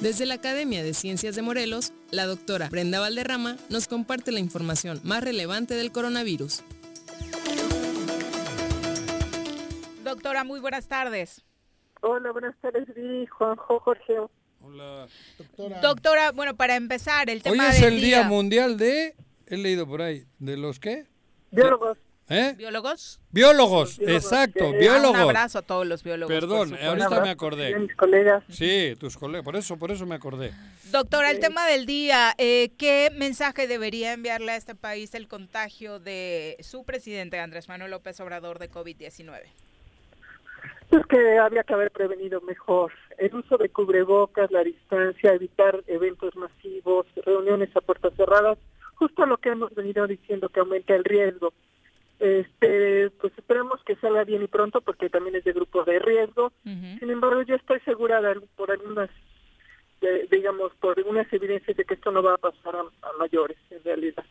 Desde 0.00 0.24
la 0.24 0.34
Academia 0.34 0.82
de 0.82 0.94
Ciencias 0.94 1.36
de 1.36 1.42
Morelos, 1.42 1.92
la 2.10 2.24
doctora 2.24 2.70
Brenda 2.70 3.00
Valderrama 3.00 3.56
nos 3.68 3.86
comparte 3.86 4.32
la 4.32 4.40
información 4.40 4.98
más 5.04 5.22
relevante 5.22 5.74
del 5.74 5.92
coronavirus. 5.92 6.62
Doctora, 10.02 10.44
muy 10.44 10.58
buenas 10.58 10.88
tardes. 10.88 11.44
Hola, 12.00 12.32
buenas 12.32 12.56
tardes, 12.62 12.86
Viri, 12.94 13.26
Juanjo, 13.26 13.78
Jorge. 13.80 14.14
Hola. 14.62 15.06
Doctora. 15.36 15.80
Doctora, 15.80 16.32
bueno, 16.32 16.56
para 16.56 16.76
empezar, 16.76 17.28
el 17.28 17.38
Hoy 17.44 17.52
tema 17.52 17.68
es 17.68 17.80
del 17.80 17.94
el 17.94 18.00
Día 18.00 18.22
Mundial 18.22 18.78
de... 18.78 19.14
He 19.46 19.58
leído 19.58 19.86
por 19.86 20.00
ahí. 20.00 20.24
¿De 20.38 20.56
los 20.56 20.80
qué? 20.80 21.06
Biólogos. 21.50 21.98
¿Eh? 22.32 22.54
¿Biólogos? 22.56 23.20
Biólogos, 23.32 23.98
Biólogos, 23.98 24.24
exacto, 24.24 24.66
eh, 24.66 24.78
biólogos. 24.78 25.10
Un 25.10 25.16
abrazo 25.16 25.58
a 25.58 25.62
todos 25.62 25.84
los 25.84 26.04
biólogos. 26.04 26.32
Perdón, 26.32 26.76
ahorita 26.80 27.20
me 27.22 27.30
acordé. 27.30 27.74
a 27.74 27.78
mis 27.80 27.96
colegas. 27.96 28.44
Sí, 28.48 28.94
tus 29.00 29.16
colegas, 29.16 29.44
por 29.44 29.56
eso, 29.56 29.76
por 29.76 29.90
eso 29.90 30.06
me 30.06 30.14
acordé. 30.14 30.52
Doctora, 30.92 31.32
el 31.32 31.40
tema 31.40 31.66
del 31.66 31.86
día, 31.86 32.32
eh, 32.38 32.70
¿qué 32.78 33.10
mensaje 33.16 33.66
debería 33.66 34.12
enviarle 34.12 34.52
a 34.52 34.56
este 34.56 34.76
país 34.76 35.12
el 35.16 35.26
contagio 35.26 35.98
de 35.98 36.56
su 36.60 36.84
presidente 36.84 37.40
Andrés 37.40 37.68
Manuel 37.68 37.90
López 37.90 38.20
Obrador 38.20 38.60
de 38.60 38.70
COVID-19? 38.70 39.40
Pues 40.88 41.06
que 41.06 41.38
habría 41.38 41.64
que 41.64 41.74
haber 41.74 41.90
prevenido 41.90 42.40
mejor 42.42 42.92
el 43.18 43.34
uso 43.34 43.58
de 43.58 43.70
cubrebocas, 43.70 44.52
la 44.52 44.62
distancia, 44.62 45.32
evitar 45.32 45.82
eventos 45.88 46.36
masivos, 46.36 47.06
reuniones 47.26 47.74
a 47.76 47.80
puertas 47.80 48.12
cerradas, 48.16 48.56
justo 48.94 49.26
lo 49.26 49.38
que 49.38 49.48
hemos 49.48 49.74
venido 49.74 50.06
diciendo 50.06 50.48
que 50.48 50.60
aumenta 50.60 50.94
el 50.94 51.02
riesgo. 51.02 51.52
Este, 52.20 53.08
pues 53.18 53.32
esperemos 53.38 53.82
que 53.84 53.96
salga 53.96 54.24
bien 54.24 54.42
y 54.42 54.46
pronto 54.46 54.82
porque 54.82 55.08
también 55.08 55.36
es 55.36 55.44
de 55.44 55.52
grupo 55.54 55.84
de 55.84 55.98
riesgo. 55.98 56.52
Sin 56.64 57.10
embargo, 57.10 57.42
yo 57.42 57.54
estoy 57.56 57.80
segura 57.80 58.20
de, 58.20 58.40
por 58.56 58.70
algunas, 58.70 59.08
de- 60.02 60.28
digamos, 60.30 60.72
por 60.80 60.98
algunas 60.98 61.32
evidencias 61.32 61.76
de 61.76 61.84
que 61.84 61.94
esto 61.94 62.10
no 62.10 62.22
va 62.22 62.34
a 62.34 62.38
pasar 62.38 62.76
a, 62.76 62.80
a 62.80 63.12
mayores 63.18 63.56
en 63.70 63.82
realidad. 63.82 64.24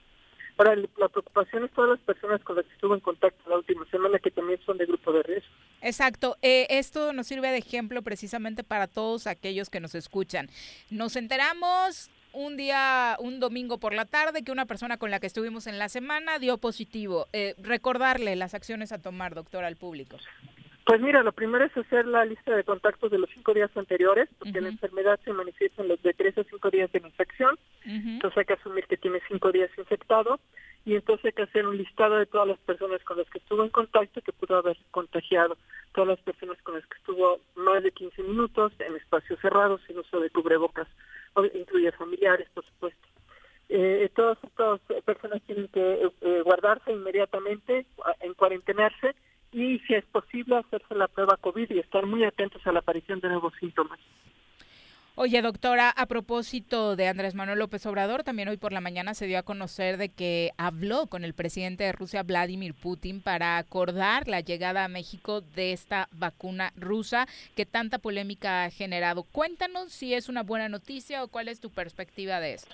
Ahora, 0.57 0.75
la 0.75 1.07
preocupación 1.07 1.63
es 1.63 1.71
todas 1.71 1.91
las 1.91 1.99
personas 2.01 2.43
con 2.43 2.57
las 2.57 2.65
que 2.65 2.73
estuve 2.73 2.93
en 2.93 2.99
contacto 2.99 3.49
la 3.49 3.55
última 3.57 3.85
semana 3.89 4.19
que 4.19 4.29
también 4.29 4.59
son 4.65 4.77
de 4.77 4.85
grupo 4.85 5.11
de 5.13 5.23
riesgo. 5.23 5.49
Exacto, 5.81 6.35
eh, 6.41 6.67
esto 6.69 7.13
nos 7.13 7.27
sirve 7.27 7.47
de 7.49 7.57
ejemplo 7.59 8.01
precisamente 8.01 8.63
para 8.65 8.85
todos 8.87 9.25
aquellos 9.25 9.69
que 9.69 9.79
nos 9.79 9.95
escuchan. 9.95 10.49
Nos 10.91 11.15
enteramos 11.15 12.11
un 12.34 12.57
día, 12.57 13.17
un 13.19 13.39
domingo 13.39 13.80
por 13.80 13.93
la 13.93 14.05
tarde, 14.05 14.43
que 14.43 14.51
una 14.51 14.65
persona 14.65 14.97
con 14.97 15.11
la 15.11 15.19
que 15.19 15.27
estuvimos 15.27 15.67
en 15.67 15.80
la 15.80 15.89
semana 15.89 16.39
dio 16.39 16.57
positivo. 16.57 17.27
Eh, 17.34 17.55
recordarle 17.57 18.36
las 18.36 18.53
acciones 18.53 18.91
a 18.91 19.01
tomar, 19.01 19.36
doctora, 19.36 19.67
al 19.67 19.75
público. 19.75 20.17
Pues 20.86 21.01
mira, 21.01 21.21
lo 21.21 21.32
primero 21.34 21.65
es 21.65 21.77
hacer 21.77 22.07
la 22.07 22.25
lista 22.25 22.55
de 22.55 22.63
contactos 22.63 23.11
de 23.11 23.19
los 23.19 23.30
cinco 23.32 23.53
días 23.53 23.69
anteriores, 23.75 24.27
porque 24.39 24.59
la 24.59 24.69
enfermedad 24.69 25.19
se 25.23 25.32
manifiesta 25.34 25.84
en 25.84 25.88
los 25.88 26.01
de 26.01 26.13
tres 26.13 26.36
a 26.38 26.43
cinco 26.45 26.71
días 26.71 26.91
de 26.91 26.99
la 26.99 27.07
infección. 27.09 27.59
Entonces 27.86 28.38
hay 28.39 28.45
que 28.45 28.53
asumir 28.53 28.86
que 28.86 28.97
tiene 28.97 29.19
cinco 29.27 29.51
días 29.51 29.69
infectado 29.77 30.39
y 30.86 30.95
entonces 30.95 31.25
hay 31.25 31.32
que 31.34 31.43
hacer 31.43 31.67
un 31.67 31.77
listado 31.77 32.17
de 32.17 32.25
todas 32.25 32.47
las 32.47 32.59
personas 32.59 33.03
con 33.03 33.17
las 33.17 33.30
que 33.30 33.39
estuvo 33.39 33.63
en 33.63 33.69
contacto 33.69 34.21
que 34.21 34.34
pudo 34.34 34.57
haber 34.57 34.77
contagiado, 34.91 35.57
todas 35.93 36.09
las 36.09 36.19
personas 36.19 36.61
con 36.63 36.75
las 36.75 36.86
que 36.88 36.97
estuvo 36.97 37.39
más 37.55 37.84
de 37.84 37.91
15 37.91 38.23
minutos 38.23 38.73
en 38.80 38.95
espacios 38.95 39.39
cerrados 39.39 39.82
sin 39.88 39.97
uso 39.99 40.19
de 40.19 40.30
cubrebocas, 40.30 40.88
incluye 41.53 41.91
familiares, 41.91 42.47
por 42.53 42.65
supuesto. 42.65 43.07
Eh, 43.69 44.09
todas 44.15 44.38
estas 44.43 44.80
personas 45.03 45.41
tienen 45.43 45.67
que 45.67 46.09
eh, 46.21 46.41
guardarse 46.43 46.91
inmediatamente, 46.91 47.86
en 48.21 48.34
cuarentenarse 48.34 49.15
y 49.51 49.80
si 49.80 49.93
es 49.93 50.05
posible 50.05 50.57
hacerse 50.57 50.95
la 50.95 51.07
prueba 51.07 51.38
COVID 51.38 51.69
y 51.69 51.80
estar 51.80 52.05
muy 52.05 52.23
atentos 52.23 52.65
a 52.65 52.71
la 52.71 52.80
aparición 52.80 53.19
de 53.19 53.30
nuevos 53.30 53.53
síntomas. 53.59 53.99
Oye, 55.22 55.41
doctora, 55.41 55.89
a 55.89 56.05
propósito 56.05 56.95
de 56.95 57.09
Andrés 57.09 57.36
Manuel 57.36 57.59
López 57.59 57.86
Obrador, 57.86 58.24
también 58.24 58.47
hoy 58.47 58.55
por 58.55 58.72
la 58.72 58.80
mañana 58.80 59.13
se 59.13 59.28
dio 59.28 59.38
a 59.38 59.43
conocer 59.43 59.97
de 59.97 60.07
que 60.07 60.51
habló 60.57 61.07
con 61.07 61.26
el 61.26 61.34
presidente 61.34 61.84
de 61.84 61.91
Rusia, 61.91 62.24
Vladimir 62.24 62.74
Putin, 62.74 63.22
para 63.22 63.57
acordar 63.57 64.30
la 64.30 64.39
llegada 64.39 64.86
a 64.86 64.88
México 64.88 65.41
de 65.41 65.74
esta 65.74 66.07
vacuna 66.13 66.72
rusa 66.78 67.28
que 67.57 67.65
tanta 67.65 67.99
polémica 67.99 68.63
ha 68.63 68.70
generado. 68.70 69.24
Cuéntanos 69.24 69.91
si 69.91 70.13
es 70.13 70.30
una 70.30 70.41
buena 70.41 70.70
noticia 70.70 71.22
o 71.22 71.28
cuál 71.28 71.49
es 71.49 71.59
tu 71.59 71.70
perspectiva 71.70 72.39
de 72.39 72.53
esto. 72.53 72.74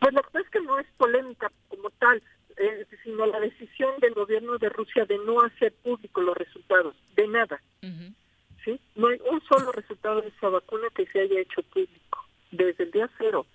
Pues 0.00 0.12
lo 0.12 0.22
que 0.22 0.30
pasa 0.32 0.44
es 0.44 0.50
que 0.50 0.60
no 0.62 0.80
es 0.80 0.86
polémica 0.96 1.52
como 1.68 1.90
tal, 1.90 2.20
eh, 2.56 2.84
sino 3.04 3.26
la 3.26 3.38
decisión 3.38 3.94
del 4.00 4.14
gobierno 4.14 4.58
de 4.58 4.70
Rusia 4.70 5.04
de 5.04 5.18
no 5.18 5.40
hacer 5.40 5.72
público 5.84 6.20
los 6.20 6.36
resultados, 6.36 6.96
de 7.14 7.28
nada. 7.28 7.60
¿Sí? 8.66 8.78
No 8.96 9.08
hay 9.08 9.18
un 9.30 9.40
solo 9.42 9.72
resultado 9.72 10.20
de 10.20 10.28
esa 10.28 10.50
vacuna 10.50 10.88
que 10.94 11.06
se 11.06 11.20
haya 11.20 11.40
hecho 11.40 11.62
público, 11.62 12.26
desde 12.50 12.84
el 12.84 12.90
día 12.90 13.08
cero. 13.16 13.46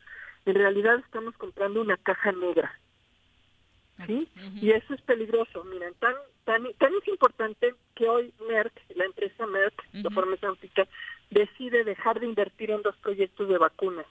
En 0.46 0.56
realidad 0.56 0.98
estamos 1.00 1.36
comprando 1.38 1.82
una 1.82 1.98
caja 1.98 2.32
negra. 2.32 2.80
¿sí? 4.08 4.28
Y 4.60 4.72
eso 4.72 4.96
es 4.96 5.02
peligroso. 5.02 5.64
Miren, 5.66 5.94
tan, 6.00 6.16
tan, 6.46 6.64
tan 6.80 6.92
es 6.96 7.08
importante 7.08 7.76
que 7.94 8.10
hoy 8.10 8.34
Merck, 8.48 8.74
la 8.96 9.06
empresa 9.06 9.46
Merck, 9.46 9.84
la 9.94 10.10
farmacéutica, 10.10 10.88
decide 11.30 11.84
dejar 11.84 12.20
de 12.20 12.26
invertir 12.26 12.72
en 12.72 12.82
dos 12.82 12.96
proyectos 12.98 13.48
de 13.48 13.60
vacunas 13.60 14.08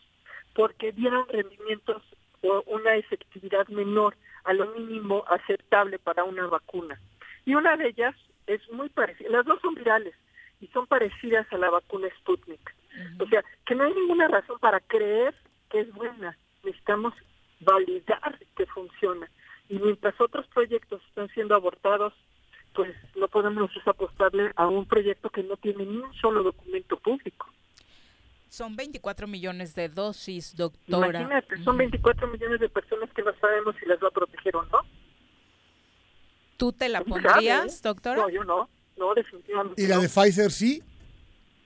porque 0.55 0.93
dieron 0.93 1.27
rendimientos 1.29 2.03
o 2.43 2.63
una 2.67 2.97
efectividad 2.97 3.67
menor 3.69 4.17
a 4.45 4.53
lo 4.53 4.67
mínimo 4.73 5.25
aceptable 5.29 5.99
para 5.99 6.25
una 6.25 6.47
vacuna. 6.47 7.01
Y 7.45 7.55
una 7.55 7.77
de 7.77 7.89
ellas 7.89 8.17
es 8.47 8.61
muy 8.71 8.89
parecida, 8.89 9.31
las 9.31 9.47
dos 9.47 9.61
son 9.61 9.75
virales 9.75 10.15
y 10.61 10.67
son 10.69 10.87
parecidas 10.87 11.47
a 11.53 11.59
la 11.59 11.71
vacuna 11.71 12.09
Sputnik. 12.21 12.75
O 13.19 13.27
sea, 13.27 13.45
que 13.67 13.75
no 13.75 13.85
hay 13.85 13.95
ninguna 13.95 14.29
razón 14.29 14.59
para 14.59 14.81
creer 14.81 15.35
que 15.71 15.81
es 15.81 15.93
buena. 15.93 16.37
Necesitamos 16.65 17.15
validar 17.61 18.39
que 18.57 18.67
funciona. 18.67 19.31
Y 19.69 19.79
mientras 19.79 20.21
otros 20.21 20.47
proyectos 20.49 21.01
están 21.09 21.29
siendo 21.29 21.55
abortados, 21.55 22.13
pues 22.75 22.95
no 23.17 23.29
podemos 23.29 23.71
apostarle 23.87 24.53
a 24.57 24.67
un 24.67 24.87
proyecto 24.87 25.31
que 25.31 25.43
no 25.43 25.57
tiene 25.57 25.85
ni 25.87 25.97
un 25.97 26.13
solo 26.15 26.43
documento 26.43 26.99
público. 26.99 27.49
Son 28.49 28.75
24 28.75 29.29
millones 29.29 29.75
de 29.77 29.89
dosis, 29.89 30.57
doctora. 30.57 31.21
Imagínate, 31.21 31.63
son 31.63 31.77
24 31.77 32.27
millones 32.27 32.59
de 32.59 32.69
personas 32.69 33.09
que 33.13 33.23
no 33.23 33.33
sabemos 33.41 33.77
si 33.79 33.87
las 33.87 34.03
va 34.03 34.09
a 34.09 34.11
proteger 34.11 34.57
o 34.57 34.65
no. 34.65 34.81
¿Tú 36.57 36.73
te 36.73 36.89
la 36.89 37.01
¿Quién 37.01 37.11
pondrías, 37.23 37.79
sabe? 37.79 37.95
doctora? 37.95 38.23
No, 38.23 38.29
yo 38.29 38.45
no, 38.45 38.69
no, 39.01 39.15
definitivamente. 39.15 39.83
¿Y 39.83 39.87
la 39.87 39.97
no. 39.97 40.03
de 40.03 40.09
Pfizer 40.09 40.53
sí? 40.53 40.83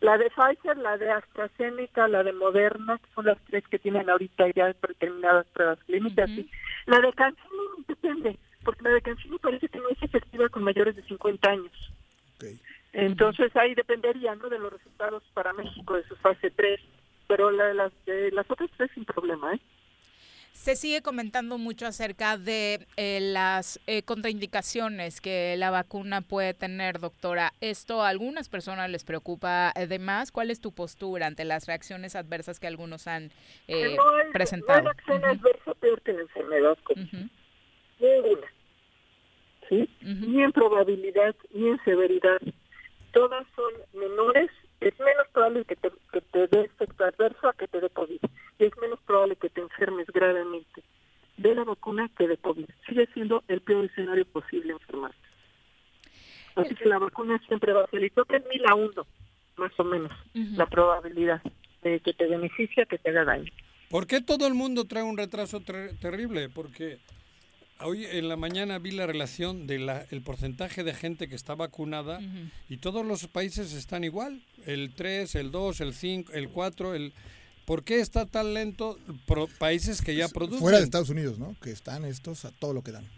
La 0.00 0.16
de 0.16 0.30
Pfizer, 0.30 0.76
la 0.78 0.96
de 0.96 1.10
AstraZeneca, 1.10 2.08
la 2.08 2.22
de 2.22 2.32
Moderna, 2.32 2.98
que 2.98 3.14
son 3.14 3.26
las 3.26 3.38
tres 3.46 3.64
que 3.68 3.78
tienen 3.78 4.08
ahorita 4.08 4.44
ya 4.54 4.66
determinadas 4.66 5.46
pruebas 5.52 5.78
clínicas. 5.84 6.30
sí. 6.30 6.48
La 6.86 7.00
de 7.00 7.12
CanSino 7.12 7.62
depende, 7.88 8.38
porque 8.64 8.84
la 8.84 8.90
de 8.90 9.02
CanSino 9.02 9.38
parece 9.38 9.68
que 9.68 9.78
no 9.78 9.88
es 9.88 10.02
efectiva 10.02 10.48
con 10.48 10.62
mayores 10.62 10.94
de 10.96 11.02
50 11.02 11.50
años. 11.50 11.92
Entonces 12.92 13.54
ahí 13.56 13.74
dependería 13.74 14.34
¿no? 14.36 14.48
de 14.48 14.58
los 14.58 14.72
resultados 14.72 15.22
para 15.32 15.52
México 15.54 15.94
de 15.94 16.06
su 16.06 16.14
fase 16.16 16.50
3, 16.50 16.80
pero 17.26 17.50
la 17.50 17.66
de 17.66 17.74
las, 17.74 17.92
de 18.04 18.30
las 18.30 18.48
otras 18.48 18.70
tres 18.76 18.90
sin 18.94 19.04
problema. 19.04 19.54
¿eh? 19.54 19.60
Se 20.54 20.76
sigue 20.76 21.02
comentando 21.02 21.58
mucho 21.58 21.84
acerca 21.84 22.38
de 22.38 22.86
eh, 22.96 23.18
las 23.20 23.80
eh, 23.86 24.02
contraindicaciones 24.02 25.20
que 25.20 25.56
la 25.58 25.70
vacuna 25.70 26.22
puede 26.22 26.54
tener, 26.54 27.00
doctora. 27.00 27.52
Esto 27.60 28.02
a 28.02 28.08
algunas 28.08 28.48
personas 28.48 28.88
les 28.88 29.04
preocupa 29.04 29.72
eh, 29.74 29.86
de 29.88 29.98
más. 29.98 30.30
¿Cuál 30.30 30.50
es 30.50 30.60
tu 30.60 30.72
postura 30.72 31.26
ante 31.26 31.44
las 31.44 31.66
reacciones 31.66 32.14
adversas 32.14 32.60
que 32.60 32.68
algunos 32.68 33.08
han 33.08 33.24
eh, 33.66 33.82
Que 33.82 33.96
no 33.96 34.14
hay, 34.14 34.32
presentado? 34.32 34.82
No 34.82 34.90
hay 34.90 34.96
acción 34.96 35.24
adversa 35.24 35.74
peor 35.74 36.00
que 36.00 36.12
la 36.12 36.20
enfermedad. 36.20 36.78
COVID. 36.84 37.08
Ninguna. 38.00 38.46
¿Sí? 39.68 39.90
Ni 40.02 40.42
en 40.42 40.52
probabilidad, 40.52 41.34
ni 41.52 41.68
en 41.68 41.84
severidad. 41.84 42.40
Todas 43.12 43.44
son 43.56 44.00
menores. 44.00 44.50
Es 44.88 44.98
menos 45.00 45.26
probable 45.32 45.64
que 45.64 45.76
te, 45.76 45.90
que 46.12 46.20
te 46.20 46.46
dé 46.48 46.60
efecto 46.62 47.04
adverso 47.04 47.48
a 47.48 47.52
que 47.54 47.66
te 47.68 47.80
dé 47.80 47.88
COVID. 47.90 48.20
Y 48.58 48.64
es 48.64 48.72
menos 48.80 49.00
probable 49.06 49.36
que 49.36 49.48
te 49.50 49.60
enfermes 49.60 50.06
gravemente 50.08 50.82
de 51.36 51.54
la 51.54 51.64
vacuna 51.64 52.08
que 52.16 52.28
de 52.28 52.36
COVID. 52.36 52.66
Sigue 52.86 53.08
siendo 53.14 53.42
el 53.48 53.60
peor 53.62 53.86
escenario 53.86 54.24
posible 54.26 54.72
enfermarte. 54.72 55.16
Así 56.56 56.74
que 56.74 56.84
la 56.88 56.98
vacuna 56.98 57.40
siempre 57.48 57.72
va 57.72 57.84
a 57.84 57.90
salir. 57.90 58.12
Creo 58.12 58.26
que 58.26 58.36
es 58.36 58.46
mil 58.46 58.62
a 58.66 58.74
uno, 58.74 59.06
más 59.56 59.72
o 59.78 59.84
menos, 59.84 60.12
la 60.34 60.66
probabilidad 60.66 61.42
de 61.82 62.00
que 62.00 62.12
te 62.12 62.26
beneficia, 62.28 62.84
que 62.84 62.98
te 62.98 63.10
haga 63.10 63.24
daño. 63.24 63.50
¿Por 63.90 64.06
qué 64.06 64.20
todo 64.20 64.46
el 64.46 64.54
mundo 64.54 64.84
trae 64.84 65.02
un 65.02 65.16
retraso 65.16 65.60
ter- 65.60 65.98
terrible? 65.98 66.48
Porque 66.48 66.98
hoy 67.80 68.04
en 68.06 68.28
la 68.28 68.36
mañana 68.36 68.78
vi 68.78 68.90
la 68.92 69.06
relación 69.06 69.66
del 69.66 69.90
el 70.10 70.22
porcentaje 70.22 70.84
de 70.84 70.94
gente 70.94 71.28
que 71.28 71.34
está 71.34 71.54
vacunada 71.54 72.20
y 72.68 72.78
todos 72.78 73.04
los 73.04 73.26
países 73.28 73.72
están 73.72 74.04
igual. 74.04 74.42
El 74.66 74.94
3, 74.94 75.34
el 75.36 75.50
2, 75.50 75.80
el 75.80 75.94
5, 75.94 76.32
el 76.32 76.48
4, 76.50 76.94
el... 76.94 77.12
¿Por 77.66 77.82
qué 77.82 78.00
está 78.00 78.26
tan 78.26 78.52
lento 78.52 78.98
Pro- 79.26 79.48
países 79.58 80.02
que 80.02 80.14
ya 80.14 80.28
producen? 80.28 80.60
Fuera 80.60 80.78
de 80.78 80.84
Estados 80.84 81.08
Unidos, 81.08 81.38
¿no? 81.38 81.56
Que 81.62 81.70
están 81.70 82.04
estos 82.04 82.44
a 82.44 82.50
todo 82.50 82.74
lo 82.74 82.82
que 82.82 82.92
dan. 82.92 83.08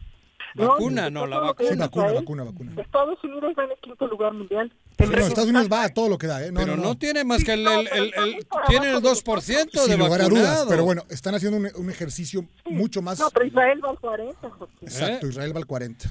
Vacuna, 0.55 1.11
no, 1.11 1.27
la 1.27 1.39
vacuna. 1.41 1.69
Sí, 1.71 1.77
vacuna, 1.77 2.13
vacuna, 2.13 2.45
vacuna. 2.45 2.81
Estados 2.81 3.23
Unidos 3.25 3.53
va 3.59 3.65
en 3.65 3.71
el 3.73 3.77
quinto 3.79 4.07
lugar 4.07 4.33
mundial. 4.33 4.73
Sí, 4.99 5.05
no, 5.05 5.19
Estados 5.27 5.51
Unidos 5.51 5.69
va 5.71 5.85
a 5.85 5.89
todo 5.91 6.09
lo 6.09 6.17
que 6.17 6.27
da, 6.27 6.43
¿eh? 6.45 6.51
No, 6.51 6.61
Pero 6.61 6.77
no, 6.77 6.83
no, 6.83 6.89
no. 6.91 6.99
tiene 6.99 7.23
más 7.25 7.45
que 7.45 7.53
el... 7.53 7.67
el, 7.67 7.87
el- 7.89 8.15
el- 8.17 8.47
tiene 8.69 8.91
el 8.91 9.03
2% 9.03 9.71
de 9.71 9.79
Sin 9.81 9.99
lugar 9.99 10.23
a 10.23 10.25
dudas, 10.29 10.43
vacunados. 10.43 10.67
pero 10.69 10.85
bueno, 10.85 11.03
están 11.11 11.35
haciendo 11.35 11.59
un, 11.59 11.69
un 11.77 11.91
ejercicio 11.91 12.47
mucho 12.65 13.03
más... 13.03 13.19
No, 13.21 13.29
pero 13.31 13.45
Israel 13.47 13.81
va 13.85 13.91
al 13.91 13.99
40. 14.01 14.51
José. 14.51 14.73
Exacto, 14.83 15.27
Israel 15.29 15.55
va 15.55 15.59
al 15.59 15.67
40. 15.67 16.09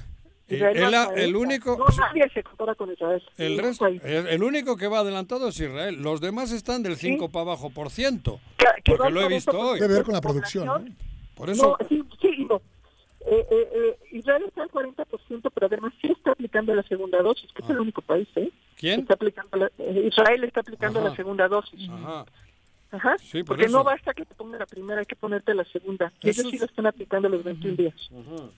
Eh, 0.48 0.54
Israel 0.54 0.76
va 0.76 0.86
el, 0.88 0.94
al 0.94 1.04
40. 1.06 1.22
el 1.24 1.36
único... 1.36 1.76
No, 1.76 1.84
nadie 1.98 2.30
se 2.32 2.42
compara 2.44 2.74
con 2.76 2.92
Israel. 2.92 3.22
El 3.36 3.58
resto, 3.58 3.84
país. 3.86 4.00
el, 4.04 4.28
el 4.28 4.42
único 4.44 4.76
que 4.76 4.86
va 4.86 5.00
adelantado 5.00 5.48
es 5.48 5.58
Israel. 5.58 5.96
Los 6.00 6.20
demás 6.20 6.52
están 6.52 6.84
del 6.84 6.96
5 6.96 7.28
para 7.30 7.42
abajo 7.42 7.70
por 7.70 7.90
ciento. 7.90 8.38
que 8.84 8.92
Porque 8.96 9.10
lo 9.12 9.22
he 9.22 9.28
visto 9.28 9.50
40% 9.52 9.54
hoy. 9.58 9.80
Debe 9.80 9.94
ver 9.94 10.04
con 10.04 10.14
la 10.14 10.20
producción, 10.20 10.66
¿no? 10.66 10.84
Por 11.34 11.50
eso, 11.50 11.76
No, 11.80 11.86
sí, 11.88 12.02
sí. 12.12 12.15
Eh, 13.28 13.46
eh, 13.50 13.68
eh, 13.74 13.98
Israel 14.12 14.44
está 14.46 14.62
al 14.62 14.70
40%, 14.70 15.50
pero 15.52 15.66
además 15.66 15.92
sí 16.00 16.08
está 16.12 16.30
aplicando 16.32 16.74
la 16.74 16.82
segunda 16.84 17.20
dosis, 17.22 17.50
que 17.52 17.62
es 17.62 17.70
el 17.70 17.80
único 17.80 18.00
país, 18.02 18.28
¿eh? 18.36 18.50
¿Quién? 18.76 19.00
Está 19.00 19.14
aplicando 19.14 19.56
la- 19.56 19.70
eh, 19.78 20.04
Israel 20.12 20.44
está 20.44 20.60
aplicando 20.60 21.00
Ajá. 21.00 21.08
la 21.10 21.16
segunda 21.16 21.48
dosis. 21.48 21.88
Ajá. 21.90 22.24
Ajá. 22.92 23.16
Sí, 23.18 23.38
por 23.38 23.46
Porque 23.56 23.64
eso. 23.64 23.76
no 23.76 23.82
basta 23.84 24.14
que 24.14 24.24
te 24.24 24.34
ponga 24.36 24.58
la 24.58 24.66
primera, 24.66 25.00
hay 25.00 25.06
que 25.06 25.16
ponerte 25.16 25.52
la 25.54 25.64
segunda. 25.64 26.12
Y 26.22 26.30
ellos 26.30 26.46
sí 26.50 26.56
lo 26.58 26.66
están 26.66 26.86
aplicando 26.86 27.28
los 27.28 27.42
21 27.42 27.76
días. 27.76 27.94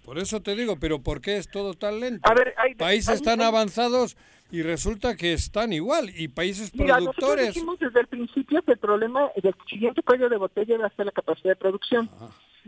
por 0.05 0.19
eso 0.19 0.41
te 0.43 0.55
digo, 0.55 0.77
pero 0.79 1.01
¿por 1.01 1.21
qué 1.23 1.39
es 1.39 1.49
todo 1.51 1.73
tan 1.75 1.99
lento? 1.99 2.29
A 2.29 2.35
ver, 2.35 2.53
hay- 2.59 2.75
países 2.75 3.21
hay- 3.21 3.25
tan 3.25 3.41
hay- 3.41 3.47
avanzados 3.47 4.19
y 4.53 4.61
resulta 4.63 5.17
que 5.17 5.33
están 5.33 5.73
igual. 5.73 6.11
Y 6.15 6.29
países 6.29 6.75
Mira, 6.75 6.99
nosotros 7.01 7.17
productores. 7.17 7.55
dijimos 7.55 7.79
desde 7.79 8.01
el 8.01 8.07
principio 8.07 8.61
que 8.63 8.73
el 8.73 8.79
problema 8.79 9.31
del 9.43 9.55
siguiente 9.69 10.03
cuello 10.03 10.29
de 10.29 10.37
botella 10.37 10.77
va 10.77 10.87
a 10.89 10.91
ser 10.95 11.07
la 11.07 11.13
capacidad 11.13 11.53
de 11.53 11.57
producción. 11.57 12.11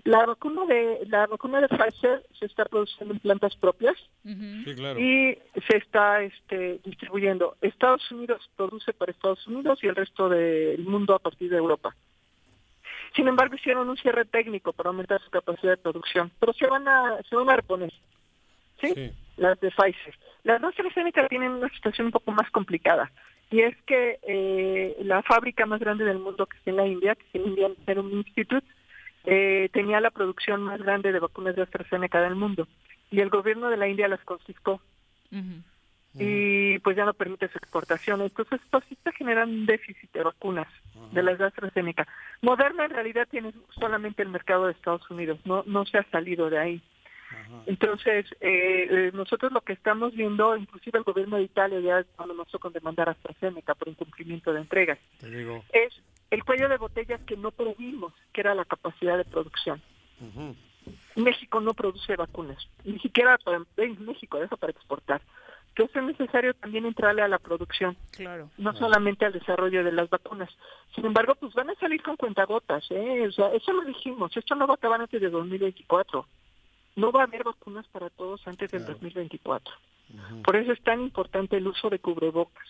La 0.05 0.25
vacuna 0.25 0.65
de 0.67 1.01
la 1.07 1.27
vacuna 1.27 1.61
de 1.61 1.69
Pfizer 1.69 2.25
se 2.39 2.47
está 2.47 2.65
produciendo 2.65 3.15
en 3.15 3.21
plantas 3.21 3.55
propias 3.57 3.97
Sí, 4.25 4.75
claro. 4.75 4.99
y 4.99 5.37
se 5.69 5.77
está 5.77 6.23
este, 6.23 6.81
distribuyendo. 6.85 7.57
Estados 7.61 8.11
Unidos 8.11 8.49
produce 8.57 8.93
para 8.93 9.13
Estados 9.13 9.47
Unidos 9.47 9.79
y 9.83 9.89
el 9.89 9.97
resto 9.97 10.29
del 10.29 10.85
mundo 10.85 11.15
a 11.15 11.19
partir 11.19 11.51
de 11.51 11.59
Europa. 11.59 11.95
Sin 13.15 13.27
embargo, 13.29 13.57
hicieron 13.57 13.89
un 13.89 13.97
cierre 13.97 14.25
técnico 14.25 14.73
para 14.73 14.89
aumentar 14.89 15.21
su 15.21 15.31
capacidad 15.31 15.73
de 15.73 15.83
producción, 15.83 16.31
pero 16.39 16.53
se 16.53 16.67
van 16.67 16.87
a 16.87 17.19
se 17.29 17.37
van 17.37 17.51
a 17.51 17.57
reponer. 17.57 17.93
¿sí? 18.81 19.13
Las 19.37 19.59
de 19.61 19.71
Pfizer. 19.71 20.15
Las 20.45 20.61
de 20.61 20.69
AstraZeneca 20.69 21.29
tienen 21.29 21.53
una 21.53 21.69
situación 21.71 22.07
un 22.07 22.13
poco 22.13 22.33
más 22.33 22.51
complicada. 22.51 23.11
Y 23.51 23.63
es 23.63 23.77
que 23.83 24.21
eh, 24.23 24.97
la 25.03 25.23
fábrica 25.23 25.67
más 25.67 25.81
grande 25.81 26.05
del 26.05 26.21
mundo, 26.21 26.47
que 26.47 26.57
está 26.57 26.71
en 26.71 26.77
la 26.77 26.87
India, 26.87 27.17
que 27.17 27.25
es 27.27 27.35
el 27.35 27.49
Indian 27.49 27.75
Serum 27.85 28.11
Institute, 28.13 28.67
eh, 29.25 29.69
tenía 29.73 30.01
la 30.01 30.11
producción 30.11 30.63
más 30.63 30.81
grande 30.81 31.13
de 31.13 31.21
vacunas 31.21 31.57
de 31.57 31.63
AstraZeneca 31.63 32.21
del 32.21 32.35
mundo. 32.35 32.67
Y 33.11 33.21
el 33.21 33.31
gobierno 33.31 33.69
de 33.71 33.77
la 33.77 33.89
India 33.89 34.09
las 34.09 34.21
confiscó 34.25 34.81
y 36.15 36.79
pues 36.81 36.97
ya 36.97 37.05
no 37.05 37.15
permite 37.15 37.49
su 37.49 37.59
exportación. 37.59 38.21
Entonces, 38.21 38.61
esto 38.65 38.81
sí 38.89 38.95
está 38.95 39.13
generando 39.13 39.55
un 39.55 39.67
déficit 39.67 40.11
de 40.13 40.25
vacunas 40.25 40.67
de 41.13 41.23
las 41.23 41.39
de 41.39 41.47
AstraZeneca. 41.47 42.07
Moderna 42.43 42.85
en 42.85 42.91
realidad 42.91 43.29
tiene 43.31 43.53
solamente 43.79 44.23
el 44.23 44.29
mercado 44.29 44.67
de 44.67 44.73
Estados 44.73 45.09
Unidos, 45.11 45.39
no, 45.45 45.63
no 45.67 45.85
se 45.87 45.99
ha 45.99 46.05
salido 46.11 46.51
de 46.51 46.59
ahí. 46.59 46.83
Entonces, 47.67 48.27
eh, 48.41 48.89
eh, 48.91 49.11
nosotros 49.15 49.53
lo 49.53 49.61
que 49.61 49.73
estamos 49.73 50.15
viendo, 50.15 50.57
inclusive 50.57 50.99
el 50.99 51.05
gobierno 51.05 51.37
de 51.37 51.45
Italia 51.45 51.79
ya 51.79 52.05
amenazó 52.19 52.59
con 52.59 52.73
demandar 52.73 53.09
a 53.09 53.13
AstraZeneca 53.13 53.75
por 53.77 53.89
incumplimiento 53.89 54.53
de 54.53 54.61
entregas, 54.61 54.99
Te 55.21 55.31
digo. 55.31 55.63
es 55.73 55.95
el 56.31 56.45
cuello 56.45 56.69
de 56.69 56.77
botella 56.79 57.19
que 57.19 57.37
no 57.37 57.51
previmos, 57.51 58.13
que 58.33 58.41
era 58.41 58.55
la 58.55 58.65
capacidad 58.65 59.17
de 59.17 59.25
producción. 59.25 59.83
México 61.17 61.61
no 61.61 61.75
produce 61.75 62.17
vacunas, 62.17 62.59
ni 62.85 62.99
siquiera 63.01 63.37
para, 63.39 63.63
en 63.77 64.05
México, 64.05 64.39
deja 64.39 64.57
para 64.57 64.71
exportar. 64.73 65.21
Entonces 65.71 65.97
es 65.97 66.03
necesario 66.19 66.53
también 66.55 66.85
entrarle 66.85 67.23
a 67.23 67.29
la 67.29 67.39
producción, 67.39 67.97
Claro. 68.13 68.51
no 68.59 68.75
solamente 68.75 69.25
al 69.25 69.33
desarrollo 69.33 69.85
de 69.85 69.93
las 69.93 70.11
vacunas. 70.11 70.51
Sin 70.95 71.07
embargo, 71.07 71.35
pues 71.37 71.55
van 71.55 71.71
a 71.71 71.75
salir 71.77 72.03
con 72.03 72.17
cuentagotas, 72.17 72.85
¿eh? 72.91 73.27
O 73.29 73.33
sea, 73.33 73.53
eso 73.53 73.73
lo 73.73 73.83
dijimos, 73.83 74.37
esto 74.37 74.55
no 74.57 74.67
va 74.67 74.75
a 74.75 74.77
acabar 74.77 75.01
antes 75.01 75.21
de 75.21 75.31
2024. 75.31 76.27
No 76.97 77.13
va 77.13 77.21
a 77.21 77.25
haber 77.25 77.45
vacunas 77.45 77.87
para 77.89 78.11
todos 78.11 78.47
antes 78.49 78.71
del 78.71 78.85
2024. 78.85 79.73
Por 80.43 80.57
eso 80.57 80.73
es 80.73 80.83
tan 80.83 81.01
importante 81.01 81.57
el 81.57 81.69
uso 81.69 81.89
de 81.89 82.01
cubrebocas, 82.01 82.67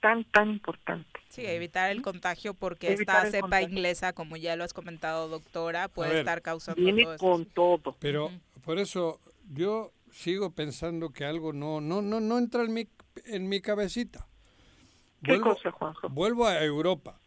tan, 0.00 0.24
tan 0.24 0.50
importante. 0.50 1.08
Sí, 1.28 1.44
evitar 1.46 1.90
el 1.90 2.02
contagio 2.02 2.54
porque 2.54 2.92
Evitar 2.92 3.26
esta 3.26 3.30
cepa 3.30 3.42
contagio. 3.42 3.68
inglesa, 3.68 4.12
como 4.12 4.36
ya 4.36 4.56
lo 4.56 4.64
has 4.64 4.72
comentado, 4.72 5.28
doctora, 5.28 5.88
puede 5.88 6.10
ver, 6.10 6.18
estar 6.20 6.42
causando 6.42 6.80
Viene 6.80 7.04
todo 7.04 7.18
con 7.18 7.44
todo. 7.46 7.96
Pero 7.98 8.30
por 8.64 8.78
eso 8.78 9.20
yo 9.52 9.92
sigo 10.12 10.50
pensando 10.50 11.10
que 11.10 11.24
algo 11.24 11.52
no 11.52 11.80
no 11.80 12.02
no 12.02 12.20
no 12.20 12.38
entra 12.38 12.62
en 12.62 12.72
mi 12.72 12.88
en 13.26 13.48
mi 13.48 13.60
cabecita. 13.60 14.26
¿Qué 15.22 15.40
cosa, 15.40 15.70
Juanjo? 15.70 16.08
Vuelvo 16.08 16.46
a 16.46 16.62
Europa. 16.62 17.20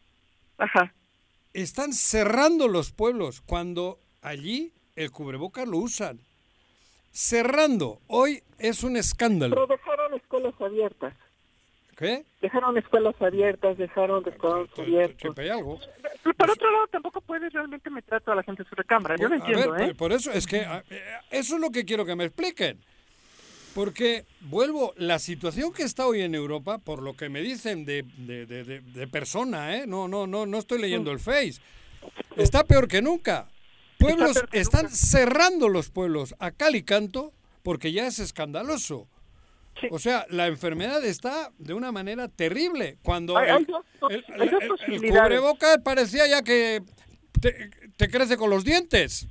Ajá. 0.57 0.93
Están 1.53 1.91
cerrando 1.93 2.67
los 2.67 2.91
pueblos 2.91 3.41
cuando 3.41 3.99
allí 4.21 4.73
el 4.95 5.11
cubrebocas 5.11 5.67
lo 5.67 5.77
usan. 5.77 6.19
Cerrando. 7.11 7.99
Hoy 8.07 8.43
es 8.57 8.83
un 8.83 8.95
escándalo. 8.95 9.55
Pero 9.55 9.67
dejaron 9.67 10.13
escuelas 10.13 10.53
abiertas. 10.61 11.13
¿Qué? 12.01 12.25
Dejaron 12.41 12.75
escuelas 12.79 13.13
abiertas, 13.21 13.77
dejaron 13.77 14.23
restaurantes 14.23 14.79
abiertos. 14.79 15.21
Siempre 15.21 15.43
hay 15.45 15.49
algo. 15.51 15.79
Pero 16.23 16.33
por 16.35 16.49
otro 16.49 16.71
lado, 16.71 16.87
tampoco 16.87 17.21
puedes 17.21 17.53
realmente 17.53 17.91
meter 17.91 18.15
a 18.15 18.19
toda 18.19 18.37
la 18.37 18.41
gente 18.43 18.63
en 18.63 18.69
su 18.69 18.73
recámara. 18.73 19.17
Yo 19.17 19.29
lo 19.29 19.35
entiendo, 19.35 19.71
ver, 19.71 19.81
¿eh? 19.81 19.85
por- 19.89 19.97
Por 19.97 20.11
eso 20.13 20.31
es 20.31 20.47
que 20.47 20.61
eh, 20.61 20.83
eso 21.29 21.55
es 21.55 21.61
lo 21.61 21.69
que 21.69 21.85
quiero 21.85 22.03
que 22.03 22.15
me 22.15 22.25
expliquen. 22.25 22.79
Porque, 23.75 24.25
vuelvo, 24.41 24.93
la 24.97 25.19
situación 25.19 25.71
que 25.71 25.83
está 25.83 26.07
hoy 26.07 26.21
en 26.21 26.33
Europa, 26.33 26.79
por 26.79 27.03
lo 27.03 27.15
que 27.15 27.29
me 27.29 27.39
dicen 27.41 27.85
de, 27.85 28.03
de, 28.17 28.47
de- 28.47 28.63
de- 28.63 28.81
de 28.81 29.07
persona, 29.07 29.77
¿eh? 29.77 29.85
no, 29.85 30.07
no, 30.07 30.25
no, 30.25 30.47
no 30.47 30.57
estoy 30.57 30.81
leyendo 30.81 31.11
el 31.11 31.19
Face, 31.19 31.61
está 32.35 32.63
peor 32.65 32.87
que 32.87 33.01
nunca. 33.03 33.47
Pueblos 33.99 34.43
están 34.51 34.89
cerrando 34.89 35.69
los 35.69 35.89
pueblos 35.91 36.33
a 36.39 36.49
cal 36.49 36.75
y 36.75 36.81
canto 36.81 37.31
porque 37.61 37.91
ya 37.91 38.07
es 38.07 38.17
escandaloso. 38.17 39.07
O 39.89 39.97
sea, 39.99 40.25
la 40.29 40.47
enfermedad 40.47 41.03
está 41.03 41.51
de 41.57 41.73
una 41.73 41.91
manera 41.91 42.27
terrible. 42.27 42.97
Cuando 43.03 43.35
Hay- 43.37 43.49
el, 43.49 43.55
hay 43.57 43.65
dos 43.65 43.85
el- 44.11 44.25
hay 44.41 44.49
dos 44.67 44.79
el- 44.87 45.01
cubrebocas 45.09 45.77
parecía 45.83 46.27
ya 46.27 46.41
que 46.43 46.83
te, 47.39 47.71
te 47.97 48.09
crece 48.09 48.37
con 48.37 48.49
los 48.49 48.63
dientes. 48.63 49.27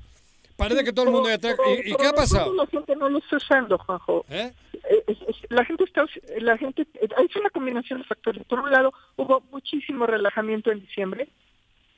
Parece 0.56 0.84
que 0.84 0.92
todo 0.92 1.06
el 1.06 1.12
mundo 1.12 1.28
ya 1.30 1.38
trae... 1.38 1.54
Pero- 1.56 1.70
¿Y, 1.78 1.82
pero 1.84 1.96
qué 1.98 2.06
ha 2.08 2.12
pasado? 2.12 2.54
La 2.54 2.66
gente 2.66 2.94
no 2.96 3.08
lo 3.08 3.18
está 3.18 3.36
usando, 3.36 3.78
Juanjo. 3.78 4.24
¿Eh? 4.28 4.52
Eh, 4.90 5.16
la 5.50 5.64
gente 5.64 5.84
está, 5.84 6.04
us- 6.04 6.20
la 6.40 6.58
gente, 6.58 6.82
eh, 6.94 7.08
es 7.28 7.36
una 7.36 7.48
combinación 7.50 8.00
de 8.00 8.04
factores. 8.04 8.44
Por 8.44 8.58
un 8.60 8.70
lado, 8.70 8.92
hubo 9.16 9.40
muchísimo 9.52 10.04
relajamiento 10.06 10.70
en 10.72 10.80
diciembre, 10.80 11.28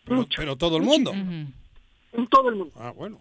Pero, 0.04 0.26
pero 0.36 0.56
todo 0.56 0.76
el 0.76 0.82
mundo. 0.84 1.12
en 1.12 2.26
todo 2.30 2.50
el 2.50 2.56
mundo. 2.56 2.72
Ah, 2.76 2.92
bueno. 2.94 3.20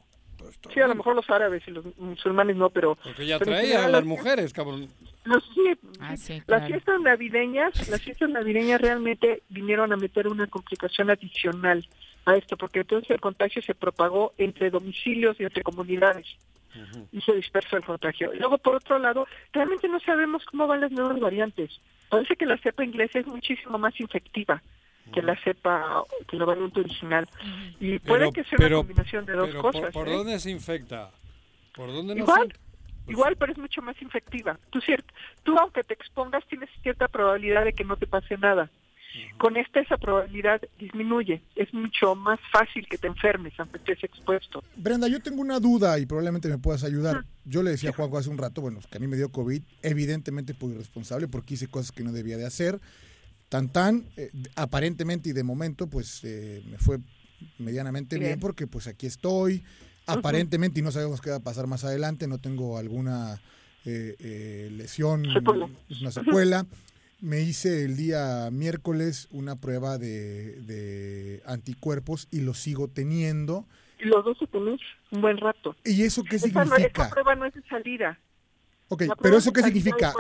Sí, 0.74 0.80
a 0.80 0.88
lo 0.88 0.96
mejor 0.96 1.16
los 1.16 1.30
árabes 1.30 1.64
y 1.68 1.72
los 1.72 1.86
musulmanes 1.98 2.56
no, 2.56 2.70
pero... 2.70 2.96
Porque 2.96 3.26
ya 3.26 3.40
pero 3.40 3.52
traían 3.52 3.68
general, 3.68 3.92
las 3.92 4.06
mujeres, 4.06 4.54
cabrón. 4.54 4.88
Los, 5.24 5.44
sí, 5.54 5.78
Ah, 6.00 6.18
sí. 6.18 6.42
Las 6.48 6.68
fiestas 6.68 7.00
navideñas, 7.02 7.90
las 7.90 8.02
fiestas 8.02 8.30
navideñas 8.30 8.82
realmente 8.82 9.44
vinieron 9.50 9.92
a 9.94 9.98
meter 9.98 10.28
una 10.28 10.48
complicación 10.48 11.10
adicional 11.10 11.88
a 12.26 12.36
esto, 12.36 12.58
porque 12.58 12.80
entonces 12.80 13.10
el 13.12 13.20
contagio 13.20 13.62
se 13.62 13.76
propagó 13.76 14.34
entre 14.38 14.70
domicilios 14.70 15.40
y 15.40 15.44
entre 15.44 15.64
comunidades 15.64 16.28
y 17.12 17.22
se 17.22 17.34
dispersó 17.34 17.78
el 17.78 17.84
contagio. 17.84 18.34
Y 18.34 18.40
luego, 18.40 18.58
por 18.58 18.76
otro 18.76 18.98
lado, 18.98 19.28
realmente 19.52 19.88
no 19.88 20.00
sabemos 20.00 20.46
cómo 20.46 20.68
van 20.68 20.82
las 20.82 20.92
nuevas 20.92 21.20
variantes. 21.20 21.80
Parece 22.10 22.36
que 22.36 22.46
la 22.46 22.58
cepa 22.58 22.84
inglesa 22.84 23.20
es 23.20 23.28
muchísimo 23.28 23.78
más 23.78 24.00
infectiva 24.00 24.62
que 25.14 25.22
la 25.22 25.36
cepa, 25.44 26.04
que 26.28 26.38
la 26.38 26.46
variante 26.46 26.80
original. 26.80 27.28
Y 27.80 28.00
puede 28.00 28.20
Pero- 28.20 28.32
que 28.32 28.44
sea 28.46 28.58
pero- 28.58 28.80
una 28.80 28.88
combinación 28.88 29.26
de 29.26 29.34
dos 29.34 29.48
pero 29.50 29.62
cosas. 29.62 29.82
¿Por, 29.84 29.92
por 29.94 30.08
¿eh? 30.10 30.12
dónde 30.14 30.40
se 30.40 30.52
infecta? 30.52 31.12
¿Por 31.76 31.88
dónde 31.92 32.16
no 32.16 32.22
Igual, 32.24 32.54
se- 33.06 33.12
igual, 33.12 33.36
pero 33.38 33.52
es 33.52 33.58
mucho 33.58 33.82
más 33.82 34.00
infectiva. 34.02 34.58
Tú, 34.70 34.80
tú, 35.44 35.58
aunque 35.58 35.84
te 35.84 35.94
expongas, 35.94 36.46
tienes 36.48 36.70
cierta 36.84 37.08
probabilidad 37.08 37.66
de 37.66 37.74
que 37.74 37.84
no 37.84 37.96
te 37.98 38.08
pase 38.08 38.38
nada. 38.38 38.70
Con 39.38 39.58
esta, 39.58 39.82
esa 39.82 39.98
probabilidad 39.98 40.62
disminuye. 40.80 41.42
Es 41.58 41.74
mucho 41.74 42.16
más 42.16 42.40
fácil 42.50 42.88
que 42.88 42.98
te 42.98 43.08
enfermes, 43.08 43.52
aunque 43.58 43.78
estés 43.80 44.02
expuesto. 44.06 44.64
Brenda, 44.78 45.10
yo 45.10 45.22
tengo 45.22 45.42
una 45.42 45.60
duda 45.60 46.00
y 46.00 46.06
probablemente 46.06 46.48
me 46.48 46.58
puedas 46.58 46.86
ayudar. 46.86 47.26
Yo 47.44 47.62
le 47.62 47.72
decía 47.72 47.90
a 47.90 47.94
Juanjo 47.94 48.18
hace 48.18 48.30
un 48.30 48.38
rato, 48.38 48.62
bueno, 48.62 48.80
que 48.90 48.98
a 48.98 49.02
mí 49.02 49.08
me 49.08 49.18
dio 49.18 49.30
COVID, 49.30 49.62
evidentemente 49.82 50.54
por 50.54 50.70
irresponsable, 50.72 51.28
porque 51.28 51.56
hice 51.56 51.68
cosas 51.68 51.92
que 51.92 52.04
no 52.06 52.14
debía 52.14 52.38
de 52.38 52.46
hacer. 52.46 52.80
Tan 53.52 53.68
tan, 53.68 54.06
eh, 54.16 54.32
aparentemente 54.56 55.28
y 55.28 55.34
de 55.34 55.44
momento, 55.44 55.88
pues 55.88 56.22
eh, 56.24 56.64
me 56.72 56.78
fue 56.78 57.00
medianamente 57.60 58.16
bien. 58.18 58.30
Bien. 58.30 58.40
porque 58.40 58.66
pues 58.66 58.88
aquí 58.88 59.08
estoy. 59.08 59.62
Aparentemente, 60.06 60.80
y 60.80 60.84
no 60.84 60.90
sabemos 60.94 61.20
qué 61.20 61.32
va 61.32 61.36
a 61.36 61.40
pasar 61.42 61.68
más 61.68 61.84
adelante, 61.84 62.28
no 62.28 62.38
tengo 62.38 62.78
alguna 62.78 63.42
eh, 63.84 64.16
eh, 64.20 64.70
lesión, 64.72 65.26
Secuela. 65.34 65.68
una 66.00 66.12
secuela. 66.12 66.66
Me 67.20 67.42
hice 67.42 67.84
el 67.84 67.98
día 67.98 68.48
miércoles 68.54 69.28
una 69.32 69.58
prueba 69.58 69.98
de, 69.98 70.62
de 70.62 71.44
anticuerpos 71.46 72.30
y 72.32 72.40
lo 72.40 72.54
sigo 72.54 72.88
teniendo. 72.88 73.66
Y 74.00 74.06
los 74.06 74.24
dos 74.24 74.38
se 74.40 74.48
tenés 74.48 74.80
un 75.12 75.20
buen 75.20 75.38
rato. 75.40 75.76
¿Y 75.84 76.04
eso 76.04 76.24
qué 76.24 76.38
no- 76.38 76.44
significa? 76.44 77.04
esa 77.04 77.10
prueba 77.10 77.36
no 77.36 77.46
es 77.48 77.54
de 77.54 77.62
salida. 77.64 78.18
Ok, 78.88 79.04
pero 79.22 79.38
¿eso 79.38 79.52
qué 79.52 79.62
significa? 79.62 80.14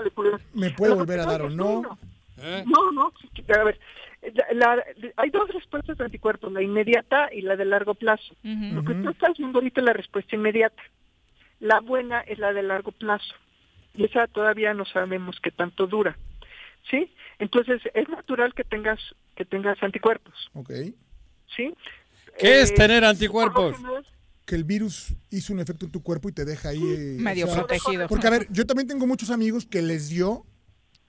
¿Me 0.53 0.71
puede 0.71 0.93
volver 0.95 1.21
a 1.21 1.25
dar 1.25 1.43
o 1.43 1.49
no? 1.49 1.97
¿Eh? 2.41 2.63
No, 2.65 2.91
no, 2.91 3.13
a 3.55 3.63
ver, 3.63 3.79
la- 4.53 4.75
la- 4.75 4.83
hay 5.17 5.29
dos 5.29 5.49
respuestas 5.53 5.97
de 5.97 6.05
anticuerpos, 6.05 6.51
la 6.51 6.61
inmediata 6.61 7.29
y 7.33 7.41
la 7.41 7.55
de 7.55 7.65
largo 7.65 7.93
plazo. 7.95 8.35
Lo 8.43 8.83
que 8.83 8.93
tú 8.95 9.09
estás 9.09 9.37
viendo 9.37 9.59
ahorita 9.59 9.81
es 9.81 9.85
la 9.85 9.93
respuesta 9.93 10.35
inmediata. 10.35 10.81
La 11.59 11.79
buena 11.79 12.21
es 12.21 12.39
la 12.39 12.53
de 12.53 12.63
largo 12.63 12.91
plazo. 12.91 13.33
Y 13.93 14.05
esa 14.05 14.27
todavía 14.27 14.73
no 14.73 14.85
sabemos 14.85 15.37
qué 15.43 15.51
tanto 15.51 15.85
dura. 15.87 16.17
¿Sí? 16.89 17.11
Entonces, 17.37 17.81
es 17.93 18.09
natural 18.09 18.53
que 18.55 18.63
tengas 18.63 18.99
que 19.35 19.45
tengas 19.45 19.81
anticuerpos. 19.83 20.33
Ok. 20.53 20.71
¿Sí? 21.55 21.73
¿Qué 22.39 22.61
es 22.61 22.71
Eh, 22.71 22.75
tener 22.75 23.03
anticuerpos? 23.05 23.75
Que 24.45 24.55
el 24.55 24.63
virus 24.63 25.13
hizo 25.29 25.53
un 25.53 25.59
efecto 25.59 25.85
en 25.85 25.91
tu 25.91 26.01
cuerpo 26.01 26.29
y 26.29 26.31
te 26.31 26.43
deja 26.45 26.69
ahí. 26.69 26.81
eh, 26.83 27.17
Medio 27.19 27.47
protegido. 27.53 28.07
Porque, 28.07 28.27
a 28.27 28.31
ver, 28.31 28.47
yo 28.49 28.65
también 28.65 28.87
tengo 28.87 29.05
muchos 29.05 29.29
amigos 29.29 29.65
que 29.65 29.81
les 29.81 30.09
dio, 30.09 30.45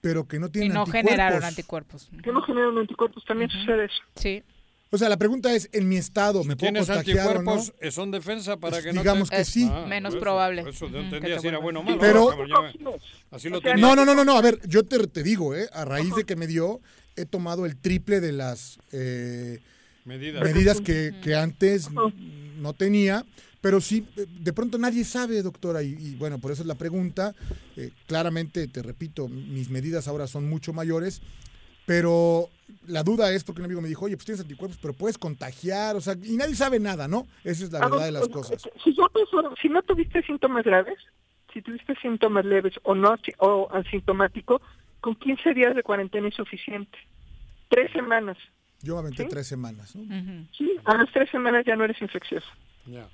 pero 0.03 0.27
que 0.27 0.37
no 0.37 0.47
Y 0.47 0.49
tienen 0.49 0.73
no 0.73 0.81
anticuerpos. 0.81 1.09
generaron 1.11 1.43
anticuerpos. 1.45 2.09
Que 2.21 2.31
no 2.33 2.41
generan 2.41 2.77
anticuerpos, 2.77 3.23
también 3.25 3.49
sucede 3.49 3.85
eso. 3.85 3.95
Sí. 4.15 4.43
O 4.91 4.97
sea, 4.97 5.07
la 5.07 5.15
pregunta 5.17 5.55
es, 5.55 5.69
en 5.71 5.87
mi 5.87 5.95
estado, 5.95 6.43
¿me 6.43 6.57
puedo 6.57 6.71
¿Tienes 6.73 6.87
contagiar 6.87 7.37
o 7.37 7.41
no? 7.41 7.51
anticuerpos? 7.53 7.73
eh, 7.79 7.89
¿Son 7.89 8.11
defensa 8.11 8.57
para 8.57 8.73
Pues 8.75 8.83
que 8.83 8.91
no 8.93 8.99
digamos 9.01 9.29
te... 9.29 9.37
que 9.37 9.45
sí. 9.45 9.65
Ah, 9.71 9.85
Menos 9.87 10.13
eso, 10.13 10.19
probable. 10.19 10.61
por 10.61 10.71
Eso 10.71 10.89
no 10.89 10.97
Ujú, 10.97 11.05
entendía 11.05 11.39
si 11.39 11.47
era 11.47 11.57
bueno 11.59 11.79
o 11.79 11.83
malo. 11.83 11.97
Pero- 12.01 12.29
me- 12.35 12.99
Así 13.31 13.47
lo 13.49 13.61
tenía. 13.61 13.77
No, 13.81 13.95
no, 13.95 14.03
no, 14.03 14.13
no, 14.13 14.25
no, 14.25 14.37
a 14.37 14.41
ver, 14.41 14.59
yo 14.67 14.83
te, 14.83 15.07
te 15.07 15.23
digo, 15.23 15.55
¿eh? 15.55 15.69
A 15.71 15.85
raíz 15.85 16.13
de 16.15 16.25
que 16.25 16.35
me 16.35 16.47
dio, 16.47 16.81
he 17.15 17.25
tomado 17.25 17.65
el 17.65 17.77
triple 17.77 18.19
de 18.19 18.33
las 18.33 18.77
eh, 18.91 19.61
Medidas. 20.03 20.43
medidas 20.43 20.81
que, 20.81 21.15
que 21.23 21.33
antes 21.33 21.87
no 22.59 22.73
tenía, 22.73 23.23
pero 23.63 23.79
sí, 23.79 24.05
eh, 24.17 24.25
de 24.29 24.51
pronto 24.51 24.77
nadie 24.77 25.05
sabe, 25.05 25.41
doctora, 25.41 25.81
y, 25.81 25.93
y 25.97 26.15
bueno, 26.15 26.37
por 26.37 26.51
eso 26.51 26.61
es 26.63 26.67
la 26.67 26.75
pregunta. 26.75 27.33
Eh, 27.77 27.91
claramente, 28.07 28.67
te 28.67 28.83
repito, 28.83 29.29
mis 29.29 29.69
medidas 29.69 30.09
ahora 30.09 30.27
son 30.27 30.49
mucho 30.49 30.73
mayores, 30.73 31.21
pero 31.85 32.49
la 32.87 33.03
duda 33.03 33.31
es 33.31 33.45
porque 33.45 33.61
un 33.61 33.65
amigo 33.65 33.79
me 33.81 33.87
dijo, 33.87 34.03
oye, 34.05 34.17
pues 34.17 34.25
tienes 34.25 34.41
anticuerpos, 34.41 34.77
pero 34.81 34.93
puedes 34.93 35.17
contagiar, 35.17 35.95
o 35.95 36.01
sea, 36.01 36.15
y 36.21 36.35
nadie 36.35 36.55
sabe 36.55 36.77
nada, 36.79 37.07
¿no? 37.07 37.25
Esa 37.45 37.63
es 37.63 37.71
la 37.71 37.79
A 37.79 37.81
ver, 37.83 37.91
verdad 37.91 38.05
de 38.07 38.11
las 38.11 38.27
cosas. 38.27 38.61
Si, 38.83 38.93
ya 38.93 39.03
pasó- 39.07 39.55
si 39.61 39.69
no 39.69 39.81
tuviste 39.83 40.21
síntomas 40.23 40.65
graves, 40.65 40.97
si 41.53 41.61
tuviste 41.61 41.95
síntomas 42.01 42.43
leves 42.43 42.73
o 42.83 42.95
no 42.95 43.15
o 43.39 43.69
asintomático, 43.73 44.61
con 44.99 45.15
15 45.15 45.53
días 45.53 45.73
de 45.73 45.83
cuarentena 45.83 46.27
es 46.27 46.35
suficiente. 46.35 46.97
Tres 47.69 47.91
semanas. 47.93 48.37
Yo 48.81 48.95
me 48.95 48.99
aventé 49.01 49.23
¿Sí? 49.23 49.29
tres 49.29 49.47
semanas, 49.47 49.95
¿no? 49.95 50.03
Sí, 50.57 50.69
a 50.83 50.97
las 50.97 51.09
tres 51.13 51.29
semanas 51.31 51.63
ya 51.65 51.75
no 51.77 51.85
eres 51.85 52.01
infeccioso. 52.01 52.47
Ya. 52.85 53.07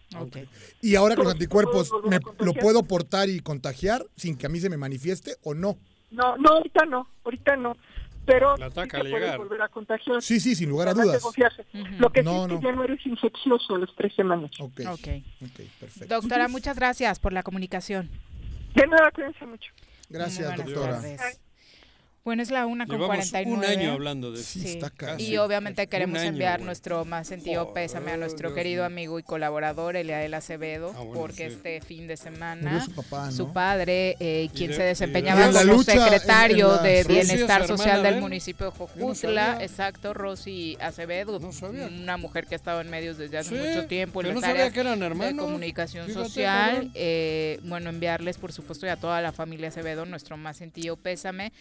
Y 0.81 0.95
ahora 0.95 1.15
con 1.15 1.25
los 1.25 1.35
Pero, 1.35 1.49
¿puedo 1.49 1.69
anticuerpos, 1.79 1.91
¿me? 2.09 2.19
¿lo 2.45 2.53
puedo 2.53 2.83
portar 2.83 3.29
y 3.29 3.39
contagiar 3.39 4.03
sin 4.15 4.35
que 4.37 4.47
a 4.47 4.49
mí 4.49 4.59
se 4.59 4.69
me 4.69 4.77
manifieste 4.77 5.35
o 5.43 5.53
no? 5.53 5.77
No, 6.11 6.37
no, 6.37 6.49
ahorita 6.53 6.85
no, 6.85 7.07
ahorita 7.23 7.55
no. 7.55 7.77
Pero 8.25 8.57
La 8.57 8.67
ataca 8.67 8.97
sí 8.97 9.03
te 9.05 9.09
puedes 9.11 9.37
volver 9.37 9.61
a 9.61 9.67
contagiar. 9.69 10.21
Sí, 10.21 10.39
sí, 10.39 10.55
sin 10.55 10.69
lugar 10.69 10.87
a 10.89 10.93
dudas. 10.93 11.21
confiarse. 11.21 11.65
Lo 11.97 12.11
que 12.11 12.21
No, 12.21 12.31
sí 12.31 12.37
es 12.41 12.47
no. 12.49 12.59
que 12.59 12.65
ya 12.65 12.71
no 12.73 12.83
eres 12.83 13.05
infeccioso 13.05 13.75
a 13.75 13.79
las 13.79 13.89
tres 13.95 14.13
semanas. 14.15 14.51
Ok, 14.59 14.81
Ok. 14.87 15.07
ok, 15.43 15.59
perfecto. 15.79 16.15
Doctora, 16.15 16.47
muchas 16.47 16.75
gracias 16.75 17.19
por 17.19 17.33
la 17.33 17.41
comunicación. 17.43 18.09
De 18.75 18.85
nada, 18.87 19.09
cuídense 19.11 19.45
mucho. 19.45 19.71
Gracias, 20.09 20.55
doctora. 20.57 20.93
tardes. 21.01 21.39
Bueno, 22.29 22.43
es 22.43 22.51
la 22.51 22.67
una 22.67 22.85
con 22.85 22.97
Llevamos 22.97 23.15
49. 23.31 23.57
un 23.57 23.65
año 23.79 23.91
hablando 23.93 24.31
de 24.31 24.39
eso. 24.41 24.59
Sí, 24.59 24.67
está 24.67 24.91
casi. 24.91 25.23
Y 25.25 25.37
obviamente 25.37 25.87
queremos 25.87 26.19
año, 26.19 26.29
enviar 26.29 26.61
nuestro 26.61 27.03
más 27.03 27.27
sentido 27.27 27.73
pésame 27.73 28.11
a 28.11 28.17
nuestro 28.17 28.49
Dios 28.49 28.55
querido 28.55 28.85
amigo 28.85 29.17
y 29.17 29.23
colaborador 29.23 29.95
Eliael 29.95 30.35
Acevedo, 30.35 30.93
Ah, 30.95 30.99
bueno, 30.99 31.13
porque 31.13 31.49
sí. 31.49 31.55
este 31.55 31.81
fin 31.81 32.05
de 32.05 32.17
semana 32.17 32.85
su 32.85 32.93
papá, 32.93 33.25
¿no? 33.25 33.31
su 33.31 33.51
padre, 33.51 34.15
eh, 34.19 34.47
quien 34.53 34.69
de- 34.69 34.75
se 34.75 34.81
de- 34.83 34.87
desempeñaba 34.89 35.47
como 35.47 35.59
en- 35.73 35.83
secretario 35.83 36.77
en 36.77 36.83
de 36.83 37.03
Bienestar 37.05 37.65
Social 37.65 38.03
de 38.03 38.11
del 38.11 38.21
municipio 38.21 38.67
de 38.67 38.71
no 38.77 38.77
Jojutla, 39.07 39.57
exacto, 39.63 40.13
Rosy 40.13 40.77
Acevedo, 40.79 41.39
No 41.39 41.51
sabía. 41.51 41.87
una 41.87 42.17
mujer 42.17 42.45
que 42.45 42.53
ha 42.53 42.57
estado 42.57 42.81
en 42.81 42.91
medios 42.91 43.17
desde 43.17 43.39
hace 43.39 43.49
Sí, 43.59 43.67
mucho 43.67 43.87
tiempo 43.87 44.21
en 44.21 44.27
las 44.27 44.35
no 44.35 44.41
sabía 44.41 44.53
áreas 44.65 44.73
que 44.73 44.79
eran 44.81 44.99
de 44.99 45.35
comunicación 45.35 46.05
Fíjate, 46.05 46.25
social. 46.25 46.91
Eh, 46.93 47.59
bueno, 47.63 47.89
enviarles, 47.89 48.37
por 48.37 48.51
supuesto, 48.53 48.85
y 48.85 48.89
a 48.89 48.97
toda 48.97 49.19
la 49.19 49.31
familia 49.31 49.69
Acevedo 49.69 50.05
nuestro 50.05 50.37
más 50.37 50.57
sentido 50.57 50.95
pésame. 50.95 51.51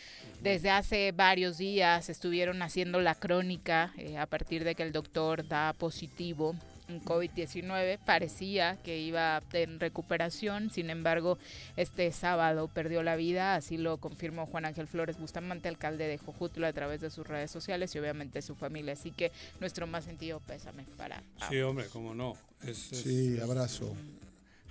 Desde 0.59 0.70
hace 0.70 1.12
varios 1.12 1.56
días 1.56 2.09
estuvieron 2.09 2.62
haciendo 2.62 3.00
la 3.00 3.14
crónica 3.14 3.92
eh, 3.96 4.18
a 4.18 4.26
partir 4.26 4.64
de 4.64 4.74
que 4.74 4.82
el 4.82 4.90
doctor 4.90 5.46
da 5.46 5.72
positivo 5.72 6.56
en 6.88 7.00
COVID-19. 7.00 8.00
Parecía 8.04 8.76
que 8.82 8.98
iba 8.98 9.40
en 9.52 9.78
recuperación, 9.78 10.70
sin 10.70 10.90
embargo, 10.90 11.38
este 11.76 12.11
sábado 12.11 12.66
perdió 12.66 13.04
la 13.04 13.14
vida, 13.14 13.54
así 13.54 13.76
lo 13.76 13.98
confirmó 13.98 14.46
Juan 14.46 14.64
Ángel 14.64 14.88
Flores 14.88 15.16
Bustamante, 15.16 15.68
alcalde 15.68 16.09
de 16.09 16.18
Jojutla, 16.18 16.66
a 16.66 16.72
través 16.72 17.00
de 17.02 17.11
sus 17.11 17.24
redes 17.24 17.52
sociales 17.52 17.94
y 17.94 18.00
obviamente 18.00 18.42
su 18.42 18.56
familia. 18.56 18.94
Así 18.94 19.12
que 19.12 19.30
nuestro 19.61 19.86
más 19.86 20.06
sentido 20.06 20.40
pésame 20.40 20.82
para... 20.96 21.22
Sí, 21.48 21.61
hombre, 21.61 21.86
cómo 21.92 22.16
no. 22.16 22.36
Es, 22.64 22.90
es- 22.90 23.02
Sí, 23.02 23.38
abrazo. 23.40 23.94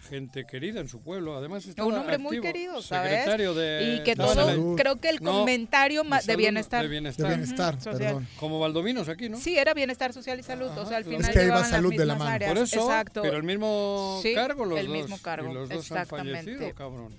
Gente 0.08 0.46
querida 0.46 0.80
en 0.80 0.90
su 0.90 1.02
pueblo. 1.02 1.36
Además, 1.38 1.64
Un 1.66 1.70
estaba 1.72 1.88
hombre 2.00 2.18
muy 2.18 2.38
activo, 2.38 2.54
querido, 2.54 2.82
¿sabes? 2.82 3.12
Secretario 3.12 3.54
de 3.54 3.96
y 4.00 4.04
que 4.04 4.16
todo, 4.16 4.50
el- 4.50 4.76
creo 4.76 4.96
que 4.98 5.10
el 5.10 5.22
No, 5.22 5.40
comentario 5.40 6.04
de, 6.04 6.10
salud, 6.22 6.38
bienestar. 6.38 6.82
De 6.84 6.88
bienestar. 6.88 7.28
De 7.30 7.36
bienestar, 7.36 7.74
Ujú, 7.76 7.84
social. 7.84 8.00
perdón. 8.00 8.28
Como 8.38 8.60
Valdominos 8.60 9.10
aquí, 9.10 9.30
¿no? 9.30 9.38
Sí, 9.38 9.58
era 9.58 9.74
bienestar 9.74 10.14
social 10.14 10.40
y 10.40 10.44
salud. 10.44 10.70
o 10.78 10.86
sea, 10.86 10.98
al 10.98 11.04
Es 11.04 11.10
final 11.10 11.32
que 11.32 11.40
va 11.40 11.44
llevaban 11.46 11.70
salud 11.70 11.90
las 11.92 11.98
de 12.00 12.06
la 12.06 12.16
mano. 12.16 12.32
áreas. 12.32 12.54
Por 12.54 12.64
eso, 12.64 12.82
Exacto. 12.82 13.22
pero 13.22 13.38
el 13.38 13.44
mismo 13.44 14.20
Sí, 14.24 14.34
cargo 14.34 14.66
los 14.66 14.80
el 14.80 14.88
dos. 14.88 14.96
mismo 14.96 15.18
cargo, 15.22 15.52
Y 15.52 15.54
los 15.54 15.70
dos 15.70 15.92
han 15.92 15.98
exactamente. 16.00 16.38
fallecido, 16.44 16.76
cabrón. 16.76 17.14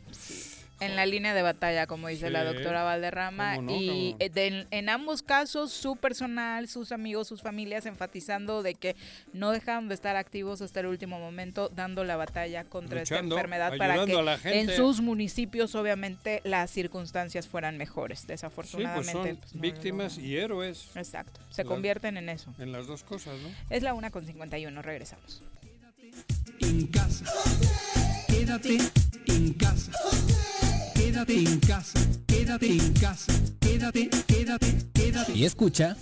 En 0.81 0.97
la 0.97 1.07
línea 1.07 1.35
de 1.35 1.43
batalla, 1.43 1.87
como 1.87 2.09
dice 2.09 2.31
la 2.31 2.45
doctora 2.45 2.83
Valderrama. 2.85 3.57
cómo 3.57 3.73
no, 3.73 3.77
y 3.77 4.15
eh, 4.19 4.31
de- 4.31 4.67
en 4.71 4.89
ambos 4.89 5.23
casos, 5.23 5.73
su 5.73 5.97
personal, 5.97 6.69
sus 6.69 6.93
amigos, 6.93 7.27
sus 7.29 7.43
familias, 7.43 7.85
enfatizando 7.87 8.63
de 8.63 8.75
que 8.75 8.95
no 9.33 9.51
dejaron 9.51 9.89
de 9.89 9.95
estar 9.95 10.17
activos 10.17 10.63
hasta 10.63 10.81
el 10.81 10.87
último 10.87 11.19
momento, 11.19 11.69
dando 11.69 12.05
la 12.05 12.17
batalla 12.17 12.65
contra 12.65 13.01
Luchando, 13.01 13.35
esta 13.35 13.41
enfermedad 13.41 13.77
para 13.77 13.95
que 13.95 14.01
ayudando 14.01 14.19
a 14.21 14.23
la 14.23 14.39
en 14.45 14.71
sus 14.71 15.01
municipios, 15.01 15.75
obviamente, 15.75 16.41
las 16.45 16.71
circunstancias 16.71 17.49
fueran 17.49 17.77
mejores. 17.77 18.21
Sí, 18.21 18.27
pues 18.27 18.41
Desafortunadamente. 18.41 19.13
son 19.13 19.37
pues, 19.37 19.55
no- 19.55 19.61
víctimas 19.61 20.19
y 20.19 20.37
héroes 20.37 20.91
Exacto. 20.95 21.41
Se 21.51 21.65
La- 21.65 21.69
convierten 21.69 22.17
en 22.17 22.29
eso. 22.29 22.55
en 22.59 22.73
las 22.73 22.87
dos 22.87 23.03
cosas, 23.03 23.35
¿no? 23.41 23.49
Es 23.71 23.83
la 23.83 23.95
una 23.95 24.11
con 24.11 24.25
51. 24.27 24.81
Regresamos. 24.83 25.43
en 26.61 26.87
casa. 26.89 27.25
Quédate 28.27 28.79
en 29.27 29.53
casa. 29.55 29.93
Quédate 31.19 31.51
en 31.51 31.59
casa. 31.59 31.99
Quédate 32.29 32.67
en 32.71 32.93
casa. 32.93 33.33
Quédate, 33.59 34.09
quédate, 34.29 34.67
quédate. 34.95 35.33
Y 35.33 35.45
escucha. 35.47 35.97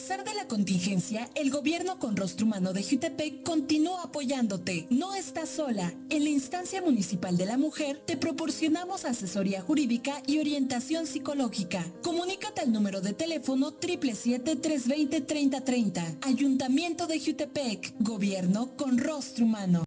pesar 0.00 0.24
de 0.24 0.32
la 0.32 0.48
contingencia, 0.48 1.28
el 1.34 1.50
gobierno 1.50 1.98
con 1.98 2.16
rostro 2.16 2.46
humano 2.46 2.72
de 2.72 2.82
Jutepec 2.82 3.42
continúa 3.42 4.04
apoyándote. 4.04 4.86
No 4.88 5.14
estás 5.14 5.50
sola. 5.50 5.92
En 6.08 6.24
la 6.24 6.30
instancia 6.30 6.80
municipal 6.80 7.36
de 7.36 7.44
la 7.44 7.58
mujer 7.58 8.00
te 8.06 8.16
proporcionamos 8.16 9.04
asesoría 9.04 9.60
jurídica 9.60 10.22
y 10.26 10.38
orientación 10.38 11.06
psicológica. 11.06 11.84
Comunícate 12.02 12.62
al 12.62 12.72
número 12.72 13.02
de 13.02 13.12
teléfono 13.12 13.78
777-320-3030. 13.78 16.16
Ayuntamiento 16.22 17.06
de 17.06 17.20
Jutepec. 17.20 17.92
Gobierno 17.98 18.74
con 18.78 18.96
rostro 18.96 19.44
humano. 19.44 19.84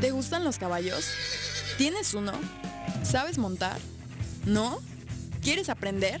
¿Te 0.00 0.10
gustan 0.10 0.42
los 0.42 0.58
caballos? 0.58 1.06
¿Tienes 1.78 2.14
uno? 2.14 2.32
¿Sabes 3.04 3.38
montar? 3.38 3.78
¿No? 4.44 4.80
¿Quieres 5.40 5.68
aprender? 5.68 6.20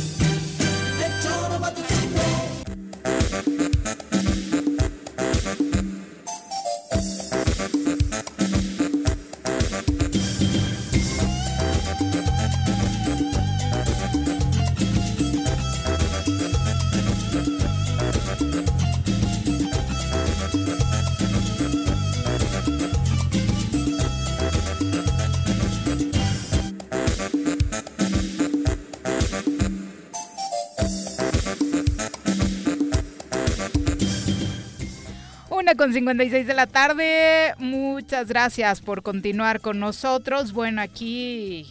Una 35.71 35.77
con 35.77 35.93
56 35.93 36.47
de 36.47 36.53
la 36.53 36.67
tarde. 36.67 37.53
Muchas 37.57 38.27
gracias 38.27 38.81
por 38.81 39.03
continuar 39.03 39.61
con 39.61 39.79
nosotros. 39.79 40.51
Bueno, 40.51 40.81
aquí 40.81 41.65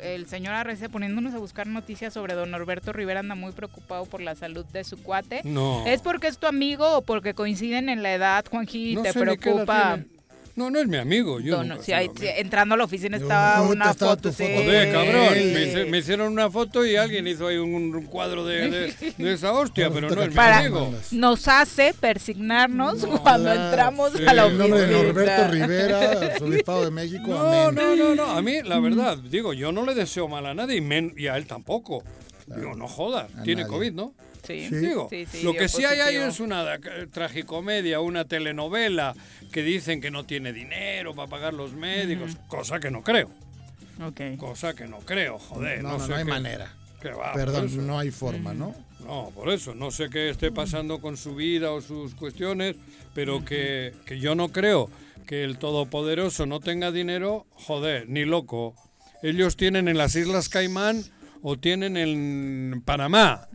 el 0.00 0.26
señor 0.26 0.52
Arrece 0.52 0.90
poniéndonos 0.90 1.32
a 1.32 1.38
buscar 1.38 1.66
noticias 1.66 2.12
sobre 2.12 2.34
don 2.34 2.50
Norberto 2.50 2.92
Rivera 2.92 3.20
anda 3.20 3.34
muy 3.34 3.52
preocupado 3.52 4.04
por 4.04 4.20
la 4.20 4.34
salud 4.34 4.66
de 4.66 4.84
su 4.84 5.02
cuate. 5.02 5.40
No. 5.44 5.82
¿Es 5.86 6.02
porque 6.02 6.26
es 6.26 6.36
tu 6.36 6.46
amigo 6.46 6.98
o 6.98 7.00
porque 7.00 7.32
coinciden 7.32 7.88
en 7.88 8.02
la 8.02 8.12
edad, 8.12 8.44
Juanji, 8.50 8.96
No 8.96 9.02
te 9.02 9.14
preocupa? 9.14 10.00
No, 10.58 10.70
no 10.70 10.80
es 10.80 10.88
mi 10.88 10.96
amigo. 10.96 11.38
Yo 11.40 11.62
lo 11.62 11.74
ahí- 11.94 12.08
vi. 12.08 12.18
sí, 12.20 12.26
entrando 12.36 12.74
a 12.74 12.78
la 12.78 12.84
oficina 12.84 13.16
estaba 13.16 13.58
¿cómo 13.58 13.70
una 13.70 13.90
estaba 13.92 14.10
foto. 14.16 14.22
tu 14.30 14.34
foto? 14.34 14.44
sí. 14.48 14.54
Joder, 14.56 14.92
cabrón. 14.92 15.34
Me, 15.34 15.62
hice- 15.66 15.84
me 15.86 15.98
hicieron 15.98 16.32
una 16.32 16.50
foto 16.50 16.84
y 16.84 16.96
alguien 16.96 17.26
hizo 17.28 17.46
ahí 17.46 17.56
un, 17.56 17.94
un 17.94 18.06
cuadro 18.06 18.44
de, 18.44 18.68
de- 18.70 19.14
de 19.18 19.32
esa 19.32 19.52
hostia, 19.52 19.88
pero 19.90 20.10
no 20.10 20.22
es 20.22 20.34
mi 20.34 20.38
amigo. 20.40 20.92
Nos 21.12 21.46
hace 21.48 21.94
persignarnos 21.98 23.06
cuando 23.22 23.52
entramos 23.52 24.12
sí. 24.16 24.24
a 24.26 24.34
la 24.34 24.46
En 24.46 24.58
nombre 24.58 24.80
de 24.80 24.94
oficina. 24.94 25.12
Norberto 25.12 25.48
Rivera, 25.52 26.10
arzobispado 26.32 26.84
de 26.84 26.90
México, 26.90 27.28
No, 27.28 27.68
amén. 27.68 27.74
no, 27.74 27.96
no, 27.96 28.14
no. 28.14 28.30
A 28.32 28.42
mí, 28.42 28.60
la 28.64 28.80
verdad, 28.80 29.16
digo, 29.18 29.52
yo 29.52 29.72
no 29.72 29.84
le 29.86 29.94
deseo 29.94 30.28
mal 30.28 30.44
a 30.46 30.54
nadie 30.54 30.76
y, 30.76 30.80
men- 30.80 31.14
y 31.16 31.28
a 31.28 31.36
él 31.36 31.46
tampoco. 31.46 32.02
Digo, 32.46 32.74
no 32.74 32.88
jodas, 32.88 33.26
A 33.36 33.42
tiene 33.42 33.62
nadie. 33.62 33.74
COVID, 33.74 33.92
¿no? 33.92 34.12
Sí. 34.48 34.68
Digo, 34.76 35.08
Sí, 35.10 35.26
sí, 35.30 35.42
lo 35.42 35.52
que 35.54 35.68
sí 35.68 35.84
hay 35.84 35.98
ahí 36.00 36.16
positivo. 36.16 36.24
es 36.28 36.40
una 36.40 36.78
tragicomedia, 37.12 38.00
una 38.00 38.24
telenovela 38.24 39.14
que 39.52 39.62
dicen 39.62 40.00
que 40.00 40.10
no 40.10 40.24
tiene 40.24 40.52
dinero 40.52 41.14
para 41.14 41.28
pagar 41.28 41.54
los 41.54 41.72
médicos, 41.72 42.36
cosa 42.48 42.80
que 42.80 42.90
no 42.90 43.02
creo. 43.02 43.30
Cosa 44.38 44.74
que 44.74 44.86
no 44.86 44.98
creo, 45.00 45.38
joder. 45.38 45.82
No, 45.82 45.90
No, 45.92 45.98
no, 45.98 46.04
sé 46.04 46.10
no 46.10 46.16
hay 46.16 46.24
qué- 46.24 46.30
manera. 46.30 46.72
qué 47.02 47.10
va, 47.10 47.32
por 47.32 47.40
Perdón, 47.44 47.86
no 47.86 47.98
hay 47.98 48.10
forma, 48.10 48.54
¿no? 48.54 48.74
No, 49.04 49.30
por 49.34 49.48
eso, 49.50 49.74
no 49.74 49.90
sé 49.90 50.08
qué 50.10 50.28
esté 50.30 50.50
pasando 50.52 51.00
con 51.00 51.16
su 51.16 51.34
vida 51.34 51.72
o 51.72 51.80
sus 51.80 52.14
cuestiones, 52.14 52.76
pero 53.14 53.44
que, 53.44 53.92
que 54.06 54.18
yo 54.20 54.34
no 54.34 54.48
creo 54.50 54.90
que 55.26 55.44
el 55.44 55.58
Todopoderoso 55.58 56.46
no 56.46 56.60
tenga 56.60 56.90
dinero, 56.92 57.46
joder, 57.52 58.08
ni 58.08 58.24
loco. 58.24 58.74
Ellos 59.22 59.56
tienen 59.56 59.88
en 59.88 59.98
las 59.98 60.14
Islas 60.14 60.48
Caimán 60.48 61.02
o 61.42 61.56
tienen 61.56 61.96
en 61.96 62.82
Panamá, 62.84 63.48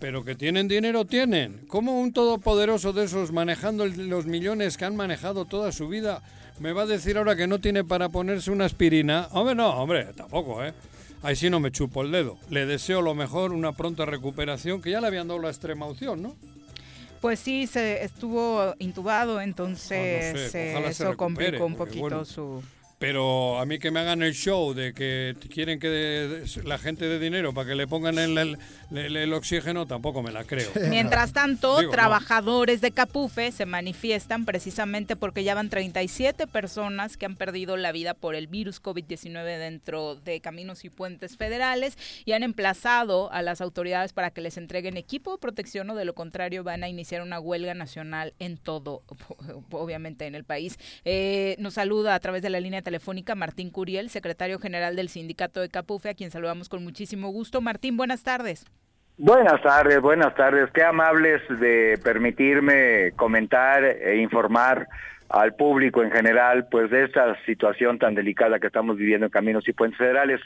pero 0.00 0.24
que 0.24 0.34
tienen 0.34 0.68
dinero, 0.68 1.04
tienen. 1.04 1.64
¿Cómo 1.68 2.00
un 2.00 2.12
Todopoderoso 2.12 2.92
de 2.92 3.04
esos 3.04 3.32
manejando 3.32 3.86
los 3.86 4.26
millones 4.26 4.76
que 4.76 4.84
han 4.84 4.96
manejado 4.96 5.44
toda 5.44 5.72
su 5.72 5.88
vida 5.88 6.22
me 6.58 6.72
va 6.72 6.82
a 6.82 6.86
decir 6.86 7.16
ahora 7.18 7.36
que 7.36 7.46
no 7.46 7.60
tiene 7.60 7.84
para 7.84 8.08
ponerse 8.08 8.50
una 8.50 8.64
aspirina? 8.64 9.28
Hombre, 9.32 9.54
no, 9.54 9.70
hombre, 9.70 10.06
tampoco, 10.16 10.64
¿eh? 10.64 10.72
Ahí 11.22 11.34
sí 11.34 11.50
no 11.50 11.58
me 11.58 11.72
chupo 11.72 12.02
el 12.02 12.12
dedo. 12.12 12.38
Le 12.48 12.66
deseo 12.66 13.02
lo 13.02 13.14
mejor, 13.14 13.52
una 13.52 13.72
pronta 13.72 14.06
recuperación, 14.06 14.80
que 14.80 14.90
ya 14.90 15.00
le 15.00 15.08
habían 15.08 15.26
dado 15.26 15.40
la 15.40 15.48
extrema 15.48 15.86
opción, 15.86 16.22
¿no? 16.22 16.36
Pues 17.20 17.40
sí, 17.40 17.66
se 17.66 18.04
estuvo 18.04 18.74
intubado, 18.78 19.40
entonces 19.40 20.24
Ah, 20.24 20.38
no 20.38 20.48
sé, 20.48 20.70
ojalá 20.70 20.92
se 20.92 21.02
eso 21.02 21.16
complicó 21.16 21.66
un 21.66 21.74
poquito 21.74 22.00
bueno, 22.00 22.24
su... 22.24 22.62
Pero 22.98 23.60
a 23.60 23.64
mí 23.64 23.78
que 23.78 23.92
me 23.92 24.00
hagan 24.00 24.22
el 24.24 24.34
show 24.34 24.74
de 24.74 24.92
que 24.92 25.36
quieren 25.54 25.78
que 25.78 25.88
de- 25.88 26.62
la 26.64 26.78
gente 26.78 27.04
de 27.06 27.20
dinero 27.20 27.54
para 27.54 27.68
que 27.68 27.74
le 27.76 27.86
pongan 27.86 28.18
el, 28.18 28.36
el- 28.36 28.58
el- 28.90 29.16
el 29.16 29.32
oxígeno, 29.34 29.86
tampoco 29.86 30.20
me 30.22 30.32
la 30.32 30.42
creo. 30.42 30.68
Mientras 30.90 31.32
tanto, 31.32 31.78
Digo, 31.78 31.92
no. 31.92 31.94
trabajadores 31.96 32.80
de 32.80 32.90
Capufe 32.90 33.52
se 33.52 33.66
manifiestan 33.66 34.44
precisamente 34.44 35.14
porque 35.14 35.44
ya 35.44 35.54
van 35.54 35.70
37 35.70 36.48
personas 36.48 37.16
que 37.16 37.26
han 37.26 37.36
perdido 37.36 37.76
la 37.76 37.92
vida 37.92 38.14
por 38.14 38.34
el 38.34 38.48
virus 38.48 38.82
COVID-19 38.82 39.44
dentro 39.58 40.16
de 40.16 40.40
caminos 40.40 40.84
y 40.84 40.90
puentes 40.90 41.36
federales 41.36 41.96
y 42.24 42.32
han 42.32 42.42
emplazado 42.42 43.30
a 43.32 43.42
las 43.42 43.60
autoridades 43.60 44.12
para 44.12 44.32
que 44.32 44.40
les 44.40 44.56
entreguen 44.56 44.96
equipo 44.96 45.32
de 45.32 45.38
protección 45.38 45.88
o 45.90 45.94
de 45.94 46.04
lo 46.04 46.14
contrario 46.14 46.64
van 46.64 46.82
a 46.82 46.88
iniciar 46.88 47.22
una 47.22 47.38
huelga 47.38 47.74
nacional 47.74 48.34
en 48.40 48.56
todo, 48.56 49.02
obviamente 49.70 50.26
en 50.26 50.34
el 50.34 50.42
país. 50.42 50.76
Eh, 51.04 51.54
nos 51.60 51.74
saluda 51.74 52.16
a 52.16 52.20
través 52.20 52.42
de 52.42 52.50
la 52.50 52.58
línea 52.58 52.82
telefónica 52.88 53.34
Martín 53.34 53.70
Curiel, 53.70 54.08
secretario 54.08 54.58
general 54.58 54.96
del 54.96 55.10
sindicato 55.10 55.60
de 55.60 55.68
Capufe, 55.68 56.08
a 56.08 56.14
quien 56.14 56.30
saludamos 56.30 56.70
con 56.70 56.82
muchísimo 56.82 57.28
gusto. 57.28 57.60
Martín, 57.60 57.98
buenas 57.98 58.24
tardes. 58.24 58.64
Buenas 59.18 59.60
tardes, 59.62 60.00
buenas 60.00 60.34
tardes. 60.34 60.70
Qué 60.72 60.82
amables 60.82 61.42
de 61.60 61.98
permitirme 62.02 63.12
comentar 63.16 63.84
e 63.84 64.16
informar 64.16 64.88
al 65.28 65.54
público 65.54 66.02
en 66.02 66.10
general, 66.10 66.68
pues 66.70 66.90
de 66.90 67.04
esta 67.04 67.36
situación 67.44 67.98
tan 67.98 68.14
delicada 68.14 68.58
que 68.58 68.68
estamos 68.68 68.96
viviendo 68.96 69.26
en 69.26 69.32
Caminos 69.32 69.68
y 69.68 69.74
Puentes 69.74 69.98
Federales. 69.98 70.40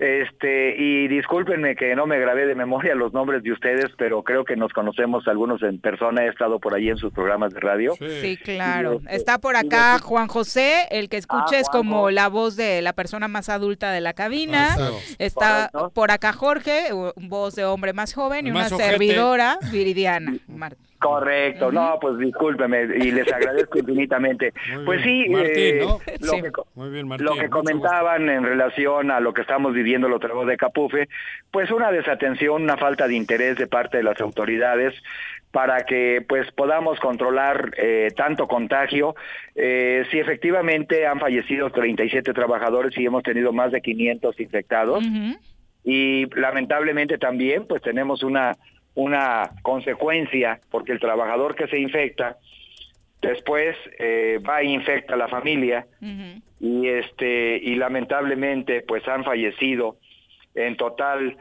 Este, 0.00 0.74
y 0.78 1.08
discúlpenme 1.08 1.76
que 1.76 1.94
no 1.94 2.06
me 2.06 2.18
grabé 2.18 2.46
de 2.46 2.54
memoria 2.54 2.94
los 2.94 3.12
nombres 3.12 3.42
de 3.42 3.52
ustedes, 3.52 3.86
pero 3.98 4.22
creo 4.22 4.44
que 4.46 4.56
nos 4.56 4.72
conocemos 4.72 5.28
algunos 5.28 5.62
en 5.62 5.78
persona, 5.78 6.24
he 6.24 6.28
estado 6.28 6.58
por 6.58 6.74
ahí 6.74 6.88
en 6.88 6.96
sus 6.96 7.12
programas 7.12 7.52
de 7.52 7.60
radio. 7.60 7.94
Sí, 7.98 8.38
claro. 8.42 8.94
Este, 9.02 9.16
Está 9.16 9.38
por 9.38 9.56
acá 9.56 9.98
Juan 9.98 10.26
José, 10.26 10.86
el 10.90 11.08
que 11.10 11.18
escucha 11.18 11.44
Ah, 11.56 11.58
es 11.60 11.68
como 11.68 12.10
la 12.10 12.28
voz 12.28 12.56
de 12.56 12.80
la 12.80 12.94
persona 12.94 13.28
más 13.28 13.48
adulta 13.50 13.92
de 13.92 14.00
la 14.00 14.14
cabina. 14.14 14.68
Exacto. 14.70 14.98
Está 15.18 15.70
por 15.92 16.10
acá 16.10 16.32
Jorge, 16.32 16.88
voz 17.16 17.54
de 17.54 17.64
hombre 17.66 17.92
más 17.92 18.14
joven 18.14 18.46
y 18.46 18.50
una 18.50 18.66
ojete. 18.66 18.82
servidora, 18.82 19.58
Viridiana. 19.70 20.34
Mar- 20.48 20.76
Correcto, 21.00 21.72
no, 21.72 21.98
pues 22.00 22.18
discúlpeme 22.18 22.82
y 22.82 23.10
les 23.10 23.32
agradezco 23.32 23.78
infinitamente. 23.78 24.52
pues 24.84 25.02
sí, 25.02 25.26
Martín, 25.30 25.54
eh, 25.56 25.78
¿no? 25.80 25.98
lo, 26.20 26.32
Sí. 26.32 26.42
que, 26.42 26.52
co- 26.52 26.66
Muy 26.74 26.90
bien, 26.90 27.08
Martín. 27.08 27.26
lo 27.26 27.34
que 27.36 27.48
comentaban 27.48 28.28
en 28.28 28.44
relación 28.44 29.10
a 29.10 29.18
lo 29.18 29.32
que 29.32 29.40
estamos 29.40 29.72
viviendo 29.72 30.08
los 30.08 30.20
trabajos 30.20 30.46
de 30.46 30.56
Capufe, 30.58 31.08
pues 31.50 31.70
una 31.70 31.90
desatención, 31.90 32.62
una 32.62 32.76
falta 32.76 33.08
de 33.08 33.14
interés 33.16 33.56
de 33.56 33.66
parte 33.66 33.96
de 33.96 34.02
las 34.02 34.20
autoridades 34.20 34.92
para 35.52 35.84
que 35.84 36.24
pues 36.28 36.48
podamos 36.52 37.00
controlar 37.00 37.72
eh, 37.78 38.08
tanto 38.14 38.46
contagio. 38.46 39.16
Eh, 39.56 40.04
si 40.10 40.18
efectivamente 40.18 41.06
han 41.06 41.18
fallecido 41.18 41.70
37 41.70 42.32
trabajadores 42.34 42.96
y 42.98 43.06
hemos 43.06 43.22
tenido 43.22 43.52
más 43.52 43.72
de 43.72 43.80
500 43.80 44.38
infectados 44.38 45.02
y 45.82 46.26
lamentablemente 46.38 47.16
también 47.18 47.66
pues 47.66 47.80
tenemos 47.82 48.22
una 48.22 48.56
una 48.94 49.50
consecuencia 49.62 50.60
porque 50.70 50.92
el 50.92 51.00
trabajador 51.00 51.54
que 51.54 51.66
se 51.68 51.78
infecta 51.78 52.36
después 53.22 53.76
eh, 53.98 54.38
va 54.48 54.62
e 54.62 54.66
infecta 54.66 55.14
a 55.14 55.16
la 55.16 55.28
familia 55.28 55.86
y 56.58 56.88
este 56.88 57.56
y 57.58 57.74
lamentablemente 57.76 58.82
pues 58.82 59.06
han 59.08 59.24
fallecido 59.24 59.96
en 60.54 60.76
total 60.76 61.36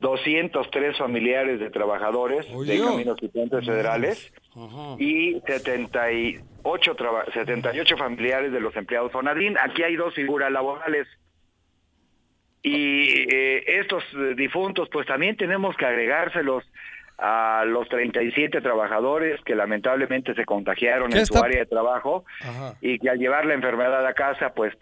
203 0.00 0.96
familiares 0.96 1.60
de 1.60 1.68
trabajadores 1.70 2.46
de 2.66 2.72
Dios. 2.74 2.90
caminos 2.90 3.18
y 3.20 3.28
puentes 3.28 3.66
federales 3.66 4.32
Ajá. 4.56 4.96
y 4.98 5.38
78 5.46 6.94
traba- 6.96 7.26
78 7.32 7.96
familiares 7.96 8.50
de 8.52 8.60
los 8.60 8.74
empleados 8.76 9.12
Fonadín. 9.12 9.56
Aquí 9.58 9.82
hay 9.82 9.96
dos 9.96 10.14
figuras 10.14 10.50
laborales. 10.50 11.06
Y 12.62 13.24
eh, 13.32 13.80
estos 13.80 14.04
eh, 14.14 14.34
difuntos, 14.36 14.88
pues 14.92 15.06
también 15.06 15.36
tenemos 15.36 15.76
que 15.76 15.86
agregárselos 15.86 16.64
a 17.16 17.64
los 17.66 17.88
37 17.88 18.60
trabajadores 18.60 19.40
que 19.44 19.54
lamentablemente 19.54 20.34
se 20.34 20.44
contagiaron 20.44 21.10
¿Qué 21.10 21.18
en 21.18 21.26
su 21.26 21.36
área 21.42 21.60
de 21.60 21.66
trabajo 21.66 22.24
Ajá. 22.40 22.74
y 22.80 22.98
que 22.98 23.10
al 23.10 23.18
llevar 23.18 23.44
la 23.44 23.54
enfermedad 23.54 24.06
a 24.06 24.14
casa, 24.14 24.54
pues 24.54 24.74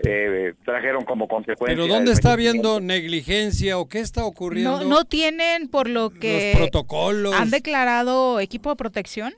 eh, 0.00 0.52
trajeron 0.64 1.04
como 1.04 1.26
consecuencia. 1.26 1.74
Pero 1.74 1.86
¿dónde 1.86 2.12
está 2.12 2.32
habiendo 2.34 2.80
negligencia 2.80 3.78
o 3.78 3.88
qué 3.88 4.00
está 4.00 4.24
ocurriendo? 4.26 4.80
No, 4.80 4.84
no 4.84 5.04
tienen, 5.04 5.68
por 5.68 5.88
lo 5.88 6.10
que 6.10 6.52
Los 6.52 6.60
protocolos. 6.68 7.34
han 7.34 7.50
declarado 7.50 8.40
equipo 8.40 8.70
de 8.70 8.76
protección. 8.76 9.34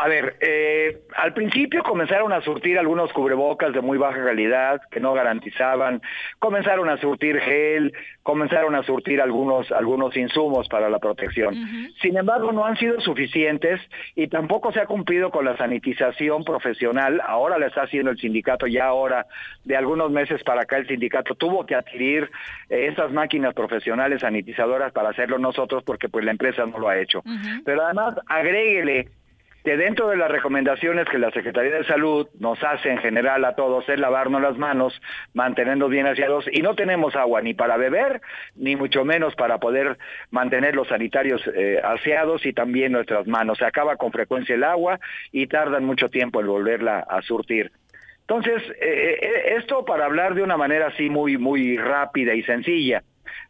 A 0.00 0.06
ver, 0.06 0.36
eh, 0.40 1.00
al 1.16 1.34
principio 1.34 1.82
comenzaron 1.82 2.32
a 2.32 2.40
surtir 2.40 2.78
algunos 2.78 3.12
cubrebocas 3.12 3.72
de 3.72 3.80
muy 3.80 3.98
baja 3.98 4.24
calidad 4.24 4.80
que 4.92 5.00
no 5.00 5.12
garantizaban, 5.12 6.00
comenzaron 6.38 6.88
a 6.88 6.98
surtir 6.98 7.40
gel, 7.40 7.92
comenzaron 8.22 8.76
a 8.76 8.84
surtir 8.84 9.20
algunos 9.20 9.72
algunos 9.72 10.16
insumos 10.16 10.68
para 10.68 10.88
la 10.88 11.00
protección. 11.00 11.56
Sin 12.00 12.16
embargo, 12.16 12.52
no 12.52 12.64
han 12.64 12.76
sido 12.76 13.00
suficientes 13.00 13.80
y 14.14 14.28
tampoco 14.28 14.70
se 14.70 14.78
ha 14.78 14.86
cumplido 14.86 15.32
con 15.32 15.44
la 15.44 15.56
sanitización 15.56 16.44
profesional. 16.44 17.20
Ahora 17.26 17.58
la 17.58 17.66
está 17.66 17.82
haciendo 17.82 18.12
el 18.12 18.18
sindicato, 18.18 18.68
ya 18.68 18.84
ahora 18.84 19.26
de 19.64 19.76
algunos 19.76 20.12
meses 20.12 20.44
para 20.44 20.62
acá 20.62 20.76
el 20.76 20.86
sindicato 20.86 21.34
tuvo 21.34 21.66
que 21.66 21.74
adquirir 21.74 22.30
eh, 22.70 22.86
estas 22.86 23.10
máquinas 23.10 23.52
profesionales 23.52 24.20
sanitizadoras 24.20 24.92
para 24.92 25.08
hacerlo 25.08 25.38
nosotros 25.38 25.82
porque 25.82 26.08
pues 26.08 26.24
la 26.24 26.30
empresa 26.30 26.64
no 26.66 26.78
lo 26.78 26.88
ha 26.88 27.00
hecho. 27.00 27.24
Pero 27.64 27.82
además 27.82 28.14
agréguele 28.28 29.08
que 29.68 29.76
dentro 29.76 30.08
de 30.08 30.16
las 30.16 30.30
recomendaciones 30.30 31.06
que 31.10 31.18
la 31.18 31.30
Secretaría 31.30 31.74
de 31.74 31.84
Salud 31.84 32.26
nos 32.40 32.58
hace 32.64 32.88
en 32.88 32.96
general 32.96 33.44
a 33.44 33.54
todos 33.54 33.86
es 33.86 34.00
lavarnos 34.00 34.40
las 34.40 34.56
manos, 34.56 34.98
mantenernos 35.34 35.90
bien 35.90 36.06
aseados 36.06 36.46
y 36.50 36.62
no 36.62 36.74
tenemos 36.74 37.14
agua 37.16 37.42
ni 37.42 37.52
para 37.52 37.76
beber, 37.76 38.22
ni 38.56 38.76
mucho 38.76 39.04
menos 39.04 39.34
para 39.34 39.58
poder 39.58 39.98
mantener 40.30 40.74
los 40.74 40.88
sanitarios 40.88 41.42
eh, 41.54 41.82
aseados 41.84 42.46
y 42.46 42.54
también 42.54 42.92
nuestras 42.92 43.26
manos. 43.26 43.58
Se 43.58 43.66
acaba 43.66 43.96
con 43.96 44.10
frecuencia 44.10 44.54
el 44.54 44.64
agua 44.64 45.00
y 45.32 45.48
tardan 45.48 45.84
mucho 45.84 46.08
tiempo 46.08 46.40
en 46.40 46.46
volverla 46.46 47.00
a 47.00 47.20
surtir. 47.20 47.70
Entonces, 48.22 48.62
eh, 48.80 49.18
eh, 49.20 49.54
esto 49.58 49.84
para 49.84 50.06
hablar 50.06 50.34
de 50.34 50.42
una 50.42 50.56
manera 50.56 50.86
así 50.86 51.10
muy, 51.10 51.36
muy 51.36 51.76
rápida 51.76 52.32
y 52.32 52.42
sencilla. 52.42 53.02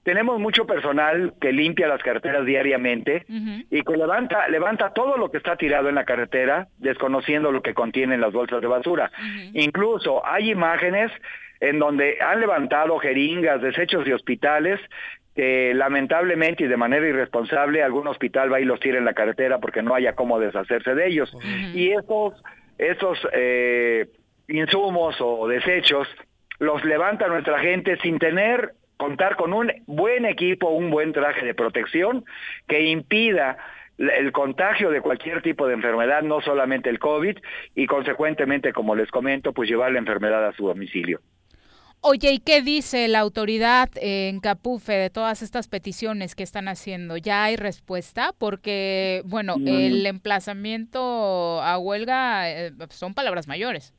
Tenemos 0.02 0.40
mucho 0.40 0.66
personal 0.66 1.34
que 1.40 1.52
limpia 1.52 1.88
las 1.88 2.02
carreteras 2.02 2.44
diariamente 2.44 3.24
y 3.70 3.82
que 3.82 3.96
levanta, 3.96 4.48
levanta 4.48 4.92
todo 4.92 5.16
lo 5.16 5.30
que 5.30 5.38
está 5.38 5.56
tirado 5.56 5.88
en 5.88 5.94
la 5.94 6.04
carretera, 6.04 6.68
desconociendo 6.78 7.52
lo 7.52 7.62
que 7.62 7.74
contienen 7.74 8.20
las 8.20 8.32
bolsas 8.32 8.60
de 8.60 8.66
basura. 8.66 9.10
Incluso 9.52 10.24
hay 10.26 10.50
imágenes 10.50 11.10
en 11.60 11.78
donde 11.78 12.18
han 12.20 12.40
levantado 12.40 12.98
jeringas, 12.98 13.60
desechos 13.60 14.04
de 14.04 14.14
hospitales, 14.14 14.80
que 15.34 15.72
lamentablemente 15.74 16.64
y 16.64 16.66
de 16.66 16.76
manera 16.76 17.06
irresponsable 17.06 17.82
algún 17.82 18.08
hospital 18.08 18.52
va 18.52 18.60
y 18.60 18.64
los 18.64 18.80
tira 18.80 18.98
en 18.98 19.04
la 19.04 19.14
carretera 19.14 19.58
porque 19.58 19.82
no 19.82 19.94
haya 19.94 20.14
cómo 20.14 20.40
deshacerse 20.40 20.94
de 20.94 21.06
ellos. 21.06 21.32
Y 21.74 21.90
estos, 21.90 22.34
estos 22.76 23.18
eh, 23.32 24.06
insumos 24.48 25.16
o 25.20 25.46
desechos 25.46 26.08
los 26.58 26.84
levanta 26.84 27.28
nuestra 27.28 27.60
gente 27.60 27.96
sin 27.98 28.18
tener 28.18 28.72
contar 28.98 29.36
con 29.36 29.54
un 29.54 29.72
buen 29.86 30.26
equipo, 30.26 30.68
un 30.68 30.90
buen 30.90 31.14
traje 31.14 31.46
de 31.46 31.54
protección 31.54 32.26
que 32.66 32.82
impida 32.82 33.56
el 33.96 34.30
contagio 34.32 34.90
de 34.90 35.00
cualquier 35.00 35.40
tipo 35.42 35.66
de 35.66 35.74
enfermedad, 35.74 36.22
no 36.22 36.40
solamente 36.40 36.90
el 36.90 36.98
COVID, 36.98 37.38
y 37.74 37.86
consecuentemente, 37.86 38.72
como 38.72 38.94
les 38.94 39.10
comento, 39.10 39.52
pues 39.52 39.68
llevar 39.68 39.90
la 39.92 39.98
enfermedad 39.98 40.46
a 40.46 40.52
su 40.52 40.66
domicilio. 40.66 41.20
Oye, 42.00 42.30
¿y 42.30 42.38
qué 42.38 42.62
dice 42.62 43.08
la 43.08 43.18
autoridad 43.18 43.88
en 43.96 44.38
Capufe 44.38 44.92
de 44.92 45.10
todas 45.10 45.42
estas 45.42 45.66
peticiones 45.66 46.36
que 46.36 46.44
están 46.44 46.68
haciendo? 46.68 47.16
¿Ya 47.16 47.42
hay 47.42 47.56
respuesta? 47.56 48.32
Porque, 48.38 49.22
bueno, 49.24 49.56
Mm. 49.58 49.66
el 49.66 50.06
emplazamiento 50.06 51.60
a 51.60 51.76
huelga 51.78 52.48
eh, 52.50 52.70
son 52.90 53.14
palabras 53.14 53.48
mayores. 53.48 53.94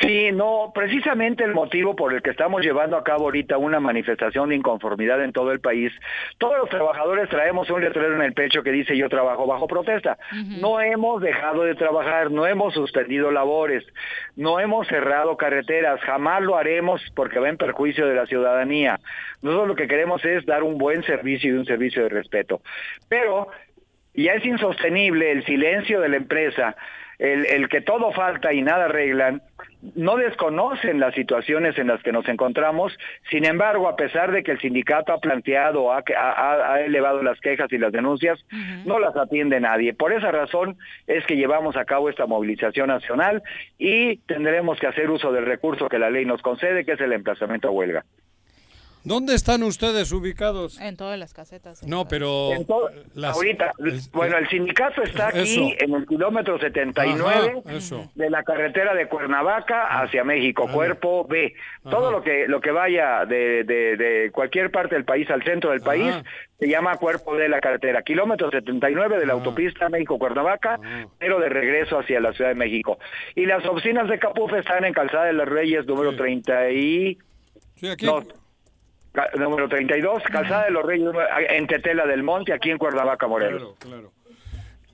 Sí, 0.00 0.30
no, 0.30 0.72
precisamente 0.74 1.42
el 1.42 1.54
motivo 1.54 1.96
por 1.96 2.12
el 2.12 2.20
que 2.20 2.30
estamos 2.30 2.62
llevando 2.62 2.98
a 2.98 3.04
cabo 3.04 3.24
ahorita 3.24 3.56
una 3.56 3.80
manifestación 3.80 4.50
de 4.50 4.56
inconformidad 4.56 5.24
en 5.24 5.32
todo 5.32 5.52
el 5.52 5.60
país, 5.60 5.90
todos 6.36 6.58
los 6.58 6.68
trabajadores 6.68 7.30
traemos 7.30 7.70
un 7.70 7.80
letrero 7.80 8.14
en 8.14 8.20
el 8.20 8.34
pecho 8.34 8.62
que 8.62 8.72
dice 8.72 8.96
yo 8.96 9.08
trabajo 9.08 9.46
bajo 9.46 9.66
protesta. 9.66 10.18
No 10.60 10.80
hemos 10.82 11.22
dejado 11.22 11.62
de 11.62 11.74
trabajar, 11.74 12.30
no 12.30 12.46
hemos 12.46 12.74
suspendido 12.74 13.30
labores, 13.30 13.84
no 14.36 14.60
hemos 14.60 14.86
cerrado 14.86 15.36
carreteras, 15.38 16.00
jamás 16.00 16.42
lo 16.42 16.56
haremos 16.56 17.02
porque 17.14 17.38
va 17.38 17.48
en 17.48 17.56
perjuicio 17.56 18.06
de 18.06 18.14
la 18.14 18.26
ciudadanía. 18.26 19.00
Nosotros 19.40 19.68
lo 19.68 19.76
que 19.76 19.88
queremos 19.88 20.22
es 20.24 20.44
dar 20.44 20.62
un 20.62 20.76
buen 20.76 21.04
servicio 21.04 21.54
y 21.54 21.58
un 21.58 21.64
servicio 21.64 22.02
de 22.02 22.10
respeto. 22.10 22.60
Pero 23.08 23.48
ya 24.14 24.32
es 24.32 24.44
insostenible 24.44 25.32
el 25.32 25.44
silencio 25.46 26.00
de 26.00 26.08
la 26.10 26.16
empresa, 26.16 26.76
el, 27.18 27.46
el 27.46 27.68
que 27.68 27.80
todo 27.80 28.12
falta 28.12 28.52
y 28.52 28.62
nada 28.62 28.86
arreglan, 28.86 29.42
no 29.94 30.16
desconocen 30.16 30.98
las 31.00 31.14
situaciones 31.14 31.78
en 31.78 31.86
las 31.88 32.02
que 32.02 32.10
nos 32.12 32.26
encontramos, 32.28 32.96
sin 33.30 33.44
embargo, 33.44 33.88
a 33.88 33.96
pesar 33.96 34.32
de 34.32 34.42
que 34.42 34.52
el 34.52 34.58
sindicato 34.60 35.12
ha 35.12 35.18
planteado, 35.20 35.92
ha, 35.92 36.02
ha- 36.16 36.72
ha 36.74 36.80
elevado 36.80 37.22
las 37.22 37.38
quejas 37.40 37.72
y 37.72 37.78
las 37.78 37.92
denuncias, 37.92 38.38
no 38.84 38.98
las 38.98 39.16
atiende 39.16 39.60
nadie. 39.60 39.94
Por 39.94 40.12
esa 40.12 40.30
razón 40.32 40.76
es 41.06 41.24
que 41.26 41.36
llevamos 41.36 41.76
a 41.76 41.84
cabo 41.84 42.08
esta 42.08 42.26
movilización 42.26 42.88
nacional 42.88 43.42
y 43.78 44.16
tendremos 44.26 44.78
que 44.80 44.86
hacer 44.86 45.10
uso 45.10 45.30
del 45.32 45.46
recurso 45.46 45.88
que 45.88 45.98
la 45.98 46.10
ley 46.10 46.24
nos 46.24 46.42
concede, 46.42 46.84
que 46.84 46.92
es 46.92 47.00
el 47.00 47.12
emplazamiento 47.12 47.68
a 47.68 47.72
huelga. 47.72 48.04
¿Dónde 49.06 49.34
están 49.36 49.62
ustedes 49.62 50.10
ubicados? 50.10 50.80
En 50.80 50.96
todas 50.96 51.16
las 51.16 51.32
casetas. 51.32 51.82
No, 51.86 52.08
pero 52.08 52.50
las- 53.14 53.36
ahorita, 53.36 53.72
bueno, 54.12 54.36
el 54.36 54.48
sindicato 54.48 55.00
está 55.02 55.28
aquí 55.28 55.38
Eso. 55.42 55.84
en 55.84 55.94
el 55.94 56.06
kilómetro 56.06 56.58
79 56.58 57.62
Ajá, 57.64 58.10
de 58.16 58.30
la 58.30 58.42
carretera 58.42 58.94
de 58.94 59.06
Cuernavaca 59.08 60.00
hacia 60.02 60.24
México, 60.24 60.68
cuerpo 60.72 61.24
B. 61.24 61.54
Todo 61.88 62.10
lo 62.10 62.22
que 62.22 62.48
lo 62.48 62.60
que 62.60 62.72
vaya 62.72 63.24
de, 63.26 63.62
de- 63.62 63.96
de 63.96 64.30
cualquier 64.32 64.72
parte 64.72 64.96
del 64.96 65.04
país 65.04 65.30
al 65.30 65.42
centro 65.44 65.70
del 65.70 65.82
país 65.82 66.12
se 66.58 66.68
llama 66.68 66.96
cuerpo 66.96 67.36
de 67.36 67.48
la 67.48 67.60
carretera. 67.60 68.02
Kilómetro 68.02 68.50
79 68.50 69.18
de 69.20 69.26
la 69.26 69.34
autopista 69.34 69.88
México-Cuernavaca, 69.88 70.80
pero 71.18 71.38
de 71.38 71.48
regreso 71.48 71.98
hacia 72.00 72.18
la 72.18 72.32
Ciudad 72.32 72.50
de 72.50 72.56
México. 72.56 72.98
Y 73.36 73.46
las 73.46 73.64
oficinas 73.66 74.08
de 74.08 74.18
Capufe 74.18 74.58
están 74.58 74.84
en 74.84 74.92
Calzada 74.94 75.26
de 75.26 75.32
los 75.32 75.48
Reyes, 75.48 75.86
número 75.86 76.16
30 76.16 76.70
y... 76.70 77.18
Sí, 77.76 77.88
aquí. 77.88 78.06
No, 78.06 78.22
número 79.38 79.68
32, 79.68 80.22
Calzada 80.24 80.64
de 80.64 80.70
los 80.70 80.84
Reyes, 80.84 81.08
en 81.48 81.66
Tetela 81.66 82.06
del 82.06 82.22
Monte, 82.22 82.52
aquí 82.52 82.70
en 82.70 82.78
Cuernavaca, 82.78 83.26
Morelos. 83.26 83.74
Claro, 83.78 84.10
claro. 84.10 84.12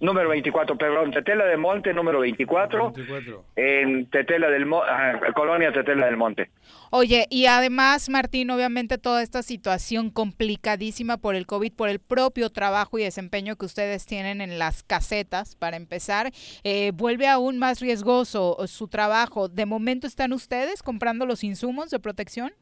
Número 0.02 0.30
24, 0.30 0.76
perdón, 0.76 1.12
Tetela 1.12 1.44
del 1.44 1.58
Monte, 1.58 1.94
número 1.94 2.18
24, 2.18 2.90
24. 2.90 3.44
en 3.54 4.06
Tetela 4.10 4.50
del 4.50 4.66
Monte, 4.66 4.88
Colonia 5.32 5.72
Tetela 5.72 6.06
del 6.06 6.16
Monte. 6.16 6.50
Oye, 6.90 7.28
y 7.30 7.46
además, 7.46 8.08
Martín, 8.08 8.50
obviamente 8.50 8.98
toda 8.98 9.22
esta 9.22 9.44
situación 9.44 10.10
complicadísima 10.10 11.18
por 11.18 11.36
el 11.36 11.46
COVID, 11.46 11.72
por 11.74 11.88
el 11.88 12.00
propio 12.00 12.50
trabajo 12.50 12.98
y 12.98 13.04
desempeño 13.04 13.54
que 13.54 13.64
ustedes 13.64 14.04
tienen 14.04 14.40
en 14.40 14.58
las 14.58 14.82
casetas, 14.82 15.54
para 15.54 15.76
empezar, 15.76 16.32
eh, 16.64 16.90
vuelve 16.92 17.28
aún 17.28 17.60
más 17.60 17.78
riesgoso 17.78 18.56
su 18.66 18.88
trabajo. 18.88 19.48
¿De 19.48 19.66
momento 19.66 20.08
están 20.08 20.32
ustedes 20.32 20.82
comprando 20.82 21.26
los 21.26 21.44
insumos 21.44 21.90
de 21.90 22.00
protección? 22.00 22.52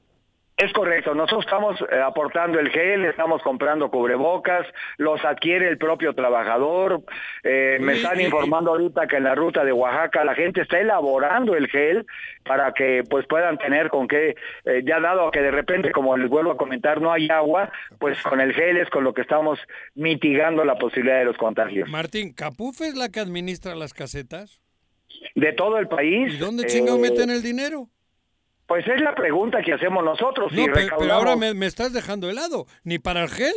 Es 0.60 0.74
correcto, 0.74 1.14
nosotros 1.14 1.46
estamos 1.46 1.80
eh, 1.80 2.02
aportando 2.04 2.58
el 2.58 2.68
gel, 2.68 3.06
estamos 3.06 3.42
comprando 3.42 3.90
cubrebocas, 3.90 4.66
los 4.98 5.24
adquiere 5.24 5.66
el 5.70 5.78
propio 5.78 6.14
trabajador, 6.14 7.02
eh, 7.42 7.78
me 7.80 7.94
están 7.94 8.20
informando 8.20 8.72
ahorita 8.72 9.06
que 9.06 9.16
en 9.16 9.24
la 9.24 9.34
ruta 9.34 9.64
de 9.64 9.72
Oaxaca 9.72 10.22
la 10.22 10.34
gente 10.34 10.60
está 10.60 10.78
elaborando 10.78 11.56
el 11.56 11.66
gel 11.68 12.04
para 12.44 12.74
que 12.74 13.04
pues 13.08 13.26
puedan 13.26 13.56
tener 13.56 13.88
con 13.88 14.06
qué, 14.06 14.34
eh, 14.66 14.82
ya 14.84 15.00
dado 15.00 15.30
que 15.30 15.40
de 15.40 15.50
repente, 15.50 15.92
como 15.92 16.14
les 16.18 16.28
vuelvo 16.28 16.50
a 16.50 16.58
comentar, 16.58 17.00
no 17.00 17.10
hay 17.10 17.30
agua, 17.30 17.72
pues 17.98 18.22
con 18.22 18.38
el 18.38 18.52
gel 18.52 18.76
es 18.76 18.90
con 18.90 19.02
lo 19.02 19.14
que 19.14 19.22
estamos 19.22 19.58
mitigando 19.94 20.62
la 20.66 20.74
posibilidad 20.74 21.20
de 21.20 21.24
los 21.24 21.38
contagios. 21.38 21.88
Martín, 21.88 22.34
¿Capufe 22.34 22.88
es 22.88 22.96
la 22.96 23.08
que 23.08 23.20
administra 23.20 23.74
las 23.74 23.94
casetas? 23.94 24.60
De 25.34 25.54
todo 25.54 25.78
el 25.78 25.88
país. 25.88 26.34
¿Y 26.34 26.36
dónde 26.36 26.66
chingado 26.66 26.98
meten 26.98 27.30
el 27.30 27.42
dinero? 27.42 27.88
Pues 28.70 28.86
es 28.86 29.00
la 29.00 29.16
pregunta 29.16 29.62
que 29.62 29.72
hacemos 29.72 30.04
nosotros. 30.04 30.52
No, 30.52 30.56
si 30.62 30.64
pero, 30.70 30.76
recaudamos- 30.76 31.10
ahora 31.12 31.34
me, 31.34 31.54
me 31.54 31.66
estás 31.66 31.92
dejando 31.92 32.30
helado. 32.30 32.66
¿Ni 32.84 33.00
para 33.00 33.24
el 33.24 33.28
gel? 33.28 33.52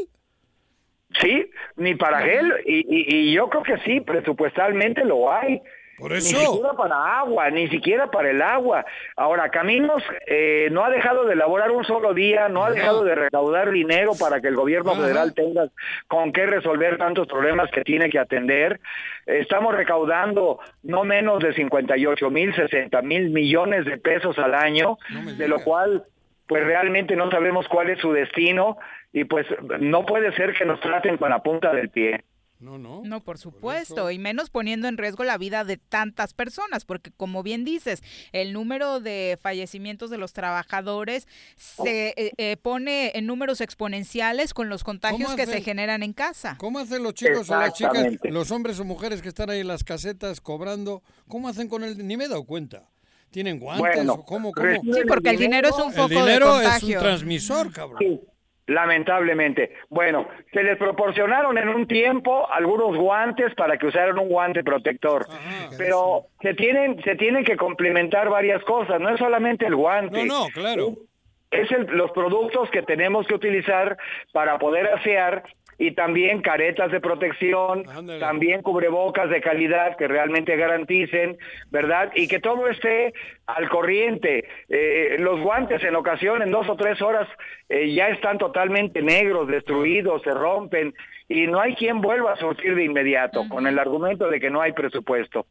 Sí, 1.22 1.52
ni 1.76 1.94
para 1.94 2.22
gel, 2.22 2.52
y, 2.66 2.80
y- 2.80 3.16
y 3.30 3.34
yo 3.36 3.48
creo 3.48 3.62
que 3.62 3.78
sí, 3.86 4.02
presupuestalmente 4.02 5.06
lo 5.06 5.32
hay. 5.32 5.62
Por 5.98 6.12
Ni 6.12 6.22
siquiera 6.22 6.74
para 6.74 7.20
agua, 7.20 7.50
ni 7.52 7.68
siquiera 7.68 8.10
para 8.10 8.32
el 8.32 8.42
agua. 8.42 8.86
Ahora, 9.16 9.50
Caminos 9.50 10.02
eh, 10.26 10.70
no 10.72 10.84
ha 10.84 10.90
dejado 10.90 11.26
de 11.26 11.34
elaborar 11.34 11.72
un 11.72 11.84
solo 11.86 12.14
día, 12.14 12.50
no 12.50 12.64
ha 12.64 12.72
dejado 12.72 13.04
de 13.04 13.16
recaudar 13.16 13.72
dinero 13.72 14.14
para 14.20 14.42
que 14.42 14.48
el 14.48 14.56
gobierno 14.56 14.96
federal 14.96 15.34
tenga 15.34 15.68
con 16.08 16.34
qué 16.34 16.46
resolver 16.46 16.98
tantos 16.98 17.28
problemas 17.28 17.70
que 17.72 17.84
tiene 17.84 18.10
que 18.10 18.20
atender. 18.20 18.80
Estamos 19.26 19.76
recaudando 19.76 20.60
no 20.82 21.04
menos 21.04 21.42
de 21.42 21.54
58 21.54 22.30
mil, 22.30 22.56
60 22.56 23.02
mil 23.04 23.30
millones 23.30 23.86
de 23.86 23.98
pesos 23.98 24.38
al 24.40 24.56
año, 24.56 24.98
de 25.38 25.48
lo 25.48 25.64
cual 25.64 26.04
pues 26.48 26.66
realmente 26.66 27.16
no 27.16 27.30
sabemos 27.32 27.68
cuál 27.68 27.90
es 27.90 28.00
su 28.00 28.12
destino 28.12 28.78
y 29.12 29.26
pues 29.26 29.46
no 29.80 30.06
puede 30.06 30.34
ser 30.36 30.54
que 30.54 30.66
nos 30.66 30.80
traten 30.82 31.18
con 31.18 31.30
la 31.30 31.44
punta 31.44 31.72
del 31.72 31.90
pie. 31.90 32.24
No, 32.64 32.78
no. 32.78 33.02
No, 33.04 33.20
por 33.20 33.38
supuesto, 33.38 34.10
y 34.10 34.18
menos 34.18 34.50
poniendo 34.50 34.88
en 34.88 34.98
riesgo 34.98 35.26
la 35.26 35.38
vida 35.38 35.66
de 35.66 35.76
tantas 35.76 36.34
personas, 36.34 36.86
porque 36.86 37.12
como 37.12 37.44
bien 37.44 37.66
dices, 37.66 38.02
el 38.32 38.54
número 38.54 39.02
de 39.02 39.38
fallecimientos 39.42 40.10
de 40.10 40.18
los 40.18 40.32
trabajadores 40.32 41.28
se 41.58 42.14
eh, 42.16 42.32
eh, 42.38 42.58
pone 42.58 43.12
en 43.16 43.26
números 43.26 43.60
exponenciales 43.60 44.54
con 44.54 44.70
los 44.70 44.86
contagios 44.86 45.32
¿Cómo 45.32 45.36
que 45.36 45.46
se 45.46 45.62
generan 45.62 46.04
en 46.04 46.14
casa. 46.14 46.56
¿Cómo 46.58 46.80
hacen 46.80 47.04
los 47.04 47.14
chicos 47.16 47.50
o 47.50 47.60
las 47.60 47.74
chicas, 47.74 48.08
los 48.24 48.50
hombres 48.52 48.80
o 48.80 48.86
mujeres 48.86 49.22
que 49.22 49.28
están 49.28 49.50
ahí 49.50 49.60
en 49.60 49.68
las 49.68 49.84
casetas 49.84 50.40
cobrando? 50.40 51.04
¿Cómo 51.28 51.50
hacen 51.50 51.68
con 51.68 51.84
el...? 51.84 52.08
Ni 52.08 52.16
me 52.16 52.26
he 52.26 52.28
dado 52.30 52.46
cuenta. 52.46 52.90
¿Tienen 53.30 53.60
guantes? 53.60 53.96
Bueno, 53.96 54.24
¿Cómo, 54.24 54.52
cómo? 54.52 54.94
Sí, 54.94 55.02
porque 55.08 55.32
el 55.32 55.38
dinero 55.38 55.68
es 55.68 55.76
un 55.76 55.90
El 55.90 55.94
foco 55.96 56.08
de 56.08 56.16
dinero 56.16 56.62
es 56.62 56.84
un 56.84 56.92
transmisor, 56.92 57.74
cabrón. 57.74 57.98
Sí, 58.00 58.22
lamentablemente. 58.68 59.74
Bueno, 59.90 60.28
se 60.52 60.64
les 60.64 60.78
proporcionaron 60.78 61.58
en 61.58 61.70
un 61.70 61.88
tiempo 61.88 62.50
algunos 62.52 62.96
guantes 62.96 63.54
para 63.56 63.78
que 63.78 63.88
usaran 63.88 64.18
un 64.20 64.30
guante 64.30 64.64
protector, 64.64 65.26
pero 65.78 66.26
se 66.42 66.54
tienen 66.54 67.02
se 67.04 67.16
tienen 67.16 67.44
que 67.44 67.58
complementar 67.58 68.30
varias 68.30 68.64
cosas, 68.64 69.00
no 69.00 69.10
es 69.10 69.20
solamente 69.20 69.66
el 69.66 69.76
guante. 69.76 70.26
No, 70.26 70.46
no, 70.46 70.48
claro. 70.54 70.94
Es 71.52 71.72
el- 71.72 71.86
los 71.86 72.12
productos 72.12 72.70
que 72.72 72.82
tenemos 72.82 73.28
que 73.28 73.36
utilizar 73.36 73.98
para 74.32 74.58
poder 74.58 74.88
asear 74.88 75.44
y 75.78 75.92
también 75.92 76.42
caretas 76.42 76.92
de 76.92 77.00
protección, 77.00 77.84
también 78.20 78.62
cubrebocas 78.62 79.30
de 79.30 79.42
calidad 79.42 79.96
que 79.98 80.08
realmente 80.08 80.56
garanticen, 80.56 81.38
¿verdad? 81.72 82.12
Y 82.16 82.28
que 82.28 82.40
todo 82.40 82.68
esté 82.68 83.14
al 83.46 83.70
corriente. 83.70 84.46
Eh, 84.70 85.18
los 85.20 85.40
guantes 85.42 85.84
en 85.84 85.96
ocasión, 85.96 86.42
en 86.42 86.52
dos 86.52 86.70
o 86.70 86.76
tres 86.76 87.02
horas, 87.02 87.28
eh, 87.70 87.94
ya 87.94 88.10
están 88.10 88.38
totalmente 88.38 89.02
negros, 89.02 89.48
destruidos, 89.48 90.22
se 90.24 90.32
rompen 90.32 90.94
y 91.28 91.48
no 91.48 91.60
hay 91.60 91.76
quien 91.76 92.02
vuelva 92.02 92.34
a 92.34 92.38
surtir 92.38 92.76
de 92.76 92.84
inmediato 92.84 93.48
con 93.50 93.68
el 93.68 93.80
argumento 93.80 94.30
de 94.30 94.40
que 94.40 94.50
no 94.50 94.62
hay 94.62 94.74
presupuesto. 94.74 95.46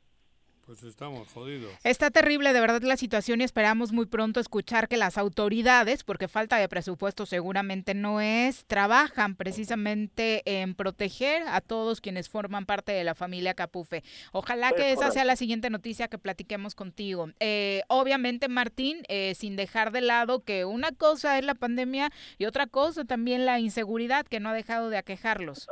Pues 0.73 0.85
estamos 0.85 1.29
jodidos. 1.29 1.71
Está 1.85 2.11
terrible 2.11 2.55
de 2.55 2.61
verdad 2.63 2.81
la 2.81 2.97
situación 2.97 3.43
y 3.43 3.45
esperamos 3.45 3.93
muy 3.93 4.07
pronto 4.07 4.41
escuchar 4.41 4.89
que 4.89 4.97
las 4.97 5.19
autoridades, 5.19 6.03
porque 6.03 6.29
falta 6.29 6.57
de 6.57 6.67
presupuesto 6.67 7.27
seguramente 7.27 7.93
no 7.93 8.23
es, 8.23 8.65
trabajan 8.65 9.37
precisamente 9.37 10.41
en 10.47 10.75
proteger 10.75 11.43
a 11.47 11.61
todos 11.61 12.01
quienes 12.01 12.31
forman 12.31 12.65
parte 12.65 12.91
de 12.93 13.05
la 13.05 13.15
familia 13.15 13.53
Capufe. 13.53 14.03
Ojalá 14.33 14.73
que 14.73 14.93
esa 14.93 15.11
sea 15.11 15.27
la 15.27 15.37
siguiente 15.37 15.69
noticia 15.69 16.09
que 16.09 16.17
platiquemos 16.17 16.75
contigo. 16.75 17.29
Eh, 17.39 17.83
obviamente, 17.89 18.49
Martín, 18.49 19.03
eh, 19.09 19.35
sin 19.35 19.57
dejar 19.57 19.93
de 19.93 20.01
lado 20.01 20.43
que 20.43 20.65
una 20.65 20.93
cosa 20.93 21.39
es 21.39 21.45
la 21.45 21.55
pandemia 21.55 22.11
y 22.39 22.47
otra 22.47 22.67
cosa 22.67 23.05
también 23.05 23.45
la 23.45 23.61
inseguridad 23.61 24.25
que 24.25 24.41
no 24.41 24.49
ha 24.49 24.55
dejado 24.55 24.89
de 24.89 24.97
aquejarlos. 24.97 25.69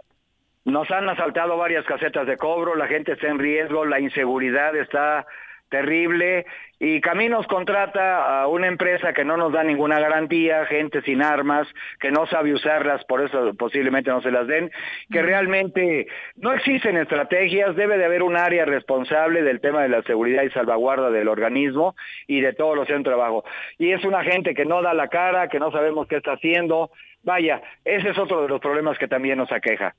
Nos 0.71 0.89
han 0.93 1.09
asaltado 1.09 1.57
varias 1.57 1.85
casetas 1.85 2.29
de 2.29 2.37
cobro, 2.37 2.77
la 2.77 2.87
gente 2.87 3.13
está 3.13 3.27
en 3.27 3.41
riesgo, 3.41 3.85
la 3.85 3.99
inseguridad 3.99 4.77
está 4.77 5.27
terrible 5.69 6.47
y 6.79 7.01
Caminos 7.01 7.47
contrata 7.49 8.41
a 8.41 8.47
una 8.47 8.69
empresa 8.69 9.13
que 9.13 9.25
no 9.25 9.37
nos 9.37 9.53
da 9.53 9.65
ninguna 9.65 9.99
garantía, 9.99 10.65
gente 10.67 11.03
sin 11.03 11.23
armas, 11.23 11.67
que 11.99 12.13
no 12.13 12.27
sabe 12.27 12.55
usarlas, 12.55 13.05
por 13.05 13.21
eso 13.21 13.53
posiblemente 13.55 14.11
no 14.11 14.23
se 14.23 14.31
las 14.31 14.47
den, 14.47 14.71
que 15.11 15.23
realmente 15.23 16.07
no 16.37 16.53
existen 16.53 16.97
estrategias, 16.97 17.75
debe 17.75 17.99
de 17.99 18.05
haber 18.05 18.23
un 18.23 18.37
área 18.37 18.65
responsable 18.65 19.43
del 19.43 19.61
tema 19.61 19.83
de 19.83 19.89
la 19.89 20.03
seguridad 20.03 20.45
y 20.45 20.51
salvaguarda 20.51 21.11
del 21.11 21.27
organismo 21.27 21.97
y 22.29 22.41
de 22.41 22.53
todos 22.53 22.77
los 22.77 22.87
centros 22.87 23.13
de 23.13 23.19
trabajo. 23.19 23.45
Y 23.77 23.91
es 23.91 24.05
una 24.05 24.23
gente 24.23 24.55
que 24.55 24.65
no 24.65 24.83
da 24.83 24.95
la 24.95 25.09
cara, 25.09 25.49
que 25.49 25.59
no 25.59 25.73
sabemos 25.73 26.07
qué 26.07 26.17
está 26.17 26.35
haciendo. 26.35 26.91
Vaya, 27.25 27.61
ese 27.85 28.11
es 28.11 28.19
otro 28.19 28.43
de 28.43 28.49
los 28.49 28.61
problemas 28.61 28.99
que 28.99 29.09
también 29.09 29.37
nos 29.37 29.51
aqueja. 29.51 29.95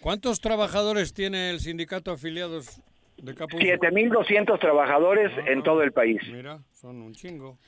¿Cuántos 0.00 0.40
trabajadores 0.40 1.12
tiene 1.12 1.50
el 1.50 1.60
sindicato 1.60 2.12
afiliados 2.12 2.80
de 3.16 3.34
Capuz? 3.34 3.60
7.200 3.60 4.58
trabajadores 4.60 5.32
en 5.46 5.62
todo 5.62 5.82
el 5.82 5.92
país. 5.92 6.20
Mira, 6.30 6.60
son 6.72 7.02
un 7.02 7.14
chingo. 7.14 7.58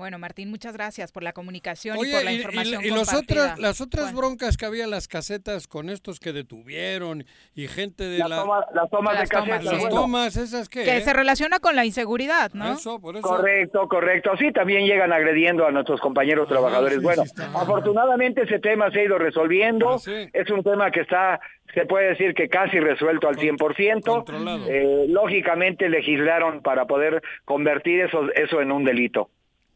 Bueno, 0.00 0.18
Martín, 0.18 0.50
muchas 0.50 0.72
gracias 0.72 1.12
por 1.12 1.22
la 1.22 1.32
comunicación 1.32 1.96
y 1.98 2.10
por 2.10 2.24
la 2.24 2.32
y, 2.32 2.34
y- 2.34 2.38
información 2.38 2.82
y 2.84 2.88
los 2.88 3.08
compartida. 3.08 3.42
otras, 3.44 3.58
las 3.60 3.80
otras 3.80 4.14
broncas 4.14 4.56
que 4.56 4.66
había 4.66 4.84
en 4.84 4.90
las 4.90 5.06
casetas 5.08 5.68
con 5.68 5.90
estos 5.90 6.18
que 6.18 6.32
detuvieron 6.32 7.24
y 7.54 7.68
gente 7.68 8.04
de 8.04 8.18
Las 8.18 8.30
la... 8.30 8.36
toma- 8.38 8.64
las 8.74 8.90
tomas 8.90 9.20
de 9.20 9.26
tomas, 9.26 9.28
casetas, 9.28 9.64
Las 9.64 9.78
bueno. 9.80 9.96
tomas, 9.96 10.36
¿esas 10.36 10.68
qué? 10.68 10.84
Que 10.84 10.96
eh? 10.96 11.00
se 11.02 11.12
relaciona 11.12 11.60
con 11.60 11.76
la 11.76 11.84
inseguridad, 11.84 12.50
¿no? 12.54 12.72
Eso, 12.72 12.98
por 13.00 13.16
eso. 13.16 13.26
Correcto, 13.28 13.86
correcto. 13.88 14.30
Sí, 14.38 14.52
también 14.52 14.86
llegan 14.86 15.12
agrediendo 15.12 15.66
a 15.66 15.70
nuestros 15.70 16.00
compañeros 16.00 16.48
trabajadores. 16.48 16.94
sí, 16.98 17.00
bueno, 17.04 17.24
sí, 17.26 17.32
afortunadamente 17.54 18.42
ese 18.44 18.58
tema 18.58 18.90
se 18.90 19.00
ha 19.00 19.04
ido 19.04 19.18
resolviendo. 19.18 19.90
Ah, 19.90 19.98
sí. 19.98 20.28
Es 20.32 20.50
un 20.50 20.62
tema 20.64 20.90
que 20.90 21.00
está, 21.00 21.40
se 21.74 21.84
puede 21.86 22.08
decir 22.10 22.34
que 22.34 22.48
casi 22.48 22.80
resuelto 22.80 23.28
al 23.28 23.36
100%. 23.36 24.02
controlado. 24.04 24.64
Eh, 24.68 25.04
lógicamente 25.08 25.88
legislaron 25.88 26.62
para 26.62 26.86
poder 26.86 27.22
convertir 27.44 28.00
eso, 28.00 28.30
eso 28.34 28.60
en 28.60 28.72
un 28.72 28.84
delito. 28.84 29.30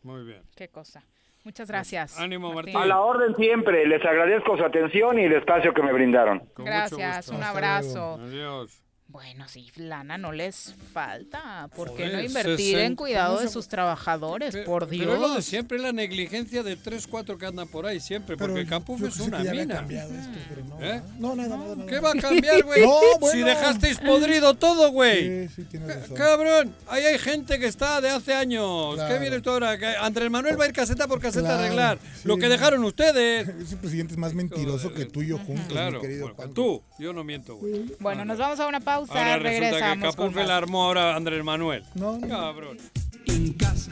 Muy 0.05 0.23
bien. 0.23 0.43
Qué 0.55 0.69
cosa. 0.69 1.03
Muchas 1.45 1.69
gracias. 1.69 2.19
Ánimo, 2.19 2.53
Martín. 2.53 2.77
A 2.77 2.87
la 2.87 3.01
orden 3.01 3.35
siempre. 3.37 3.87
Les 3.87 4.03
agradezco 4.05 4.57
su 4.57 4.65
atención 4.65 5.19
y 5.19 5.25
el 5.25 5.33
espacio 5.33 5.75
que 5.75 5.83
me 5.83 5.93
brindaron. 5.93 6.39
Con 6.55 6.65
mucho 6.65 6.97
Gracias, 6.97 7.17
gusto. 7.27 7.33
un 7.33 7.43
Hasta 7.43 7.51
abrazo. 7.51 8.15
Adiós. 8.15 8.83
Bueno, 9.15 9.47
sí, 9.49 9.71
lana 9.77 10.19
no 10.19 10.33
les 10.33 10.75
falta. 10.93 11.69
¿Por 11.77 11.95
qué 11.95 12.09
no 12.09 12.21
invertir 12.21 12.57
60, 12.57 12.83
en 12.83 12.97
cuidado 12.97 13.35
¿cómo 13.37 13.47
de 13.47 13.49
sus 13.49 13.69
trabajadores? 13.69 14.51
Pero- 14.53 14.65
Por 14.67 14.89
Pero 14.89 15.15
es 15.15 15.21
lo 15.21 15.29
de 15.29 15.35
Dios. 15.35 15.45
siempre, 15.45 15.79
la 15.79 15.93
negligencia 15.93 16.65
de 16.65 16.75
3, 16.75 17.07
4 17.07 17.39
que 17.39 17.47
andan 17.47 17.69
por 17.69 17.87
ahí 17.87 18.01
siempre, 18.01 18.37
Pero 18.37 18.53
porque 18.55 18.67
Capuf 18.67 19.01
yo 19.01 19.07
es 19.07 19.21
una 19.21 19.41
que 19.41 19.51
mina. 19.53 19.77
cambiado 19.77 20.13
esto, 20.13 20.39
pero 20.49 20.65
no. 20.65 20.83
¿Eh? 20.85 21.01
No, 21.21 21.37
nada, 21.37 21.57
nada, 21.57 21.77
nada. 21.77 21.87
¿Qué 21.89 22.01
va 22.01 22.11
a 22.11 22.15
cambiar, 22.15 22.61
güey? 22.65 22.83
No, 22.85 23.29
Si 23.31 23.39
dejasteis 23.39 23.99
podrido 23.99 24.55
todo, 24.55 24.91
güey. 24.91 25.47
Sí, 25.47 25.55
sí, 25.55 25.63
tienes 25.71 25.95
razón. 25.95 26.17
Cabrón, 26.17 26.75
ahí 26.89 27.05
hay 27.05 27.19
gente 27.21 27.61
que 27.61 27.67
está 27.67 28.01
de 28.01 28.11
hace 28.11 28.35
años. 28.35 28.97
Claro. 28.97 29.15
¿Qué 29.15 29.21
vienes 29.21 29.43
tú 29.43 29.51
ahora? 29.51 29.79
Andrés 30.01 30.29
Manuel 30.29 30.59
va 30.61 30.65
a 30.65 30.67
ir 30.67 30.73
caseta 30.73 31.07
por 31.07 31.21
caseta 31.21 31.47
Claro, 31.47 31.61
a 31.63 31.65
arreglar. 31.67 31.99
sí. 32.17 32.23
Lo 32.27 32.37
que 32.37 32.49
dejaron 32.49 32.83
ustedes. 32.83 33.47
Ese 33.61 33.77
presidente 33.77 34.15
es 34.15 34.19
más 34.19 34.35
mentiroso 34.35 34.93
que 34.93 35.05
tú 35.05 35.23
y 35.23 35.29
yo 35.29 35.39
juntos, 35.39 35.67
Claro, 35.69 36.01
mi 36.01 36.09
querido 36.09 36.35
tú, 36.53 36.83
yo 36.99 37.13
no 37.13 37.23
miento, 37.23 37.55
güey. 37.55 37.85
Bueno, 38.01 38.25
nos 38.25 38.39
vamos 38.39 38.59
a 38.59 38.67
una 38.67 38.81
pausa. 38.81 39.04
Ahora 39.09 39.39
resulta 39.39 39.95
que 39.95 40.01
con 40.01 40.11
Capuf 40.11 40.37
la 40.37 40.57
armó 40.57 40.85
ahora 40.85 41.17
Andrés 41.17 41.45
Manuel. 41.45 41.85
No, 41.95 42.19
no. 42.19 42.29
Cabrón. 42.29 42.79
En 43.27 43.53
casa. 43.55 43.91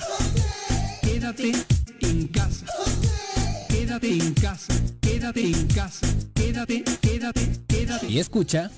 Quédate 1.03 1.53
en 2.01 2.29
casa. 2.29 2.67
Quédate 3.69 4.13
en 4.13 4.35
casa. 4.35 4.75
Quédate 5.01 5.45
en 5.45 5.67
casa. 5.69 6.07
Quédate, 6.35 6.85
quédate, 7.01 7.53
quédate. 7.67 8.07
Y 8.07 8.19
escucha. 8.19 8.71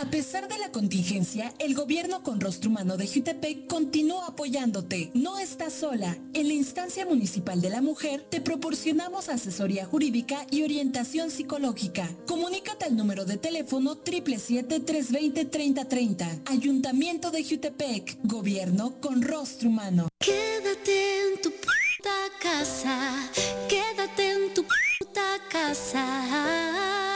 A 0.00 0.10
pesar 0.10 0.46
de 0.46 0.56
la 0.58 0.70
contingencia, 0.70 1.52
el 1.58 1.74
gobierno 1.74 2.22
con 2.22 2.40
rostro 2.40 2.70
humano 2.70 2.96
de 2.96 3.08
Jutepec 3.08 3.66
continúa 3.66 4.28
apoyándote. 4.28 5.10
No 5.12 5.40
estás 5.40 5.72
sola. 5.72 6.16
En 6.34 6.46
la 6.46 6.54
instancia 6.54 7.04
municipal 7.04 7.60
de 7.60 7.70
la 7.70 7.82
mujer 7.82 8.24
te 8.30 8.40
proporcionamos 8.40 9.28
asesoría 9.28 9.86
jurídica 9.86 10.46
y 10.52 10.62
orientación 10.62 11.32
psicológica. 11.32 12.08
Comunícate 12.28 12.84
al 12.84 12.96
número 12.96 13.24
de 13.24 13.38
teléfono 13.38 13.96
777-320-3030. 14.04 16.42
Ayuntamiento 16.46 17.32
de 17.32 17.42
Jutepec. 17.42 18.18
Gobierno 18.22 19.00
con 19.00 19.20
rostro 19.20 19.68
humano. 19.68 20.06
Quédate 20.20 21.22
en 21.22 21.42
tu 21.42 21.50
puta 21.50 22.14
casa, 22.40 23.28
quédate 23.68 24.30
en 24.30 24.54
tu 24.54 24.62
puta 24.62 25.40
casa. 25.50 27.07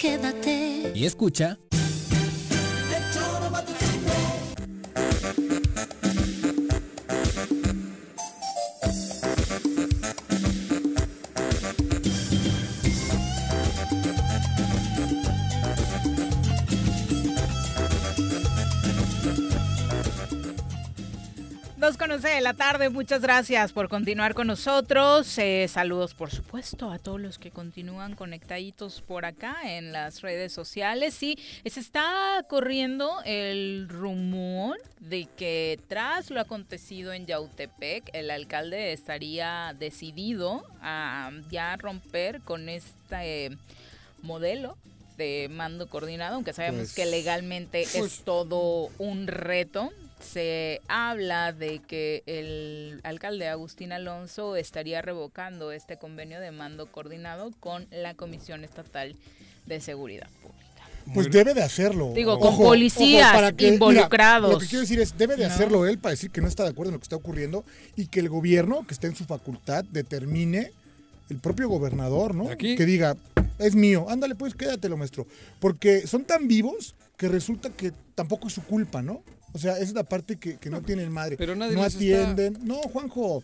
Quédate. 0.00 0.92
Y 0.94 1.04
escucha... 1.04 1.58
Dos 21.90 21.96
con 21.96 22.12
once 22.12 22.28
de 22.28 22.40
la 22.40 22.54
tarde, 22.54 22.88
muchas 22.88 23.20
gracias 23.20 23.72
por 23.72 23.88
continuar 23.88 24.32
con 24.32 24.46
nosotros. 24.46 25.36
Eh, 25.38 25.66
saludos, 25.68 26.14
por 26.14 26.30
supuesto, 26.30 26.88
a 26.92 27.00
todos 27.00 27.20
los 27.20 27.36
que 27.36 27.50
continúan 27.50 28.14
conectaditos 28.14 29.00
por 29.00 29.24
acá 29.24 29.56
en 29.64 29.90
las 29.90 30.20
redes 30.20 30.52
sociales. 30.52 31.20
Y 31.20 31.36
se 31.68 31.80
está 31.80 32.44
corriendo 32.48 33.16
el 33.24 33.88
rumor 33.88 34.78
de 35.00 35.26
que 35.36 35.80
tras 35.88 36.30
lo 36.30 36.40
acontecido 36.40 37.12
en 37.12 37.26
Yautepec, 37.26 38.08
el 38.12 38.30
alcalde 38.30 38.92
estaría 38.92 39.74
decidido 39.76 40.62
a 40.80 41.32
ya 41.50 41.76
romper 41.76 42.40
con 42.42 42.68
este 42.68 43.50
modelo 44.22 44.76
de 45.16 45.48
mando 45.50 45.88
coordinado, 45.88 46.36
aunque 46.36 46.52
sabemos 46.52 46.82
Pues, 46.82 46.94
que 46.94 47.06
legalmente 47.06 47.82
pues- 47.82 47.96
es 47.96 48.20
todo 48.20 48.90
un 48.98 49.26
reto. 49.26 49.90
Se 50.20 50.80
habla 50.88 51.52
de 51.52 51.80
que 51.80 52.22
el 52.26 53.00
alcalde 53.04 53.48
Agustín 53.48 53.92
Alonso 53.92 54.56
estaría 54.56 55.02
revocando 55.02 55.72
este 55.72 55.96
convenio 55.96 56.40
de 56.40 56.50
mando 56.50 56.90
coordinado 56.90 57.50
con 57.60 57.86
la 57.90 58.14
Comisión 58.14 58.64
Estatal 58.64 59.16
de 59.66 59.80
Seguridad 59.80 60.28
Pública. 60.42 60.60
Pues 61.14 61.30
debe 61.30 61.54
de 61.54 61.62
hacerlo. 61.62 62.12
Digo, 62.14 62.38
con 62.38 62.56
policías 62.56 63.52
involucrados. 63.58 64.52
lo 64.52 64.58
que 64.58 64.66
quiero 64.66 64.82
decir 64.82 65.00
es, 65.00 65.16
debe 65.16 65.36
de 65.36 65.46
¿No? 65.46 65.52
hacerlo 65.52 65.86
él 65.86 65.98
para 65.98 66.10
decir 66.10 66.30
que 66.30 66.40
no 66.40 66.48
está 66.48 66.62
de 66.64 66.70
acuerdo 66.70 66.90
en 66.90 66.94
lo 66.94 66.98
que 67.00 67.04
está 67.04 67.16
ocurriendo 67.16 67.64
y 67.96 68.06
que 68.06 68.20
el 68.20 68.28
gobierno, 68.28 68.86
que 68.86 68.94
esté 68.94 69.06
en 69.06 69.16
su 69.16 69.24
facultad, 69.24 69.84
determine 69.84 70.72
el 71.30 71.38
propio 71.38 71.68
gobernador, 71.68 72.34
¿no? 72.34 72.56
Que 72.56 72.84
diga, 72.84 73.16
es 73.58 73.74
mío, 73.74 74.06
ándale 74.08 74.34
pues, 74.34 74.54
quédatelo, 74.54 74.96
maestro. 74.96 75.26
Porque 75.58 76.06
son 76.06 76.24
tan 76.24 76.46
vivos 76.48 76.94
que 77.16 77.28
resulta 77.28 77.70
que 77.70 77.92
tampoco 78.14 78.48
es 78.48 78.54
su 78.54 78.62
culpa, 78.62 79.02
¿no? 79.02 79.22
O 79.52 79.58
sea, 79.58 79.72
esa 79.74 79.82
es 79.84 79.92
la 79.94 80.04
parte 80.04 80.36
que, 80.36 80.56
que 80.58 80.70
no 80.70 80.80
tienen 80.82 81.10
madre. 81.12 81.36
pero 81.36 81.54
nadie 81.56 81.74
no 81.76 81.82
atienden. 81.82 82.58
No, 82.62 82.76
Juanjo. 82.76 83.42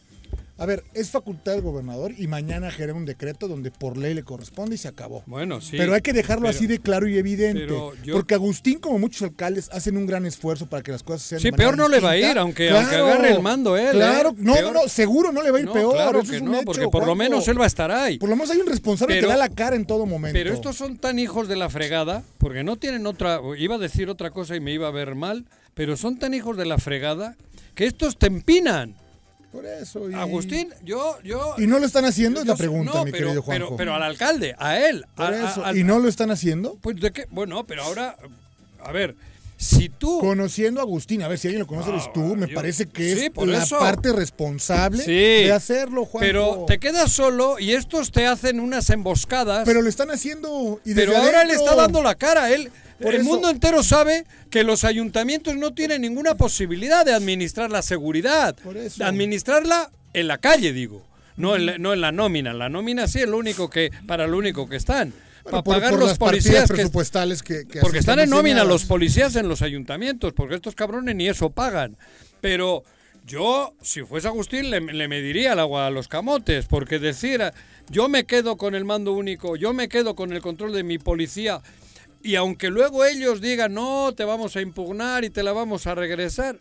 A 0.59 0.65
ver, 0.65 0.83
es 0.95 1.11
facultad 1.11 1.53
del 1.53 1.61
gobernador 1.61 2.12
y 2.16 2.28
mañana 2.28 2.70
genera 2.70 2.95
un 2.95 3.05
decreto 3.05 3.47
donde 3.47 3.70
por 3.70 3.99
ley 3.99 4.15
le 4.15 4.23
corresponde 4.23 4.77
y 4.77 4.78
se 4.78 4.89
acabó. 4.89 5.23
Bueno, 5.27 5.61
sí. 5.61 5.77
Pero 5.77 5.93
hay 5.93 6.01
que 6.01 6.15
dejarlo 6.15 6.47
pero- 6.47 6.57
así 6.57 6.66
de 6.66 6.78
claro 6.78 7.07
y 7.07 7.19
evidente. 7.19 7.66
yo- 7.66 7.93
Porque 8.15 8.33
Agustín, 8.33 8.78
como 8.78 8.99
muchos 8.99 9.20
alcaldes, 9.20 9.69
hacen 9.70 9.99
un 9.99 10.07
gran 10.07 10.24
esfuerzo 10.24 10.65
para 10.66 10.83
que 10.83 10.93
las 10.93 11.03
cosas 11.03 11.20
sean 11.28 11.43
Sí, 11.43 11.53
peor 11.53 11.77
no 11.77 11.89
le 11.89 12.01
va 12.01 12.12
a 12.12 12.16
ir, 12.16 12.39
aunque- 12.39 12.70
aunque 12.70 12.95
agarre 12.97 13.33
el 13.35 13.43
mando 13.43 13.77
él, 13.77 13.91
Claro, 13.93 14.31
¿eh? 14.31 14.35
no, 14.39 14.55
Peor- 14.55 14.73
no, 14.73 14.89
seguro 14.89 15.31
no 15.31 15.43
le 15.43 15.51
va 15.51 15.59
a 15.59 15.61
ir 15.61 15.66
No, 15.66 15.74
peor. 15.74 15.93
claro 15.95 16.23
que 16.23 16.37
es 16.37 16.43
no, 16.43 16.55
hecho, 16.55 16.65
porque 16.65 16.89
por 16.89 17.07
lo 17.07 17.15
menos 17.15 17.47
él 17.49 17.61
va 17.61 17.65
a 17.65 17.66
estar 17.69 17.91
ahí. 17.91 18.16
Por 18.16 18.31
lo 18.31 18.37
menos 18.37 18.51
hay 18.51 18.59
un 18.59 18.66
responsable 18.66 19.15
Pero- 19.16 19.27
que 19.28 19.33
da 19.35 19.37
la 19.39 19.51
cara 19.51 19.77
en 19.77 19.85
todo 19.85 20.07
momento. 20.07 20.39
Pero 20.39 20.55
estos 20.55 20.74
son 20.74 20.97
tan 20.97 21.19
hijos 21.19 21.49
de 21.49 21.57
la 21.57 21.69
fregada, 21.69 22.23
porque 22.39 22.65
no 22.65 22.77
tienen 22.77 23.07
otra, 23.07 23.43
iba 23.59 23.74
a 23.74 23.78
decir 23.78 24.09
otra 24.09 24.31
cosa 24.31 24.57
y 24.57 24.61
me 24.61 24.73
iba 24.73 24.89
a 24.89 24.91
ver 24.91 25.15
mal, 25.16 25.45
pero 25.77 25.94
son 25.98 26.19
tan 26.19 26.32
hijos 26.32 26.57
de 26.57 26.65
la 26.65 26.78
fregada 26.78 27.36
que 27.74 27.85
estos 27.85 28.16
te 28.16 28.28
empinan. 28.28 28.94
Por 29.53 29.66
eso. 29.66 30.11
Y... 30.11 30.15
Agustín, 30.15 30.70
yo, 30.82 31.19
yo. 31.23 31.55
¿Y 31.59 31.66
no 31.66 31.78
lo 31.78 31.85
están 31.85 32.07
haciendo? 32.07 32.40
Es 32.40 32.47
la 32.47 32.57
pregunta, 32.57 32.93
no, 32.94 33.05
mi 33.05 33.11
pero, 33.12 33.27
querido 33.27 33.43
pero, 33.44 33.66
Juanjo. 33.66 33.77
pero 33.77 33.94
al 33.94 34.03
alcalde, 34.03 34.55
a 34.59 34.78
él. 34.78 35.05
Por 35.15 35.27
a- 35.27 35.28
a- 35.28 35.51
eso. 35.51 35.65
al- 35.65 35.77
¿Y 35.77 35.85
no 35.85 35.98
lo 35.98 36.09
están 36.09 36.31
haciendo? 36.31 36.78
Pues 36.81 36.97
de 36.98 37.11
qué, 37.12 37.27
bueno, 37.31 37.65
pero 37.66 37.82
ahora, 37.85 38.16
a 38.82 38.93
ver, 38.93 39.15
si 39.59 39.89
tú. 39.90 40.19
Conociendo 40.20 40.81
a 40.81 40.85
Agustín, 40.85 41.23
a 41.23 41.28
ver 41.28 41.39
si 41.39 41.48
alguien 41.48 41.61
lo 41.61 41.66
conoce, 41.66 41.90
eres 41.90 42.11
tú. 42.15 42.36
Me 42.36 42.48
yo- 42.48 42.55
parece 42.55 42.86
que 42.86 43.15
sí, 43.15 43.24
es 43.27 43.31
por 43.31 43.47
la 43.48 43.62
eso. 43.62 43.78
parte 43.78 44.12
responsable 44.15 45.03
Sí, 45.05 45.12
de 45.12 45.53
hacerlo, 45.53 46.05
Juanjo. 46.07 46.19
Pero 46.27 46.65
te 46.66 46.78
quedas 46.78 47.12
solo 47.12 47.59
y 47.59 47.73
estos 47.73 48.12
te 48.12 48.27
hacen 48.27 48.61
unas 48.61 48.89
emboscadas. 48.90 49.65
Pero 49.66 49.81
lo 49.82 49.89
están 49.90 50.11
haciendo 50.11 50.81
y 50.86 50.94
Pero 50.94 51.16
ahora 51.16 51.44
le 51.44 51.53
adentro. 51.53 51.65
está 51.65 51.74
dando 51.77 52.03
la 52.03 52.15
cara. 52.15 52.51
Él, 52.51 52.70
Por 53.01 53.14
el 53.14 53.20
eso- 53.23 53.31
mundo 53.31 53.51
entero 53.51 53.82
sabe 53.82 54.24
que 54.51 54.62
los 54.64 54.85
ayuntamientos 54.85 55.56
no 55.56 55.74
tienen 55.74 56.02
ninguna 56.02 56.36
posibilidad 56.36 57.05
de 57.05 57.12
administrar 57.12 57.70
la 57.70 57.82
seguridad. 57.82 58.56
De 58.56 59.05
administrarla 59.05 59.90
en 60.12 60.28
la 60.28 60.39
calle, 60.39 60.73
digo. 60.73 61.05
No 61.36 61.55
en 61.56 61.66
la, 61.66 61.78
no 61.78 61.93
en 61.93 62.01
la 62.01 62.12
nómina. 62.12 62.55
La 62.55 62.68
nómina 62.70 63.06
sí 63.09 63.20
es 63.20 63.28
lo 63.28 63.36
único 63.36 63.68
que, 63.68 63.90
para 64.06 64.27
lo 64.27 64.39
único 64.39 64.68
que 64.68 64.77
están. 64.77 65.12
Bueno, 65.44 65.51
para 65.51 65.62
por- 65.62 65.74
pagar 65.74 65.90
por 65.90 66.01
los 66.01 66.09
las 66.09 66.18
policías 66.18 66.66
presupuestales 66.68 67.43
que, 67.43 67.66
que 67.68 67.81
porque 67.81 67.98
están 67.98 68.18
en 68.20 68.31
nómina 68.31 68.64
los 68.64 68.85
policías 68.85 69.36
en 69.36 69.47
los 69.48 69.60
ayuntamientos, 69.62 70.32
porque 70.32 70.55
estos 70.55 70.74
cabrones 70.74 71.14
ni 71.14 71.28
eso 71.28 71.51
pagan. 71.51 71.97
Pero 72.40 72.82
yo, 73.27 73.74
si 73.82 74.02
fuese 74.02 74.28
Agustín, 74.28 74.70
le, 74.70 74.81
le 74.81 75.09
mediría 75.09 75.52
el 75.52 75.59
agua 75.60 75.86
a 75.86 75.90
los 75.90 76.09
camotes, 76.09 76.64
porque 76.66 76.98
decir, 76.98 77.43
yo 77.90 78.09
me 78.09 78.24
quedo 78.24 78.56
con 78.56 78.74
el 78.74 78.85
mando 78.85 79.12
único, 79.12 79.56
yo 79.56 79.73
me 79.74 79.89
quedo 79.89 80.16
con 80.16 80.32
el 80.32 80.40
control 80.40 80.73
de 80.73 80.82
mi 80.85 80.98
policía, 80.98 81.60
y 82.22 82.34
aunque 82.36 82.70
luego 82.70 83.05
ellos 83.05 83.40
digan, 83.40 83.74
no, 83.74 84.12
te 84.14 84.24
vamos 84.24 84.56
a 84.56 84.60
impugnar 84.60 85.24
y 85.24 85.30
te 85.30 85.43
la 85.43 85.52
vamos 85.52 85.86
a 85.86 85.94
regresar, 85.94 86.59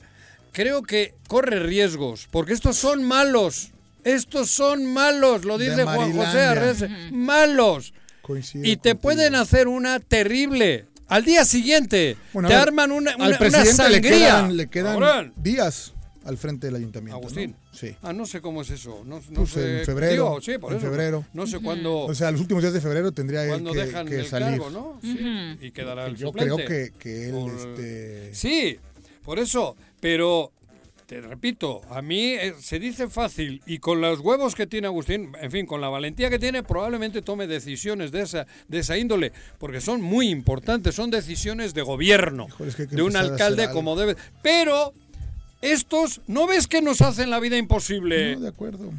creo 0.52 0.84
que 0.84 1.16
corre 1.28 1.60
riesgos, 1.60 2.28
porque 2.32 2.54
estos 2.54 2.78
son 2.78 3.04
malos. 3.04 3.72
Estos 4.04 4.52
son 4.52 4.86
malos, 4.86 5.46
lo 5.46 5.58
dice 5.58 5.84
Juan 5.84 6.14
José. 6.16 6.42
Arrese. 6.42 6.88
Malos. 7.12 7.92
Coincido 8.22 8.64
Y 8.64 8.78
te 8.78 8.94
pueden 8.94 9.34
hacer 9.34 9.68
una 9.68 10.00
terrible. 10.00 10.86
Al 11.08 11.26
día 11.26 11.44
siguiente 11.44 12.16
Bueno, 12.32 12.48
te 12.50 12.54
ver, 12.56 12.68
arman 12.68 12.92
una, 12.92 13.12
al 13.12 13.36
una, 13.36 13.40
le 13.40 13.66
sangría. 13.66 14.02
quedan, 14.02 14.58
le 14.58 14.68
quedan 14.68 15.34
días 15.36 15.94
al 16.24 16.38
frente 16.38 16.68
del 16.68 16.76
ayuntamiento. 16.76 17.20
¿no? 17.22 17.54
Sí. 17.76 17.96
Ah, 18.02 18.14
no 18.14 18.26
sé 18.26 18.42
cómo 18.42 18.62
es 18.62 18.70
eso. 18.70 19.04
No, 19.06 19.20
no 19.30 19.36
Pues 19.42 19.50
sé. 19.52 19.80
en 19.80 19.86
febrero. 19.86 20.12
Digo, 20.14 20.42
sí, 20.42 20.58
por 20.58 20.72
en 20.72 20.78
eso. 20.80 20.88
febrero. 20.88 21.26
No 21.34 21.46
sé 21.46 21.60
cuándo. 21.60 22.00
O 22.06 22.16
sea, 22.16 22.32
los 22.32 22.42
últimos 22.42 22.64
días 22.64 22.74
de 22.74 22.82
febrero 22.82 23.12
tendría 23.12 23.44
él 23.44 23.64
que, 23.64 23.78
dejan 23.86 24.08
que 24.08 24.20
el 24.20 24.26
salir. 24.26 24.60
cargo, 24.62 24.70
¿no? 24.70 25.00
Sí, 25.02 25.58
Y 25.62 25.72
quedará 25.72 26.06
el 26.08 26.16
Yo 26.16 26.28
suplente. 26.28 26.56
creo 26.56 26.68
que, 26.68 26.92
que 26.98 27.26
él. 27.30 27.32
Por- 27.36 27.52
este, 27.54 28.34
Sí, 28.34 28.78
por 29.24 29.40
eso. 29.40 29.76
Pero 30.00 30.52
te 31.08 31.22
repito, 31.22 31.82
a 31.92 32.02
mí 32.02 32.32
eh, 32.34 32.56
se 32.60 32.80
dice 32.80 33.08
fácil 33.10 33.62
y 33.68 33.78
con 33.78 34.02
los 34.02 34.20
huevos 34.22 34.56
que 34.56 34.66
tiene 34.66 34.88
Agustín, 34.88 35.32
en 35.40 35.52
fin, 35.52 35.66
con 35.68 35.80
la 35.80 35.88
valentía 35.90 36.32
que 36.32 36.40
tiene, 36.40 36.64
probablemente 36.64 37.22
tome 37.22 37.46
decisiones 37.46 38.12
de 38.12 38.22
esa, 38.24 38.48
de 38.68 38.80
esa 38.80 38.98
índole, 38.98 39.32
porque 39.60 39.82
son 39.82 40.02
muy 40.02 40.30
importantes, 40.30 40.96
son 40.96 41.12
decisiones 41.12 41.76
de 41.76 41.84
gobierno, 41.84 42.48
es 42.66 42.76
que 42.76 42.88
de 42.88 43.04
un 43.04 43.16
alcalde 43.16 43.70
como 43.72 43.96
debe. 43.96 44.16
Pero 44.42 44.94
estos, 45.72 46.22
¿no 46.28 46.48
ves 46.48 46.68
que 46.68 46.82
nos 46.82 47.02
hacen 47.02 47.30
la 47.30 47.40
vida 47.40 47.58
imposible? 47.58 48.36
No, 48.36 48.42
de 48.42 48.48
acuerdo. 48.48 48.92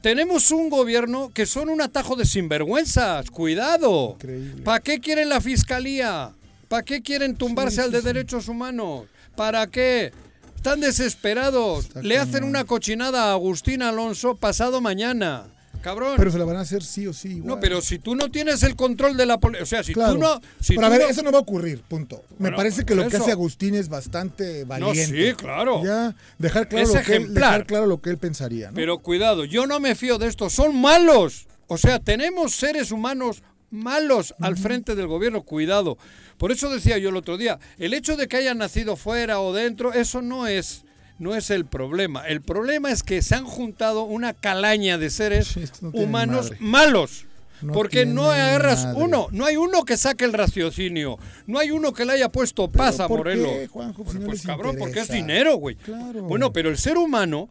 Tenemos 0.00 0.50
un 0.50 0.70
gobierno 0.70 1.30
que 1.32 1.46
son 1.46 1.68
un 1.68 1.80
atajo 1.80 2.16
de 2.16 2.24
sinvergüenzas, 2.24 3.30
cuidado. 3.30 4.16
¿Para 4.64 4.80
qué 4.80 5.00
quieren 5.00 5.28
la 5.28 5.40
fiscalía? 5.40 6.32
¿Para 6.68 6.82
qué 6.82 7.02
quieren 7.02 7.36
tumbarse 7.36 7.80
al 7.80 7.92
de 7.92 8.02
derechos 8.02 8.48
humanos? 8.48 9.06
¿Para 9.36 9.66
qué? 9.68 10.12
Están 10.56 10.80
desesperados. 10.80 11.94
Le 12.02 12.18
hacen 12.18 12.42
una 12.44 12.64
cochinada 12.64 13.30
a 13.30 13.32
Agustín 13.32 13.82
Alonso 13.82 14.36
pasado 14.36 14.80
mañana. 14.80 15.46
Cabrón. 15.78 16.14
Pero 16.16 16.30
se 16.30 16.38
la 16.38 16.44
van 16.44 16.56
a 16.56 16.60
hacer 16.60 16.82
sí 16.82 17.06
o 17.06 17.12
sí. 17.12 17.28
igual. 17.28 17.46
no, 17.46 17.60
pero 17.60 17.80
si 17.80 17.98
tú 17.98 18.14
no 18.14 18.30
tienes 18.30 18.62
el 18.62 18.76
control 18.76 19.16
de 19.16 19.26
la 19.26 19.38
policía, 19.38 19.62
o 19.62 19.66
sea, 19.66 19.82
si 19.82 19.92
Claro. 19.94 20.14
tú 20.14 20.18
no... 20.20 20.40
Si 20.60 20.74
pero 20.74 20.86
a 20.86 20.90
ver, 20.90 21.00
no- 21.02 21.08
eso 21.08 21.22
no 21.22 21.32
va 21.32 21.38
a 21.38 21.42
ocurrir, 21.42 21.82
punto. 21.82 22.22
Me 22.38 22.52
parece 22.52 22.84
que 22.84 22.94
lo 22.94 23.08
que 23.08 23.16
hace 23.16 23.32
Agustín 23.32 23.74
es 23.74 23.88
bastante 23.88 24.64
valiente. 24.64 25.04
sí, 25.06 25.34
claro. 25.34 25.82
Ya, 25.84 26.14
dejar 26.38 26.68
claro, 26.68 26.82
Es 26.84 26.94
lo 26.94 27.00
que 27.02 27.12
él, 27.16 27.22
ejemplar. 27.22 27.50
dejar 27.52 27.66
claro 27.66 27.86
lo 27.86 28.00
que 28.00 28.10
él 28.10 28.18
pensaría. 28.18 28.68
¿no? 28.68 28.74
Pero 28.74 28.98
cuidado, 28.98 29.44
yo 29.44 29.66
no 29.66 29.80
me 29.80 29.94
fío 29.94 30.18
de 30.18 30.26
esto, 30.28 30.50
son 30.50 30.80
malos. 30.80 31.46
O 31.66 31.76
sea, 31.78 31.98
tenemos 31.98 32.54
seres 32.54 32.90
humanos 32.92 33.42
malos 33.70 34.34
al 34.40 34.56
frente 34.56 34.94
del 34.94 35.06
gobierno, 35.06 35.42
cuidado. 35.42 35.98
Por 36.38 36.52
eso 36.52 36.70
decía 36.70 36.96
yo 36.98 37.10
el 37.10 37.16
otro 37.16 37.36
día, 37.36 37.58
el 37.78 37.92
hecho 37.94 38.16
de 38.16 38.28
que 38.28 38.36
hayan 38.38 38.58
nacido 38.58 38.96
fuera 38.96 39.40
o 39.40 39.52
dentro, 39.52 39.92
eso 39.92 40.22
no 40.22 40.46
es 40.46 40.84
no 41.18 41.34
es 41.34 41.50
el 41.50 41.64
problema. 41.66 42.26
El 42.26 42.40
problema 42.42 42.90
es 42.90 43.02
que 43.02 43.22
se 43.22 43.34
han 43.34 43.44
juntado 43.44 44.02
una 44.04 44.32
calaña 44.34 44.98
de 44.98 45.10
seres 45.10 45.56
no 45.82 45.90
humanos 45.90 46.52
malos. 46.60 47.24
No 47.60 47.72
porque 47.72 48.06
no 48.06 48.30
agarras 48.30 48.84
madre. 48.84 49.02
uno, 49.02 49.26
no 49.32 49.44
hay 49.44 49.56
uno 49.56 49.84
que 49.84 49.96
saque 49.96 50.24
el 50.24 50.32
raciocinio, 50.32 51.18
no 51.48 51.58
hay 51.58 51.72
uno 51.72 51.92
que 51.92 52.04
le 52.04 52.12
haya 52.12 52.28
puesto 52.28 52.70
paz 52.70 53.00
a 53.00 53.08
¿por 53.08 53.18
Morelos. 53.18 53.50
qué, 53.52 53.66
Juanjo? 53.66 54.04
Si 54.12 54.18
no 54.20 54.26
pues 54.26 54.42
cabrón, 54.42 54.76
porque 54.78 55.00
es 55.00 55.08
dinero, 55.10 55.56
güey. 55.56 55.74
Claro. 55.74 56.22
Bueno, 56.22 56.52
pero 56.52 56.68
el 56.70 56.78
ser 56.78 56.96
humano, 56.98 57.48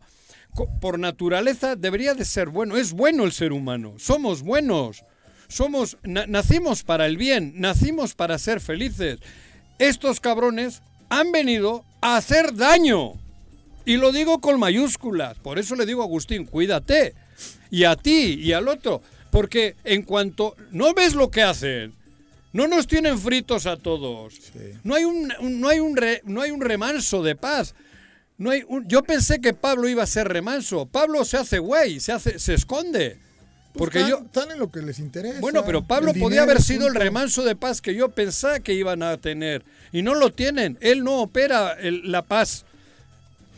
por 0.79 0.97
naturaleza, 0.97 1.75
debería 1.75 2.13
de 2.13 2.23
ser 2.23 2.47
bueno. 2.47 2.77
Es 2.77 2.93
bueno 2.93 3.25
el 3.25 3.33
ser 3.33 3.51
humano. 3.51 3.95
Somos 3.97 4.43
buenos. 4.43 5.03
Somos, 5.49 5.97
na- 6.03 6.25
nacimos 6.25 6.83
para 6.83 7.05
el 7.05 7.17
bien, 7.17 7.53
nacimos 7.57 8.13
para 8.15 8.39
ser 8.39 8.61
felices. 8.61 9.19
Estos 9.77 10.21
cabrones 10.21 10.81
han 11.09 11.33
venido 11.33 11.83
a 12.01 12.15
hacer 12.15 12.55
daño. 12.55 13.13
Y 13.87 13.97
lo 13.97 14.11
digo 14.11 14.39
con 14.41 14.59
mayúsculas. 14.59 15.37
Por 15.39 15.57
eso 15.59 15.75
le 15.75 15.85
digo 15.85 16.01
a 16.01 16.05
Agustín, 16.05 16.45
cuídate. 16.45 17.15
Y 17.71 17.85
a 17.85 17.95
ti 17.95 18.39
y 18.41 18.51
al 18.53 18.67
otro. 18.67 19.01
Porque 19.31 19.75
en 19.83 20.03
cuanto... 20.03 20.55
¿No 20.71 20.93
ves 20.93 21.15
lo 21.15 21.31
que 21.31 21.41
hacen? 21.41 21.93
No 22.53 22.67
nos 22.67 22.87
tienen 22.87 23.17
fritos 23.17 23.65
a 23.65 23.77
todos. 23.77 24.35
No 24.83 24.95
hay 24.95 25.05
un, 25.05 25.31
no 25.41 25.69
hay 25.69 25.79
un 25.79 25.95
re- 25.95 26.21
no 26.25 26.41
hay 26.41 26.51
un 26.51 26.61
remanso 26.61 27.21
de 27.23 27.35
paz. 27.35 27.75
No 28.37 28.49
hay 28.51 28.63
un- 28.67 28.87
yo 28.87 29.03
pensé 29.03 29.39
que 29.41 29.53
Pablo 29.53 29.87
iba 29.89 30.03
a 30.03 30.07
ser 30.07 30.27
remanso. 30.27 30.85
Pablo 30.85 31.23
se 31.25 31.37
hace 31.37 31.59
güey, 31.59 31.99
se 31.99 32.11
hace 32.13 32.39
se 32.39 32.53
esconde. 32.55 33.19
Pues 33.73 33.77
Porque 33.77 33.99
están, 33.99 34.09
yo 34.09 34.17
están 34.25 34.51
en 34.51 34.59
lo 34.59 34.71
que 34.71 34.81
les 34.81 34.97
interesa. 34.99 35.39
bueno, 35.39 35.63
pero 35.65 35.85
Pablo 35.85 36.11
El 36.11 36.19
podía 36.19 36.41
dinero, 36.41 36.51
haber 36.51 36.61
sido 36.63 36.87
el 36.87 36.93
punto. 36.93 36.99
remanso 36.99 37.43
de 37.43 37.55
paz 37.55 37.79
que 37.81 37.93
yo 37.93 38.09
pensaba 38.09 38.59
que 38.59 38.73
iban 38.73 39.03
a 39.03 39.17
tener 39.17 39.63
y 39.91 40.01
no 40.01 40.15
lo 40.15 40.31
tienen. 40.33 40.77
Él 40.81 41.03
no 41.03 41.21
opera 41.21 41.73
el- 41.73 42.11
la 42.11 42.23
paz. 42.23 42.65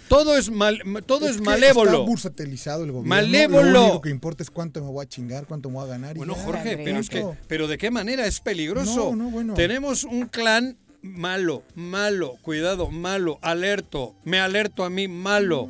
Todo 0.10 0.36
es 0.38 0.50
mal, 0.52 0.82
todo 1.06 1.28
es, 1.30 1.38
que 1.38 1.44
malévolo. 1.44 1.92
Está 1.92 2.04
bursatilizado 2.04 2.84
el 2.84 2.92
gobierno. 2.92 3.10
Malévolo. 3.10 3.70
Lo 3.72 3.84
único 3.84 4.02
que 4.02 4.10
importa 4.10 4.44
es 4.44 4.50
cuánto 4.52 4.82
me 4.84 4.90
voy 4.90 5.06
a 5.06 5.08
chingar, 5.08 5.46
cuánto 5.46 5.70
me 5.70 5.76
voy 5.76 5.86
a 5.86 5.88
ganar. 5.88 6.16
y 6.16 6.18
Bueno, 6.18 6.36
ya. 6.36 6.44
Jorge, 6.44 6.78
pero 6.84 7.00
es 7.00 7.10
que, 7.10 7.26
pero 7.48 7.68
de 7.68 7.78
qué 7.78 7.92
manera 7.92 8.26
es 8.26 8.40
peligroso. 8.40 9.12
No, 9.12 9.16
no, 9.16 9.30
bueno. 9.30 9.54
Tenemos 9.54 10.04
un 10.04 10.26
clan 10.26 10.78
malo, 11.02 11.64
malo, 11.76 12.36
cuidado, 12.42 12.90
malo, 12.92 13.40
alerto, 13.42 14.16
me 14.26 14.40
alerto 14.40 14.84
a 14.84 14.90
mí, 14.90 15.08
malo. 15.08 15.70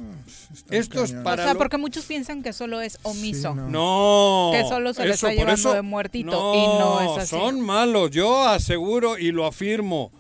Esto 0.72 1.03
es 1.03 1.14
O 1.14 1.24
para 1.24 1.44
sea, 1.44 1.53
lo- 1.53 1.60
porque 1.60 1.78
muchos 1.78 2.06
piensan 2.06 2.41
que 2.41 2.52
solo 2.53 2.82
es 2.82 2.98
omiso. 3.03 3.53
No. 3.53 4.49
Que 4.53 4.64
solo 4.68 4.94
se 4.94 5.03
le 5.06 5.14
eso, 5.14 5.28
está 5.28 5.34
llevando 5.40 5.53
eso- 5.53 5.74
de 5.74 5.82
muertito, 5.84 6.53
y 6.56 6.57
no 6.80 7.02
es 7.16 7.24
así. 7.24 7.30
Son 7.36 7.61
malos, 7.61 8.10
yo 8.11 8.45
aseguro 8.48 9.18
y 9.20 9.32
lo 9.32 9.45
afirmo. 9.45 10.11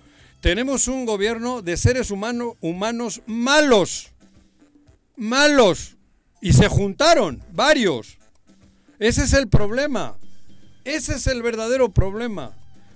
Tenemos 0.41 0.87
un 0.87 1.05
gobierno 1.05 1.61
de 1.61 1.75
seres 1.77 2.11
humano- 2.11 2.55
humanos 2.61 3.21
malos. 3.25 4.11
Malos. 5.15 5.95
Y 6.41 6.53
se 6.53 6.67
juntaron 6.69 7.41
varios. 7.51 8.17
Ese 8.99 9.23
es 9.23 9.33
el 9.33 9.47
problema. 9.49 10.15
Ese 10.85 11.15
es 11.15 11.27
el 11.27 11.41
verdadero 11.43 11.89
problema. 11.91 12.53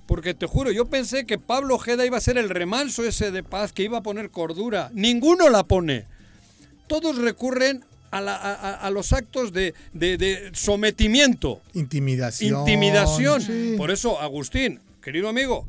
Porque 0.07 0.33
te 0.33 0.45
juro, 0.47 0.71
yo 0.71 0.85
pensé 0.85 1.25
que 1.25 1.37
Pablo 1.37 1.75
Ojeda 1.75 2.05
iba 2.05 2.17
a 2.17 2.21
ser 2.21 2.37
el 2.37 2.49
remanso 2.49 3.03
ese 3.03 3.31
de 3.31 3.43
paz, 3.43 3.73
que 3.73 3.83
iba 3.83 3.97
a 3.99 4.03
poner 4.03 4.29
cordura. 4.29 4.89
Ninguno 4.93 5.49
la 5.49 5.63
pone. 5.63 6.05
Todos 6.87 7.17
recurren 7.17 7.83
a, 8.11 8.21
la- 8.21 8.35
a- 8.35 8.53
a- 8.53 8.73
a 8.75 8.89
los 8.89 9.11
actos 9.13 9.51
de, 9.53 9.73
de- 9.93 10.17
de 10.17 10.51
sometimiento. 10.53 11.61
Intimidación. 11.73 12.59
Intimidación. 12.59 13.41
sí. 13.41 13.75
Por 13.77 13.91
eso, 13.91 14.19
Agustín, 14.19 14.79
querido 15.01 15.29
amigo, 15.29 15.65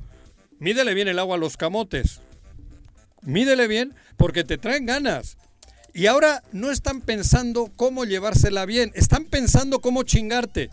mídele 0.64 0.94
bien 0.94 1.08
el 1.08 1.18
agua 1.18 1.36
a 1.36 1.38
los 1.38 1.58
camotes. 1.58 2.20
Mídele 3.20 3.68
bien 3.68 3.94
porque 4.16 4.44
te 4.44 4.56
traen 4.56 4.86
ganas. 4.86 5.36
Y 5.92 6.06
ahora 6.06 6.42
no 6.52 6.70
están 6.70 7.02
pensando 7.02 7.70
cómo 7.76 8.06
llevársela 8.06 8.64
bien, 8.64 8.90
están 8.94 9.26
pensando 9.26 9.80
cómo 9.80 10.04
chingarte. 10.04 10.70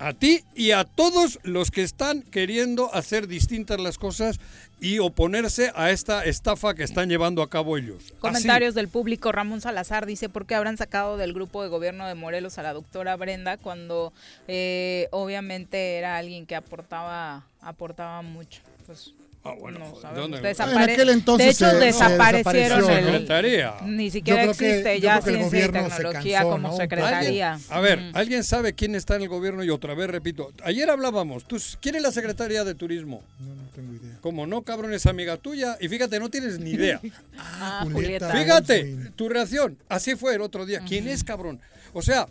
A 0.00 0.14
ti 0.14 0.42
y 0.54 0.72
a 0.72 0.82
todos 0.84 1.38
los 1.44 1.70
que 1.70 1.82
están 1.82 2.22
queriendo 2.22 2.92
hacer 2.92 3.28
distintas 3.28 3.80
las 3.80 3.98
cosas 3.98 4.40
y 4.80 4.98
oponerse 4.98 5.72
a 5.74 5.90
esta 5.90 6.24
estafa 6.24 6.74
que 6.74 6.82
están 6.82 7.08
llevando 7.08 7.42
a 7.42 7.48
cabo 7.48 7.76
ellos. 7.76 8.12
Comentarios 8.18 8.74
del 8.74 8.88
público. 8.88 9.30
Ramón 9.30 9.60
Salazar 9.60 10.06
dice, 10.06 10.28
¿por 10.28 10.44
qué 10.46 10.56
habrán 10.56 10.76
sacado 10.76 11.16
del 11.16 11.32
grupo 11.32 11.62
de 11.62 11.68
gobierno 11.68 12.06
de 12.06 12.14
Morelos 12.14 12.58
a 12.58 12.62
la 12.62 12.72
doctora 12.72 13.16
Brenda 13.16 13.58
cuando 13.58 14.12
eh, 14.48 15.08
obviamente 15.12 15.98
era 15.98 16.16
alguien 16.16 16.46
que 16.46 16.56
aportaba, 16.56 17.44
aportaba 17.60 18.22
mucho? 18.22 18.60
Pues 18.88 19.12
Ah, 19.44 19.54
bueno, 19.58 19.78
no 19.78 19.94
sabemos. 20.00 20.30
¿dónde? 20.30 20.40
Desapare- 20.42 20.72
En 20.84 20.90
aquel 20.90 21.08
entonces 21.10 21.46
de 21.46 21.52
hecho, 21.52 21.70
se- 21.70 21.78
se 21.78 21.84
desaparecieron 21.86 22.90
el- 22.90 23.04
¿no? 23.04 23.12
Secretaría. 23.12 23.74
Ni 23.86 24.10
siquiera 24.10 24.44
Yo 24.44 24.50
creo 24.52 24.58
que- 24.58 24.68
existe 24.70 24.94
yo 25.00 25.04
ya 25.04 25.20
creo 25.20 25.24
que 25.24 25.30
el 25.30 25.36
ciencia 25.50 25.58
y 25.58 25.62
se 25.62 25.96
tecnología 25.96 26.38
cansó, 26.38 26.50
como 26.50 26.68
¿no? 26.68 26.76
secretaría. 26.76 27.52
¿Alguien? 27.52 27.72
A 27.72 27.80
ver, 27.80 27.98
Ujú. 28.00 28.18
¿alguien 28.18 28.44
sabe 28.44 28.72
quién 28.74 28.94
está 28.96 29.14
en 29.16 29.22
el 29.22 29.28
gobierno? 29.28 29.62
Y 29.62 29.70
otra 29.70 29.94
vez 29.94 30.10
repito, 30.10 30.50
ayer 30.64 30.90
hablábamos, 30.90 31.46
¿tú, 31.46 31.56
¿quién 31.80 31.94
es 31.94 32.02
la 32.02 32.10
secretaria 32.12 32.64
de 32.64 32.74
turismo? 32.74 33.22
No, 33.38 33.54
no 33.54 33.62
tengo 33.74 33.94
idea. 33.94 34.18
Como 34.20 34.46
no, 34.46 34.62
cabrón, 34.62 34.92
es 34.92 35.06
amiga 35.06 35.36
tuya. 35.36 35.78
Y 35.80 35.88
fíjate, 35.88 36.18
no 36.18 36.28
tienes 36.30 36.58
ni 36.58 36.70
idea. 36.72 37.00
Ah, 37.38 37.80
Julieta. 37.84 38.26
Julieta. 38.30 38.32
Fíjate, 38.32 38.96
tu 39.14 39.28
reacción. 39.28 39.78
Así 39.88 40.16
fue 40.16 40.34
el 40.34 40.40
otro 40.42 40.66
día. 40.66 40.80
¿Quién 40.86 41.06
es, 41.06 41.22
cabrón? 41.22 41.60
O 41.92 42.02
sea, 42.02 42.26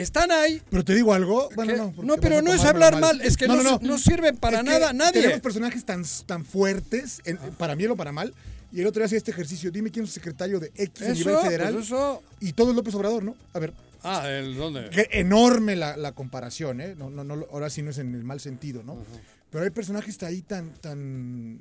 están 0.00 0.30
ahí. 0.32 0.60
Pero 0.70 0.84
te 0.84 0.94
digo 0.94 1.12
algo. 1.14 1.48
Bueno, 1.54 1.92
no. 1.96 2.02
No, 2.02 2.16
pero 2.16 2.42
no 2.42 2.52
es 2.52 2.64
hablar 2.64 2.98
mal, 3.00 3.20
es 3.20 3.36
que 3.36 3.46
no- 3.48 3.78
no 3.80 3.98
sirven 3.98 4.36
para 4.36 4.58
Es 4.58 4.64
que 4.64 4.70
nada 4.70 4.92
nadie. 4.92 5.22
Tenemos 5.22 5.40
personajes 5.40 5.84
tan, 5.84 6.04
tan 6.26 6.44
fuertes, 6.44 7.20
en- 7.24 7.38
para 7.58 7.74
bien 7.74 7.90
o 7.92 7.96
para 7.96 8.12
mal. 8.12 8.34
Y 8.72 8.80
el 8.80 8.86
otro 8.86 9.00
día 9.00 9.06
hacía 9.06 9.18
este 9.18 9.32
ejercicio. 9.32 9.70
Dime 9.72 9.90
quién 9.90 10.04
es 10.04 10.10
el 10.10 10.14
secretario 10.14 10.60
de 10.60 10.70
X 10.76 11.02
a 11.06 11.12
nivel 11.12 11.36
federal. 11.38 11.72
pues 11.74 11.86
eso. 11.86 12.22
Y 12.40 12.52
todo 12.52 12.70
es 12.70 12.76
López 12.76 12.94
Obrador, 12.94 13.24
¿no? 13.24 13.34
A 13.52 13.58
ver, 13.58 13.72
Ah, 14.02 14.28
¿el 14.30 14.54
dónde? 14.56 14.88
qué 14.90 15.08
enorme 15.12 15.74
la, 15.76 15.96
la 15.96 16.12
comparación, 16.12 16.80
¿eh? 16.80 16.94
No, 16.96 17.10
no, 17.10 17.24
no, 17.24 17.46
ahora 17.52 17.68
sí 17.68 17.82
no 17.82 17.90
es 17.90 17.98
en 17.98 18.14
el 18.14 18.22
mal 18.24 18.38
sentido, 18.40 18.82
¿no? 18.84 18.96
Pero 19.50 19.64
hay 19.64 19.70
personajes 19.70 20.22
ahí 20.22 20.42
tan, 20.42 20.70
tan 20.74 21.58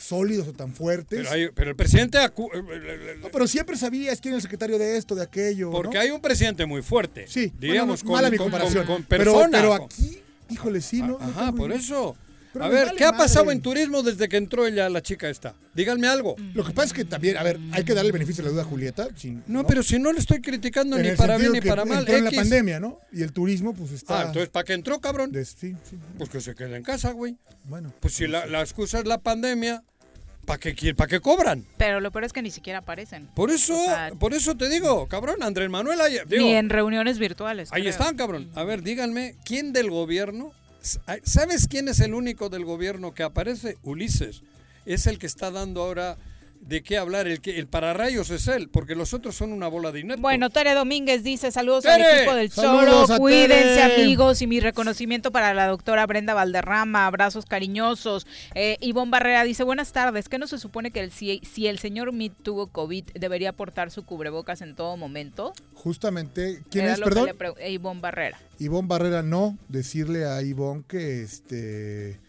sólidos 0.00 0.48
o 0.48 0.52
tan 0.52 0.72
fuertes. 0.72 1.18
Pero, 1.20 1.30
hay- 1.30 1.48
pero 1.54 1.70
el 1.70 1.76
presidente... 1.76 2.18
eh, 2.18 3.16
No, 3.20 3.28
pero 3.30 3.46
siempre 3.46 3.76
sabías 3.76 4.20
quién 4.20 4.32
era 4.32 4.36
el 4.36 4.42
secretario 4.42 4.78
de 4.78 4.96
esto, 4.96 5.14
de 5.14 5.22
aquello. 5.22 5.70
Porque 5.70 5.96
¿no? 5.96 6.00
hay 6.00 6.10
un 6.10 6.20
presidente 6.20 6.66
muy 6.66 6.82
fuerte. 6.82 7.26
Sí, 7.28 7.52
digamos, 7.58 8.02
bueno, 8.02 8.16
mala 8.16 8.30
mi 8.30 8.36
con, 8.36 8.50
con- 8.50 8.52
comparación. 8.60 8.86
con 8.86 9.02
pero, 9.04 9.24
persona. 9.24 9.48
pero 9.58 9.68
con- 9.70 9.82
aquí, 9.82 10.22
híjole, 10.50 10.80
sí, 10.80 11.02
¿no? 11.02 11.18
Ajá, 11.20 11.52
por 11.52 11.72
eso. 11.72 12.16
Pero 12.52 12.64
a 12.64 12.68
ver, 12.68 12.86
vale 12.86 12.98
¿qué 12.98 13.04
ha 13.04 13.12
pasado 13.12 13.50
en 13.52 13.60
turismo 13.62 14.02
desde 14.02 14.28
que 14.28 14.36
entró 14.36 14.66
ella, 14.66 14.88
la 14.88 15.00
chica 15.02 15.28
esta? 15.30 15.54
Díganme 15.74 16.08
algo. 16.08 16.34
Lo 16.54 16.64
que 16.64 16.72
pasa 16.72 16.86
es 16.86 16.92
que 16.92 17.04
también, 17.04 17.36
a 17.36 17.42
ver, 17.42 17.58
hay 17.72 17.84
que 17.84 17.94
darle 17.94 18.08
el 18.08 18.12
beneficio 18.12 18.42
de 18.42 18.48
la 18.48 18.52
duda 18.52 18.62
a 18.62 18.64
Julieta. 18.64 19.08
No, 19.46 19.66
pero 19.66 19.82
si 19.82 19.98
no 19.98 20.12
le 20.12 20.18
estoy 20.18 20.40
criticando 20.40 20.96
en 20.96 21.02
ni 21.02 21.12
para 21.12 21.36
bien 21.38 21.52
ni 21.52 21.60
para 21.60 21.84
mal. 21.84 22.00
Entró 22.00 22.16
en 22.16 22.24
la 22.24 22.30
pandemia, 22.32 22.80
¿no? 22.80 22.98
Y 23.12 23.22
el 23.22 23.32
turismo, 23.32 23.72
pues 23.74 23.92
está. 23.92 24.20
Ah, 24.20 24.26
entonces, 24.26 24.48
¿para 24.48 24.64
qué 24.64 24.72
entró, 24.72 25.00
cabrón? 25.00 25.30
de- 25.32 25.44
sí, 25.44 25.76
sí. 25.88 25.96
Pues 26.18 26.28
que 26.30 26.40
se 26.40 26.54
quede 26.54 26.76
en 26.76 26.82
casa, 26.82 27.12
güey. 27.12 27.36
Bueno. 27.64 27.92
Pues 28.00 28.14
si 28.14 28.26
la, 28.26 28.46
la 28.46 28.60
excusa 28.62 28.98
es 28.98 29.06
la 29.06 29.18
pandemia, 29.18 29.82
¿para 30.44 30.58
qué, 30.58 30.94
¿para 30.94 31.08
qué 31.08 31.20
cobran? 31.20 31.64
Pero 31.76 32.00
lo 32.00 32.10
peor 32.10 32.24
es 32.24 32.32
que 32.32 32.42
ni 32.42 32.50
siquiera 32.50 32.80
aparecen. 32.80 33.28
Por 33.34 33.50
eso, 33.50 33.80
O 33.80 33.84
sea, 33.84 34.10
por 34.18 34.34
eso 34.34 34.56
te 34.56 34.68
digo, 34.68 35.06
cabrón, 35.06 35.42
Andrés 35.42 35.70
Manuel, 35.70 36.00
ahí, 36.00 36.18
digo, 36.26 36.44
ni 36.44 36.54
en 36.54 36.68
reuniones 36.68 37.18
virtuales. 37.18 37.68
ahí 37.72 37.82
creo. 37.82 37.90
están, 37.92 38.16
cabrón. 38.16 38.50
A 38.56 38.64
ver, 38.64 38.82
díganme, 38.82 39.36
¿quién 39.44 39.72
del 39.72 39.90
gobierno? 39.90 40.52
¿Sabes 40.80 41.68
quién 41.68 41.88
es 41.88 42.00
el 42.00 42.14
único 42.14 42.48
del 42.48 42.64
gobierno 42.64 43.14
que 43.14 43.22
aparece? 43.22 43.78
Ulises. 43.82 44.42
Es 44.86 45.06
el 45.06 45.18
que 45.18 45.26
está 45.26 45.50
dando 45.50 45.82
ahora 45.82 46.16
de 46.60 46.82
qué 46.82 46.98
hablar. 46.98 47.26
El 47.26 47.40
que 47.40 47.58
el 47.58 47.66
pararrayos 47.66 48.30
es 48.30 48.46
él, 48.48 48.68
porque 48.68 48.94
los 48.94 49.12
otros 49.14 49.34
son 49.34 49.52
una 49.52 49.66
bola 49.68 49.90
de 49.92 50.00
ineptos. 50.00 50.20
Bueno, 50.22 50.50
Tere 50.50 50.74
Domínguez 50.74 51.22
dice 51.24 51.50
saludos 51.50 51.84
¡Tere! 51.84 52.04
al 52.04 52.16
equipo 52.18 52.34
del 52.34 52.50
Saludos 52.50 53.06
Choro, 53.08 53.18
cuídense 53.18 53.74
Tere. 53.76 54.02
amigos 54.04 54.42
y 54.42 54.46
mi 54.46 54.60
reconocimiento 54.60 55.32
para 55.32 55.52
la 55.54 55.66
doctora 55.66 56.06
Brenda 56.06 56.34
Valderrama, 56.34 57.06
abrazos 57.06 57.46
cariñosos. 57.46 58.26
Eh, 58.54 58.76
Ivonne 58.80 59.10
Barrera 59.10 59.44
dice 59.44 59.64
buenas 59.64 59.92
tardes, 59.92 60.28
¿qué 60.28 60.38
no 60.38 60.46
se 60.46 60.58
supone 60.58 60.90
que 60.90 61.00
el, 61.00 61.10
si, 61.10 61.40
si 61.50 61.66
el 61.66 61.78
señor 61.78 62.12
Mead 62.12 62.32
tuvo 62.42 62.66
COVID 62.68 63.04
debería 63.14 63.52
portar 63.52 63.90
su 63.90 64.04
cubrebocas 64.04 64.60
en 64.62 64.74
todo 64.76 64.96
momento? 64.96 65.52
Justamente, 65.74 66.62
¿quién 66.70 66.84
Era 66.84 66.94
es, 66.94 67.00
perdón? 67.00 67.30
eh, 67.58 67.72
Ivonne 67.72 68.00
Barrera. 68.00 68.38
Ivonne 68.58 68.86
Barrera, 68.88 69.22
no. 69.22 69.56
Decirle 69.68 70.26
a 70.26 70.42
Ivonne 70.42 70.84
que, 70.86 71.22
este. 71.22 72.20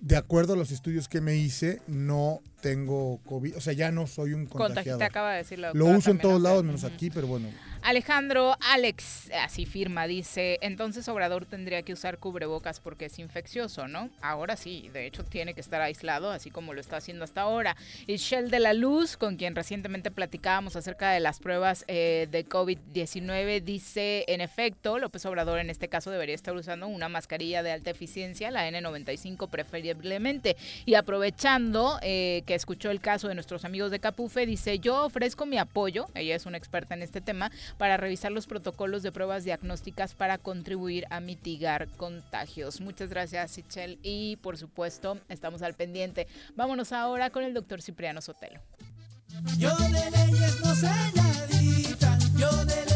De 0.00 0.16
acuerdo 0.16 0.54
a 0.54 0.56
los 0.56 0.70
estudios 0.70 1.08
que 1.08 1.20
me 1.20 1.36
hice, 1.36 1.82
no 1.86 2.40
tengo 2.62 3.18
COVID. 3.26 3.56
O 3.56 3.60
sea, 3.60 3.74
ya 3.74 3.92
no 3.92 4.06
soy 4.06 4.32
un 4.32 4.46
Contagiado. 4.46 4.68
contagiado. 4.68 4.98
Te 4.98 5.04
acaba 5.04 5.32
de 5.32 5.38
decir 5.38 5.58
la 5.58 5.72
Lo 5.74 5.86
uso 5.86 6.10
en 6.10 6.18
todos 6.18 6.40
lados, 6.40 6.64
menos 6.64 6.84
aquí, 6.84 7.10
pero 7.10 7.26
bueno. 7.26 7.48
Alejandro 7.82 8.56
Alex, 8.60 9.30
así 9.42 9.64
firma, 9.64 10.06
dice, 10.06 10.58
entonces 10.60 11.08
Obrador 11.08 11.46
tendría 11.46 11.82
que 11.82 11.94
usar 11.94 12.18
cubrebocas 12.18 12.78
porque 12.78 13.06
es 13.06 13.18
infeccioso, 13.18 13.88
¿no? 13.88 14.10
Ahora 14.20 14.56
sí, 14.56 14.90
de 14.92 15.06
hecho 15.06 15.24
tiene 15.24 15.54
que 15.54 15.62
estar 15.62 15.80
aislado, 15.80 16.30
así 16.30 16.50
como 16.50 16.74
lo 16.74 16.80
está 16.80 16.98
haciendo 16.98 17.24
hasta 17.24 17.40
ahora. 17.40 17.76
Y 18.06 18.16
Shell 18.16 18.50
de 18.50 18.60
la 18.60 18.74
Luz, 18.74 19.16
con 19.16 19.36
quien 19.36 19.56
recientemente 19.56 20.10
platicábamos 20.10 20.76
acerca 20.76 21.10
de 21.10 21.20
las 21.20 21.40
pruebas 21.40 21.84
eh, 21.88 22.28
de 22.30 22.46
COVID-19, 22.46 23.62
dice, 23.62 24.24
en 24.28 24.42
efecto, 24.42 24.98
López 24.98 25.24
Obrador 25.24 25.58
en 25.58 25.70
este 25.70 25.88
caso 25.88 26.10
debería 26.10 26.34
estar 26.34 26.54
usando 26.54 26.86
una 26.86 27.08
mascarilla 27.08 27.62
de 27.62 27.72
alta 27.72 27.90
eficiencia, 27.90 28.50
la 28.50 28.68
N95 28.68 29.48
preferiblemente. 29.48 30.56
Y 30.84 30.94
aprovechando 30.94 31.98
eh, 32.02 32.42
que 32.46 32.54
escuchó 32.54 32.90
el 32.90 33.00
caso 33.00 33.28
de 33.28 33.34
nuestros 33.34 33.64
amigos 33.64 33.90
de 33.90 34.00
Capufe, 34.00 34.44
dice, 34.44 34.78
yo 34.78 35.06
ofrezco 35.06 35.46
mi 35.46 35.56
apoyo, 35.56 36.06
ella 36.14 36.36
es 36.36 36.46
una 36.46 36.58
experta 36.58 36.94
en 36.94 37.02
este 37.02 37.20
tema, 37.20 37.50
para 37.78 37.96
revisar 37.96 38.32
los 38.32 38.46
protocolos 38.46 39.02
de 39.02 39.12
pruebas 39.12 39.44
diagnósticas 39.44 40.14
para 40.14 40.38
contribuir 40.38 41.06
a 41.10 41.20
mitigar 41.20 41.88
contagios. 41.96 42.80
Muchas 42.80 43.10
gracias, 43.10 43.50
Sichel. 43.50 43.98
Y 44.02 44.36
por 44.36 44.56
supuesto, 44.56 45.18
estamos 45.28 45.62
al 45.62 45.74
pendiente. 45.74 46.26
Vámonos 46.56 46.92
ahora 46.92 47.30
con 47.30 47.44
el 47.44 47.54
doctor 47.54 47.82
Cipriano 47.82 48.20
Sotelo. 48.20 48.60
Yo 49.58 49.76
de 49.76 50.10
leyes 50.10 50.60
no 50.64 50.74
sé 50.74 50.90
nadita, 51.14 52.18
yo 52.36 52.50
de 52.64 52.89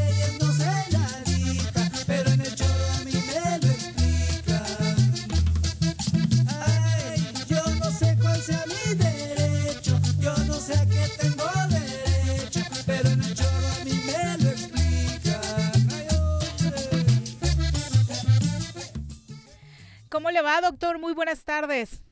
va, 20.54 20.60
doctor? 20.60 20.98
Muy 20.98 21.14
buenas 21.14 21.44
tardes. 21.44 22.02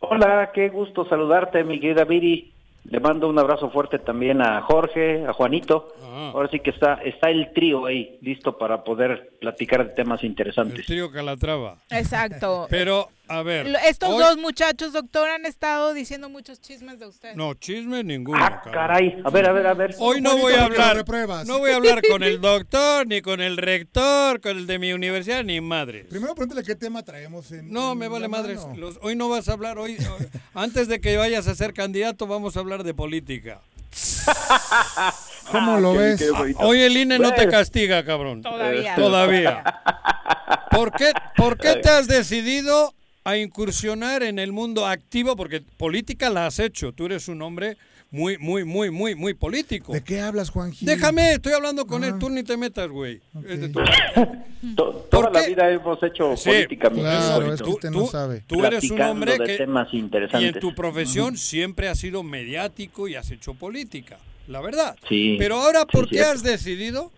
Hola, 0.00 0.50
qué 0.52 0.68
gusto 0.68 1.06
saludarte, 1.08 1.64
mi 1.64 1.78
querida 1.78 2.04
Viri. 2.04 2.52
Le 2.84 2.98
mando 2.98 3.28
un 3.28 3.38
abrazo 3.38 3.70
fuerte 3.70 4.00
también 4.00 4.42
a 4.42 4.60
Jorge, 4.62 5.24
a 5.24 5.32
Juanito. 5.32 5.94
Ahora 6.02 6.48
sí 6.50 6.58
que 6.58 6.70
está 6.70 6.94
está 6.94 7.30
el 7.30 7.52
trío 7.52 7.86
ahí, 7.86 8.18
listo 8.22 8.58
para 8.58 8.82
poder 8.82 9.34
platicar 9.40 9.86
de 9.86 9.94
temas 9.94 10.24
interesantes. 10.24 10.80
El 10.80 10.86
trío 10.86 11.12
Calatrava. 11.12 11.76
Exacto. 11.90 12.66
Pero, 12.68 13.08
a 13.32 13.42
ver. 13.42 13.66
Lo- 13.68 13.78
Estos 13.78 14.08
hoy- 14.10 14.22
dos 14.22 14.38
muchachos, 14.38 14.92
doctor, 14.92 15.28
han 15.28 15.46
estado 15.46 15.92
diciendo 15.94 16.28
muchos 16.28 16.60
chismes 16.60 16.98
de 17.00 17.06
usted. 17.06 17.34
No, 17.34 17.54
chisme 17.54 18.04
ninguno. 18.04 18.38
Ah, 18.42 18.62
caray. 18.72 19.20
A 19.24 19.30
ver, 19.30 19.48
a 19.48 19.52
ver, 19.52 19.66
a 19.66 19.74
ver. 19.74 19.94
Hoy 19.98 20.20
no 20.20 20.36
voy 20.36 20.52
a 20.54 20.56
lo 20.58 20.62
hablar. 20.64 21.04
No 21.46 21.58
voy 21.58 21.70
a 21.70 21.76
hablar 21.76 22.00
con 22.08 22.22
el 22.22 22.40
doctor, 22.40 23.06
ni 23.06 23.20
con 23.22 23.40
el 23.40 23.56
rector, 23.56 24.40
con 24.40 24.56
el 24.56 24.66
de 24.66 24.78
mi 24.78 24.92
universidad, 24.92 25.42
ni 25.44 25.60
madres. 25.60 26.06
Primero 26.08 26.34
pregúntale 26.34 26.64
qué 26.66 26.74
tema 26.74 27.02
traemos 27.02 27.50
en. 27.52 27.72
No, 27.72 27.92
en 27.92 27.98
me 27.98 28.08
vale 28.08 28.28
madres. 28.28 28.60
Los- 28.76 28.98
hoy 29.02 29.16
no 29.16 29.28
vas 29.28 29.48
a 29.48 29.52
hablar. 29.52 29.78
Hoy, 29.78 29.96
hoy- 29.96 30.28
antes 30.54 30.88
de 30.88 31.00
que 31.00 31.16
vayas 31.16 31.46
a 31.48 31.54
ser 31.54 31.72
candidato, 31.74 32.26
vamos 32.26 32.56
a 32.56 32.60
hablar 32.60 32.82
de 32.84 32.94
política. 32.94 33.60
¿Cómo 35.50 35.78
lo 35.78 35.92
qué- 35.92 35.98
ves? 35.98 36.18
qué. 36.20 36.54
Hoy 36.58 36.80
el 36.80 36.96
INE 36.96 37.18
no 37.18 37.30
te 37.30 37.42
Pues, 37.42 37.50
castiga, 37.54 38.04
cabrón. 38.04 38.42
Todavía. 38.42 38.94
Todavía. 38.94 39.64
¿Por 40.70 40.92
qué, 40.92 41.12
¿Por 41.36 41.58
qué 41.58 41.76
te 41.76 41.90
has 41.90 42.06
decidido 42.08 42.94
a 43.24 43.36
incursionar 43.36 44.22
en 44.22 44.38
el 44.38 44.52
mundo 44.52 44.86
activo? 44.86 45.36
Porque 45.36 45.60
política 45.60 46.30
la 46.30 46.46
has 46.46 46.58
hecho. 46.58 46.92
Tú 46.92 47.06
eres 47.06 47.28
un 47.28 47.40
hombre 47.42 47.76
muy, 48.10 48.36
muy, 48.38 48.64
muy, 48.64 48.90
muy, 48.90 49.14
muy 49.14 49.32
político. 49.34 49.92
¿De 49.92 50.02
qué 50.04 50.20
hablas, 50.20 50.50
Juanji? 50.50 50.84
Déjame, 50.84 51.32
estoy 51.32 51.52
hablando 51.54 51.86
con 51.86 52.04
él. 52.04 52.12
Ah. 52.14 52.18
Tú 52.18 52.28
ni 52.28 52.42
te 52.42 52.56
metas, 52.56 52.88
güey. 52.90 53.20
Es 53.48 53.60
de 53.60 53.68
tu- 53.70 53.80
to- 54.76 55.06
toda 55.10 55.22
¿Por 55.28 55.32
la 55.32 55.42
qué? 55.44 55.48
vida 55.50 55.70
hemos 55.70 56.02
hecho 56.02 56.36
Sí, 56.36 56.50
política, 56.50 56.90
Claro, 56.90 57.52
es 57.54 57.62
que 57.62 57.70
usted 57.70 57.90
Tú- 57.90 58.00
no 58.00 58.06
sabe. 58.06 58.44
Tú 58.46 58.64
eres 58.64 58.90
un 58.90 59.00
hombre 59.00 59.38
de 59.38 59.44
que 59.44 59.56
temas 59.56 59.88
y 59.92 59.98
interesantes. 59.98 60.54
en 60.54 60.60
tu 60.60 60.74
profesión 60.74 61.36
siempre 61.38 61.88
has 61.88 61.98
sido 61.98 62.22
mediático 62.22 63.08
y 63.08 63.14
has 63.14 63.30
hecho 63.30 63.54
política, 63.54 64.18
la 64.46 64.60
verdad. 64.60 64.96
Sí, 65.08 65.36
Pero 65.38 65.56
ahora, 65.60 65.80
sí, 65.80 65.86
¿por 65.92 66.08
qué 66.08 66.16
cierto. 66.16 66.32
has 66.32 66.42
decidido 66.42 67.10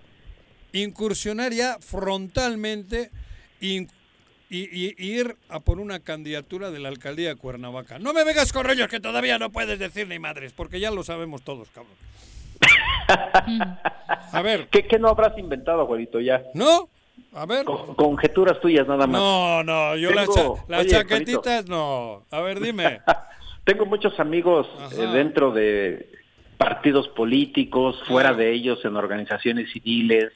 incursionar 0.72 1.52
ya 1.52 1.78
frontalmente 1.81 3.10
in- 3.60 3.89
y, 4.56 4.68
y- 4.72 4.94
ir 5.18 5.36
a 5.48 5.60
por 5.60 5.81
una 5.81 6.01
candidatura 6.01 6.70
de 6.70 6.78
la 6.81 6.89
alcaldía 6.89 7.31
de 7.31 7.36
Cuernavaca? 7.36 7.98
No 7.98 8.12
me 8.12 8.24
vengas 8.24 8.52
con 8.52 8.64
rollos 8.64 8.89
que 8.89 9.01
todavía 9.01 9.39
no 9.39 9.51
puedes 9.51 9.78
decir 9.78 10.06
ni 10.09 10.18
madres, 10.18 10.52
porque 10.52 10.81
ya 10.81 10.90
lo 10.90 11.02
sabemos 11.02 11.43
todos, 11.43 11.68
cabrón. 11.70 11.94
A 14.32 14.43
ver, 14.43 14.68
¿Qué, 14.68 14.86
qué 14.86 14.98
no 14.98 15.09
habrás 15.09 15.36
inventado, 15.39 15.86
Juanito, 15.86 16.20
ya? 16.20 16.43
¿no? 16.55 16.89
A 17.35 17.47
ver. 17.47 17.64
Con- 17.64 17.94
conjeturas 17.94 18.60
tuyas 18.60 18.86
nada 18.86 19.06
más. 19.06 19.20
No, 19.20 19.62
no, 19.64 19.97
yo 19.97 20.10
las, 20.10 20.28
Tengo- 20.28 20.56
cha- 20.56 20.64
las 20.68 20.81
oye, 20.82 20.90
chaquetitas 20.90 21.66
no. 21.68 22.22
A 22.31 22.40
ver, 22.40 22.60
dime. 22.60 23.01
Tengo 23.64 23.86
muchos 23.86 24.18
amigos 24.20 24.66
eh, 24.93 25.06
dentro 25.12 25.51
de 25.51 26.09
partidos 26.59 27.09
políticos, 27.09 27.97
fuera 28.06 28.32
de 28.35 28.52
ellos 28.52 28.85
en 28.85 28.97
organizaciones 28.97 29.70
civiles, 29.72 30.32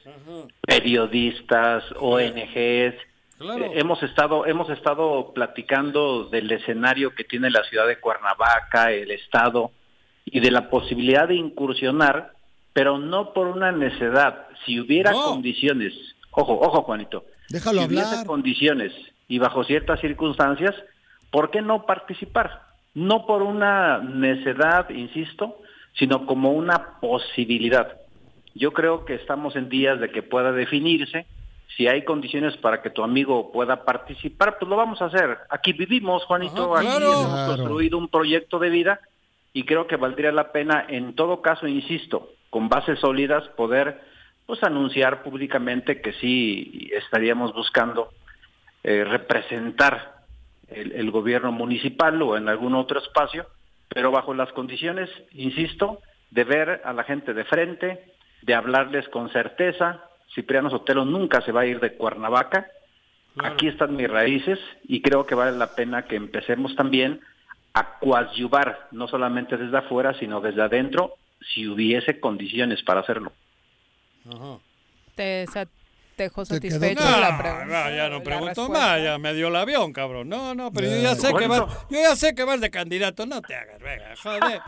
periodistas, 0.67 1.85
ONGs. 1.99 2.95
Claro. 3.39 3.65
Eh, 3.67 3.73
hemos 3.77 4.03
estado 4.03 4.47
hemos 4.47 4.69
estado 4.71 5.33
platicando 5.33 6.25
del 6.25 6.51
escenario 6.51 7.15
que 7.15 7.25
tiene 7.25 7.51
la 7.51 7.63
ciudad 7.65 7.87
de 7.87 7.99
Cuernavaca, 8.01 8.91
el 8.91 9.11
estado 9.11 9.71
y 10.25 10.41
de 10.41 10.51
la 10.51 10.69
posibilidad 10.71 11.29
de 11.29 11.37
incursionar, 11.37 12.33
pero 12.73 12.99
no 12.99 13.33
por 13.33 13.47
una 13.47 13.73
necedad. 13.73 14.47
Si 14.67 14.81
hubiera 14.81 15.13
No. 15.13 15.23
condiciones, 15.25 15.93
ojo, 16.33 16.59
ojo, 16.61 16.83
Juanito. 16.83 17.25
Déjalo 17.49 17.81
si 17.83 17.87
hubiese 17.87 18.05
hablar. 18.11 18.27
condiciones 18.27 18.93
y 19.29 19.39
bajo 19.39 19.65
ciertas 19.65 20.01
circunstancias, 20.01 20.75
¿por 21.31 21.51
qué 21.51 21.63
no 21.63 21.87
participar? 21.87 22.63
No 22.95 23.25
por 23.27 23.43
una 23.43 23.99
necedad, 23.99 24.91
insisto, 24.91 25.59
sino 25.95 26.27
como 26.27 26.51
una 26.53 26.99
posibilidad. 27.01 27.99
Yo 28.55 28.73
creo 28.73 29.05
que 29.05 29.15
estamos 29.15 29.55
en 29.57 29.69
días 29.69 30.01
de 30.01 30.11
que 30.11 30.23
pueda 30.23 30.53
definirse. 30.53 31.27
Si 31.79 31.87
hay 31.87 32.03
condiciones 32.03 32.57
para 32.57 32.83
que 32.83 32.91
tu 32.91 33.05
amigo 33.05 33.53
pueda 33.53 33.85
participar, 33.85 34.59
pues 34.59 34.69
lo 34.69 34.75
vamos 34.75 35.01
a 35.01 35.05
hacer. 35.05 35.39
Aquí 35.49 35.73
vivimos, 35.73 36.25
Juanito, 36.25 36.75
Ajá, 36.75 36.81
aquí 36.81 36.99
claro. 36.99 37.13
hemos 37.13 37.57
construido 37.57 37.99
un 37.99 38.09
proyecto 38.09 38.59
de 38.59 38.69
vida 38.69 39.01
y 39.53 39.63
creo 39.63 39.87
que 39.87 39.95
valdría 39.95 40.33
la 40.33 40.51
pena, 40.51 40.85
en 40.89 41.15
todo 41.15 41.41
caso, 41.41 41.69
insisto, 41.69 42.31
con 42.51 42.69
bases 42.69 42.99
sólidas, 42.99 43.47
poder 43.51 44.01
pues 44.45 44.61
anunciar 44.65 45.23
públicamente 45.23 46.01
que 46.01 46.15
sí 46.15 46.91
estaríamos 46.95 47.55
buscando 47.55 48.11
eh, 48.83 49.05
representar 49.05 50.25
el, 50.67 50.91
el 50.91 51.13
gobierno 51.13 51.53
municipal 51.53 52.21
o 52.23 52.37
en 52.37 52.49
algún 52.49 52.75
otro 52.75 52.99
espacio, 52.99 53.47
pero 53.89 54.11
bajo 54.11 54.35
las 54.35 54.51
condiciones, 54.51 55.11
insisto, 55.31 56.01
de 56.33 56.43
ver 56.43 56.83
a 56.85 56.93
la 56.93 57.05
gente 57.05 57.35
de 57.35 57.45
frente, 57.45 58.13
de 58.43 58.55
hablarles 58.55 59.09
con 59.11 59.31
certeza. 59.31 60.08
Cipriano 60.35 60.71
Sotelo 60.71 61.05
nunca 61.05 61.41
se 61.43 61.53
va 61.53 61.63
a 61.63 61.67
ir 61.67 61.81
de 61.81 61.95
Cuernavaca. 61.95 62.69
Claro. 63.35 63.55
Aquí 63.55 63.69
están 63.69 63.97
mis 63.97 64.09
raíces 64.09 64.59
y 64.85 65.01
creo 65.01 65.27
que 65.27 65.35
vale 65.35 65.57
la 65.57 65.75
pena 65.75 66.07
que 66.07 66.17
empecemos 66.17 66.75
también 66.75 67.21
a 67.75 67.99
coadyuvar, 67.99 68.89
no 68.91 69.07
solamente 69.07 69.57
desde 69.57 69.79
afuera, 69.79 70.15
sino 70.19 70.41
desde 70.41 70.63
adentro, 70.63 71.15
si 71.55 71.69
hubiese 71.69 72.19
condiciones 72.19 72.83
para 72.83 73.01
hacerlo. 73.01 73.33
Ajá. 74.27 74.59
¿Te 75.15 75.47
dejó 76.25 76.45
Te 76.45 76.61
quedó 76.61 76.79
satisfecho 76.79 77.03
No, 77.05 77.21
la 77.21 77.39
pregunta? 77.39 77.67
no, 77.91 77.97
ya 77.97 78.09
no 78.09 78.23
pregunto 78.23 78.69
más, 78.69 79.03
ya 79.03 79.19
me 79.19 79.35
dio 79.35 79.49
el 79.49 79.57
avión, 79.57 79.93
cabrón. 79.93 80.29
No, 80.29 80.55
no, 80.55 80.73
pero 80.73 80.87
yo 80.89 80.97
Ya. 81.03 81.15
sé 81.15 81.29
que 81.29 81.47
Bueno. 81.47 81.67
vas, 81.67 81.87
yo 81.91 81.99
ya 82.01 82.17
sé 82.17 82.35
que 82.35 82.45
vas 82.45 82.61
de 82.61 82.71
candidato, 82.71 83.27
no 83.27 83.41
te 83.43 83.55
hagas, 83.55 83.79
venga, 83.81 84.15
joder. 84.23 84.61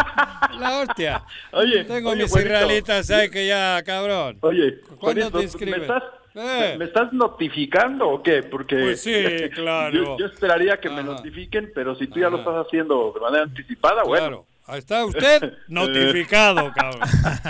La 0.58 0.78
hostia. 0.80 1.24
Oye, 1.52 1.84
Tengo 1.84 2.10
oye, 2.10 2.22
mis 2.22 2.30
Juanito. 2.32 2.52
israelitas 2.54 3.10
ahí 3.10 3.30
que 3.30 3.46
ya, 3.46 3.82
cabrón. 3.84 4.38
Oye, 4.40 4.80
¿Cuándo 4.98 5.30
te 5.30 5.36
¿me 5.38 5.42
inscribes? 5.44 5.82
estás, 5.82 6.02
Eh. 6.34 6.76
me- 6.78 6.84
estás 6.84 7.12
notificando 7.12 8.08
o 8.08 8.22
qué? 8.22 8.42
Porque 8.42 8.76
Pues 8.76 9.02
sí, 9.02 9.12
claro. 9.54 9.92
yo, 9.94 10.16
yo 10.18 10.26
esperaría 10.26 10.78
que 10.78 10.88
me 10.90 11.02
notifiquen, 11.02 11.72
pero 11.74 11.94
si 11.96 12.06
tú 12.06 12.20
ya 12.20 12.30
lo 12.30 12.38
estás 12.38 12.54
haciendo 12.66 13.12
de 13.14 13.20
manera 13.20 13.44
anticipada, 13.44 14.02
bueno. 14.04 14.26
Claro. 14.26 14.46
Ahí 14.46 14.49
está 14.76 15.04
usted 15.04 15.54
notificado, 15.68 16.72
cabrón. 16.72 17.08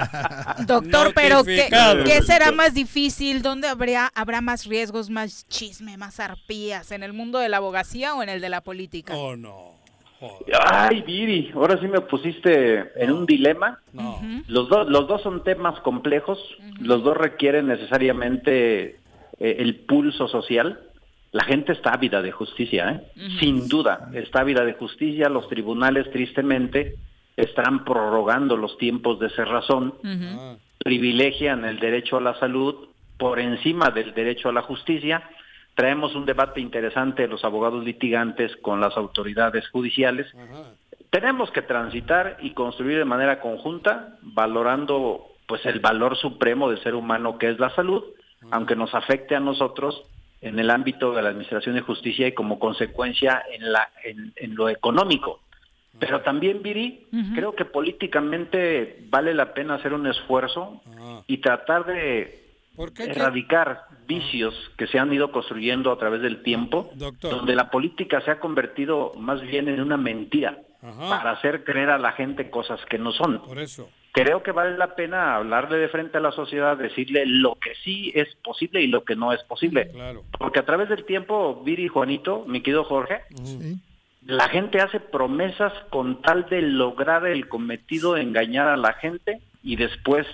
Doctor, 0.66 1.12
pero 1.14 1.44
¿qué, 1.44 2.20
será 2.24 2.52
más 2.52 2.74
difícil? 2.74 3.42
¿Dónde 3.42 3.68
habría, 3.68 4.10
habrá 4.14 4.40
más 4.40 4.66
riesgos, 4.66 5.10
más 5.10 5.46
chisme, 5.48 5.96
más 5.96 6.20
arpías? 6.20 6.92
¿En 6.92 7.02
el 7.02 7.12
mundo 7.12 7.38
de 7.38 7.48
la 7.48 7.58
abogacía 7.58 8.14
o 8.14 8.22
en 8.22 8.28
el 8.28 8.40
de 8.40 8.48
la 8.48 8.60
política? 8.60 9.16
Oh, 9.16 9.36
no. 9.36 9.80
Joder. 10.20 10.54
Ay, 10.70 11.00
Viri, 11.00 11.50
ahora 11.54 11.80
sí 11.80 11.88
me 11.88 12.02
pusiste 12.02 12.90
en 13.02 13.10
un 13.10 13.24
dilema. 13.24 13.78
No. 13.92 14.20
Los, 14.48 14.68
dos 14.68 14.88
los 14.88 15.08
dos 15.08 15.22
son 15.22 15.42
temas 15.44 15.80
complejos, 15.80 16.38
los 16.78 17.02
dos 17.02 17.16
requieren 17.16 17.68
necesariamente 17.68 19.00
eh, 19.40 19.56
el 19.58 19.76
pulso 19.76 20.28
social. 20.28 20.78
La 21.32 21.44
gente 21.44 21.72
está 21.72 21.94
ávida 21.94 22.22
de 22.22 22.32
justicia, 22.32 22.90
¿eh? 22.90 23.22
sin 23.38 23.68
duda, 23.68 24.10
está 24.14 24.40
ávida 24.40 24.64
de 24.64 24.74
justicia. 24.74 25.28
Los 25.28 25.48
tribunales, 25.48 26.10
tristemente, 26.10 26.96
están 27.36 27.84
prorrogando 27.84 28.56
los 28.56 28.76
tiempos 28.78 29.18
de 29.18 29.30
cerrazón. 29.30 29.94
Ah, 30.04 30.56
privilegian 30.78 31.64
el 31.64 31.78
derecho 31.78 32.16
a 32.16 32.20
la 32.20 32.38
salud 32.38 32.88
por 33.18 33.38
encima 33.38 33.90
del 33.90 34.14
derecho 34.14 34.48
a 34.48 34.52
la 34.52 34.62
justicia. 34.62 35.22
Traemos 35.74 36.14
un 36.14 36.26
debate 36.26 36.60
interesante 36.60 37.22
de 37.22 37.28
los 37.28 37.44
abogados 37.44 37.84
litigantes 37.84 38.56
con 38.56 38.80
las 38.80 38.96
autoridades 38.96 39.68
judiciales. 39.68 40.26
Tenemos 41.10 41.50
que 41.50 41.62
transitar 41.62 42.38
y 42.40 42.52
construir 42.52 42.98
de 42.98 43.04
manera 43.04 43.40
conjunta, 43.40 44.16
valorando 44.22 45.26
pues 45.46 45.64
el 45.66 45.80
valor 45.80 46.16
supremo 46.16 46.70
del 46.70 46.82
ser 46.82 46.94
humano 46.94 47.36
que 47.36 47.50
es 47.50 47.58
la 47.58 47.74
salud, 47.74 48.04
aunque 48.50 48.76
nos 48.76 48.94
afecte 48.94 49.34
a 49.34 49.40
nosotros 49.40 50.02
en 50.40 50.58
el 50.58 50.70
ámbito 50.70 51.12
de 51.12 51.22
la 51.22 51.30
administración 51.30 51.74
de 51.74 51.82
justicia 51.82 52.26
y 52.26 52.32
como 52.32 52.58
consecuencia 52.58 53.42
en 53.52 53.72
la 53.72 53.90
en, 54.04 54.32
en 54.36 54.54
lo 54.54 54.68
económico. 54.68 55.40
Pero 56.00 56.22
también, 56.22 56.62
Viri, 56.62 57.06
creo 57.34 57.54
que 57.54 57.64
políticamente 57.64 59.04
vale 59.10 59.34
la 59.34 59.54
pena 59.54 59.74
hacer 59.74 59.92
un 59.92 60.06
esfuerzo 60.06 60.80
y 61.26 61.38
tratar 61.38 61.84
de 61.86 62.40
erradicar 62.98 63.82
vicios 64.06 64.54
que 64.76 64.86
se 64.86 64.98
han 64.98 65.12
ido 65.12 65.30
construyendo 65.30 65.92
a 65.92 65.98
través 65.98 66.22
del 66.22 66.42
tiempo, 66.42 66.90
donde 67.20 67.54
la 67.54 67.70
política 67.70 68.20
se 68.22 68.30
ha 68.30 68.40
convertido 68.40 69.12
más 69.16 69.40
bien 69.42 69.68
en 69.68 69.80
una 69.80 69.96
mentira 69.96 70.58
para 70.80 71.32
hacer 71.32 71.64
creer 71.64 71.90
a 71.90 71.98
la 71.98 72.12
gente 72.12 72.50
cosas 72.50 72.80
que 72.86 72.98
no 72.98 73.12
son. 73.12 73.42
Por 73.42 73.58
eso. 73.58 73.88
Creo 74.12 74.42
que 74.42 74.50
vale 74.50 74.76
la 74.76 74.96
pena 74.96 75.36
hablarle 75.36 75.76
de 75.76 75.88
frente 75.88 76.18
a 76.18 76.20
la 76.20 76.32
sociedad, 76.32 76.76
decirle 76.76 77.26
lo 77.26 77.54
que 77.54 77.74
sí 77.84 78.10
es 78.14 78.34
posible 78.42 78.82
y 78.82 78.88
lo 78.88 79.04
que 79.04 79.14
no 79.14 79.32
es 79.32 79.42
posible. 79.44 79.92
Porque 80.36 80.58
a 80.58 80.66
través 80.66 80.88
del 80.88 81.04
tiempo, 81.04 81.62
Viri 81.62 81.84
y 81.84 81.88
Juanito, 81.88 82.44
mi 82.48 82.60
querido 82.60 82.82
Jorge, 82.82 83.22
la 84.22 84.48
gente 84.48 84.80
hace 84.80 85.00
promesas 85.00 85.72
con 85.90 86.20
tal 86.22 86.48
de 86.48 86.62
lograr 86.62 87.26
el 87.26 87.48
cometido 87.48 88.14
de 88.14 88.22
engañar 88.22 88.68
a 88.68 88.76
la 88.76 88.92
gente 88.94 89.40
y 89.62 89.76
después 89.76 90.26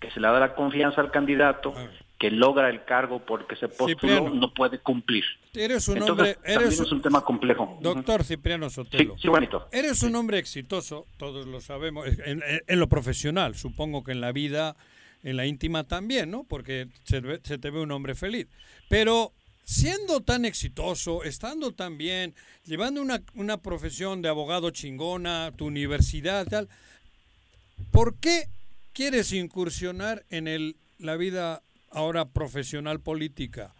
que 0.00 0.10
se 0.10 0.20
le 0.20 0.28
da 0.28 0.40
la 0.40 0.54
confianza 0.54 1.00
al 1.00 1.10
candidato, 1.10 1.74
que 2.18 2.30
logra 2.30 2.68
el 2.68 2.84
cargo 2.84 3.20
porque 3.20 3.56
se 3.56 3.68
postuló, 3.68 3.88
Cipriano. 3.88 4.30
no 4.30 4.52
puede 4.52 4.78
cumplir. 4.78 5.24
Eres 5.54 5.88
un 5.88 5.98
Entonces, 5.98 6.36
hombre, 6.36 6.54
eres 6.54 6.80
es 6.80 6.92
un 6.92 7.02
tema 7.02 7.22
complejo. 7.22 7.78
Doctor 7.80 8.24
Cipriano 8.24 8.70
Sotelo. 8.70 9.14
Sí, 9.14 9.22
sí, 9.22 9.28
Juanito. 9.28 9.68
Eres 9.72 10.02
un 10.02 10.14
hombre 10.16 10.38
exitoso, 10.38 11.06
todos 11.16 11.46
lo 11.46 11.60
sabemos, 11.60 12.06
en, 12.06 12.80
lo 12.80 12.88
profesional, 12.88 13.54
supongo 13.54 14.04
que 14.04 14.12
en 14.12 14.20
la 14.20 14.32
vida, 14.32 14.76
en 15.22 15.36
la 15.36 15.46
íntima 15.46 15.84
también, 15.84 16.30
¿no? 16.30 16.44
Porque 16.44 16.88
se, 17.04 17.22
se 17.42 17.58
te 17.58 17.70
ve 17.70 17.80
un 17.80 17.90
hombre 17.90 18.14
feliz. 18.14 18.46
Pero 18.88 19.32
siendo 19.64 20.20
tan 20.20 20.44
exitoso, 20.44 21.24
estando 21.24 21.72
tan 21.72 21.98
bien, 21.98 22.34
llevando 22.64 23.00
una, 23.02 23.22
una 23.34 23.56
profesión 23.56 24.22
de 24.22 24.28
abogado 24.28 24.70
chingona, 24.70 25.52
tu 25.56 25.66
universidad, 25.66 26.46
tal, 26.46 26.68
¿por 27.90 28.16
qué 28.16 28.48
quieres 28.92 29.32
incursionar 29.32 30.24
en 30.30 30.46
el, 30.48 30.76
la 30.98 31.16
vida 31.16 31.62
ahora 31.90 32.26
profesional 32.26 33.00
política? 33.00 33.74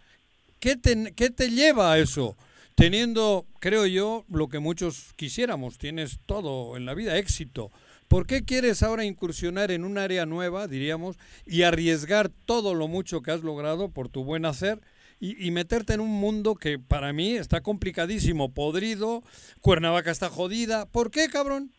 ¿Qué 0.59 0.75
te, 0.75 1.13
qué 1.13 1.29
te 1.29 1.51
lleva 1.51 1.93
a 1.93 1.99
eso? 1.99 2.35
Teniendo, 2.73 3.45
creo 3.59 3.85
yo, 3.85 4.25
lo 4.27 4.49
que 4.49 4.59
muchos 4.59 5.13
quisiéramos, 5.15 5.77
tienes 5.77 6.19
todo 6.25 6.75
en 6.75 6.85
la 6.85 6.93
vida, 6.93 7.17
éxito. 7.17 7.71
¿Por 8.07 8.27
qué 8.27 8.43
quieres 8.43 8.83
ahora 8.83 9.05
incursionar 9.05 9.71
en 9.71 9.85
un 9.85 9.97
área 9.97 10.25
nueva, 10.25 10.67
diríamos, 10.67 11.17
y 11.45 11.61
arriesgar 11.61 12.29
todo 12.29 12.73
lo 12.73 12.87
mucho 12.87 13.21
que 13.21 13.31
has 13.31 13.41
logrado 13.41 13.89
por 13.89 14.09
tu 14.09 14.23
buen 14.23 14.45
hacer 14.45 14.81
y, 15.19 15.47
y 15.47 15.51
meterte 15.51 15.93
en 15.93 15.99
un 16.01 16.11
mundo 16.11 16.55
que 16.55 16.77
para 16.79 17.13
mí 17.13 17.31
está 17.35 17.61
complicadísimo, 17.61 18.53
podrido, 18.53 19.21
Cuernavaca 19.61 20.11
está 20.11 20.29
jodida? 20.29 20.85
¿Por 20.85 21.11
qué, 21.11 21.27
cabrón? 21.29 21.71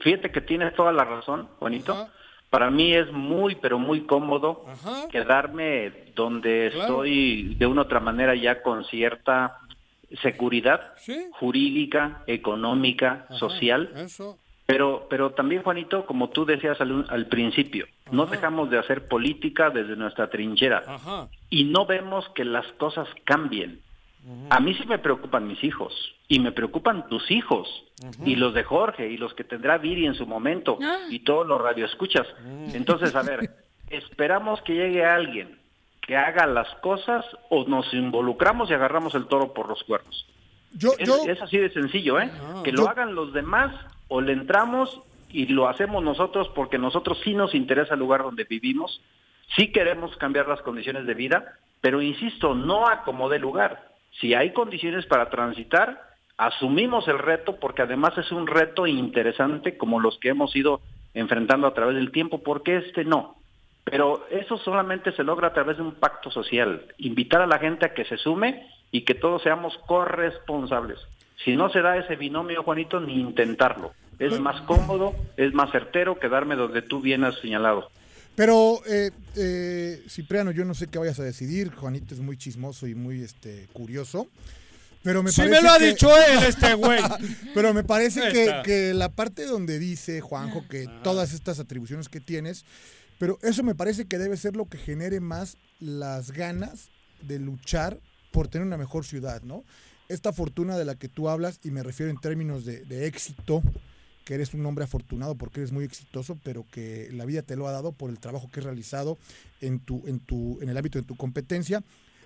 Fíjate 0.00 0.30
que 0.30 0.40
tienes 0.40 0.74
toda 0.74 0.92
la 0.92 1.04
razón, 1.04 1.48
Juanito. 1.58 2.08
Para 2.50 2.70
mí 2.70 2.94
es 2.94 3.10
muy, 3.12 3.54
pero 3.56 3.78
muy 3.78 4.02
cómodo 4.02 4.64
quedarme 5.10 6.12
donde 6.14 6.68
Claro. 6.72 6.82
estoy 7.04 7.54
de 7.54 7.66
una 7.66 7.80
u 7.80 7.84
otra 7.84 7.98
manera 7.98 8.34
ya 8.34 8.62
con 8.62 8.84
cierta 8.84 9.58
seguridad 10.20 10.92
jurídica, 11.32 12.22
económica, 12.26 13.26
social. 13.38 13.90
Eso. 13.96 14.38
Pero, 14.66 15.06
pero 15.10 15.30
también, 15.32 15.62
Juanito, 15.62 16.06
como 16.06 16.30
tú 16.30 16.44
decías 16.44 16.80
al, 16.80 17.04
al 17.08 17.26
principio, 17.26 17.86
no 18.10 18.26
dejamos 18.26 18.70
de 18.70 18.78
hacer 18.78 19.06
política 19.08 19.70
desde 19.70 19.96
nuestra 19.96 20.30
trinchera 20.30 20.82
Ajá. 20.86 21.28
y 21.50 21.64
no 21.64 21.84
vemos 21.84 22.28
que 22.30 22.44
las 22.44 22.66
cosas 22.74 23.08
cambien. 23.24 23.80
A 24.50 24.60
mí 24.60 24.72
sí 24.74 24.86
me 24.86 24.98
preocupan 25.00 25.48
mis 25.48 25.62
hijos 25.64 25.92
y 26.28 26.38
me 26.38 26.52
preocupan 26.52 27.08
tus 27.08 27.28
hijos 27.32 27.68
y 28.24 28.36
los 28.36 28.54
de 28.54 28.62
Jorge 28.62 29.08
y 29.10 29.16
los 29.16 29.34
que 29.34 29.42
tendrá 29.42 29.78
Viri 29.78 30.06
en 30.06 30.14
su 30.14 30.26
momento 30.28 30.78
y 31.10 31.18
todos 31.20 31.44
los 31.44 31.60
radioescuchas. 31.60 32.28
Entonces, 32.72 33.16
a 33.16 33.22
ver, 33.22 33.50
esperamos 33.90 34.62
que 34.62 34.74
llegue 34.74 35.04
alguien 35.04 35.58
que 36.00 36.16
haga 36.16 36.46
las 36.46 36.68
cosas 36.76 37.24
o 37.50 37.64
nos 37.64 37.92
involucramos 37.94 38.70
y 38.70 38.74
agarramos 38.74 39.14
el 39.16 39.26
toro 39.26 39.52
por 39.52 39.68
los 39.68 39.82
cuernos. 39.82 40.24
Yo, 40.74 40.92
es, 40.98 41.06
yo- 41.08 41.24
es 41.26 41.42
así 41.42 41.58
de 41.58 41.70
sencillo, 41.72 42.20
¿eh? 42.20 42.30
que 42.62 42.70
lo 42.72 42.88
hagan 42.88 43.14
los 43.16 43.32
demás 43.32 43.74
o 44.12 44.20
le 44.20 44.34
entramos 44.34 45.00
y 45.30 45.46
lo 45.46 45.68
hacemos 45.68 46.04
nosotros 46.04 46.46
porque 46.54 46.76
nosotros 46.76 47.18
sí 47.24 47.32
nos 47.32 47.54
interesa 47.54 47.94
el 47.94 48.00
lugar 48.00 48.22
donde 48.22 48.44
vivimos, 48.44 49.00
sí 49.56 49.72
queremos 49.72 50.14
cambiar 50.18 50.46
las 50.48 50.60
condiciones 50.60 51.06
de 51.06 51.14
vida, 51.14 51.54
pero 51.80 52.02
insisto, 52.02 52.54
no 52.54 52.86
acomode 52.86 53.38
lugar. 53.38 53.88
Si 54.20 54.34
hay 54.34 54.52
condiciones 54.52 55.06
para 55.06 55.30
transitar, 55.30 56.10
asumimos 56.36 57.08
el 57.08 57.18
reto 57.18 57.56
porque 57.56 57.80
además 57.80 58.18
es 58.18 58.30
un 58.32 58.46
reto 58.46 58.86
interesante 58.86 59.78
como 59.78 59.98
los 59.98 60.18
que 60.18 60.28
hemos 60.28 60.54
ido 60.54 60.82
enfrentando 61.14 61.66
a 61.66 61.72
través 61.72 61.96
del 61.96 62.12
tiempo, 62.12 62.42
porque 62.42 62.76
este 62.76 63.06
no. 63.06 63.36
Pero 63.84 64.26
eso 64.30 64.58
solamente 64.58 65.12
se 65.12 65.24
logra 65.24 65.48
a 65.48 65.54
través 65.54 65.78
de 65.78 65.84
un 65.84 65.94
pacto 65.94 66.30
social, 66.30 66.84
invitar 66.98 67.40
a 67.40 67.46
la 67.46 67.58
gente 67.58 67.86
a 67.86 67.94
que 67.94 68.04
se 68.04 68.18
sume 68.18 68.68
y 68.90 69.06
que 69.06 69.14
todos 69.14 69.42
seamos 69.42 69.78
corresponsables. 69.86 71.00
Si 71.44 71.56
no 71.56 71.70
se 71.70 71.80
da 71.80 71.96
ese 71.96 72.16
binomio, 72.16 72.62
Juanito, 72.62 73.00
ni 73.00 73.20
intentarlo. 73.20 73.92
Es 74.18 74.38
más 74.38 74.60
cómodo, 74.62 75.14
es 75.36 75.52
más 75.52 75.72
certero 75.72 76.18
quedarme 76.20 76.54
donde 76.54 76.82
tú 76.82 77.00
bien 77.00 77.24
has 77.24 77.38
señalado. 77.40 77.90
Pero, 78.36 78.80
eh, 78.86 79.10
eh, 79.36 80.02
Cipriano, 80.08 80.52
yo 80.52 80.64
no 80.64 80.74
sé 80.74 80.86
qué 80.86 80.98
vayas 80.98 81.18
a 81.18 81.24
decidir. 81.24 81.72
Juanito 81.74 82.14
es 82.14 82.20
muy 82.20 82.36
chismoso 82.36 82.86
y 82.86 82.94
muy 82.94 83.22
este, 83.22 83.68
curioso. 83.72 84.28
Pero 85.02 85.22
me 85.24 85.32
Sí 85.32 85.40
parece 85.40 85.56
me 85.56 85.62
lo 85.68 85.74
ha 85.74 85.78
que- 85.78 85.86
dicho 85.86 86.08
él, 86.16 86.38
este 86.46 86.74
güey. 86.74 87.00
Pero 87.54 87.74
me 87.74 87.82
parece 87.82 88.20
que, 88.32 88.62
que 88.64 88.94
la 88.94 89.08
parte 89.08 89.44
donde 89.46 89.78
dice, 89.80 90.20
Juanjo, 90.20 90.66
que 90.68 90.86
todas 91.02 91.32
estas 91.32 91.58
atribuciones 91.58 92.08
que 92.08 92.20
tienes, 92.20 92.64
pero 93.18 93.38
eso 93.42 93.62
me 93.62 93.74
parece 93.74 94.06
que 94.06 94.18
debe 94.18 94.36
ser 94.36 94.56
lo 94.56 94.66
que 94.66 94.78
genere 94.78 95.20
más 95.20 95.56
las 95.80 96.30
ganas 96.32 96.90
de 97.20 97.38
luchar 97.38 97.98
por 98.30 98.48
tener 98.48 98.66
una 98.66 98.76
mejor 98.76 99.04
ciudad, 99.04 99.42
¿no? 99.42 99.64
Esta 100.12 100.32
fortuna 100.32 100.76
de 100.76 100.84
la 100.84 100.94
que 100.94 101.08
tú 101.08 101.28
hablas, 101.28 101.58
y 101.64 101.70
me 101.70 101.82
refiero 101.82 102.10
en 102.10 102.18
términos 102.18 102.64
de, 102.64 102.84
de 102.84 103.06
éxito, 103.06 103.62
que 104.24 104.34
eres 104.34 104.54
un 104.54 104.64
hombre 104.66 104.84
afortunado 104.84 105.36
porque 105.36 105.60
eres 105.60 105.72
muy 105.72 105.84
exitoso, 105.84 106.38
pero 106.44 106.66
que 106.70 107.08
la 107.12 107.24
vida 107.24 107.42
te 107.42 107.56
lo 107.56 107.66
ha 107.66 107.72
dado 107.72 107.92
por 107.92 108.10
el 108.10 108.18
trabajo 108.18 108.50
que 108.52 108.60
has 108.60 108.64
realizado 108.64 109.18
en 109.60 109.80
tu, 109.80 110.06
en 110.06 110.20
tu, 110.20 110.60
en 110.60 110.68
el 110.68 110.76
ámbito 110.76 110.98
de 110.98 111.04
tu 111.06 111.16
competencia. 111.16 111.82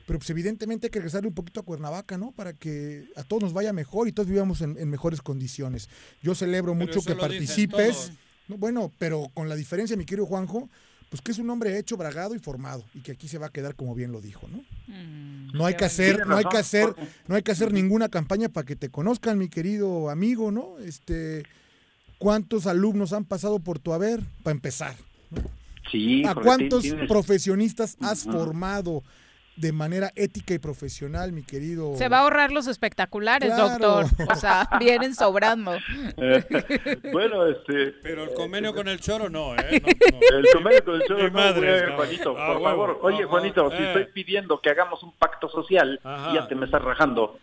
Pero 0.06 0.18
pues 0.18 0.30
evidentemente 0.30 0.86
hay 0.86 0.90
que 0.90 0.98
regresarle 0.98 1.28
un 1.28 1.34
poquito 1.34 1.60
a 1.60 1.62
Cuernavaca, 1.64 2.16
¿no? 2.16 2.32
Para 2.32 2.52
que 2.52 3.06
a 3.16 3.24
todos 3.24 3.42
nos 3.42 3.52
vaya 3.52 3.72
mejor 3.72 4.06
y 4.06 4.12
todos 4.12 4.28
vivamos 4.28 4.60
en, 4.60 4.76
en 4.78 4.88
mejores 4.88 5.20
condiciones. 5.20 5.88
Yo 6.22 6.34
celebro 6.34 6.74
Pero 6.74 6.86
mucho 6.86 7.02
que 7.02 7.14
participes. 7.14 8.12
No, 8.48 8.56
bueno, 8.56 8.92
pero 8.98 9.30
con 9.34 9.48
la 9.48 9.56
diferencia, 9.56 9.96
mi 9.96 10.04
querido 10.04 10.26
Juanjo, 10.26 10.68
pues 11.08 11.22
que 11.22 11.32
es 11.32 11.38
un 11.38 11.50
hombre 11.50 11.78
hecho, 11.78 11.96
bragado 11.96 12.34
y 12.34 12.38
formado 12.38 12.84
y 12.94 13.00
que 13.00 13.12
aquí 13.12 13.26
se 13.26 13.38
va 13.38 13.46
a 13.46 13.50
quedar 13.50 13.74
como 13.74 13.94
bien 13.94 14.12
lo 14.12 14.20
dijo, 14.20 14.46
¿no? 14.48 14.64
No 14.88 15.66
hay 15.66 15.74
que 15.74 15.84
hacer, 15.84 16.26
no 16.26 16.36
hay 16.36 16.44
que 16.44 16.58
hacer, 16.58 16.94
no 17.26 17.34
hay 17.34 17.42
que 17.42 17.52
hacer 17.52 17.72
ninguna 17.72 18.08
campaña 18.08 18.48
para 18.48 18.64
que 18.66 18.76
te 18.76 18.90
conozcan, 18.90 19.38
mi 19.38 19.48
querido 19.48 20.10
amigo, 20.10 20.50
¿no? 20.52 20.78
Este, 20.78 21.44
¿cuántos 22.18 22.66
alumnos 22.66 23.12
han 23.12 23.24
pasado 23.24 23.58
por 23.58 23.78
tu 23.78 23.92
haber? 23.92 24.20
Para 24.42 24.52
empezar. 24.54 24.94
Sí, 25.90 26.24
¿A 26.26 26.34
cuántos 26.34 26.82
tienes- 26.82 27.08
profesionistas 27.08 27.96
has 28.00 28.24
formado 28.24 29.02
de 29.56 29.72
manera 29.72 30.12
ética 30.16 30.54
y 30.54 30.58
profesional, 30.58 31.32
mi 31.32 31.42
querido? 31.42 31.94
Se 31.96 32.08
va 32.08 32.18
a 32.18 32.20
ahorrar 32.22 32.52
los 32.52 32.66
espectaculares, 32.66 33.52
Claro. 33.54 33.68
doctor. 33.78 34.04
O 34.30 34.34
sea, 34.36 34.68
vienen 34.78 35.14
sobrando. 35.14 35.72
bueno, 37.12 37.46
este. 37.46 37.94
Pero 38.02 38.24
el 38.24 38.34
convenio 38.34 38.74
con 38.74 38.88
el 38.88 39.00
choro 39.00 39.28
no, 39.28 39.54
¿eh? 39.56 39.82
El 40.32 40.46
convenio 40.52 40.84
con 40.84 40.94
el 40.96 41.02
choro 41.06 41.22
Ni 41.24 41.30
no, 41.30 41.32
madres, 41.32 41.80
güey, 41.82 41.90
no. 41.90 41.96
Juanito, 41.96 42.36
Ah, 42.38 42.46
por 42.48 42.56
huevo. 42.56 42.64
favor. 42.86 42.98
Oye, 43.02 43.24
Juanito, 43.24 43.70
si 43.70 43.76
eh. 43.82 43.86
estoy 43.88 44.04
pidiendo 44.12 44.60
que 44.60 44.70
hagamos 44.70 45.02
un 45.02 45.12
pacto 45.12 45.48
social, 45.48 46.00
Ajá. 46.04 46.34
ya 46.34 46.48
te 46.48 46.54
me 46.54 46.66
estás 46.66 46.82
rajando. 46.82 47.38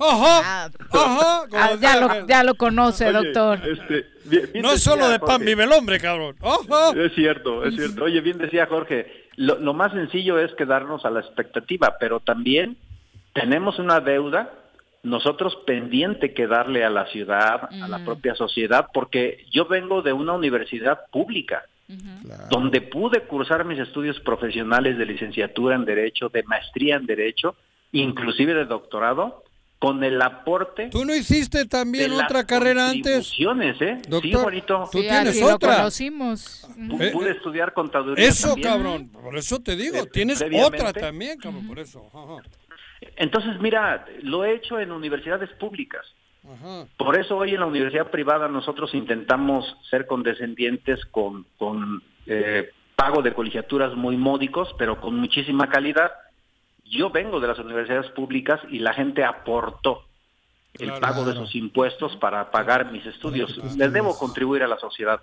Ajá, 0.00 0.66
ajá. 0.92 1.44
Ah, 1.52 1.74
ya, 1.80 1.96
lo, 2.00 2.26
ya 2.28 2.42
lo 2.44 2.54
conoce, 2.54 3.06
Oye, 3.08 3.14
doctor. 3.32 3.58
este, 3.68 4.06
bien- 4.26 4.48
bien 4.52 4.62
No 4.62 4.70
decía 4.70 4.92
solo 4.92 5.08
de 5.08 5.18
pan 5.18 5.28
Jorge. 5.38 5.44
vive 5.46 5.64
el 5.64 5.72
hombre, 5.72 5.98
cabrón. 5.98 6.36
Ajá. 6.40 6.92
Es 6.96 7.14
cierto, 7.14 7.64
es 7.64 7.74
cierto. 7.74 8.04
Oye, 8.04 8.20
bien 8.20 8.38
decía 8.38 8.66
Jorge, 8.66 9.27
lo, 9.38 9.58
lo 9.58 9.72
más 9.72 9.92
sencillo 9.92 10.38
es 10.38 10.52
quedarnos 10.54 11.04
a 11.04 11.10
la 11.10 11.20
expectativa, 11.20 11.96
pero 11.98 12.20
también 12.20 12.76
tenemos 13.32 13.78
una 13.78 14.00
deuda 14.00 14.50
nosotros 15.04 15.56
pendiente 15.64 16.34
que 16.34 16.46
darle 16.46 16.84
a 16.84 16.90
la 16.90 17.06
ciudad, 17.06 17.68
a 17.70 17.88
la 17.88 18.04
propia 18.04 18.34
sociedad, 18.34 18.88
porque 18.92 19.46
yo 19.50 19.66
vengo 19.66 20.02
de 20.02 20.12
una 20.12 20.34
universidad 20.34 21.06
pública 21.12 21.62
donde 22.50 22.82
pude 22.82 23.22
cursar 23.22 23.64
mis 23.64 23.78
estudios 23.78 24.20
profesionales 24.20 24.98
de 24.98 25.06
licenciatura 25.06 25.76
en 25.76 25.84
Derecho, 25.84 26.28
de 26.28 26.42
maestría 26.42 26.96
en 26.96 27.06
Derecho, 27.06 27.54
inclusive 27.92 28.54
de 28.54 28.66
doctorado, 28.66 29.44
con 29.78 30.02
el 30.02 30.20
aporte 30.20 30.88
¿Tú 30.90 31.04
no 31.04 31.14
hiciste 31.14 31.64
también 31.66 32.10
otra 32.12 32.44
carrera 32.44 32.90
antes? 32.90 33.28
¿eh? 33.30 33.32
sí, 33.38 33.44
Doctor, 34.08 34.42
Juanito. 34.42 34.88
tú 34.90 34.98
Sí, 34.98 35.06
tienes 35.08 35.28
así 35.28 35.40
lo 35.40 35.54
otra. 35.54 35.76
conocimos. 35.76 36.68
Pu- 36.76 37.00
Eh, 37.02 37.10
Pude 37.12 37.30
estudiar 37.30 37.72
contaduría 37.72 38.26
Eso, 38.26 38.48
también. 38.48 38.68
cabrón. 38.68 39.08
Por 39.10 39.36
eso 39.36 39.60
te 39.60 39.76
digo, 39.76 39.96
Eh, 39.98 40.08
tienes 40.12 40.42
otra 40.64 40.92
también, 40.92 41.38
cabrón, 41.38 41.66
por 41.68 41.78
eso. 41.78 42.04
Ajá. 42.12 42.42
Entonces, 43.16 43.60
mira, 43.60 44.04
lo 44.22 44.44
he 44.44 44.54
hecho 44.54 44.80
en 44.80 44.90
universidades 44.90 45.50
públicas. 45.50 46.04
Ajá. 46.44 46.86
Por 46.96 47.16
eso 47.18 47.36
hoy 47.36 47.54
en 47.54 47.60
la 47.60 47.66
universidad 47.66 48.10
privada 48.10 48.48
nosotros 48.48 48.94
intentamos 48.94 49.76
ser 49.90 50.06
condescendientes 50.06 51.04
con, 51.06 51.46
con 51.58 52.02
eh, 52.26 52.70
pago 52.96 53.22
de 53.22 53.32
colegiaturas 53.32 53.94
muy 53.94 54.16
módicos, 54.16 54.68
pero 54.78 55.00
con 55.00 55.14
muchísima 55.16 55.68
calidad. 55.68 56.10
Yo 56.90 57.10
vengo 57.10 57.40
de 57.40 57.48
las 57.48 57.58
universidades 57.58 58.10
públicas 58.12 58.60
y 58.70 58.78
la 58.78 58.92
gente 58.94 59.24
aportó 59.24 60.02
el 60.74 60.86
Claro. 60.88 61.00
pago 61.00 61.24
de 61.24 61.34
sus 61.34 61.54
impuestos 61.54 62.16
para 62.16 62.50
pagar 62.50 62.92
mis 62.92 63.04
estudios. 63.06 63.56
Les 63.76 63.92
debo 63.92 64.16
contribuir 64.18 64.62
a 64.62 64.68
la 64.68 64.78
sociedad. 64.78 65.20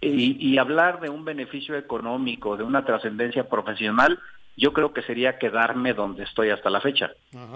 Y, 0.00 0.36
y 0.44 0.58
hablar 0.58 1.00
de 1.00 1.08
un 1.08 1.24
beneficio 1.24 1.76
económico, 1.76 2.56
de 2.56 2.64
una 2.64 2.84
trascendencia 2.84 3.48
profesional, 3.48 4.18
yo 4.56 4.72
creo 4.72 4.92
que 4.92 5.02
sería 5.02 5.38
quedarme 5.38 5.94
donde 5.94 6.24
estoy 6.24 6.50
hasta 6.50 6.68
la 6.68 6.80
fecha. 6.80 7.12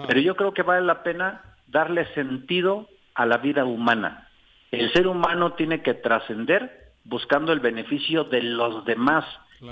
Pero 0.07 0.19
yo 0.21 0.35
creo 0.35 0.53
que 0.53 0.63
vale 0.63 0.85
la 0.85 1.03
pena 1.03 1.41
darle 1.67 2.05
sentido 2.13 2.87
a 3.13 3.25
la 3.25 3.37
vida 3.37 3.65
humana. 3.65 4.29
El 4.71 4.91
ser 4.93 5.07
humano 5.07 5.53
tiene 5.53 5.81
que 5.81 5.93
trascender 5.95 6.93
buscando 7.03 7.51
el 7.51 7.59
beneficio 7.59 8.23
de 8.23 8.41
los 8.41 8.85
demás 8.85 9.25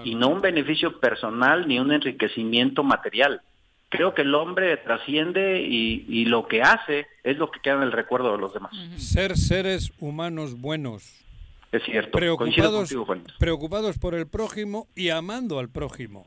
y 0.04 0.16
no 0.16 0.28
un 0.28 0.42
beneficio 0.42 1.00
personal 1.00 1.68
ni 1.68 1.80
un 1.80 1.92
enriquecimiento 1.94 2.84
material. 2.84 3.42
Creo 3.92 4.14
que 4.16 4.22
el 4.24 4.34
hombre 4.34 4.76
trasciende 4.78 5.62
y, 5.62 6.06
y 6.08 6.26
lo 6.26 6.48
que 6.48 6.62
hace 6.64 7.06
es 7.24 7.38
lo 7.38 7.52
que 7.52 7.60
queda 7.60 7.76
en 7.76 7.84
el 7.84 7.92
recuerdo 7.92 8.32
de 8.32 8.38
los 8.40 8.54
demás. 8.54 8.72
Ser 8.98 9.38
seres 9.38 9.92
humanos 10.00 10.60
buenos. 10.60 11.04
Es 11.74 11.84
cierto. 11.84 12.12
Preocupados, 12.12 12.94
contigo, 12.94 13.36
preocupados 13.38 14.00
por 14.00 14.16
el 14.16 14.28
prójimo 14.28 14.88
y 14.96 15.10
amando 15.10 15.60
al 15.60 15.70
prójimo. 15.70 16.26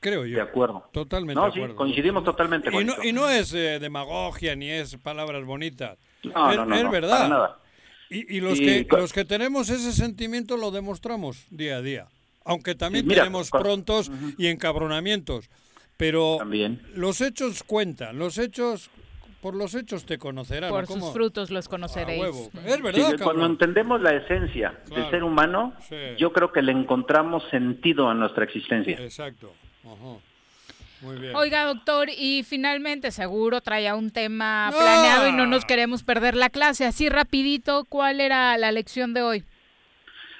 Creo 0.00 0.26
yo. 0.26 0.36
De 0.36 0.42
acuerdo. 0.42 0.88
Totalmente 0.92 1.40
No, 1.40 1.46
de 1.46 1.52
sí, 1.52 1.58
acuerdo. 1.58 1.76
coincidimos 1.76 2.22
totalmente, 2.22 2.68
Y 2.68 2.84
no, 2.84 2.92
Juanito. 2.94 3.02
y 3.02 3.12
no 3.12 3.28
es 3.30 3.52
eh, 3.54 3.78
demagogia 3.80 4.54
ni 4.54 4.68
es 4.70 4.96
palabras 4.98 5.44
bonitas. 5.44 5.98
No, 6.22 6.50
es, 6.50 6.56
no, 6.58 6.66
no, 6.66 6.76
es 6.76 6.90
verdad. 6.90 7.16
para 7.16 7.28
nada. 7.28 7.58
Y, 8.10 8.36
y 8.36 8.40
los, 8.40 8.60
Y 8.60 8.84
que, 8.84 8.86
los 8.96 9.12
que 9.12 9.24
tenemos 9.24 9.68
ese 9.70 9.92
sentimiento 9.92 10.56
lo 10.58 10.70
demostramos 10.70 11.46
día 11.50 11.76
a 11.76 11.82
día. 11.82 12.06
Aunque 12.44 12.74
también 12.74 13.04
Sí, 13.04 13.08
mira, 13.08 13.22
tenemos 13.22 13.50
prontos 13.50 14.10
y 14.38 14.46
encabronamientos. 14.48 15.50
Pero 15.96 16.36
También. 16.38 16.82
los 16.94 17.20
hechos 17.20 17.62
cuentan. 17.62 18.18
Los 18.18 18.36
hechos, 18.38 18.90
por 19.40 19.54
los 19.54 19.74
hechos 19.74 20.04
te 20.04 20.18
conocerán. 20.18 20.70
Por 20.70 20.86
sus 20.86 21.12
frutos 21.12 21.50
los 21.50 21.68
conoceréis. 21.68 22.20
huevo. 22.20 22.50
Es 22.66 22.82
verdad, 22.82 23.16
cuando 23.22 23.46
entendemos 23.46 24.00
la 24.02 24.14
esencia 24.14 24.78
Claro. 24.86 25.02
del 25.02 25.10
ser 25.10 25.22
humano, 25.24 25.72
Sí. 25.88 25.96
yo 26.18 26.32
creo 26.32 26.52
que 26.52 26.60
le 26.62 26.72
encontramos 26.72 27.42
sentido 27.50 28.08
a 28.08 28.14
nuestra 28.14 28.44
existencia. 28.44 28.96
Exacto. 29.00 29.52
Ajá. 29.84 30.18
Muy 31.02 31.16
bien. 31.18 31.36
Oiga, 31.36 31.64
doctor, 31.66 32.08
y 32.10 32.42
finalmente 32.42 33.10
seguro 33.10 33.60
traía 33.60 33.94
un 33.94 34.10
tema 34.10 34.70
No. 34.70 34.78
planeado 34.78 35.28
y 35.28 35.32
no 35.32 35.46
nos 35.46 35.64
queremos 35.66 36.02
perder 36.02 36.34
la 36.34 36.48
clase. 36.50 36.86
Así 36.86 37.08
rapidito, 37.10 37.84
¿cuál 37.88 38.20
era 38.20 38.56
la 38.58 38.72
lección 38.72 39.12
de 39.14 39.22
hoy? 39.22 39.44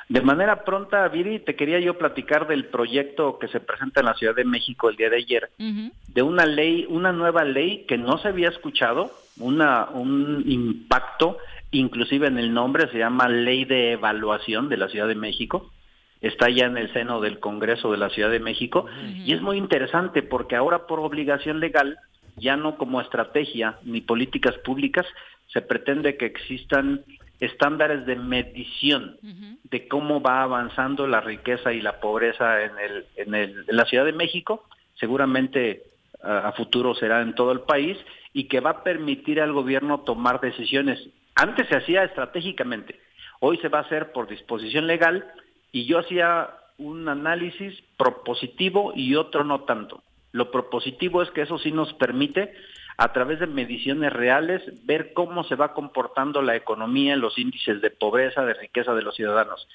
De 0.09 0.20
manera 0.20 0.62
pronta, 0.65 1.09
Viri, 1.09 1.41
te 1.41 1.57
quería 1.57 1.81
yo 1.81 1.99
platicar 1.99 2.47
del 2.47 2.66
proyecto 2.66 3.39
que 3.41 3.49
se 3.49 3.59
presenta 3.59 4.01
en 4.01 4.07
la 4.07 4.15
Ciudad 4.15 4.37
de 4.37 4.45
México 4.45 4.89
el 4.89 4.97
día 4.97 5.11
de 5.11 5.16
ayer, 5.16 5.51
de 5.59 6.23
una 6.23 6.47
ley, 6.47 6.87
una 6.89 7.12
nueva 7.12 7.45
ley 7.45 7.85
que 7.89 7.99
no 7.99 8.16
se 8.19 8.28
había 8.28 8.49
escuchado, 8.49 9.11
una, 9.39 9.87
un 9.87 10.45
impacto, 10.47 11.39
inclusive 11.73 12.28
en 12.28 12.39
el 12.39 12.55
nombre, 12.55 12.89
se 12.93 12.99
llama 12.99 13.28
Ley 13.28 13.65
de 13.65 13.93
Evaluación 13.93 14.69
de 14.69 14.77
la 14.77 14.89
Ciudad 14.89 15.09
de 15.09 15.16
México. 15.16 15.73
Está 16.20 16.49
ya 16.51 16.66
en 16.66 16.77
el 16.77 16.93
seno 16.93 17.20
del 17.20 17.41
Congreso 17.41 17.91
de 17.91 17.99
la 17.99 18.09
Ciudad 18.09 18.31
de 18.31 18.41
México. 18.41 18.87
Y 19.24 19.33
es 19.33 19.43
muy 19.43 19.59
interesante 19.59 20.23
porque 20.23 20.57
ahora 20.57 20.87
por 20.87 21.01
obligación 21.01 21.59
legal, 21.59 21.99
ya 22.37 22.57
no 22.57 22.77
como 22.77 23.01
estrategia 23.01 23.78
ni 23.83 24.01
políticas 24.01 24.57
públicas, 24.59 25.05
se 25.49 25.62
pretende 25.62 26.16
que 26.16 26.27
existan 26.27 27.05
estándares 27.41 28.07
de 28.07 28.17
medición 28.17 29.19
de 29.65 29.89
cómo 29.89 30.21
va 30.21 30.43
avanzando 30.43 31.07
la 31.07 31.21
riqueza 31.21 31.73
y 31.73 31.81
la 31.81 32.01
pobreza 32.01 32.63
en, 32.63 32.79
el, 32.79 33.05
en, 33.17 33.35
el, 33.35 33.65
en 33.69 33.77
la 33.77 33.85
Ciudad 33.85 34.05
de 34.05 34.13
México, 34.13 34.65
seguramente 34.95 35.83
a 36.23 36.53
futuro 36.53 36.95
será 36.95 37.21
en 37.21 37.35
todo 37.35 37.53
el 37.53 37.61
país, 37.61 37.99
y 38.33 38.45
que 38.45 38.61
va 38.61 38.71
a 38.71 38.83
permitir 38.83 39.41
al 39.41 39.53
gobierno 39.53 40.01
tomar 40.01 40.41
decisiones. 40.41 40.99
Antes 41.35 41.69
se 41.69 41.77
hacía 41.77 42.05
estratégicamente, 42.05 42.99
hoy 43.41 43.59
se 43.59 43.69
va 43.69 43.79
a 43.79 43.83
hacer 43.83 44.13
por 44.13 44.29
disposición 44.29 44.87
legal, 44.87 45.27
y 45.73 45.85
yo 45.87 45.99
hacía 45.99 46.51
un 46.79 47.09
análisis 47.09 47.83
propositivo 47.97 48.93
y 48.95 49.15
otro 49.15 49.45
no 49.45 49.61
tanto. 49.61 50.03
Lo 50.33 50.51
propositivo 50.51 51.23
es 51.23 51.31
que 51.31 51.43
eso 51.43 51.59
sí 51.59 51.73
nos 51.73 51.93
permite 51.95 52.53
a 52.98 53.12
través 53.12 53.40
de 53.40 53.47
mediciones 53.47 54.12
reales, 54.12 54.62
ver 54.86 55.12
cómo 55.12 55.44
se 55.44 55.55
va 55.55 55.74
comportando 55.74 56.40
la 56.40 56.56
economía 56.56 57.14
en 57.14 57.20
los 57.20 57.39
índices 57.39 57.82
de 57.82 57.90
pobreza, 57.90 58.44
de 58.44 58.55
riqueza 58.55 58.94
de 58.94 59.02
los 59.02 59.14
ciudadanos. 59.14 59.68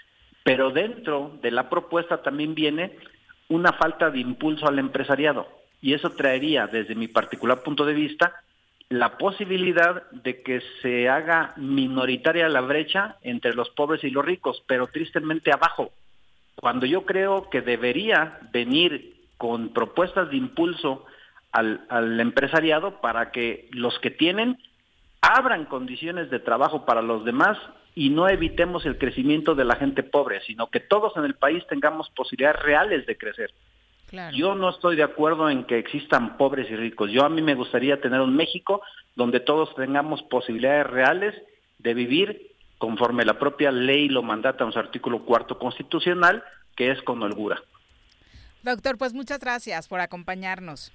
Pero 0.44 0.72
dentro 0.72 1.38
de 1.42 1.52
la 1.52 1.70
propuesta 1.70 2.24
también 2.24 2.56
viene 2.56 2.98
una 3.50 3.74
falta 3.74 4.10
de 4.10 4.20
impulso 4.20 4.68
al 4.68 4.80
empresariado. 4.80 5.48
Y 5.82 5.94
eso 5.94 6.12
traería, 6.12 6.68
desde 6.68 6.96
mi 6.96 7.08
particular 7.08 7.62
punto 7.64 7.86
de 7.86 7.94
vista, 7.94 8.34
la 8.90 9.18
posibilidad 9.18 10.10
de 10.12 10.42
que 10.42 10.62
se 10.82 11.08
haga 11.08 11.54
minoritaria 11.58 12.50
la 12.50 12.62
brecha 12.62 13.18
entre 13.22 13.54
los 13.54 13.70
pobres 13.70 14.04
y 14.04 14.10
los 14.10 14.26
ricos, 14.26 14.64
pero 14.68 14.88
tristemente 14.88 15.52
abajo. 15.52 15.92
Cuando 16.56 16.86
yo 16.86 17.06
creo 17.06 17.50
que 17.50 17.62
debería 17.62 18.40
venir 18.52 19.16
con 19.38 19.70
propuestas 19.70 20.30
de 20.30 20.38
impulso 20.38 21.06
al, 21.52 21.86
al 21.90 22.20
empresariado 22.20 23.02
para 23.02 23.32
que 23.32 23.70
los 23.72 23.98
que 24.00 24.12
tienen 24.12 24.58
abran 25.22 25.66
condiciones 25.66 26.30
de 26.30 26.40
trabajo 26.40 26.86
para 26.86 27.02
los 27.02 27.24
demás 27.24 27.58
y 27.94 28.10
no 28.10 28.30
evitemos 28.30 28.86
el 28.86 28.98
crecimiento 28.98 29.54
de 29.56 29.66
la 29.66 29.76
gente 29.76 30.04
pobre, 30.04 30.42
sino 30.46 30.68
que 30.68 30.80
todos 30.80 31.16
en 31.18 31.26
el 31.26 31.36
país 31.36 31.64
tengamos 31.68 32.10
posibilidades 32.12 32.62
reales 32.62 33.06
de 33.06 33.18
crecer. 33.18 33.52
Yo 34.34 34.56
no 34.56 34.70
estoy 34.70 34.98
de 34.98 35.04
acuerdo 35.04 35.50
en 35.50 35.64
que 35.64 35.78
existan 35.78 36.38
pobres 36.38 36.70
y 36.70 36.76
ricos. 36.76 37.12
Yo 37.12 37.24
a 37.24 37.30
mí 37.30 37.42
me 37.42 37.56
gustaría 37.56 38.02
tener 38.02 38.20
un 38.20 38.36
México 38.36 38.82
donde 39.16 39.40
todos 39.40 39.74
tengamos 39.76 40.22
posibilidades 40.24 40.88
reales 40.88 41.34
de 41.80 41.94
vivir 41.94 42.52
conforme 42.78 43.24
la 43.24 43.40
propia 43.40 43.72
ley 43.72 44.10
lo 44.10 44.22
mandata 44.22 44.66
en 44.66 44.74
su 44.74 44.80
artículo 44.80 45.24
cuarto 45.24 45.58
constitucional, 45.58 46.44
que 46.76 46.92
es 46.92 47.02
con 47.04 47.24
holgura. 47.24 47.62
Doctor, 48.64 48.98
pues 48.98 49.14
muchas 49.14 49.40
gracias 49.40 49.88
por 49.88 50.02
acompañarnos. 50.02 50.92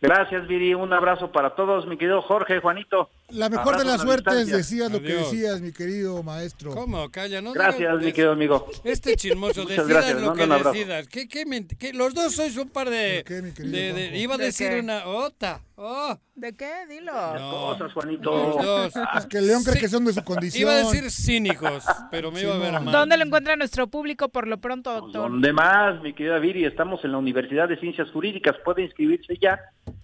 Gracias, 0.00 0.46
Viri. 0.46 0.74
Un 0.74 0.92
abrazo 0.92 1.32
para 1.32 1.54
todos, 1.54 1.86
mi 1.86 1.96
querido 1.96 2.22
Jorge, 2.22 2.60
Juanito. 2.60 3.10
La 3.30 3.48
mejor 3.48 3.76
de 3.78 3.84
las 3.84 4.00
suertes, 4.02 4.32
distancia. 4.46 4.56
decías 4.56 4.92
lo 4.92 5.02
que 5.02 5.14
decías, 5.14 5.60
mi 5.60 5.72
querido 5.72 6.22
maestro. 6.22 6.70
¿Cómo? 6.72 7.10
Calla, 7.10 7.40
no 7.42 7.52
Gracias, 7.52 7.96
mi 7.98 8.12
querido 8.12 8.32
amigo. 8.32 8.68
Este 8.84 9.16
chismoso, 9.16 9.64
decidas 9.66 9.88
gracias, 9.88 10.20
lo 10.22 10.32
que 10.32 10.46
decidas. 10.46 11.08
¿Qué, 11.08 11.26
qué 11.28 11.44
qué- 11.78 11.92
Los 11.92 12.14
dos 12.14 12.34
sois 12.34 12.56
un 12.56 12.68
par 12.68 12.88
de... 12.88 13.24
de- 13.24 13.92
de- 13.92 14.18
iba 14.18 14.36
a 14.36 14.38
¿De 14.38 14.44
decir 14.44 14.68
qué? 14.70 14.80
una... 14.80 15.06
ota. 15.06 15.60
Oh. 15.78 16.16
¿De 16.34 16.54
qué? 16.54 16.86
Dilo. 16.88 17.12
Cosas, 17.12 17.92
Juanito. 17.92 18.30
Los 18.30 18.64
dos. 18.64 18.92
Es 19.18 19.26
que 19.26 19.40
León 19.40 19.62
cree 19.62 19.74
Sí. 19.74 19.80
que 19.80 19.88
son 19.88 20.04
de 20.04 20.12
su 20.12 20.22
condición. 20.22 20.62
Iba 20.62 20.72
a 20.72 20.76
decir 20.90 21.10
cínicos, 21.10 21.84
pero 22.10 22.30
me 22.30 22.40
iba 22.42 22.54
a 22.54 22.58
ver 22.58 22.72
mal. 22.80 22.92
¿Dónde 22.92 23.16
lo 23.18 23.24
encuentra 23.24 23.56
nuestro 23.56 23.86
público 23.88 24.28
por 24.30 24.46
lo 24.46 24.58
pronto, 24.58 24.90
doctor? 24.92 25.30
¿Dónde 25.30 25.52
más, 25.52 26.00
mi 26.00 26.14
querida 26.14 26.38
Viri? 26.38 26.64
Estamos 26.64 27.04
en 27.04 27.12
la 27.12 27.18
Universidad 27.18 27.68
de 27.68 27.78
Ciencias 27.78 28.08
Jurídicas. 28.10 28.56
Puede 28.64 28.82
inscribirse 28.84 29.36
ya. 29.40 29.58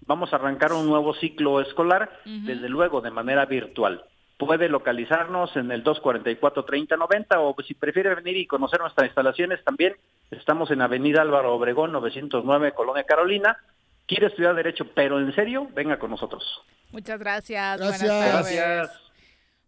Vamos 0.05 0.33
a 0.33 0.37
arrancar 0.37 0.73
un 0.75 0.85
nuevo 0.87 1.15
ciclo 1.15 1.61
escolar, 1.63 2.11
desde 2.27 2.69
luego 2.69 3.01
de 3.01 3.11
manera 3.13 3.47
virtual. 3.47 4.05
Puede 4.39 4.69
localizarnos 4.69 5.57
en 5.57 5.71
el 5.71 5.85
244-3090 5.85 7.27
o 7.39 7.55
si 7.63 7.75
prefiere 7.75 8.15
venir 8.15 8.37
y 8.37 8.47
conocer 8.47 8.81
nuestras 8.81 9.07
instalaciones 9.07 9.63
también, 9.65 9.95
estamos 10.31 10.71
en 10.71 10.83
Avenida 10.83 11.23
Álvaro 11.23 11.55
Obregón 11.55 11.93
909, 11.93 12.73
Colonia 12.73 13.05
Carolina. 13.05 13.57
Quiere 14.07 14.27
estudiar 14.27 14.55
Derecho, 14.55 14.87
pero 14.95 15.21
en 15.21 15.33
serio, 15.35 15.69
venga 15.75 15.99
con 15.99 16.11
nosotros. 16.11 16.43
Muchas 16.91 17.21
gracias. 17.21 17.79
Gracias. 17.79 18.03
Buenas 18.03 18.33
tardes. 18.33 18.57
Gracias. 18.57 19.01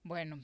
Bueno, 0.02 0.38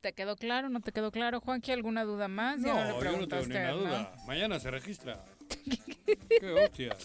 ¿te 0.00 0.12
quedó 0.12 0.36
claro? 0.36 0.68
¿No 0.68 0.80
te 0.80 0.92
quedó 0.92 1.10
claro, 1.10 1.40
Juanqui? 1.40 1.72
¿Alguna 1.72 2.04
duda 2.04 2.28
más? 2.28 2.58
No, 2.60 2.74
le 2.74 3.04
yo 3.04 3.18
no 3.18 3.28
tengo 3.28 3.42
ninguna 3.42 3.70
¿no? 3.70 3.76
duda. 3.76 4.12
Mañana 4.26 4.60
se 4.60 4.70
registra. 4.70 5.24
Qué 6.40 6.52
hostia. 6.52 6.96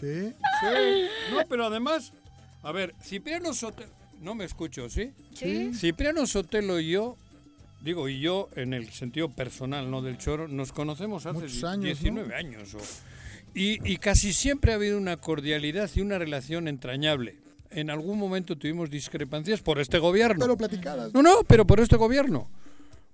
Sí. 0.00 0.32
Sí. 0.60 1.08
No, 1.32 1.40
pero 1.48 1.66
además, 1.66 2.12
a 2.62 2.72
ver, 2.72 2.94
Cipriano 3.02 3.52
Sotelo, 3.52 3.92
no 4.22 4.34
me 4.34 4.44
escucho, 4.44 4.88
¿sí? 4.88 5.10
Sí. 5.34 5.72
Cipriano 5.74 6.26
Sotelo 6.26 6.80
y 6.80 6.90
yo 6.90 7.16
digo, 7.82 8.08
y 8.08 8.18
yo 8.20 8.48
en 8.56 8.72
el 8.72 8.90
sentido 8.90 9.28
personal, 9.28 9.90
no 9.90 10.00
del 10.00 10.16
choro, 10.18 10.48
nos 10.48 10.72
conocemos 10.72 11.26
hace 11.26 11.38
Muchos 11.40 11.64
años, 11.64 11.84
19 11.84 12.28
¿no? 12.28 12.34
años. 12.34 12.74
o- 12.74 12.78
y, 13.54 13.78
y 13.90 13.98
casi 13.98 14.32
siempre 14.32 14.72
ha 14.72 14.76
habido 14.76 14.96
una 14.98 15.16
cordialidad 15.18 15.88
y 15.94 16.00
una 16.00 16.18
relación 16.18 16.66
entrañable. 16.66 17.36
En 17.70 17.90
algún 17.90 18.18
momento 18.18 18.56
tuvimos 18.56 18.88
discrepancias 18.90 19.60
por 19.60 19.78
este 19.80 19.98
gobierno. 19.98 20.40
Pero 20.44 20.56
platicadas. 20.56 21.12
No, 21.12 21.22
no, 21.22 21.44
pero 21.46 21.66
por 21.66 21.78
este 21.80 21.96
gobierno. 21.96 22.48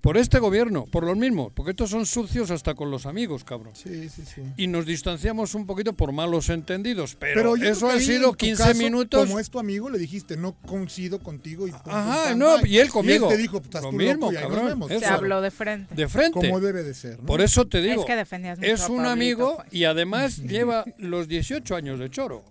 Por 0.01 0.16
este 0.16 0.39
gobierno, 0.39 0.86
por 0.86 1.05
los 1.05 1.16
mismos. 1.16 1.52
Porque 1.55 1.72
estos 1.72 1.90
son 1.90 2.06
sucios 2.06 2.51
hasta 2.51 2.74
con 2.74 2.90
los 2.90 3.05
amigos, 3.05 3.44
cabrón. 3.44 3.74
Sí, 3.74 4.09
sí, 4.09 4.22
sí. 4.24 4.43
Y 4.56 4.66
nos 4.66 4.86
distanciamos 4.86 5.55
un 5.55 5.66
poquito 5.66 5.93
por 5.93 6.12
malos 6.12 6.48
entendidos. 6.48 7.16
Pero, 7.16 7.56
eso 7.56 7.89
ha 7.89 8.01
sido 8.01 8.31
en 8.31 8.31
tu 8.31 8.36
15 8.36 8.62
caso, 8.62 8.78
minutos. 8.78 9.27
Como 9.27 9.39
es 9.39 9.51
tu 9.51 9.59
amigo, 9.59 9.90
le 9.90 9.98
dijiste, 9.98 10.36
no 10.36 10.55
coincido 10.66 11.18
contigo. 11.18 11.68
Y 11.68 11.72
Ajá, 11.85 12.35
no, 12.35 12.64
y 12.64 12.78
él 12.78 12.89
conmigo. 12.89 13.28
te 13.28 13.36
dijo, 13.36 13.59
estás 13.59 13.82
Lo 13.82 13.90
tú 13.90 13.97
mismo, 13.97 14.31
loco 14.31 14.32
y 14.32 14.36
ahí 14.36 14.43
nos 14.48 14.52
cabrón. 14.78 15.01
Se 15.01 15.06
habló 15.06 15.40
de 15.43 15.51
frente. 15.51 15.94
De 15.94 16.09
frente. 16.09 16.32
Como 16.32 16.60
debe 16.60 16.82
de 16.82 16.94
ser. 16.94 17.18
¿no? 17.20 17.27
Por 17.27 17.43
eso 17.43 17.66
te 17.66 17.82
digo. 17.82 18.01
Es 18.01 18.06
que 18.06 18.16
defendías 18.16 18.59
mucho 18.59 18.70
es 18.72 18.81
a 18.81 18.89
un 18.89 18.97
Pablito, 18.97 19.12
amigo 19.12 19.56
pues. 19.56 19.74
y 19.74 19.85
además 19.85 20.39
lleva 20.43 20.85
los 20.97 21.28
18 21.28 21.77
años 21.77 21.98
de 21.98 22.10
choro. 22.10 22.43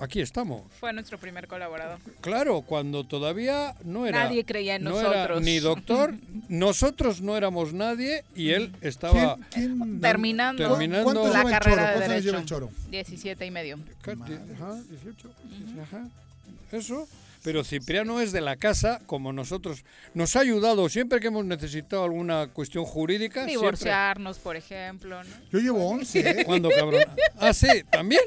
Aquí 0.00 0.20
estamos. 0.20 0.62
Fue 0.78 0.92
nuestro 0.92 1.18
primer 1.18 1.48
colaborador. 1.48 1.98
Claro, 2.20 2.60
cuando 2.62 3.04
todavía 3.04 3.74
no 3.84 4.06
era. 4.06 4.24
Nadie 4.24 4.44
creía 4.44 4.76
en 4.76 4.84
no 4.84 4.98
era 4.98 5.10
nosotros. 5.10 5.42
ni 5.42 5.58
doctor, 5.58 6.14
nosotros 6.48 7.20
no 7.20 7.36
éramos 7.36 7.72
nadie 7.72 8.24
y 8.36 8.50
él 8.50 8.72
estaba. 8.80 9.36
Terminando, 10.00 10.68
Terminando- 10.68 10.98
la 10.98 11.02
¿Cuánto 11.04 11.26
lleva 11.26 11.42
el 11.42 11.50
carrera 11.50 11.60
choro? 11.60 11.76
de 11.76 11.82
¿Cuántos 11.82 12.02
años 12.02 12.08
derecho. 12.08 12.26
lleva 12.26 12.38
el 12.40 12.46
choro? 12.46 12.70
17 12.90 13.46
y 13.46 13.50
medio. 13.50 13.78
Ajá, 14.06 14.74
18. 14.88 15.30
Ajá. 15.82 16.08
Eso. 16.72 17.08
Pero 17.48 17.64
Cipriano 17.64 18.20
es 18.20 18.30
de 18.30 18.42
la 18.42 18.56
casa, 18.56 19.00
como 19.06 19.32
nosotros. 19.32 19.82
Nos 20.12 20.36
ha 20.36 20.40
ayudado 20.40 20.86
siempre 20.90 21.18
que 21.18 21.28
hemos 21.28 21.46
necesitado 21.46 22.04
alguna 22.04 22.48
cuestión 22.48 22.84
jurídica. 22.84 23.46
siempre- 23.46 23.52
Divorciarnos, 23.52 24.38
por 24.38 24.54
ejemplo. 24.56 25.24
¿no? 25.24 25.30
Yo 25.50 25.58
llevo 25.58 25.88
11. 25.88 26.20
¿eh? 26.42 26.44
¿Cuándo, 26.44 26.68
cabrón? 26.68 27.04
Ah, 27.38 27.54
sí, 27.54 27.68
también. 27.90 28.20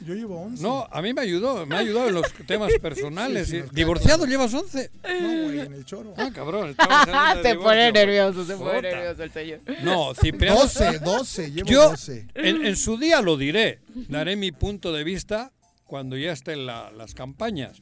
Yo 0.00 0.14
llevo 0.14 0.40
11. 0.40 0.62
No, 0.62 0.88
a 0.90 1.02
mí 1.02 1.12
me 1.12 1.20
ayudó, 1.20 1.66
me 1.66 1.74
ha 1.76 1.80
ayudado 1.80 2.08
en 2.08 2.14
los 2.14 2.32
temas 2.46 2.72
personales. 2.80 3.48
Sí, 3.48 3.60
sí, 3.60 3.68
¿Divorciado 3.70 4.20
claro. 4.24 4.30
llevas 4.30 4.54
11? 4.54 4.90
No, 5.02 5.42
güey, 5.44 5.60
en 5.60 5.72
el 5.74 5.84
choro. 5.84 6.14
Ah, 6.16 6.30
cabrón. 6.34 6.74
se 7.42 7.54
pone 7.56 7.92
nervioso, 7.92 8.46
se 8.46 8.56
pone 8.56 8.80
nervioso 8.80 9.24
el 9.24 9.30
señor. 9.30 9.60
No, 9.82 10.14
Cipriano. 10.14 10.60
12, 10.60 11.00
12, 11.00 11.50
llevo 11.52 11.68
Yo 11.68 11.90
12. 11.90 12.28
En, 12.34 12.64
en 12.64 12.76
su 12.76 12.96
día 12.96 13.20
lo 13.20 13.36
diré. 13.36 13.80
Daré 14.08 14.36
mi 14.36 14.52
punto 14.52 14.90
de 14.94 15.04
vista 15.04 15.52
cuando 15.84 16.16
ya 16.16 16.32
estén 16.32 16.64
la- 16.64 16.90
las 16.92 17.14
campañas. 17.14 17.80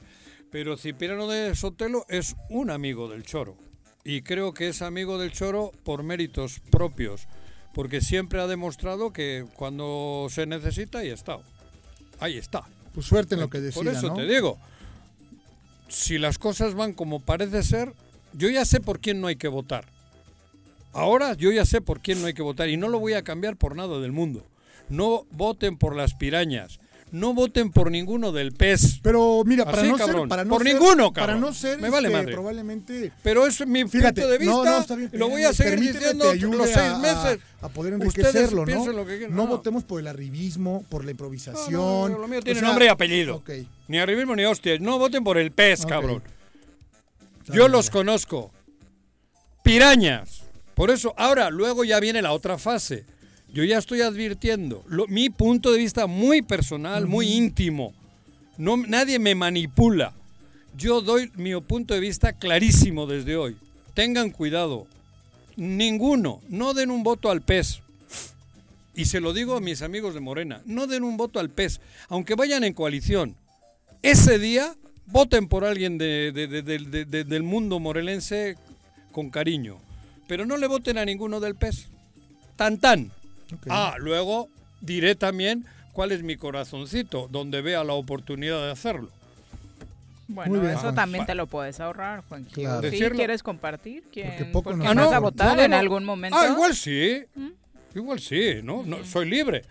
Pero 0.51 0.77
Cipriano 0.77 1.27
de 1.28 1.55
Sotelo 1.55 2.06
es 2.09 2.36
un 2.48 2.70
amigo 2.70 3.09
del 3.09 3.24
Choro. 3.24 3.56
Y 4.05 4.23
creo 4.23 4.55
que 4.55 4.68
es 4.68 4.82
amigo 4.82 5.18
del 5.18 5.32
Choro 5.32 5.73
por 5.85 6.02
méritos 6.02 6.60
propios. 6.70 7.27
Porque 7.74 8.01
siempre 8.01 8.40
ha 8.40 8.47
demostrado 8.47 9.12
que 9.12 9.44
cuando 9.56 10.28
se 10.31 10.47
necesita, 10.47 10.98
ahí 11.01 11.10
está. 11.10 11.39
Ahí 12.20 12.39
está. 12.39 12.62
Pues 12.94 13.06
suerte 13.06 13.35
en 13.35 13.40
lo 13.43 13.51
que 13.51 13.60
decida, 13.60 13.82
Por 13.82 13.93
eso 13.93 14.09
¿no? 14.09 14.14
te 14.14 14.27
digo, 14.27 14.59
si 15.89 16.18
las 16.18 16.39
cosas 16.39 16.74
van 16.74 16.94
como 16.94 17.20
parece 17.20 17.62
ser, 17.62 17.93
yo 18.32 18.48
ya 18.48 18.64
sé 18.64 18.81
por 18.81 19.01
quién 19.01 19.20
no 19.20 19.27
hay 19.27 19.36
que 19.36 19.48
votar. 19.48 19.85
Ahora 20.93 21.35
yo 21.35 21.52
ya 21.52 21.66
sé 21.66 21.82
por 21.82 22.01
quién 22.01 22.23
no 22.23 22.27
hay 22.27 22.32
que 22.32 22.40
votar 22.40 22.70
y 22.70 22.78
no 22.78 22.89
lo 22.89 22.98
voy 22.98 23.12
a 23.12 23.23
cambiar 23.23 23.56
por 23.56 23.77
nada 23.77 24.01
del 24.01 24.12
mundo. 24.12 24.47
No 24.89 25.27
voten 25.31 25.77
por 25.77 25.94
las 25.94 26.14
pirañas. 26.14 26.81
No 27.12 27.35
voten 27.35 27.70
por 27.70 27.91
ninguno 27.91 28.33
del 28.33 28.53
PES. 28.53 28.99
Pero 29.01 29.43
mira, 29.47 29.65
para 29.65 29.78
Así, 29.83 29.89
no 29.89 29.97
cabrón. 29.97 30.23
ser, 30.23 30.28
para 30.28 30.45
no 30.45 30.51
por 30.51 30.65
ser- 30.65 30.73
ninguno, 30.74 31.12
para 31.12 31.27
cabrón. 31.28 31.41
no 31.41 31.55
ser, 31.55 31.81
Me 31.81 31.89
vale 31.89 32.09
este, 32.09 32.19
madre. 32.19 32.33
probablemente. 32.35 33.12
Pero 33.23 33.47
es 33.47 33.65
mi 33.66 33.89
Fíjate, 33.89 34.23
punto 34.23 34.28
de 34.33 34.39
vista. 34.39 34.55
no, 34.55 34.65
no, 34.65 34.78
está 34.81 34.97
bien, 34.97 35.11
y 35.12 35.16
lo 35.16 35.28
voy 35.28 35.45
a 35.45 35.53
seguir 35.53 35.81
diciendo 35.81 36.35
los 36.35 36.66
seis 36.66 36.77
a- 36.78 36.99
meses. 36.99 37.39
A, 37.62 37.69
poder 37.69 37.95
Ustedes 37.95 38.35
enriquecerlo, 38.35 38.66
¿no? 38.66 38.93
lo 38.93 39.07
que 39.07 39.28
no 39.28 39.47
votemos 39.47 39.85
por 39.85 40.01
el 40.01 40.09
arribismo, 40.09 40.85
por 40.89 41.05
la 41.05 41.12
improvisación. 41.12 42.12
Lo 42.12 42.28
mío 42.28 42.41
O 42.41 42.43
tiene 42.43 42.59
sea, 42.61 42.69
nombre 42.69 42.87
y 42.87 42.89
apellido. 42.89 43.43
Ni 43.89 43.99
arribismo 43.99 44.35
ni 44.37 44.45
hostias. 44.45 44.81
No 44.81 44.99
voten 44.99 45.23
por 45.24 45.39
el 45.39 45.53
pez, 45.53 45.85
Ok. 45.85 45.89
cabrón. 45.89 46.23
Está 47.41 47.55
Yo 47.55 47.62
bien, 47.62 47.73
los 47.73 47.89
conozco. 47.89 48.51
Pirañas. 49.62 50.43
Por 50.74 50.91
eso, 50.91 51.15
ahora, 51.16 51.51
luego 51.51 51.85
ya 51.85 51.99
viene 52.01 52.20
la 52.20 52.33
otra 52.33 52.59
fase. 52.59 53.05
Yo 53.52 53.64
ya 53.64 53.78
estoy 53.78 54.02
advirtiendo. 54.02 54.85
Lo- 54.89 55.06
mi 55.06 55.31
punto 55.31 55.73
de 55.73 55.78
vista 55.78 56.06
muy 56.06 56.43
personal, 56.43 57.06
muy 57.06 57.28
íntimo. 57.32 57.94
No, 58.59 58.77
nadie 58.77 59.18
me 59.18 59.35
manipula. 59.35 60.12
Yo 60.77 61.01
doy 61.01 61.31
mi 61.36 61.59
punto 61.60 61.94
de 61.94 62.01
vista 62.01 62.32
clarísimo 62.35 63.06
desde 63.06 63.36
hoy. 63.36 63.56
Tengan 63.94 64.31
cuidado. 64.31 64.86
Ninguno. 65.56 66.40
No 66.48 66.74
den 66.74 66.90
un 66.90 67.02
voto 67.02 67.31
al 67.31 67.40
pez. 67.43 67.81
Y 68.94 69.06
se 69.06 69.20
lo 69.20 69.32
digo 69.32 69.56
a 69.56 69.60
mis 69.60 69.82
amigos 69.82 70.14
de 70.14 70.20
Morena. 70.20 70.60
No 70.66 70.86
den 70.86 71.02
un 71.05 71.16
voto 71.16 71.39
al 71.40 71.51
pez. 71.51 71.81
Aunque 72.09 72.35
vayan 72.35 72.64
en 72.64 72.74
coalición. 72.74 73.36
Ese 74.02 74.39
día 74.39 74.74
voten 75.06 75.48
por 75.48 75.64
alguien 75.64 75.98
de- 75.98 76.32
de- 76.32 76.47
de- 76.48 76.62
de- 76.62 76.78
de- 76.78 77.05
de- 77.05 77.24
del 77.24 77.43
mundo 77.43 77.78
morelense 77.78 78.56
con 79.12 79.31
cariño. 79.31 79.78
Pero 80.28 80.44
no 80.44 80.56
le 80.56 80.66
voten 80.66 80.98
a 80.98 81.05
ninguno 81.05 81.40
del 81.40 81.55
PES. 81.55 81.86
Tan 82.56 82.78
tan. 82.78 83.12
Ah, 83.68 83.94
luego 83.98 84.48
diré 84.81 85.14
también 85.14 85.64
cuál 85.93 86.12
es 86.12 86.23
mi 86.23 86.36
corazoncito, 86.36 87.28
donde 87.31 87.62
vea 87.62 87.85
la 87.85 87.93
oportunidad 87.94 88.62
de 88.64 88.70
hacerlo. 88.70 89.10
Bueno, 90.28 90.68
eso 90.68 90.81
Juan. 90.81 90.94
también 90.97 91.24
te 91.24 91.35
lo 91.36 91.47
puedes 91.47 91.78
ahorrar, 91.78 92.24
Juan. 92.28 92.44
Claro. 92.44 92.89
¿Quieres 92.90 93.43
compartir? 93.44 94.02
¿Quién, 94.12 94.28
Porque 94.28 94.44
poco 94.47 94.70
por 94.70 94.77
nos 94.77 94.86
quién 94.86 94.98
Ah, 94.98 95.02
vas 95.02 95.10
no, 95.12 95.16
a 95.16 95.20
votar 95.20 95.56
no, 95.56 95.62
en 95.62 95.70
no. 95.70 95.77
algún 95.77 96.05
momento? 96.05 96.36
Ah, 96.36 96.48
igual 96.48 96.74
sí. 96.74 97.23
Igual 97.94 98.18
sí, 98.20 98.56
¿no? 98.62 98.82
no 98.85 99.05
soy 99.05 99.28
libre. 99.31 99.62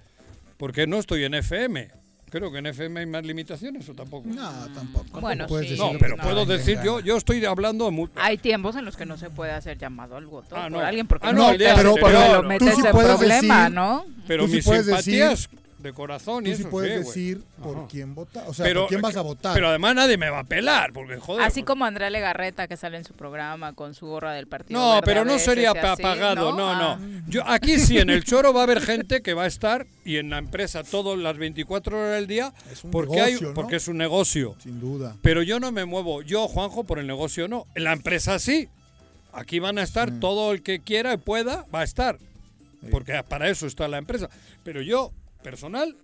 Porque 0.57 0.87
no 0.87 0.97
estoy 0.97 1.25
en 1.25 1.33
FM. 1.33 1.89
Creo 2.37 2.51
que 2.51 2.57
en 2.57 2.65
FM 2.65 2.99
hay 2.99 3.05
más 3.05 3.25
limitaciones 3.25 3.87
o 3.87 3.93
tampoco. 3.93 4.27
No, 4.27 4.51
tampoco. 4.73 5.21
Bueno, 5.21 5.47
Puedes 5.47 5.67
sí. 5.69 5.75
decir 5.77 5.93
No, 5.93 5.97
pero 5.97 6.17
que 6.17 6.21
puedo 6.23 6.45
decir, 6.45 6.77
yo, 6.83 6.99
yo 6.99 7.15
estoy 7.15 7.45
hablando 7.45 7.89
mu- 7.91 8.09
Hay 8.15 8.37
tiempos 8.37 8.75
en 8.75 8.83
los 8.83 8.97
que 8.97 9.05
no 9.05 9.15
se 9.17 9.29
puede 9.29 9.51
hacer 9.53 9.77
llamado 9.77 10.17
al 10.17 10.25
voto 10.25 10.53
Ah, 10.53 10.63
por 10.63 10.71
no. 10.71 10.79
alguien 10.81 11.07
porque 11.07 11.27
Ah, 11.27 11.31
no, 11.31 11.49
no, 11.53 11.57
pero- 11.57 11.91
porque 11.95 12.05
pero- 12.17 12.33
lo 12.33 12.41
tú 12.41 12.47
metes 12.49 12.75
sí 12.75 12.81
en 12.85 12.91
puedes 12.91 13.15
problema, 13.15 13.57
decir- 13.63 13.73
¿no? 13.73 14.05
Pero 14.27 14.45
Tú 14.47 14.51
mis 14.51 14.65
puedes 14.65 14.85
simpatías 14.85 15.49
de 15.85 15.93
corazón 15.93 16.45
y 16.45 16.51
Tú 16.51 16.55
sí 16.55 16.61
eso 16.63 16.69
puedes 16.69 17.07
sí, 17.13 17.29
decir 17.29 17.43
por 17.63 17.77
Ajá. 17.77 17.87
quién 17.89 18.13
vota. 18.15 18.43
O 18.47 18.53
sea, 18.53 18.65
Pero- 18.65 18.81
por 18.81 18.89
quién 18.89 19.01
vas 19.01 19.15
a 19.15 19.21
votar. 19.21 19.53
Pero 19.53 19.69
además 19.69 19.95
nadie 19.95 20.17
me 20.17 20.29
va 20.29 20.39
a 20.39 20.43
pelar, 20.43 20.91
porque 20.93 21.17
joder. 21.17 21.45
Así 21.45 21.63
como 21.63 21.85
Andrea 21.85 22.09
Legarreta 22.09 22.67
que 22.67 22.75
sale 22.77 22.97
en 22.97 23.05
su 23.05 23.13
programa 23.13 23.73
con 23.73 23.93
su 23.93 24.07
gorra 24.07 24.33
del 24.33 24.47
partido. 24.47 24.79
No, 24.79 24.89
Verde 24.95 25.01
pero 25.05 25.25
no 25.25 25.39
sería 25.39 25.71
y 25.73 25.77
así, 25.77 26.01
apagado, 26.03 26.51
no, 26.55 26.75
no. 26.75 26.91
Ah. 26.91 26.99
Yo 27.27 27.47
aquí 27.47 27.79
sí 27.79 27.97
en 27.97 28.09
el 28.09 28.23
choro 28.23 28.53
va 28.53 28.61
a 28.61 28.63
haber 28.63 28.81
gente 28.81 29.21
que 29.21 29.33
va 29.33 29.43
a 29.43 29.47
estar 29.47 29.87
y 30.03 30.17
en 30.17 30.29
la 30.29 30.37
empresa 30.39 30.83
todas 30.83 31.17
las 31.17 31.37
24 31.37 31.97
horas 31.97 32.15
del 32.15 32.27
día 32.27 32.53
un 32.83 32.91
porque 32.91 33.15
negocio, 33.15 33.37
hay 33.37 33.43
¿no? 33.43 33.53
porque 33.53 33.75
es 33.77 33.87
un 33.87 33.97
negocio. 33.97 34.55
Sin 34.59 34.79
duda. 34.79 35.15
Pero 35.21 35.41
yo 35.43 35.59
no 35.59 35.71
me 35.71 35.85
muevo, 35.85 36.21
yo 36.21 36.47
Juanjo 36.47 36.83
por 36.83 36.99
el 36.99 37.07
negocio 37.07 37.47
no. 37.47 37.65
En 37.75 37.83
la 37.85 37.93
empresa 37.93 38.39
sí. 38.39 38.67
Aquí 39.33 39.59
van 39.59 39.77
a 39.77 39.83
estar 39.83 40.19
todo 40.19 40.53
el 40.53 40.61
que 40.63 40.79
quiera 40.79 41.13
y 41.13 41.17
pueda 41.17 41.65
va 41.73 41.81
a 41.81 41.83
estar. 41.83 42.17
Porque 42.91 43.21
para 43.27 43.49
eso 43.49 43.67
está 43.67 43.87
la 43.87 43.97
empresa. 43.97 44.29
Pero 44.63 44.81
yo 44.81 45.11
personal 45.49 45.95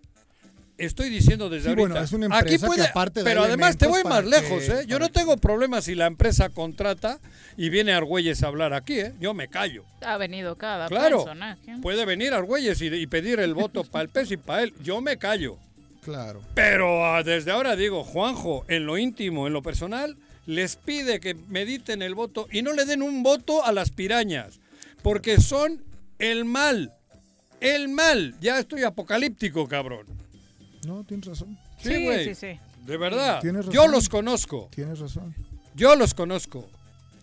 estoy 0.78 1.10
diciendo 1.10 1.50
desde 1.50 1.64
Sí, 1.66 1.70
ahorita. 1.70 1.88
bueno, 1.90 2.04
es 2.06 2.12
una 2.14 2.26
aquí 2.28 2.56
empresa 2.56 2.66
que 2.66 2.68
puede, 2.68 2.88
aparte 2.88 3.20
da 3.20 3.24
pero 3.24 3.44
además 3.44 3.78
te 3.78 3.88
voy 3.88 4.04
más 4.04 4.14
para 4.14 4.28
lejos, 4.28 4.64
que- 4.64 4.72
¿eh? 4.72 4.86
Yo 4.88 4.98
no 5.00 5.10
tengo 5.10 5.38
problema 5.38 5.82
si 5.82 5.94
la 5.96 6.06
empresa 6.08 6.50
contrata 6.50 7.20
y 7.58 7.70
viene 7.70 7.92
Argüelles 7.94 8.42
a 8.44 8.48
hablar 8.48 8.74
aquí, 8.74 9.00
¿eh? 9.00 9.14
Yo 9.20 9.34
me 9.36 9.48
callo. 9.48 9.84
Ha 10.02 10.18
venido 10.18 10.56
cada 10.58 10.88
Claro, 10.88 11.18
personaje. 11.24 11.74
puede 11.82 12.06
venir 12.06 12.34
Argüelles 12.34 12.82
y, 12.82 12.88
y 12.88 13.06
pedir 13.08 13.40
el 13.40 13.54
voto 13.54 13.84
para 13.92 14.04
el 14.04 14.10
PES 14.10 14.32
y 14.32 14.38
para 14.38 14.64
él. 14.64 14.74
Yo 14.84 15.02
me 15.02 15.18
callo. 15.18 15.58
Claro. 16.04 16.42
Pero 16.56 17.06
ah, 17.06 17.22
desde 17.22 17.52
ahora 17.52 17.76
digo, 17.76 18.04
Juanjo, 18.04 18.66
en 18.68 18.86
lo 18.88 18.98
íntimo, 18.98 19.46
en 19.46 19.54
lo 19.54 19.62
personal, 19.62 20.18
les 20.48 20.76
pide 20.78 21.20
que 21.20 21.36
mediten 21.36 22.02
el 22.02 22.16
voto 22.16 22.48
y 22.52 22.64
no 22.64 22.74
le 22.74 22.86
den 22.86 23.04
un 23.04 23.22
voto 23.22 23.64
a 23.64 23.72
las 23.72 23.92
pirañas, 23.92 24.60
porque 25.04 25.40
son 25.40 25.84
el 26.18 26.44
mal. 26.46 26.92
El 27.62 27.88
mal. 27.90 28.36
Ya 28.42 28.60
estoy 28.60 28.84
apocalíptico, 28.84 29.68
cabrón. 29.68 30.06
No, 30.86 31.04
tienes 31.04 31.28
razón. 31.28 31.58
Sí, 31.78 32.04
güey. 32.04 32.26
sí, 32.26 32.36
sí. 32.36 32.60
De 32.86 32.98
verdad. 32.98 33.40
Tienes 33.40 33.66
Yo 33.68 33.82
razón. 33.82 33.92
los 33.92 34.10
conozco. 34.10 34.70
Tienes 34.74 35.00
razón. 35.00 35.36
Yo 35.76 35.96
los 35.96 36.14
conozco. 36.14 36.68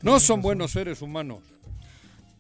No 0.02 0.20
son 0.20 0.40
buenos 0.40 0.70
seres 0.70 1.02
humanos. 1.02 1.40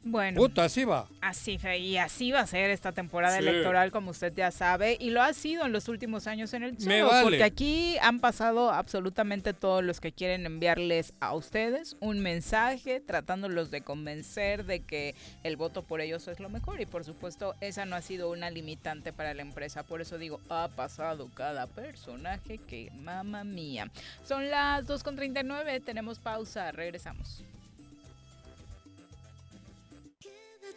Bueno. 0.04 0.36
Puta, 0.40 0.64
así 0.64 0.84
va. 0.84 1.06
Así 1.20 1.58
y 1.78 1.96
así 1.96 2.30
va 2.32 2.40
a 2.40 2.46
ser 2.46 2.70
esta 2.70 2.92
temporada 2.92 3.38
Sí. 3.38 3.46
electoral, 3.46 3.90
como 3.90 4.10
usted 4.12 4.32
ya 4.34 4.50
sabe, 4.50 4.96
y 5.00 5.10
lo 5.10 5.22
ha 5.22 5.32
sido 5.32 5.66
en 5.66 5.72
los 5.72 5.88
últimos 5.88 6.26
años 6.26 6.54
en 6.54 6.62
el 6.62 6.72
Me 6.72 7.00
Choro, 7.00 7.08
vale. 7.08 7.22
porque 7.22 7.44
aquí 7.44 7.96
han 8.00 8.20
pasado 8.20 8.70
absolutamente 8.70 9.52
todos 9.54 9.82
los 9.84 10.00
que 10.00 10.12
quieren 10.12 10.46
enviarles 10.46 11.12
a 11.20 11.34
ustedes 11.34 11.96
un 12.00 12.20
mensaje 12.20 13.00
tratándolos 13.00 13.70
de 13.70 13.82
convencer 13.82 14.64
de 14.64 14.80
que 14.80 15.14
el 15.42 15.56
voto 15.56 15.82
por 15.82 16.00
ellos 16.00 16.28
es 16.28 16.40
lo 16.40 16.48
mejor, 16.48 16.80
y 16.80 16.86
por 16.86 17.04
supuesto 17.04 17.54
esa 17.60 17.84
no 17.84 17.96
ha 17.96 18.02
sido 18.02 18.30
una 18.30 18.50
limitante 18.50 19.12
para 19.12 19.34
la 19.34 19.42
empresa, 19.42 19.82
por 19.82 20.00
eso 20.00 20.16
digo, 20.18 20.40
ha 20.48 20.68
pasado 20.74 21.28
cada 21.34 21.66
personaje 21.66 22.58
que, 22.58 22.90
mamá 23.02 23.44
mía. 23.44 23.90
Son 24.24 24.48
las 24.48 24.86
2.39, 24.86 25.82
tenemos 25.84 26.18
pausa, 26.18 26.70
regresamos. 26.72 27.44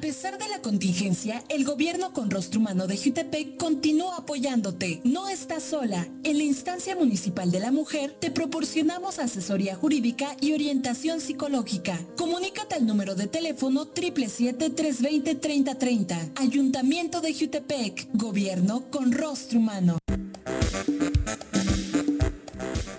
A 0.00 0.08
pesar 0.10 0.38
de 0.38 0.48
la 0.48 0.62
contingencia, 0.62 1.44
el 1.50 1.62
gobierno 1.62 2.14
con 2.14 2.30
rostro 2.30 2.58
humano 2.58 2.86
de 2.86 2.96
Jutepec 2.96 3.58
continúa 3.58 4.16
apoyándote. 4.16 5.02
No 5.04 5.28
estás 5.28 5.62
sola. 5.62 6.08
En 6.24 6.38
la 6.38 6.44
instancia 6.44 6.96
municipal 6.96 7.50
de 7.50 7.60
la 7.60 7.70
mujer 7.70 8.16
te 8.18 8.30
proporcionamos 8.30 9.18
asesoría 9.18 9.76
jurídica 9.76 10.34
y 10.40 10.54
orientación 10.54 11.20
psicológica. 11.20 12.00
Comunícate 12.16 12.76
al 12.76 12.86
número 12.86 13.14
de 13.14 13.26
teléfono 13.26 13.92
777-320-3030. 13.92 16.30
Ayuntamiento 16.36 17.20
de 17.20 17.34
Jutepec. 17.34 18.08
Gobierno 18.14 18.84
con 18.90 19.12
rostro 19.12 19.58
humano. 19.58 19.98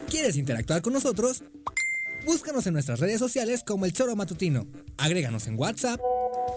¿Quieres 0.08 0.36
interactuar 0.36 0.84
con 0.84 0.94
nosotros? 0.94 1.42
Búscanos 2.28 2.68
en 2.68 2.74
nuestras 2.74 3.00
redes 3.00 3.18
sociales 3.18 3.64
como 3.66 3.86
El 3.86 3.94
Choro 3.94 4.16
Matutino. 4.16 4.68
Agréganos 4.98 5.48
en 5.48 5.58
WhatsApp 5.58 6.00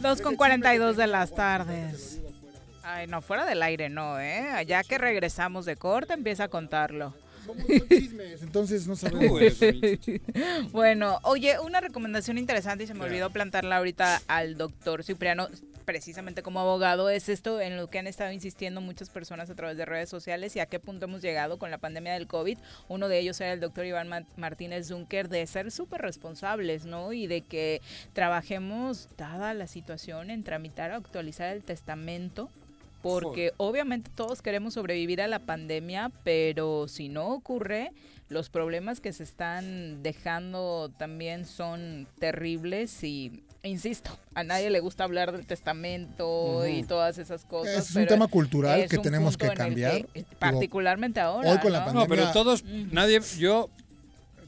Dos 0.00 0.20
con 0.20 0.36
42 0.36 0.96
de 0.96 1.06
las 1.08 1.34
tardes. 1.34 2.20
Ay, 2.84 3.08
no, 3.08 3.20
fuera 3.20 3.44
del 3.44 3.64
aire 3.64 3.88
no, 3.88 4.20
¿eh? 4.20 4.64
Ya 4.64 4.84
que 4.84 4.96
regresamos 4.96 5.66
de 5.66 5.74
corte, 5.74 6.12
empieza 6.12 6.44
a 6.44 6.48
contarlo. 6.48 7.14
Entonces 8.42 8.86
no 8.86 8.96
sabemos. 8.96 9.40
bueno, 10.72 11.18
oye, 11.22 11.58
una 11.60 11.80
recomendación 11.80 12.38
interesante 12.38 12.84
y 12.84 12.86
se 12.86 12.94
me 12.94 13.04
olvidó 13.04 13.30
plantarla 13.30 13.76
ahorita 13.78 14.20
al 14.26 14.56
doctor 14.56 15.04
Cipriano, 15.04 15.48
precisamente 15.84 16.42
como 16.42 16.60
abogado, 16.60 17.08
es 17.08 17.28
esto 17.30 17.60
en 17.62 17.76
lo 17.78 17.88
que 17.88 17.98
han 17.98 18.06
estado 18.06 18.30
insistiendo 18.32 18.80
muchas 18.82 19.08
personas 19.08 19.48
a 19.48 19.54
través 19.54 19.76
de 19.78 19.86
redes 19.86 20.10
sociales 20.10 20.54
y 20.54 20.60
a 20.60 20.66
qué 20.66 20.78
punto 20.78 21.06
hemos 21.06 21.22
llegado 21.22 21.58
con 21.58 21.70
la 21.70 21.78
pandemia 21.78 22.12
del 22.12 22.26
COVID. 22.26 22.58
Uno 22.88 23.08
de 23.08 23.18
ellos 23.18 23.40
era 23.40 23.54
el 23.54 23.60
doctor 23.60 23.86
Iván 23.86 24.08
Ma- 24.08 24.24
Martínez 24.36 24.88
Zunker, 24.88 25.28
de 25.30 25.46
ser 25.46 25.70
súper 25.70 26.02
responsables, 26.02 26.84
¿no? 26.84 27.14
Y 27.14 27.26
de 27.26 27.40
que 27.40 27.80
trabajemos, 28.12 29.08
dada 29.16 29.54
la 29.54 29.66
situación, 29.66 30.30
en 30.30 30.44
tramitar 30.44 30.90
o 30.90 30.96
actualizar 30.96 31.54
el 31.56 31.62
testamento 31.64 32.50
porque 33.08 33.52
obviamente 33.56 34.10
todos 34.14 34.42
queremos 34.42 34.74
sobrevivir 34.74 35.20
a 35.22 35.26
la 35.28 35.38
pandemia, 35.40 36.10
pero 36.24 36.88
si 36.88 37.08
no 37.08 37.28
ocurre, 37.28 37.92
los 38.28 38.50
problemas 38.50 39.00
que 39.00 39.12
se 39.12 39.22
están 39.24 40.02
dejando 40.02 40.90
también 40.98 41.46
son 41.46 42.06
terribles 42.18 43.02
y 43.04 43.42
insisto, 43.64 44.10
a 44.34 44.44
nadie 44.44 44.70
le 44.70 44.80
gusta 44.80 45.04
hablar 45.04 45.32
del 45.32 45.44
testamento 45.46 46.66
y 46.68 46.82
todas 46.84 47.18
esas 47.18 47.44
cosas. 47.44 47.90
Es 47.90 47.96
un 47.96 48.06
tema 48.06 48.26
cultural 48.28 48.80
es 48.80 48.90
que 48.90 48.98
tenemos 48.98 49.36
que 49.36 49.48
cambiar. 49.48 50.06
que, 50.06 50.24
particularmente 50.38 51.20
ahora. 51.20 51.52
hoy 51.52 51.58
con 51.58 51.72
la 51.72 51.80
¿no? 51.80 51.86
pandemia- 51.86 52.00
No, 52.00 52.06
pero 52.08 52.32
todos, 52.32 52.64
nadie, 52.64 53.20
yo 53.38 53.68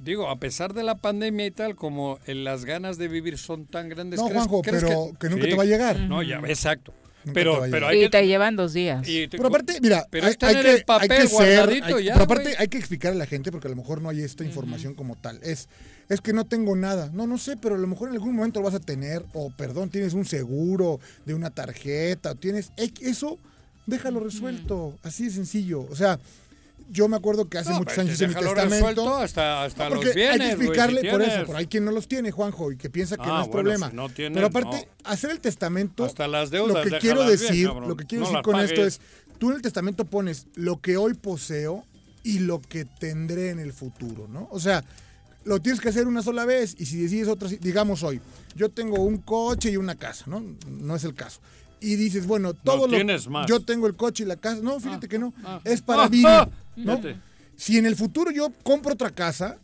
digo, 0.02 0.28
a 0.30 0.36
pesar 0.36 0.72
de 0.74 0.82
la 0.82 0.94
pandemia 0.94 1.46
y 1.46 1.50
tal, 1.50 1.76
como 1.76 2.18
en 2.26 2.44
las 2.44 2.64
ganas 2.64 2.98
de 2.98 3.08
vivir 3.08 3.36
son 3.36 3.66
tan 3.66 3.88
grandes. 3.88 4.18
No, 4.20 4.26
¿crees- 4.26 4.36
Juanjo, 4.36 4.62
crees 4.62 4.84
pero 4.84 5.10
que 5.18 5.28
nunca 5.28 5.44
te 5.48 5.54
va 5.56 5.62
a 5.62 5.66
llegar. 5.66 5.98
No, 6.00 6.22
ya, 6.22 6.38
exacto. 6.46 6.94
Pero, 7.34 7.62
pero 7.70 7.88
hay 7.88 7.98
Y 7.98 8.00
que 8.02 8.08
te 8.08 8.26
llevan 8.26 8.56
dos 8.56 8.72
días. 8.72 9.06
y 9.08 9.28
te- 9.28 9.36
Pero 9.36 9.48
aparte, 9.48 9.78
mira, 9.80 10.06
pero 10.10 10.26
hay, 10.26 10.34
hay 10.40 10.54
que, 10.62 10.74
el 10.74 10.84
papel 10.84 11.12
hay 11.12 11.18
que 11.18 11.28
ser, 11.28 11.68
hay- 11.68 12.04
ya, 12.04 12.12
pero 12.14 12.24
aparte 12.24 12.54
hay 12.58 12.68
que 12.68 12.78
explicar 12.78 13.12
a 13.12 13.16
la 13.16 13.26
gente 13.26 13.52
porque 13.52 13.68
a 13.68 13.70
lo 13.70 13.76
mejor 13.76 14.00
no 14.00 14.08
hay 14.08 14.22
esta 14.22 14.44
información 14.44 14.94
como 14.94 15.16
tal. 15.16 15.38
Es, 15.42 15.68
es 16.08 16.20
que 16.20 16.32
no 16.32 16.44
tengo 16.46 16.74
nada. 16.76 17.10
No, 17.12 17.26
no 17.26 17.36
sé, 17.38 17.56
pero 17.56 17.74
a 17.74 17.78
lo 17.78 17.86
mejor 17.86 18.08
en 18.08 18.14
algún 18.14 18.34
momento 18.34 18.60
lo 18.60 18.66
vas 18.66 18.74
a 18.74 18.80
tener. 18.80 19.22
O, 19.34 19.50
perdón, 19.50 19.90
tienes 19.90 20.14
un 20.14 20.24
seguro 20.24 20.98
de 21.26 21.34
una 21.34 21.50
tarjeta. 21.50 22.32
O 22.32 22.34
tienes 22.36 22.72
eso, 22.76 23.38
déjalo 23.86 24.20
resuelto. 24.20 24.98
Así 25.02 25.24
de 25.24 25.30
sencillo. 25.30 25.86
O 25.90 25.96
sea, 25.96 26.18
yo 26.90 27.08
me 27.08 27.16
acuerdo 27.16 27.48
que 27.48 27.58
hace 27.58 27.70
No, 27.70 27.78
muchos 27.78 27.92
pero 27.94 28.02
años 28.02 28.14
hice 28.14 28.28
mi 28.28 28.34
testamento. 28.34 29.16
hasta, 29.16 29.64
hasta 29.64 29.84
No, 29.88 29.94
los 29.96 30.04
porque 30.04 30.14
bienes, 30.14 30.32
hay 30.32 30.38
que 30.38 30.44
si 30.46 30.50
explicarle 30.52 31.10
por 31.10 31.22
eso, 31.22 31.42
pero 31.46 31.58
hay 31.58 31.66
quien 31.66 31.84
no 31.84 31.92
los 31.92 32.08
tiene, 32.08 32.30
Juanjo, 32.30 32.72
y 32.72 32.76
que 32.76 32.90
piensa 32.90 33.16
que 33.16 33.22
Ah, 33.24 33.26
no 33.28 33.40
es 33.42 33.46
bueno, 33.48 33.52
problema. 33.52 33.90
si 33.90 33.96
no 33.96 34.08
tienes, 34.08 34.34
pero 34.34 34.46
aparte, 34.48 34.88
no. 35.04 35.10
hacer 35.10 35.30
el 35.30 35.40
testamento, 35.40 36.04
Hasta 36.04 36.26
las 36.28 36.50
deudas, 36.50 36.84
lo 36.84 36.90
que 36.90 36.98
quiero 36.98 37.24
decir, 37.24 37.68
lo 37.68 37.96
que 37.96 38.04
quiero 38.06 38.24
No 38.24 38.30
decir 38.30 38.42
con 38.42 38.60
esto 38.60 38.84
es, 38.84 39.00
tú 39.38 39.50
en 39.50 39.56
el 39.56 39.62
testamento 39.62 40.04
pones 40.04 40.46
lo 40.54 40.80
que 40.80 40.96
hoy 40.96 41.14
poseo 41.14 41.84
y 42.22 42.40
lo 42.40 42.60
que 42.60 42.84
tendré 42.84 43.50
en 43.50 43.58
el 43.60 43.72
futuro, 43.72 44.26
¿no? 44.28 44.48
O 44.50 44.60
sea, 44.60 44.84
lo 45.44 45.58
tienes 45.60 45.80
que 45.80 45.88
hacer 45.88 46.06
una 46.06 46.22
sola 46.22 46.44
vez 46.44 46.74
y 46.78 46.84
si 46.86 47.00
decides 47.00 47.28
otra, 47.28 47.48
digamos 47.48 48.02
hoy, 48.02 48.20
yo 48.54 48.68
tengo 48.68 49.00
un 49.02 49.18
coche 49.18 49.70
y 49.70 49.76
una 49.78 49.94
casa, 49.94 50.24
¿no? 50.26 50.44
No 50.68 50.96
es 50.96 51.04
el 51.04 51.14
caso. 51.14 51.40
Y 51.82 51.96
dices, 51.96 52.26
bueno, 52.26 52.52
todo 52.52 52.86
lo 52.86 52.92
tienes 52.94 53.26
más. 53.26 53.46
yo 53.48 53.60
tengo 53.64 53.86
el 53.86 53.96
coche 53.96 54.24
y 54.24 54.26
la 54.26 54.36
casa, 54.36 54.60
no, 54.62 54.78
fíjate 54.80 55.08
que 55.08 55.18
no, 55.18 55.32
ah. 55.44 55.62
es 55.64 55.80
para 55.80 56.02
Ah, 56.04 56.08
vivir, 56.10 56.26
ah, 56.26 56.46
¿no? 56.84 57.00
Si 57.56 57.76
en 57.78 57.86
el 57.86 57.96
futuro 57.96 58.30
yo 58.30 58.52
compro 58.62 58.94
otra 58.94 59.10
casa, 59.10 59.58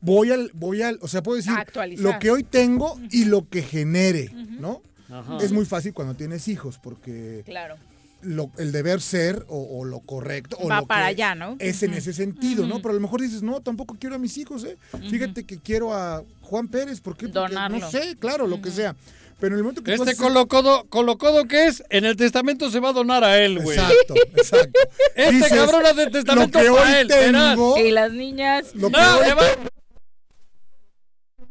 voy 0.00 0.30
al, 0.30 0.50
voy 0.54 0.82
al, 0.82 0.98
o 1.00 1.08
sea, 1.08 1.22
puedo 1.22 1.36
decir 1.36 1.52
lo 1.98 2.18
que 2.18 2.30
hoy 2.30 2.42
tengo 2.44 2.98
y 3.10 3.24
lo 3.24 3.48
que 3.48 3.62
genere, 3.62 4.30
¿no? 4.58 4.82
Ajá. 5.10 5.38
Es 5.40 5.52
muy 5.52 5.64
fácil 5.66 5.92
cuando 5.92 6.14
tienes 6.14 6.48
hijos, 6.48 6.78
porque 6.82 7.42
Claro. 7.44 7.76
lo- 8.22 8.50
el 8.56 8.72
deber 8.72 9.00
ser 9.02 9.44
o, 9.48 9.78
o 9.78 9.84
lo 9.84 10.00
correcto 10.00 10.56
o 10.58 10.68
Va 10.68 10.80
lo 10.80 10.86
para 10.86 11.02
que 11.02 11.08
allá, 11.22 11.34
¿no? 11.34 11.56
es 11.58 11.82
en 11.82 11.92
ese 11.92 12.12
sentido, 12.14 12.66
¿no? 12.66 12.76
Pero 12.78 12.90
a 12.90 12.94
lo 12.94 13.00
mejor 13.00 13.20
dices, 13.20 13.42
no, 13.42 13.60
tampoco 13.60 13.96
quiero 14.00 14.16
a 14.16 14.18
mis 14.18 14.36
hijos, 14.38 14.64
¿eh? 14.64 14.78
Fíjate 15.10 15.44
que 15.44 15.58
quiero 15.58 15.92
a 15.94 16.24
Juan 16.40 16.68
Pérez, 16.68 17.00
¿por 17.00 17.16
qué? 17.16 17.28
Porque 17.28 17.38
Donarlo. 17.54 17.78
no 17.78 17.90
sé, 17.90 18.16
claro, 18.18 18.46
lo 18.46 18.60
que 18.62 18.70
sea. 18.70 18.96
Pero 19.40 19.54
en 19.54 19.58
el 19.58 19.62
momento 19.64 19.82
que 19.82 19.92
Este 19.94 20.16
colocodo, 20.16 20.84
colocodo 20.88 21.44
que 21.46 21.66
es, 21.66 21.82
en 21.90 22.04
el 22.04 22.16
testamento 22.16 22.70
se 22.70 22.80
va 22.80 22.90
a 22.90 22.92
donar 22.92 23.24
a 23.24 23.38
él, 23.42 23.58
güey. 23.60 23.76
Exacto, 23.78 24.14
exacto. 24.36 24.80
Este 25.16 25.32
Dices, 25.32 25.48
cabrón 25.52 25.86
hace 25.86 26.02
el 26.04 26.10
testamento 26.12 26.58
lo 26.58 26.64
que 26.64 26.70
para 26.70 26.88
hoy 26.88 26.94
él, 27.00 27.08
tengo, 27.08 27.78
Y 27.78 27.90
las 27.90 28.12
niñas. 28.12 28.74
lo 28.74 28.90
que 28.90 28.96
No, 28.96 29.18
hoy 29.18 29.26
le 29.26 29.34
va- 29.34 29.42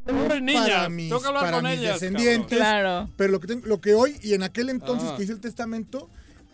tengo 0.06 0.24
Pobres 0.24 0.42
niñas, 0.42 0.70
para 0.70 0.90
mis, 0.90 1.10
tengo 1.10 1.22
que 1.22 1.28
hablar 1.28 1.44
para 1.44 1.58
con 1.62 1.70
mis 1.70 1.80
ellas, 1.80 1.94
descendientes. 2.00 2.58
Claro. 2.58 3.10
Pero 3.16 3.32
lo 3.32 3.40
que, 3.40 3.48
tengo- 3.48 3.68
lo 3.68 3.80
que 3.80 3.94
hoy 3.94 4.18
y 4.22 4.34
en 4.34 4.44
aquel 4.44 4.70
entonces 4.70 5.10
Ah. 5.12 5.16
que 5.18 5.24
hice 5.24 5.32
el 5.34 5.40
testamento 5.40 6.10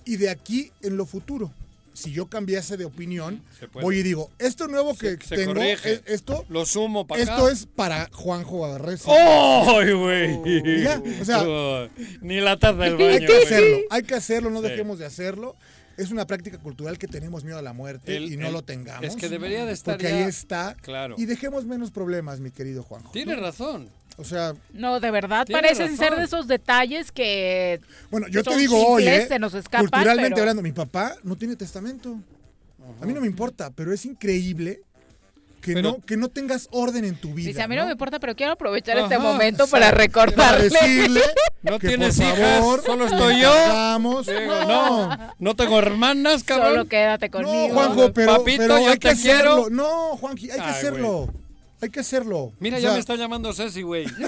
y 0.06 0.18
de 0.18 0.30
aquí 0.30 0.72
en 0.82 0.98
lo 0.98 1.06
futuro. 1.06 1.52
Si 2.00 2.12
yo 2.12 2.28
cambiase 2.28 2.78
de 2.78 2.86
opinión, 2.86 3.42
voy 3.74 3.98
y 4.00 4.04
digo, 4.04 4.30
esto 4.40 4.68
nuevo 4.68 4.98
que 4.98 5.18
Se 5.24 5.36
tengo, 5.36 5.62
es- 5.62 6.02
esto, 6.06 6.46
Lo 6.50 6.66
sumo 6.66 7.06
para 7.06 7.22
acá. 7.24 7.32
esto 7.34 7.50
es 7.50 7.66
para 7.66 8.10
Juanjo 8.14 8.66
Agarrez. 8.66 9.04
¡Ay, 9.08 9.92
güey! 9.94 10.88
O 11.22 11.26
sea- 11.26 11.44
Oh, 11.48 11.88
Ni 12.22 12.40
la 12.40 12.58
taza 12.58 12.78
del 12.78 12.96
baño, 12.96 13.08
hay 13.10 13.26
que 13.26 13.38
hacerlo, 13.38 13.78
hay 13.90 14.04
que 14.04 14.14
hacerlo, 14.16 14.50
no 14.50 14.62
Sí. 14.62 14.70
dejemos 14.70 15.00
de 15.00 15.06
hacerlo. 15.06 15.56
Es 16.00 16.12
una 16.12 16.26
práctica 16.26 16.58
cultural 16.58 16.98
que 16.98 17.08
tenemos 17.08 17.44
miedo 17.44 17.58
a 17.58 17.62
la 17.62 17.74
muerte 17.74 18.16
El- 18.18 18.32
y 18.34 18.38
no 18.38 18.48
el- 18.48 18.54
lo 18.54 18.62
tengamos. 18.64 19.04
es 19.04 19.16
que 19.16 19.28
debería 19.30 19.66
de 19.66 19.74
estar 19.74 19.96
Porque 19.98 20.10
ya- 20.10 20.16
ahí 20.18 20.24
está. 20.24 20.76
Claro. 20.82 21.16
Y 21.18 21.26
dejemos 21.26 21.66
menos 21.66 21.92
problemas, 21.92 22.40
mi 22.40 22.52
querido 22.52 22.84
Juanjo. 22.84 23.12
Tienes 23.12 23.38
razón. 23.40 23.90
O 24.18 24.24
sea, 24.24 24.54
No, 24.74 25.00
de 25.00 25.12
verdad 25.12 25.48
parecen 25.50 25.96
ser 25.96 26.16
de 26.16 26.24
esos 26.24 26.48
detalles 26.48 27.12
que 27.12 27.80
bueno, 28.12 28.28
yo 28.28 28.44
te 28.44 28.56
digo 28.58 28.86
hoy, 28.86 29.08
¿eh? 29.08 29.26
se 29.28 29.40
nos 29.40 29.54
escapan, 29.54 29.88
culturalmente 29.88 30.30
pero- 30.32 30.42
hablando, 30.42 30.62
mi 30.62 30.72
papá 30.74 31.16
no 31.24 31.38
tiene 31.38 31.56
testamento. 31.56 32.20
A 33.02 33.06
mí 33.06 33.14
no 33.14 33.22
me 33.22 33.28
importa, 33.28 33.70
pero 33.70 33.94
es 33.94 34.04
increíble 34.06 34.82
que, 35.62 35.74
Pero- 35.74 35.92
no, 35.92 36.06
que 36.06 36.18
no 36.18 36.30
tengas 36.30 36.68
orden 36.72 37.06
en 37.06 37.16
tu 37.16 37.34
vida. 37.34 37.48
Dice, 37.50 37.62
a 37.62 37.68
mí 37.68 37.76
no, 37.76 37.82
¿no? 37.82 37.88
me 37.88 37.92
importa, 37.94 38.20
pero 38.20 38.36
quiero 38.36 38.54
aprovechar 38.54 38.98
Ajá, 38.98 39.06
este 39.06 39.18
momento 39.20 39.68
para 39.68 39.88
Para 39.88 39.98
recordarle. 39.98 40.70
decirle 40.70 41.22
No 41.62 41.78
que 41.80 41.90
tienes 41.90 42.16
por 42.18 42.26
hijas, 42.26 42.64
solo 42.86 43.06
estoy 43.08 43.42
yo. 43.42 43.54
Digo, 43.54 44.66
no, 44.66 45.18
no, 45.40 45.56
tengo 45.56 45.78
hermanas, 45.80 46.44
cabrón. 46.44 46.70
Solo 46.70 46.86
quédate 46.88 47.30
conmigo. 47.30 47.68
no, 47.68 47.74
Juanjo, 47.74 48.14
pero, 48.14 48.38
Papito, 48.38 48.64
pero 48.64 48.80
yo 48.80 48.90
hay 48.90 48.98
que 48.98 49.10
te 49.10 49.16
quiero. 49.22 49.52
hacerlo. 49.54 49.70
No, 49.70 50.18
Juanji, 50.18 50.52
hay 50.52 50.60
que 50.60 50.66
hacerlo. 50.66 51.34
Hay 51.82 51.90
que 51.90 52.02
hacerlo. 52.02 52.52
Mira, 52.60 52.78
O 52.78 52.80
ya 52.80 52.90
sea, 52.90 52.94
me 52.94 53.00
está 53.00 53.16
llamando 53.16 53.54
Ceci, 53.54 53.82
güey. 53.84 54.06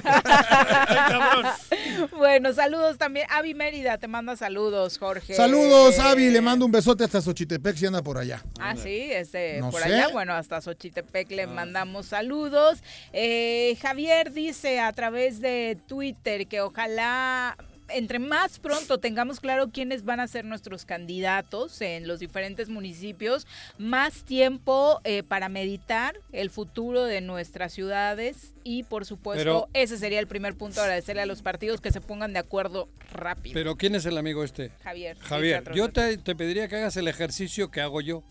Bueno, 2.18 2.54
saludos 2.54 2.98
también. 2.98 3.28
Avi 3.30 3.54
Mérida 3.54 3.98
te 3.98 4.08
manda 4.08 4.36
saludos, 4.36 4.98
Jorge. 4.98 5.34
Saludos, 5.34 6.00
Avi, 6.00 6.30
le 6.30 6.42
mando 6.42 6.66
un 6.66 6.72
besote 6.72 7.04
hasta 7.04 7.22
Xochitepec 7.22 7.76
si 7.76 7.86
anda 7.86 8.02
por 8.02 8.18
allá. 8.18 8.44
Ah, 8.60 8.76
sí, 8.76 9.10
este, 9.12 9.60
No 9.60 9.72
por 9.72 9.82
sé. 9.82 9.94
allá, 9.94 10.08
bueno, 10.10 10.34
hasta 10.34 10.62
Xochitepec 10.62 11.30
le 11.32 11.48
mandamos 11.48 12.08
saludos. 12.08 12.80
Eh, 13.14 13.78
Javier 13.82 14.32
dice 14.34 14.80
a 14.80 14.92
través 14.94 15.42
de 15.42 15.78
Twitter 15.88 16.48
que 16.48 16.62
ojalá 16.62 17.58
entre 17.94 18.20
más 18.20 18.60
pronto 18.60 18.98
tengamos 18.98 19.40
claro 19.40 19.70
quiénes 19.70 20.04
van 20.06 20.20
a 20.20 20.28
ser 20.28 20.46
nuestros 20.46 20.86
candidatos 20.86 21.82
en 21.82 22.08
los 22.08 22.20
diferentes 22.20 22.70
municipios, 22.70 23.48
más 23.78 24.24
tiempo 24.24 25.02
eh, 25.04 25.24
para 25.24 25.50
meditar 25.50 26.16
el 26.32 26.50
futuro 26.50 27.04
de 27.06 27.22
nuestras 27.22 27.74
ciudades 27.74 28.54
y 28.64 28.84
por 28.84 29.06
supuesto 29.06 29.44
Pero- 29.44 29.70
ese 29.74 29.98
sería 29.98 30.20
el 30.20 30.28
primer 30.28 30.56
punto, 30.56 30.82
agradecerle 30.82 31.22
a 31.22 31.26
los 31.26 31.42
partidos 31.42 31.82
que 31.82 31.92
se 31.92 32.02
pongan 32.02 32.34
de 32.34 32.40
acuerdo 32.40 32.88
rápido. 33.12 33.54
Pero 33.54 33.76
¿quién 33.76 33.96
es 33.96 34.06
el 34.06 34.18
amigo 34.18 34.44
este? 34.44 34.72
Javier. 34.84 35.18
Javier, 35.20 35.64
yo 35.74 35.90
te 35.90 36.36
pediría 36.36 36.68
que 36.68 36.78
hagas 36.78 36.98
el 36.98 37.08
ejercicio 37.08 37.72
que 37.72 37.82
hago 37.82 38.02
yo. 38.02 38.24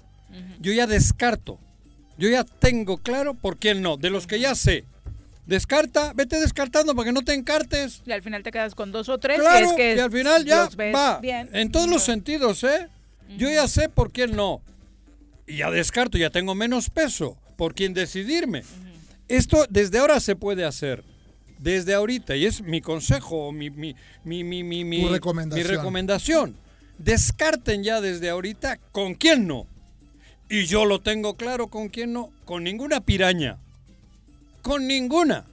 Yo 0.61 0.73
ya 0.73 0.87
descarto. 0.87 1.59
Yo 2.19 2.28
ya 2.28 2.45
tengo 2.45 2.99
claro 2.99 3.35
por 3.35 3.57
quién 3.57 3.82
no. 3.82 3.97
De 3.97 4.11
los 4.11 4.27
que 4.27 4.39
ya 4.39 4.55
sé. 4.55 4.85
Descarta, 5.51 6.12
vete 6.14 6.39
descartando 6.39 6.94
para 6.94 7.06
que 7.06 7.12
no 7.12 7.22
te 7.22 7.35
encartes. 7.35 8.02
Y 8.06 8.12
al 8.12 8.22
final 8.22 8.44
te 8.44 8.52
quedas 8.52 8.77
con 8.77 8.93
dos 8.93 9.09
o 9.09 9.18
tres. 9.18 9.40
Claro, 9.40 9.66
y 9.66 9.68
es 9.68 9.72
que 9.74 9.97
y 9.97 9.98
al 9.98 10.12
final 10.12 10.44
ya 10.44 10.68
va. 10.94 11.18
bien. 11.18 11.51
En 11.52 11.72
todos 11.72 11.89
los 11.89 12.05
sentidos, 12.05 12.62
¿eh? 12.62 12.86
Yo 13.36 13.51
ya 13.51 13.66
sé 13.66 13.89
por 13.89 14.12
quién 14.12 14.36
no. 14.36 14.62
Y 15.48 15.56
ya 15.56 15.70
descarto, 15.72 16.16
ya 16.18 16.31
tengo 16.31 16.55
menos 16.55 16.89
peso 16.89 17.36
por 17.56 17.74
quién 17.74 17.94
decidirme. 17.94 18.62
Esto 19.27 19.66
desde 19.68 19.98
ahora 19.98 20.20
se 20.20 20.36
puede 20.36 20.64
hacer. 20.64 21.02
Desde 21.59 21.94
ahorita. 21.94 22.36
Y 22.36 22.47
es 22.47 22.60
mi 22.62 22.81
consejo, 22.81 23.51
mi, 23.51 23.70
mi, 23.70 23.97
mi, 24.22 24.44
mi, 24.44 24.62
mi, 24.62 24.85
mi- 24.85 25.09
recomendación. 25.09 25.66
mi 25.68 25.77
recomendación. 25.77 26.56
Descarten 26.98 27.82
ya 27.82 28.01
desde 28.01 28.31
ahorita 28.31 28.78
con 28.93 29.14
quién 29.14 29.48
no. 29.48 29.66
Y 30.48 30.66
yo 30.66 30.85
lo 30.85 31.01
tengo 31.01 31.35
claro 31.35 31.66
con 31.66 31.89
quién 31.89 32.12
no. 32.12 32.31
Con 32.44 32.62
ninguna 32.62 33.01
piraña. 33.01 33.59
Con 34.62 34.87
ninguna. 34.87 35.45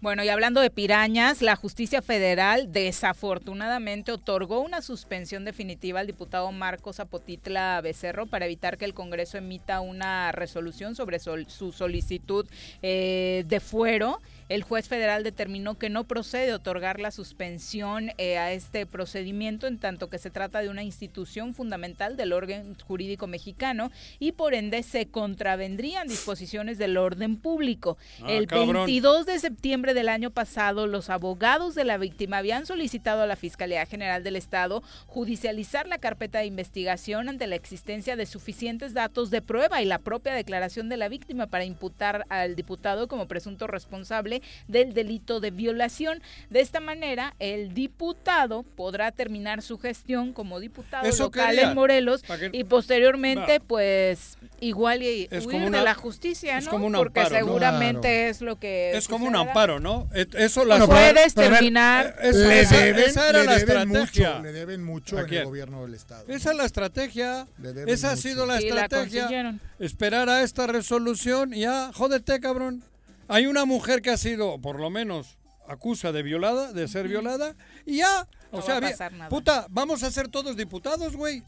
Bueno, 0.00 0.22
y 0.22 0.28
hablando 0.28 0.60
de 0.60 0.68
pirañas, 0.68 1.40
la 1.40 1.56
justicia 1.56 2.02
federal 2.02 2.70
desafortunadamente 2.72 4.12
otorgó 4.12 4.60
una 4.60 4.82
suspensión 4.82 5.46
definitiva 5.46 6.00
al 6.00 6.06
diputado 6.06 6.52
Marcos 6.52 6.96
Zapotitla 6.96 7.80
Becerro 7.82 8.26
para 8.26 8.44
evitar 8.44 8.76
que 8.76 8.84
el 8.84 8.92
Congreso 8.92 9.38
emita 9.38 9.80
una 9.80 10.30
resolución 10.32 10.94
sobre 10.94 11.20
sol- 11.20 11.46
su 11.48 11.72
solicitud 11.72 12.46
eh, 12.82 13.44
de 13.46 13.60
fuero. 13.60 14.20
El 14.50 14.62
juez 14.62 14.88
federal 14.88 15.24
determinó 15.24 15.78
que 15.78 15.88
no 15.88 16.04
procede 16.04 16.52
otorgar 16.52 17.00
la 17.00 17.10
suspensión 17.10 18.10
eh, 18.18 18.36
a 18.36 18.52
este 18.52 18.84
procedimiento 18.84 19.66
en 19.66 19.78
tanto 19.78 20.10
que 20.10 20.18
se 20.18 20.30
trata 20.30 20.60
de 20.60 20.68
una 20.68 20.82
institución 20.82 21.54
fundamental 21.54 22.18
del 22.18 22.34
orden 22.34 22.76
jurídico 22.86 23.26
mexicano 23.26 23.90
y 24.18 24.32
por 24.32 24.52
ende 24.52 24.82
se 24.82 25.06
contravendrían 25.06 26.08
disposiciones 26.08 26.76
del 26.76 26.98
orden 26.98 27.36
público. 27.36 27.96
Ah, 28.22 28.32
el 28.32 28.46
cabrón. 28.46 28.86
22 28.86 29.24
de 29.24 29.38
septiembre 29.38 29.94
del 29.94 30.10
año 30.10 30.30
pasado, 30.30 30.86
los 30.86 31.08
abogados 31.08 31.74
de 31.74 31.84
la 31.84 31.96
víctima 31.96 32.38
habían 32.38 32.66
solicitado 32.66 33.22
a 33.22 33.26
la 33.26 33.36
Fiscalía 33.36 33.86
General 33.86 34.22
del 34.22 34.36
Estado 34.36 34.82
judicializar 35.06 35.86
la 35.86 35.98
carpeta 35.98 36.40
de 36.40 36.46
investigación 36.46 37.30
ante 37.30 37.46
la 37.46 37.56
existencia 37.56 38.14
de 38.14 38.26
suficientes 38.26 38.92
datos 38.92 39.30
de 39.30 39.40
prueba 39.40 39.80
y 39.80 39.86
la 39.86 39.98
propia 40.00 40.34
declaración 40.34 40.90
de 40.90 40.98
la 40.98 41.08
víctima 41.08 41.46
para 41.46 41.64
imputar 41.64 42.26
al 42.28 42.56
diputado 42.56 43.08
como 43.08 43.26
presunto 43.26 43.66
responsable 43.66 44.33
del 44.68 44.94
delito 44.94 45.40
de 45.40 45.50
violación. 45.50 46.22
De 46.50 46.60
esta 46.60 46.80
manera, 46.80 47.34
el 47.38 47.74
diputado 47.74 48.62
podrá 48.62 49.12
terminar 49.12 49.62
su 49.62 49.78
gestión 49.78 50.32
como 50.32 50.60
diputado 50.60 51.06
Eso 51.08 51.24
local 51.24 51.50
querían. 51.50 51.70
en 51.70 51.74
Morelos 51.74 52.22
que- 52.22 52.50
y 52.52 52.64
posteriormente, 52.64 53.58
Va. 53.58 53.64
pues, 53.66 54.38
igual 54.60 55.02
y 55.02 55.28
Es 55.30 55.46
huir 55.46 55.52
como 55.56 55.60
de 55.60 55.66
una- 55.68 55.82
la 55.82 55.94
justicia, 55.94 56.58
es 56.58 56.64
¿no? 56.66 56.70
como 56.70 56.86
un 56.86 56.92
Porque 56.94 57.20
amparo, 57.20 57.40
¿no? 57.40 57.46
seguramente 57.46 58.00
Claro. 58.08 58.30
es 58.30 58.40
lo 58.40 58.56
que 58.58 58.96
Es 58.96 59.08
como 59.08 59.26
un 59.26 59.36
amparo, 59.36 59.80
¿no? 59.80 60.08
Eso 60.14 60.64
las 60.64 60.78
Bueno, 60.86 60.86
Puedes 60.94 61.34
pero 61.34 61.50
terminar. 61.50 62.16
Esa, 62.22 62.38
le 62.38 62.60
esa- 62.60 62.76
deben, 62.78 63.04
esa 63.08 63.28
era 63.28 63.38
le 63.40 63.44
la 63.46 63.56
deben 63.58 63.78
estrategia. 63.78 64.30
mucho, 64.30 64.42
le 64.42 64.52
deben 64.52 64.84
mucho 64.84 65.18
¿A 65.18 65.20
en 65.22 65.34
el 65.34 65.44
gobierno 65.44 65.82
del 65.84 65.94
estado. 65.94 66.24
Esa 66.28 66.50
es 66.52 66.56
la 66.56 66.64
estrategia. 66.64 67.46
Esa 67.86 68.12
ha 68.12 68.16
sido 68.16 68.46
la 68.46 68.60
Y 68.62 68.70
la 68.70 68.82
estrategia. 68.84 69.58
Esperar 69.78 70.28
a 70.28 70.42
esta 70.42 70.66
resolución 70.66 71.52
y 71.52 71.60
ya, 71.60 71.90
jódete, 71.94 72.40
cabrón. 72.40 72.82
Hay 73.28 73.46
una 73.46 73.64
mujer 73.64 74.02
que 74.02 74.10
ha 74.10 74.16
sido, 74.16 74.60
por 74.60 74.80
lo 74.80 74.90
menos, 74.90 75.38
acusa 75.66 76.12
de 76.12 76.22
violada, 76.22 76.72
de 76.72 76.88
ser 76.88 77.08
violada, 77.08 77.54
y 77.86 77.98
ya. 77.98 78.28
No 78.52 78.58
o 78.58 78.60
va 78.60 78.66
sea, 78.66 78.76
a 78.76 78.80
bien, 78.80 78.92
pasar 78.92 79.12
nada. 79.12 79.28
puta, 79.30 79.66
vamos 79.70 80.02
a 80.02 80.10
ser 80.10 80.28
todos 80.28 80.56
diputados, 80.56 81.16
güey. 81.16 81.42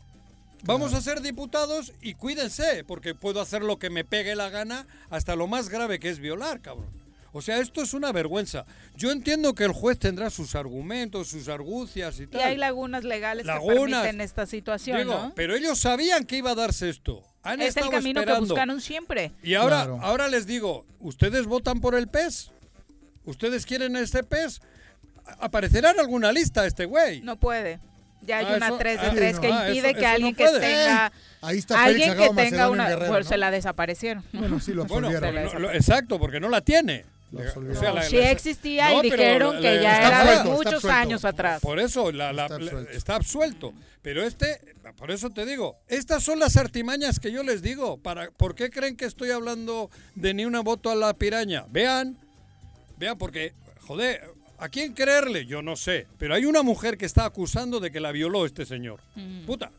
Vamos 0.64 0.94
a 0.94 1.00
ser 1.00 1.20
diputados 1.20 1.92
y 2.00 2.14
cuídense, 2.14 2.82
porque 2.84 3.14
puedo 3.14 3.40
hacer 3.40 3.62
lo 3.62 3.78
que 3.78 3.90
me 3.90 4.04
pegue 4.04 4.34
la 4.34 4.48
gana, 4.48 4.86
hasta 5.10 5.36
lo 5.36 5.46
más 5.46 5.68
grave 5.68 5.98
que 6.00 6.08
es 6.08 6.18
violar, 6.18 6.60
cabrón. 6.60 6.88
O 7.36 7.42
sea, 7.42 7.58
esto 7.58 7.82
es 7.82 7.92
una 7.92 8.12
vergüenza. 8.12 8.64
Yo 8.96 9.10
entiendo 9.12 9.54
que 9.54 9.64
el 9.64 9.72
juez 9.72 9.98
tendrá 9.98 10.30
sus 10.30 10.54
argumentos, 10.54 11.28
sus 11.28 11.48
argucias 11.48 12.18
y 12.18 12.22
Y 12.22 12.26
tal. 12.28 12.40
hay 12.40 12.56
lagunas 12.56 13.04
legales 13.04 13.46
que 13.46 13.66
permiten 13.66 14.22
esta 14.22 14.46
situación, 14.46 14.96
Digo, 14.96 15.12
¿no? 15.12 15.32
pero 15.34 15.54
ellos 15.54 15.78
sabían 15.78 16.24
que 16.24 16.38
iba 16.38 16.52
a 16.52 16.54
darse 16.54 16.88
esto. 16.88 17.22
Han 17.42 17.60
Es 17.60 17.76
el 17.76 17.90
camino 17.90 18.20
esperando. 18.20 18.46
que 18.46 18.48
buscaron 18.52 18.80
siempre. 18.80 19.32
Y 19.42 19.52
ahora, 19.52 19.84
Claro. 19.84 19.98
ahora 20.02 20.28
les 20.28 20.46
digo, 20.46 20.86
¿ustedes 20.98 21.44
votan 21.44 21.80
por 21.82 21.94
el 21.94 22.08
PES? 22.08 22.52
¿Ustedes 23.26 23.66
quieren 23.66 23.96
este 23.96 24.24
PES? 24.24 24.62
Aparecerá 25.38 25.90
en 25.90 26.00
alguna 26.00 26.32
lista 26.32 26.64
este 26.66 26.86
güey. 26.86 27.20
No 27.20 27.36
puede. 27.38 27.80
Ya 28.22 28.38
hay 28.38 28.46
Ah, 28.48 28.56
una 28.56 28.66
eso- 28.68 28.78
3 28.78 29.00
de 29.00 29.06
ah, 29.08 29.12
3 29.14 29.34
no, 29.34 29.40
que 29.42 29.46
ah, 29.52 29.68
impide 29.68 29.90
eso- 29.90 29.98
que 29.98 30.04
eso 30.04 30.08
alguien 30.14 30.30
no 30.32 30.36
que 30.38 30.58
tenga 30.60 31.12
Ahí 31.42 31.58
está 31.58 31.84
alguien 31.84 32.14
Félix 32.14 32.28
que 32.30 32.34
tenga 32.34 32.70
una 32.70 32.88
Guerrero, 32.88 33.12
pues 33.12 33.24
¿no? 33.26 33.28
se 33.28 33.36
la 33.36 33.50
desaparecieron. 33.50 34.24
Bueno, 34.32 34.58
sí, 34.58 34.72
lo 34.72 34.86
Bueno, 34.86 35.10
lo- 35.10 35.70
exacto, 35.70 36.18
porque 36.18 36.40
no 36.40 36.48
la 36.48 36.62
tiene. 36.62 37.04
O 37.34 37.38
absolvieron. 37.40 37.80
sea, 37.80 37.88
No, 37.90 37.94
la- 37.96 38.02
sí 38.04 38.16
la- 38.16 38.30
existía 38.30 38.90
No, 38.90 39.04
y 39.04 39.10
pero 39.10 39.22
dijeron 39.22 39.54
la- 39.56 39.60
que 39.60 39.82
ya 39.82 39.92
está 39.94 40.08
era 40.08 40.20
absuelto, 40.40 40.50
muchos 40.70 40.84
años 40.84 41.24
atrás. 41.24 41.60
Por 41.60 41.80
eso 41.80 42.12
la- 42.12 42.32
la- 42.32 42.44
Está 42.44 42.58
la- 42.58 42.64
absuelto. 42.66 42.90
está 42.92 43.14
absuelto. 43.16 43.74
Pero 44.02 44.22
este, 44.24 44.60
por 44.96 45.10
eso 45.10 45.30
te 45.30 45.44
digo, 45.44 45.76
estas 45.88 46.22
son 46.22 46.38
las 46.38 46.56
artimañas 46.56 47.18
que 47.18 47.32
yo 47.32 47.42
les 47.42 47.60
digo. 47.62 47.98
Para, 47.98 48.30
¿Por 48.30 48.54
qué 48.54 48.70
creen 48.70 48.96
que 48.96 49.04
estoy 49.04 49.30
hablando 49.32 49.90
de 50.14 50.32
ni 50.34 50.44
una 50.44 50.60
voto 50.60 50.90
a 50.90 50.94
la 50.94 51.12
piraña? 51.14 51.64
Vean, 51.70 52.16
vean, 52.98 53.18
porque, 53.18 53.52
joder, 53.86 54.22
¿a 54.58 54.68
quién 54.68 54.92
creerle? 54.94 55.46
Yo 55.46 55.60
no 55.60 55.74
sé. 55.74 56.06
Pero 56.18 56.34
hay 56.34 56.44
una 56.44 56.62
mujer 56.62 56.96
que 56.96 57.04
está 57.06 57.24
acusando 57.24 57.80
de 57.80 57.90
que 57.90 57.98
la 57.98 58.12
violó 58.12 58.46
este 58.46 58.64
señor. 58.64 59.00
Puta. 59.44 59.72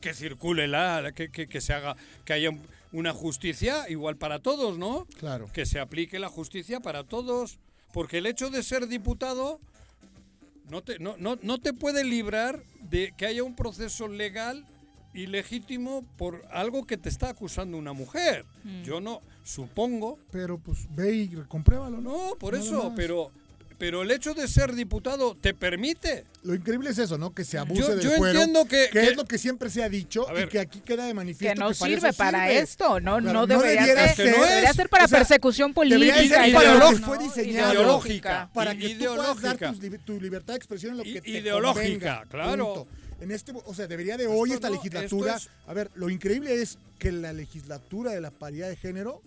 Que 0.00 0.14
circule 0.14 0.68
la, 0.68 1.10
que, 1.12 1.28
que, 1.28 1.48
que 1.48 1.60
se 1.60 1.72
haga, 1.72 1.96
que 2.24 2.32
haya 2.34 2.50
una 2.92 3.12
justicia 3.12 3.88
igual 3.88 4.16
para 4.16 4.38
todos, 4.38 4.78
¿no? 4.78 5.06
Claro. 5.18 5.50
que 5.52 5.66
se 5.66 5.78
aplique 5.80 6.18
la 6.18 6.28
justicia 6.28 6.80
para 6.80 7.04
todos, 7.04 7.58
porque 7.92 8.18
el 8.18 8.26
hecho 8.26 8.50
de 8.50 8.62
ser 8.62 8.88
diputado 8.88 9.60
no 10.70 10.82
te, 10.82 10.98
no, 10.98 11.16
no, 11.18 11.38
no 11.42 11.58
te 11.58 11.72
puede 11.72 12.04
librar 12.04 12.62
de 12.90 13.12
que 13.16 13.26
haya 13.26 13.42
un 13.42 13.54
proceso 13.54 14.08
legal 14.08 14.66
y 15.14 15.26
legítimo 15.26 16.04
por 16.16 16.44
algo 16.50 16.86
que 16.86 16.96
te 16.96 17.08
está 17.08 17.30
acusando 17.30 17.76
una 17.78 17.92
mujer. 17.92 18.44
Mm. 18.64 18.82
Yo 18.82 19.00
no, 19.00 19.20
supongo. 19.42 20.18
Pero 20.30 20.58
pues 20.58 20.86
ve 20.94 21.14
y 21.14 21.28
compruébalo. 21.48 22.00
No, 22.00 22.36
por 22.38 22.54
Nada 22.54 22.64
eso, 22.64 22.84
más. 22.84 22.92
pero, 22.94 23.30
pero 23.78 24.02
el 24.02 24.10
hecho 24.10 24.34
de 24.34 24.48
ser 24.48 24.74
diputado 24.74 25.36
te 25.40 25.54
permite. 25.54 26.24
Lo 26.42 26.54
increíble 26.54 26.90
es 26.90 26.98
eso, 26.98 27.16
¿no? 27.16 27.32
Que 27.32 27.44
se 27.44 27.58
abuse 27.58 27.80
Yo- 27.80 27.88
del 27.90 28.00
yo 28.00 28.10
fuero, 28.16 28.40
entiendo 28.40 28.64
que- 28.66 28.88
que- 28.90 29.04
es 29.08 29.16
lo 29.16 29.24
que 29.24 29.38
siempre 29.38 29.70
se 29.70 29.82
ha 29.84 29.88
dicho 29.88 30.26
y 30.36 30.48
que 30.48 30.58
aquí 30.58 30.80
queda 30.80 31.06
de 31.06 31.14
manifiesto 31.14 31.54
Que 31.54 31.58
no 31.60 31.66
para 31.66 31.72
eso 31.72 31.84
sirve 31.86 32.12
para 32.12 32.46
sirve. 32.48 32.58
esto, 32.58 33.00
no, 33.00 33.18
Claro, 33.18 33.32
no 33.32 33.46
debería 33.46 33.80
debiera 33.82 34.06
ser. 34.14 34.16
ser. 34.16 34.40
Debería 34.40 34.72
ser 34.72 34.88
para 34.88 35.04
O 35.04 35.08
sea, 35.08 35.18
persecución 35.18 35.72
debería 35.72 36.14
política. 36.14 36.44
ser 36.44 36.78
¿no? 36.78 37.06
fue 37.06 37.18
diseñado. 37.18 37.72
Ideológica. 37.74 38.50
Para 38.52 38.74
que 38.76 38.88
tú 38.96 39.04
puedas 39.04 39.40
dar 39.42 39.56
ideológica. 39.56 39.98
tu 40.04 40.20
libertad 40.20 40.54
de 40.54 40.56
expresión 40.58 40.92
en 40.92 40.98
lo 40.98 41.04
que 41.04 41.20
te 41.20 41.30
ideológica, 41.30 41.82
convenga, 41.82 42.24
claro. 42.28 42.74
punto. 42.74 42.88
En 43.20 43.30
este, 43.32 43.52
o 43.64 43.74
sea, 43.74 43.86
debería 43.88 44.16
de 44.16 44.26
hoy 44.28 44.50
Esto 44.50 44.54
esta 44.54 44.68
no, 44.68 44.74
legislatura. 44.76 45.38
A 45.66 45.72
ver, 45.72 45.90
lo 45.94 46.08
increíble 46.08 46.60
es 46.62 46.78
que 46.98 47.10
la 47.12 47.32
legislatura 47.32 48.12
de 48.12 48.20
la 48.20 48.30
paridad 48.30 48.68
de 48.68 48.76
género 48.76 49.22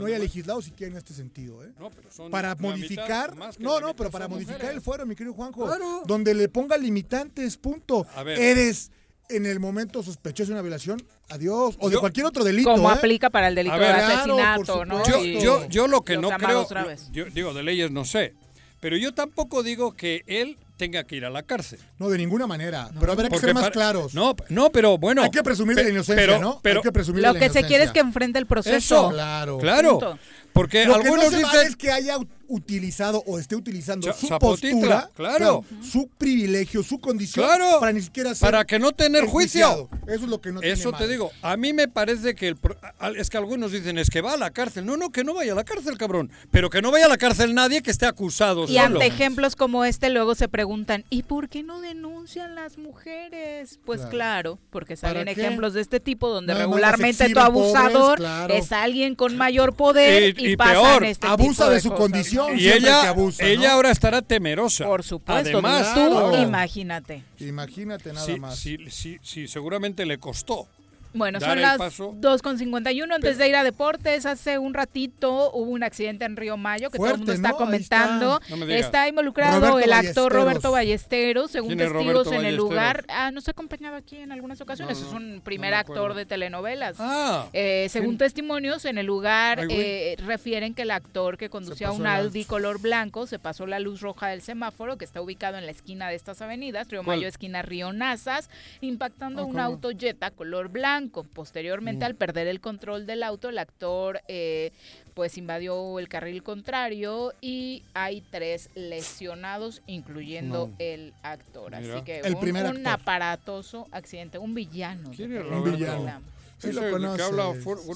no 0.00 0.06
haya 0.06 0.18
legislado 0.18 0.60
siquiera 0.62 0.92
en 0.92 0.98
este 0.98 1.14
sentido, 1.14 1.64
¿eh? 1.64 1.72
No, 1.78 1.90
pero 1.90 2.10
son 2.10 2.30
para 2.30 2.54
modificar, 2.56 3.30
mitad, 3.30 3.46
más 3.46 3.56
que 3.56 3.62
no, 3.62 3.80
no, 3.80 3.94
pero 3.94 4.10
para 4.10 4.26
modificar 4.28 4.56
mujeres. 4.56 4.76
el 4.76 4.82
fuero, 4.82 5.06
mi 5.06 5.14
querido 5.14 5.34
Juanjo, 5.34 5.66
Claro. 5.66 6.02
donde 6.06 6.34
le 6.34 6.48
ponga 6.48 6.76
limitantes, 6.76 7.56
punto. 7.56 8.06
A 8.14 8.22
ver. 8.22 8.38
Eres 8.38 8.90
en 9.28 9.46
el 9.46 9.60
momento 9.60 10.02
sospechoso 10.02 10.48
de 10.48 10.54
una 10.54 10.62
violación, 10.62 11.02
adiós, 11.28 11.76
o 11.78 11.88
de 11.88 11.98
cualquier 11.98 12.26
otro 12.26 12.44
delito. 12.44 12.70
Como 12.70 12.90
¿eh? 12.90 12.94
aplica 12.94 13.30
para 13.30 13.48
el 13.48 13.54
delito 13.54 13.76
ver, 13.78 13.96
de 13.96 14.02
asesinato, 14.02 14.84
¿no? 14.84 15.06
Yo, 15.06 15.22
yo, 15.22 15.68
yo 15.68 15.86
lo 15.86 16.02
que 16.02 16.16
no 16.16 16.30
creo, 16.30 16.66
yo 17.12 17.24
digo, 17.26 17.54
de 17.54 17.62
leyes 17.62 17.90
no 17.90 18.04
sé, 18.04 18.34
pero 18.80 18.96
yo 18.96 19.14
tampoco 19.14 19.62
digo 19.62 19.92
que 19.92 20.22
él 20.26 20.58
tenga 20.80 21.04
que 21.04 21.14
ir 21.16 21.24
a 21.26 21.30
la 21.30 21.42
cárcel. 21.42 21.78
No, 21.98 22.08
de 22.08 22.16
ninguna 22.16 22.46
manera. 22.46 22.88
pero 22.98 23.12
habrá 23.12 23.24
que 23.24 23.30
Porque 23.34 23.46
ser 23.46 23.54
más 23.54 23.64
para- 23.64 23.72
claros. 23.72 24.14
No, 24.14 24.34
no, 24.48 24.70
pero 24.72 24.96
bueno. 24.96 25.22
Hay 25.22 25.30
que 25.30 25.42
presumir 25.42 25.76
de 25.76 25.82
la 25.82 25.86
pe- 25.88 25.92
inocencia, 25.92 26.26
pero- 26.26 26.38
¿no? 26.40 26.58
Pero, 26.62 26.80
Hay 26.80 26.84
que 26.84 26.92
presumir 26.92 27.22
Lo 27.22 27.28
de 27.34 27.34
la 27.34 27.46
que 27.46 27.52
se 27.52 27.64
quiere 27.64 27.84
es 27.84 27.90
que 27.92 28.00
enfrente 28.00 28.38
el 28.38 28.46
proceso. 28.46 28.76
Eso, 28.76 29.10
Claro. 29.10 29.58
claro. 29.58 29.90
Punto. 29.98 30.18
Porque 30.52 30.84
Lo 30.84 30.94
que 30.94 31.00
algunos 31.08 31.24
no 31.26 31.30
se 31.30 31.36
dicen... 31.38 31.52
vale 31.52 31.68
es 31.68 31.76
que 31.76 31.90
haya 31.90 32.16
ut- 32.18 32.28
utilizado 32.48 33.22
o 33.26 33.38
esté 33.38 33.54
utilizando 33.54 34.12
su 34.12 34.26
Zapotitla, 34.26 35.02
postura, 35.02 35.10
claro. 35.14 35.64
su 35.80 36.08
privilegio, 36.08 36.82
su 36.82 36.98
condición, 36.98 37.46
Claro. 37.46 37.78
para 37.78 37.92
ni 37.92 38.00
siquiera 38.02 38.34
ser 38.34 38.50
Para 38.50 38.64
que 38.64 38.80
no 38.80 38.90
tener 38.90 39.24
juicio. 39.26 39.88
Eso 40.08 40.24
es 40.24 40.28
lo 40.28 40.40
que 40.40 40.50
no 40.50 40.58
tiene 40.60 40.74
Eso 40.74 40.90
te 40.90 40.94
madre. 40.98 41.08
digo, 41.08 41.30
a 41.42 41.56
mí 41.56 41.72
me 41.72 41.86
parece 41.86 42.34
que 42.34 42.48
el 42.48 42.56
pro- 42.56 42.76
a- 42.98 43.10
es 43.10 43.30
que 43.30 43.36
algunos 43.36 43.70
dicen 43.70 43.98
es 43.98 44.10
que 44.10 44.20
va 44.20 44.32
a 44.32 44.36
la 44.36 44.50
cárcel. 44.50 44.84
No, 44.84 44.96
no, 44.96 45.10
que 45.10 45.22
no 45.22 45.34
vaya 45.34 45.52
a 45.52 45.54
la 45.54 45.62
cárcel, 45.64 45.96
cabrón. 45.96 46.32
Pero 46.50 46.70
que 46.70 46.82
no 46.82 46.90
vaya 46.90 47.06
a 47.06 47.08
la 47.08 47.18
cárcel 47.18 47.54
nadie 47.54 47.82
que 47.82 47.92
esté 47.92 48.06
acusado 48.06 48.64
Y 48.64 48.68
solo. 48.74 48.80
ante 48.80 49.06
ejemplos 49.06 49.54
como 49.54 49.84
este 49.84 50.10
luego 50.10 50.34
se 50.34 50.48
preguntan, 50.48 51.04
¿y 51.08 51.22
por 51.22 51.48
qué 51.48 51.62
no 51.62 51.80
denuncian 51.80 52.56
las 52.56 52.76
mujeres? 52.78 53.78
Pues 53.84 54.00
Claro. 54.00 54.10
claro, 54.10 54.58
porque 54.70 54.96
¿Para 54.96 55.12
salen 55.14 55.28
ejemplos 55.28 55.74
de 55.74 55.80
este 55.82 56.00
tipo 56.00 56.28
donde 56.28 56.52
Nada 56.52 56.64
regularmente 56.64 57.28
tu 57.30 57.38
abusador 57.38 58.16
pobres, 58.18 58.18
claro. 58.18 58.54
es 58.54 58.72
alguien 58.72 59.14
con 59.14 59.36
mayor 59.36 59.74
poder 59.74 60.36
Y- 60.36 60.39
y, 60.46 60.56
peor, 60.56 61.04
este 61.04 61.26
abusa 61.26 61.68
de 61.68 61.74
de 61.74 61.80
su 61.80 61.88
cosas, 61.90 62.00
condición. 62.00 62.58
Y 62.58 62.68
ella, 62.68 63.02
que 63.02 63.08
abusa, 63.08 63.44
ella 63.46 63.68
¿no? 63.68 63.74
ahora 63.74 63.90
estará 63.90 64.22
temerosa. 64.22 64.86
Por 64.86 65.02
supuesto, 65.02 65.58
Además, 65.58 65.94
tú 65.94 66.36
imagínate. 66.36 67.22
Imagínate 67.38 68.12
nada 68.12 68.26
sí, 68.26 68.38
más. 68.40 68.58
sí, 68.58 68.78
sí, 68.90 69.18
sí, 69.22 69.48
seguramente 69.48 70.06
le 70.06 70.18
costó. 70.18 70.68
Bueno, 71.12 71.40
son 71.40 71.60
las 71.60 71.78
paso. 71.78 72.12
2.51. 72.20 73.12
Antes 73.14 73.36
de 73.38 73.48
ir 73.48 73.56
a 73.56 73.64
deportes, 73.64 74.26
hace 74.26 74.58
un 74.58 74.74
ratito 74.74 75.50
hubo 75.52 75.70
un 75.70 75.82
accidente 75.82 76.24
en 76.24 76.36
Río 76.36 76.56
Mayo 76.56 76.90
que 76.90 76.98
todo 76.98 77.10
el 77.10 77.18
mundo 77.18 77.32
está 77.32 77.52
comentando. 77.52 78.40
está. 78.68 79.02
No 79.02 79.08
involucrado 79.08 79.60
Roberto 79.60 79.78
el 79.80 79.92
actor. 79.92 80.32
Roberto 80.32 80.70
Ballesteros, 80.70 81.50
según 81.50 81.68
¿Quién 81.70 81.80
es 81.80 81.92
testigos 81.92 82.26
Roberto 82.26 82.34
en 82.40 82.46
el 82.46 82.56
lugar. 82.56 83.04
Ah, 83.08 83.30
nos 83.32 83.48
ha 83.48 83.50
acompañado 83.50 83.96
aquí 83.96 84.16
en 84.16 84.30
algunas 84.32 84.60
ocasiones. 84.60 85.00
No, 85.00 85.06
es 85.08 85.12
un 85.12 85.40
primer 85.42 85.72
me 85.72 85.76
actor 85.76 86.14
de 86.14 86.26
telenovelas. 86.26 86.96
Ah, 87.00 87.46
Eh, 87.52 87.88
según 87.90 88.10
¿quién? 88.10 88.18
testimonios 88.18 88.84
en 88.84 88.98
el 88.98 89.06
lugar, 89.06 89.66
eh, 89.68 90.16
refieren 90.24 90.74
que 90.74 90.82
el 90.82 90.90
actor 90.92 91.36
que 91.38 91.48
conducía 91.50 91.90
un 91.92 92.06
Audi 92.06 92.44
color 92.44 92.80
blanco 92.80 93.26
se 93.26 93.38
pasó 93.38 93.66
la 93.66 93.80
luz 93.80 94.00
roja 94.00 94.28
del 94.28 94.42
semáforo 94.42 94.96
que 94.96 95.04
está 95.04 95.20
ubicado 95.20 95.56
en 95.58 95.64
la 95.66 95.72
esquina 95.72 96.08
de 96.08 96.14
estas 96.14 96.40
avenidas, 96.42 96.88
Río 96.88 97.02
¿Cuál? 97.02 97.18
Mayo, 97.18 97.28
esquina 97.28 97.62
Río 97.62 97.92
Nazas, 97.92 98.48
impactando 98.80 99.42
Ah, 99.42 99.44
un 99.44 99.52
¿cómo? 99.52 99.62
auto 99.64 99.90
Jetta 99.90 100.30
color 100.30 100.68
blanco. 100.68 100.99
Posteriormente, 101.08 102.04
Mm. 102.04 102.06
al 102.06 102.14
perder 102.14 102.46
el 102.46 102.60
control 102.60 103.06
del 103.06 103.22
auto, 103.22 103.48
el 103.48 103.58
actor 103.58 104.20
eh, 104.28 104.72
pues 105.14 105.38
invadió 105.38 105.98
el 105.98 106.08
carril 106.08 106.42
contrario 106.42 107.32
y 107.40 107.82
hay 107.94 108.20
tres 108.30 108.70
lesionados, 108.74 109.82
incluyendo 109.86 110.68
No. 110.68 110.74
el 110.78 111.12
actor. 111.22 111.72
Mira. 111.80 111.94
Así 111.96 112.04
que 112.04 112.20
El 112.20 112.34
un, 112.34 112.40
primer 112.40 112.66
un 112.66 112.86
aparatoso 112.86 113.86
accidente, 113.92 114.38
un 114.38 114.54
villano. 114.54 115.10
¿Quién 115.14 115.36
es. 115.36 115.44
Roberto? 115.44 115.76
villano. 115.78 116.20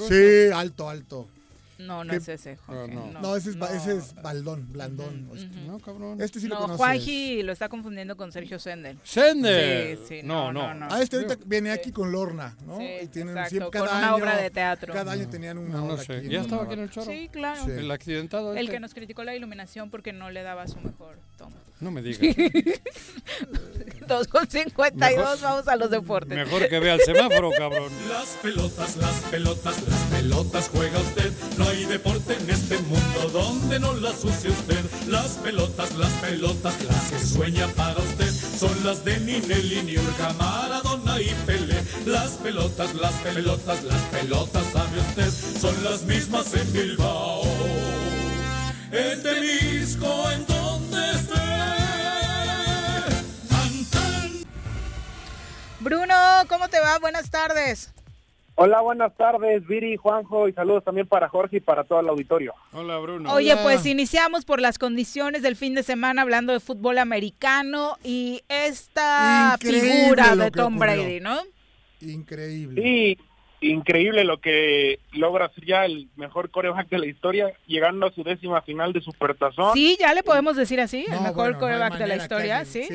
Sí, 0.09 0.51
alto, 0.55 0.89
alto. 0.89 1.29
No, 1.79 2.05
no 2.05 2.11
¿Qué? 2.11 2.17
es 2.19 2.29
ese, 2.29 2.57
Jorge. 2.57 2.95
No, 2.95 3.07
no. 3.13 3.21
No, 3.21 3.37
ese 3.37 3.51
es, 3.51 3.57
no. 3.57 3.67
ese 3.67 3.97
es 3.97 4.15
Baldón, 4.23 4.73
Blandón. 4.73 5.25
Ujú, 5.27 5.35
este. 5.37 5.59
ujú. 5.59 5.67
No, 5.73 5.79
cabrón. 5.81 6.21
Este 6.21 6.39
sí 6.41 6.47
lo 6.47 6.55
no, 6.55 6.61
conoces. 6.63 6.79
Juanji 6.79 7.43
lo 7.43 7.53
está 7.53 7.69
confundiendo 7.69 8.17
con 8.17 8.31
Sergio 8.33 8.59
Sendel. 8.59 8.99
Sender. 9.03 9.99
Sí, 9.99 10.05
sí, 10.09 10.21
no, 10.25 10.53
no, 10.53 10.75
no, 10.75 10.75
no, 10.75 10.89
Ah, 10.91 11.03
este 11.03 11.17
ahorita 11.17 11.37
viene 11.47 11.71
aquí 11.73 11.91
con 11.93 12.13
Lorna, 12.13 12.57
¿no? 12.67 12.79
Sí, 12.79 12.87
y 13.03 13.07
tienen 13.09 13.37
exacto, 13.37 13.51
siempre 13.51 13.79
con 13.81 13.87
cada 13.89 13.99
una 13.99 14.07
año, 14.09 14.17
obra 14.17 14.37
de 14.37 14.51
teatro. 14.51 14.93
Cada 14.95 15.13
año 15.13 15.29
tenían 15.29 15.59
una 15.59 15.69
No, 15.79 15.87
no 15.87 15.95
obra 15.95 16.03
sé. 16.05 16.17
aquí. 16.19 16.29
¿Ya 16.29 16.41
estaba 16.43 16.65
aquí 16.65 16.75
en 16.75 16.81
el 16.81 16.91
choro? 16.91 17.11
Sí, 17.11 17.29
claro. 17.33 17.65
Sí. 17.65 17.71
El 17.73 17.91
accidentado 17.91 18.53
El 18.53 18.59
este? 18.59 18.73
que 18.73 18.81
nos 18.81 18.95
criticó 18.95 19.25
la 19.25 19.35
iluminación 19.35 19.91
porque 19.91 20.13
no 20.13 20.31
le 20.31 20.43
daba 20.43 20.67
su 20.69 20.79
mejor 20.81 21.17
toma. 21.37 21.57
No 21.85 21.91
me 21.91 22.01
digas. 22.01 22.35
2 24.09 24.29
con 24.29 24.49
52, 24.49 25.43
vamos 25.43 25.69
a 25.69 25.77
los 25.77 25.91
deportes. 25.91 26.35
Mejor 26.35 26.67
que 26.67 26.79
vea 26.79 26.95
el 26.95 27.01
semáforo, 27.03 27.51
cabrón. 27.51 27.93
Las 28.09 28.29
pelotas, 28.41 28.97
las 28.97 29.15
pelotas, 29.31 29.87
las 29.87 30.01
pelotas 30.05 30.71
juega 30.73 30.99
usted. 30.99 31.31
No 31.59 31.69
hay 31.69 31.85
deporte 31.85 32.39
en 32.41 32.49
este 32.49 32.79
mundo 32.79 33.29
donde 33.35 33.79
no 33.81 33.93
las 33.97 34.25
use 34.25 34.49
usted. 34.49 34.83
Las 35.09 35.33
pelotas, 35.33 35.95
las 35.99 36.11
pelotas, 36.13 36.83
las 36.85 37.11
que 37.11 37.19
sueña 37.19 37.69
para 37.77 37.99
usted. 37.99 38.31
Son 38.31 38.75
las 38.83 39.05
de 39.05 39.21
Ninelli, 39.21 39.83
Niurka, 39.83 40.33
Maradona 40.39 41.21
y 41.21 41.35
Pelé. 41.45 41.83
Las 42.07 42.31
pelotas, 42.39 42.95
las 42.95 43.13
pelotas, 43.17 43.85
las 43.85 44.01
pelotas, 44.05 44.65
sabe 44.73 45.01
usted. 45.01 45.61
Son 45.61 45.85
las 45.85 46.03
mismas 46.05 46.55
en 46.55 46.73
Bilbao. 46.73 47.43
En 48.91 49.23
Temisco, 49.23 50.31
en 50.31 50.47
donde 50.47 50.64
Bruno, 55.85 56.15
¿cómo 56.49 56.69
te 56.69 56.81
va? 56.81 56.99
Buenas 56.99 57.31
tardes. 57.31 57.93
Hola, 58.57 58.81
buenas 58.81 59.15
tardes, 59.17 59.67
Viri, 59.67 59.97
Juanjo, 59.97 60.49
y 60.49 60.53
saludos 60.53 60.85
también 60.85 61.07
para 61.09 61.29
Jorge 61.29 61.57
y 61.57 61.61
para 61.61 61.85
todo 61.85 62.01
el 62.01 62.09
auditorio. 62.09 62.55
Hola, 62.73 62.99
Bruno. 62.99 63.33
Oye, 63.33 63.53
Hola. 63.53 63.63
pues 63.65 63.85
iniciamos 63.85 64.45
por 64.45 64.61
las 64.61 64.79
condiciones 64.79 65.43
del 65.43 65.57
fin 65.57 65.75
de 65.75 65.83
semana 65.83 66.23
hablando 66.23 66.53
de 66.53 66.61
fútbol 66.61 66.99
americano 66.99 67.99
y 68.03 68.43
esta 68.49 69.57
Increíble 69.61 70.05
figura 70.05 70.37
de 70.37 70.51
Tom 70.53 70.77
ocurrió. 70.77 70.95
Brady, 71.03 71.21
¿no? 71.21 71.37
Increíble. 72.01 72.81
Sí, 72.81 73.19
increíble 73.71 74.25
lo 74.25 74.41
que 74.41 74.99
logra 75.13 75.51
ser 75.55 75.65
ya 75.67 75.85
el 75.85 76.09
mejor 76.17 76.51
coreback 76.51 76.89
de 76.89 76.99
la 76.99 77.07
historia, 77.07 77.53
llegando 77.67 78.07
a 78.07 78.13
su 78.13 78.23
décima 78.23 78.63
final 78.63 78.93
de 78.93 79.01
Supertazón. 79.01 79.75
Sí, 79.75 79.97
ya 79.99 80.13
le 80.15 80.23
podemos 80.23 80.57
decir 80.57 80.81
así, 80.81 81.05
el 81.09 81.21
mejor 81.21 81.35
bueno, 81.35 81.53
no 81.53 81.59
coreback 81.61 81.99
de 81.99 82.07
la 82.07 82.17
que 82.17 82.23
historia, 82.23 82.65
¿sí? 82.65 82.87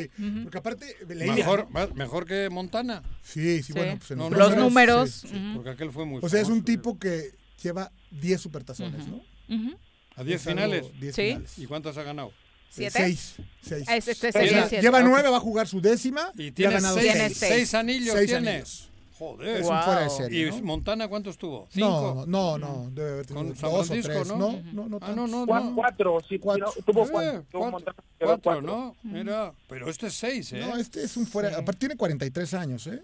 Porque 0.44 0.58
aparte, 0.58 0.96
leía, 1.08 1.34
Mejor, 1.34 1.68
mejor 1.96 2.26
que 2.26 2.50
Montana. 2.50 3.04
Sí, 3.22 3.58
sí, 3.58 3.64
Sí. 3.64 3.74
bueno, 3.74 3.98
pues 3.98 4.12
en 4.12 4.18
No, 4.18 4.30
los 4.30 4.56
números. 4.56 5.12
sí, 5.12 5.28
sí. 5.30 5.36
ujú, 5.36 5.54
Porque 5.56 5.70
aquel 5.72 5.92
fue 5.92 6.06
muy 6.06 6.20
O 6.24 6.30
sea, 6.30 6.42
es 6.42 6.50
un 6.50 6.64
tipo 6.64 6.98
que 7.00 7.32
lleva 7.62 7.92
10 8.12 8.40
supertazones, 8.42 9.02
Ujú. 9.08 9.12
¿no? 9.48 9.76
A 10.16 10.24
10 10.24 10.42
Es 10.42 10.48
algo- 10.48 10.62
finales. 10.62 11.00
10 11.00 11.16
Sí. 11.16 11.22
finales. 11.28 11.60
¿Y 11.60 11.66
cuántas 11.66 11.98
ha 11.98 12.04
ganado? 12.04 12.32
¿Siete? 12.72 13.00
Seis. 13.00 13.36
seis. 13.62 13.86
Ah, 13.88 13.96
este- 13.98 14.12
este 14.12 14.28
Lleva- 14.28 14.40
sería 14.40 14.52
Lleva, 14.58 14.70
siete. 14.70 14.82
lleva 14.84 15.00
Ok. 15.00 15.06
nueve, 15.08 15.30
va 15.30 15.38
a 15.38 15.40
jugar 15.40 15.68
su 15.68 15.82
décima 15.82 16.32
Y 16.38 16.44
y 16.44 16.48
ha 16.50 16.54
tiene 16.54 16.74
ganado 16.76 17.00
seis, 17.00 17.12
seis. 17.14 17.38
seis. 17.38 17.52
seis 17.54 17.74
anillos. 17.74 18.14
Seis 18.16 18.30
tiene. 18.30 18.50
anillos. 18.52 18.90
Joder. 19.20 19.58
Es 19.58 19.64
Wow. 19.68 19.72
un 19.76 19.84
fuera 19.84 20.02
de 20.02 20.10
serie, 20.10 20.48
¿Y 20.48 20.50
¿no? 20.50 20.62
Montana 20.64 21.08
cuántos 21.10 21.38
tuvo? 21.38 21.60
No, 21.60 21.68
¿Cinco? 21.70 22.26
no, 22.28 22.58
no, 22.58 22.90
debe 22.92 23.12
haber 23.12 23.26
tenido 23.26 23.46
Con 23.48 23.56
San 23.56 23.72
dos 23.72 23.90
o 23.90 23.94
tres, 24.02 24.28
¿no? 24.30 24.38
no, 24.38 24.62
no, 24.74 24.88
no, 24.90 25.00
Ah, 25.02 25.12
no, 25.16 25.28
no, 25.28 25.46
no. 25.46 25.76
Cuatro, 25.76 26.18
sí, 26.28 26.40
Cuatro. 26.40 26.66
no, 26.76 26.84
tuvo 26.84 27.04
Eh, 27.04 27.10
cuatro, 27.12 27.46
cuatro, 27.52 27.96
cuatro, 28.20 28.62
¿no? 28.62 28.96
Mira, 29.04 29.52
pero 29.68 29.90
este 29.90 30.08
es 30.08 30.14
seis, 30.14 30.54
¿eh? 30.54 30.60
No, 30.62 30.78
este 30.78 31.04
es 31.04 31.18
un 31.18 31.28
fuera, 31.28 31.50
aparte 31.58 31.80
tiene 31.80 31.96
43 31.98 32.54
años, 32.54 32.88
¿eh? 32.88 33.02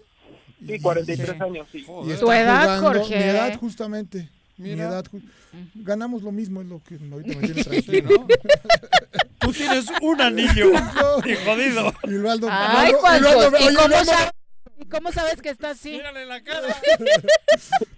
Sí, 0.66 0.80
43 0.80 1.38
años, 1.40 1.68
sí. 1.70 1.78
Y 1.80 1.84
Joder. 1.84 2.12
está 2.14 2.24
Tu 2.24 2.32
edad, 2.32 2.78
jugando- 2.78 2.98
Jorge. 3.00 3.16
Mi 3.16 3.22
edad, 3.24 3.58
justamente. 3.60 4.30
Mi 4.56 4.70
edad. 4.70 5.04
ju- 5.04 5.22
Ganamos 5.74 6.22
lo 6.22 6.32
mismo, 6.32 6.62
es 6.62 6.66
lo 6.66 6.82
que 6.82 6.94
ahorita 7.12 7.38
me 7.38 7.46
tiene 7.46 7.62
Sí, 7.64 7.68
tranquilo. 7.82 8.08
¿no? 8.20 8.26
Tú 9.38 9.52
tienes 9.52 9.84
un 10.00 10.20
anillo. 10.22 10.70
y 11.26 11.34
jodido. 11.44 11.92
Y 12.04 12.16
Ay, 12.48 12.90
y 12.90 13.64
¿y 13.64 13.76
oye? 13.76 14.30
¿Y 14.78 14.84
cómo 14.86 15.10
sabes 15.10 15.40
que 15.40 15.48
está 15.48 15.70
así? 15.70 15.92
Mírale 15.92 16.26
la 16.26 16.40
cara. 16.44 16.68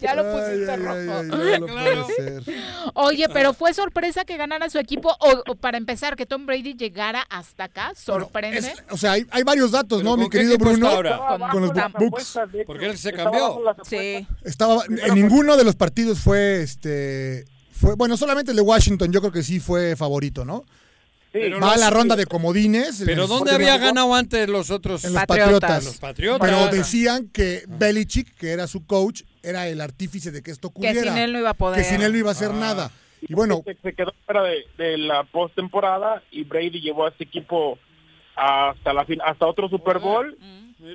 Ya 0.01 0.15
lo 0.15 0.23
pusiste 0.31 0.71
ay, 0.71 0.77
rojo. 0.79 0.95
ay, 0.97 1.27
no 1.27 1.37
lo 1.37 1.67
Claro. 1.67 2.07
Oye, 2.95 3.29
pero 3.33 3.53
fue 3.53 3.75
sorpresa 3.75 4.25
que 4.25 4.37
ganara 4.37 4.71
su 4.71 4.79
equipo 4.79 5.11
o, 5.19 5.43
o 5.51 5.55
para 5.57 5.77
empezar 5.77 6.15
que 6.17 6.25
Tom 6.27 6.47
Brady 6.47 6.75
llegara 6.75 7.23
hasta 7.31 7.65
acá, 7.65 7.93
sorprende. 7.97 8.59
Es- 8.59 8.85
o 8.91 8.97
sea, 8.97 9.13
hay, 9.13 9.27
hay 9.31 9.43
varios 9.43 9.73
datos, 9.73 10.03
¿no, 10.05 10.13
¿Pero 10.15 10.23
mi 10.25 10.31
querido 10.31 10.57
Bruno? 10.57 10.89
ahora? 10.89 11.19
Con 11.51 11.63
los 11.63 11.73
Con- 11.73 11.93
Bucks. 12.11 12.39
Porque 12.67 12.87
él 12.87 12.97
se 12.99 13.13
cambió. 13.13 13.61
Sí. 13.85 14.27
Estaba, 14.45 14.83
en 14.89 15.15
ninguno 15.15 15.57
de 15.57 15.65
los 15.65 15.75
partidos 15.75 16.21
fue, 16.21 16.63
este, 16.63 17.45
fue, 17.73 17.95
bueno, 17.97 18.17
solamente 18.17 18.53
el 18.53 18.57
de 18.57 18.63
Washington, 18.63 19.11
yo 19.13 19.21
creo 19.21 19.33
que 19.33 19.43
sí 19.43 19.59
fue 19.61 19.97
favorito, 19.97 20.45
¿no? 20.45 20.65
Pero 21.33 21.61
Va 21.61 21.75
a 21.75 21.77
la 21.77 21.91
ronda 21.91 22.17
de 22.17 22.25
comodines. 22.27 23.03
Pero 23.05 23.27
¿dónde 23.27 23.53
había 23.53 23.77
ganado 23.77 24.15
antes 24.15 24.49
los 24.49 24.71
otros? 24.71 25.05
En 25.05 25.13
los 25.13 25.25
Patriotas. 25.27 25.85
Los 25.85 25.97
Patriotas. 25.99 26.49
Pero 26.49 26.67
decían 26.69 27.29
que 27.29 27.65
Belichick, 27.69 28.35
que 28.35 28.51
era 28.53 28.67
su 28.67 28.87
coach, 28.87 29.23
era 29.43 29.69
el 29.69 29.81
artífice 29.81 30.31
de 30.31 30.43
que 30.43 30.51
esto 30.51 30.71
Que 30.71 30.79
ocurriera. 30.89 31.13
sin 31.13 31.23
él 31.23 31.33
no 31.33 31.39
iba 31.41 31.51
a 31.51 31.55
poder. 31.55 31.79
Que 31.83 31.85
sin 31.89 32.01
él 32.03 32.13
no 32.13 32.19
iba 32.19 32.31
a 32.31 32.33
hacer 32.33 32.51
Ah. 32.53 32.59
nada. 32.59 32.91
Y 33.21 33.35
bueno, 33.35 33.63
se, 33.83 33.93
quedó 33.95 34.15
fuera 34.25 34.43
de, 34.45 34.65
de 34.79 34.97
la 34.97 35.25
postemporada 35.25 36.23
y 36.31 36.45
Brady 36.45 36.81
llevó 36.81 37.05
a 37.07 37.09
este 37.11 37.25
equipo 37.25 37.79
hasta 38.37 38.93
la 38.93 39.05
fin, 39.05 39.19
hasta 39.25 39.47
otro 39.47 39.69
Super 39.69 39.99
Bowl. 39.99 40.39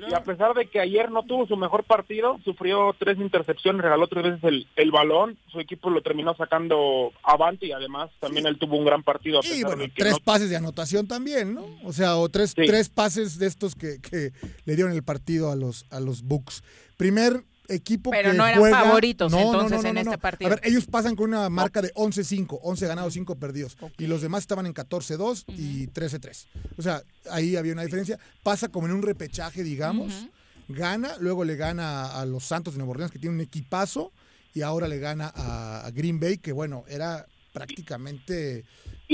Y 0.08 0.14
a 0.14 0.24
pesar 0.24 0.54
de 0.54 0.66
que 0.66 0.80
ayer 0.80 1.10
no 1.10 1.22
tuvo 1.22 1.46
su 1.46 1.56
mejor 1.56 1.84
partido, 1.84 2.38
sufrió 2.44 2.94
tres 2.98 3.18
intercepciones, 3.18 3.82
regaló 3.82 4.06
tres 4.08 4.24
veces 4.24 4.44
el, 4.44 4.66
el 4.76 4.90
balón, 4.90 5.38
su 5.52 5.60
equipo 5.60 5.90
lo 5.90 6.02
terminó 6.02 6.34
sacando 6.36 7.12
avante 7.22 7.66
y 7.66 7.72
además 7.72 8.10
también 8.20 8.46
él 8.46 8.58
tuvo 8.58 8.76
un 8.76 8.84
gran 8.84 9.02
partido. 9.02 9.38
A 9.38 9.46
y 9.46 9.48
pesar 9.48 9.64
bueno, 9.66 9.82
de 9.82 9.88
que 9.90 10.02
tres 10.02 10.12
no- 10.14 10.20
pases 10.24 10.50
de 10.50 10.56
anotación 10.56 11.06
también, 11.06 11.54
¿no? 11.54 11.66
O 11.84 11.92
sea, 11.92 12.16
o 12.16 12.28
tres, 12.28 12.54
tres 12.54 12.88
pases 12.88 13.38
de 13.38 13.46
estos 13.46 13.74
que, 13.74 14.00
que 14.00 14.32
le 14.64 14.74
dieron 14.74 14.92
el 14.92 15.02
partido 15.02 15.50
a 15.50 15.56
los, 15.56 15.86
a 15.90 16.00
los 16.00 16.22
Bucks. 16.22 16.62
Primer 16.96 17.42
equipo 17.68 18.10
Pero 18.10 18.32
que 18.32 18.36
no 18.36 18.46
eran 18.46 18.60
juega- 18.60 18.82
favoritos, 18.84 19.32
No, 19.32 19.38
entonces, 19.38 19.78
no, 19.78 19.82
no, 19.82 19.88
en 19.88 19.96
este 19.98 20.18
partido. 20.18 20.52
A 20.52 20.54
ver, 20.56 20.60
ellos 20.64 20.86
pasan 20.86 21.16
con 21.16 21.28
una 21.30 21.48
marca 21.48 21.80
de 21.82 21.92
11-5, 21.94 22.58
11 22.62 22.86
ganados, 22.86 23.14
5 23.14 23.36
perdidos. 23.36 23.76
Y 23.98 24.06
los 24.06 24.20
demás 24.22 24.42
estaban 24.42 24.66
en 24.66 24.74
14-2 24.74 25.44
y 25.56 25.86
13-3. 25.88 26.46
O 26.76 26.82
sea, 26.82 27.02
ahí 27.30 27.56
había 27.56 27.72
una 27.72 27.82
diferencia. 27.82 28.18
Pasa 28.42 28.68
como 28.68 28.86
en 28.86 28.92
un 28.92 29.02
repechaje, 29.02 29.62
digamos. 29.62 30.28
Gana, 30.68 31.16
luego 31.20 31.44
le 31.44 31.56
gana 31.56 32.18
a 32.18 32.24
los 32.26 32.44
Santos 32.44 32.74
de 32.74 32.78
Nueva 32.78 32.92
Orleans, 32.92 33.12
que 33.12 33.18
tiene 33.18 33.34
un 33.34 33.40
equipazo. 33.40 34.12
Y 34.54 34.62
ahora 34.62 34.86
le 34.88 34.98
gana 34.98 35.32
a 35.34 35.90
Green 35.92 36.20
Bay, 36.20 36.38
que 36.38 36.52
bueno, 36.52 36.84
era 36.88 37.26
prácticamente 37.52 38.64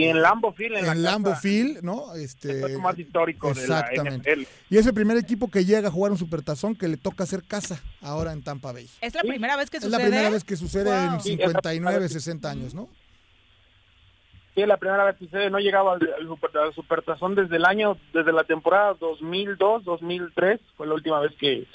Y 0.01 0.05
en 0.05 0.23
Lambo 0.23 0.53
Field, 0.53 0.77
en, 0.79 0.87
la 0.87 0.93
en 0.93 1.03
Lambo 1.03 1.31
casa, 1.31 1.43
Field, 1.43 1.83
¿no? 1.83 2.15
Este, 2.15 2.79
más 2.79 2.99
histórico 2.99 3.49
de 3.53 3.67
la 3.67 3.81
exactamente. 3.81 4.37
NFL. 4.37 4.43
Y 4.71 4.77
es 4.79 4.87
el 4.87 4.95
primer 4.95 5.17
equipo 5.17 5.51
que 5.51 5.65
llega 5.65 5.89
a 5.89 5.91
jugar 5.91 6.13
un 6.13 6.19
supertazón 6.19 6.75
que 6.77 6.89
le 6.89 6.97
toca 6.97 7.25
hacer 7.25 7.43
casa 7.43 7.81
ahora 8.01 8.33
en 8.33 8.43
Tampa 8.43 8.73
Bay. 8.73 8.89
Es 9.01 9.15
la 9.15 9.23
primera 9.23 9.57
vez 9.57 9.69
que 9.71 9.77
Es 9.79 9.83
sucede. 9.85 9.99
la 10.03 10.05
primera 10.09 10.31
vez 10.31 10.45
que 10.45 10.57
sucede 10.57 10.85
Wow. 10.85 11.15
en 11.15 11.21
Sí, 11.21 11.33
es 11.33 11.39
la 11.41 11.47
59, 11.47 11.77
primera 11.77 11.99
vez. 12.01 12.13
60 12.13 12.51
años, 12.51 12.75
¿no? 12.75 12.89
Sí, 14.55 14.63
es 14.63 14.69
la 14.69 14.79
primera 14.79 15.05
vez 15.05 15.17
que 15.17 15.27
sucede, 15.27 15.49
no 15.51 15.59
llegaba 15.61 15.95
al, 15.95 16.01
al 16.19 16.27
super, 16.27 16.51
al 16.59 16.75
Supertazón 16.75 17.35
desde 17.37 17.57
el 17.57 17.65
año, 17.65 17.97
desde 18.13 18.33
la 18.33 18.45
temporada 18.45 18.95
2002, 19.01 19.85
2003, 19.85 20.61
fue 20.77 20.87
la 20.89 20.95
última 20.95 21.21
vez 21.21 21.33
que, 21.39 21.67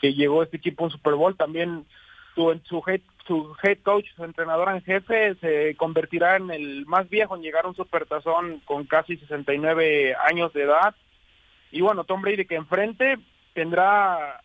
que 0.00 0.14
llegó 0.14 0.42
este 0.42 0.56
equipo 0.56 0.82
a 0.82 0.86
un 0.86 0.92
Super 0.92 1.14
Bowl. 1.14 1.36
También 1.36 1.86
su, 2.34 2.60
su, 2.68 2.82
head, 2.88 3.00
su 3.26 3.54
head 3.62 3.78
coach, 3.82 4.06
su 4.16 4.24
entrenador 4.24 4.70
en 4.70 4.82
jefe, 4.82 5.34
se 5.36 5.74
convertirá 5.76 6.36
en 6.36 6.50
el 6.50 6.86
más 6.86 7.08
viejo 7.08 7.36
en 7.36 7.42
llegar 7.42 7.64
a 7.64 7.68
un 7.68 7.76
Supertazón 7.76 8.60
con 8.64 8.84
casi 8.84 9.16
69 9.16 10.14
años 10.28 10.52
de 10.52 10.62
edad. 10.62 10.94
Y 11.70 11.80
bueno, 11.80 12.04
Tom 12.04 12.22
Brady 12.22 12.44
que 12.46 12.56
enfrente 12.56 13.18
tendrá 13.54 14.40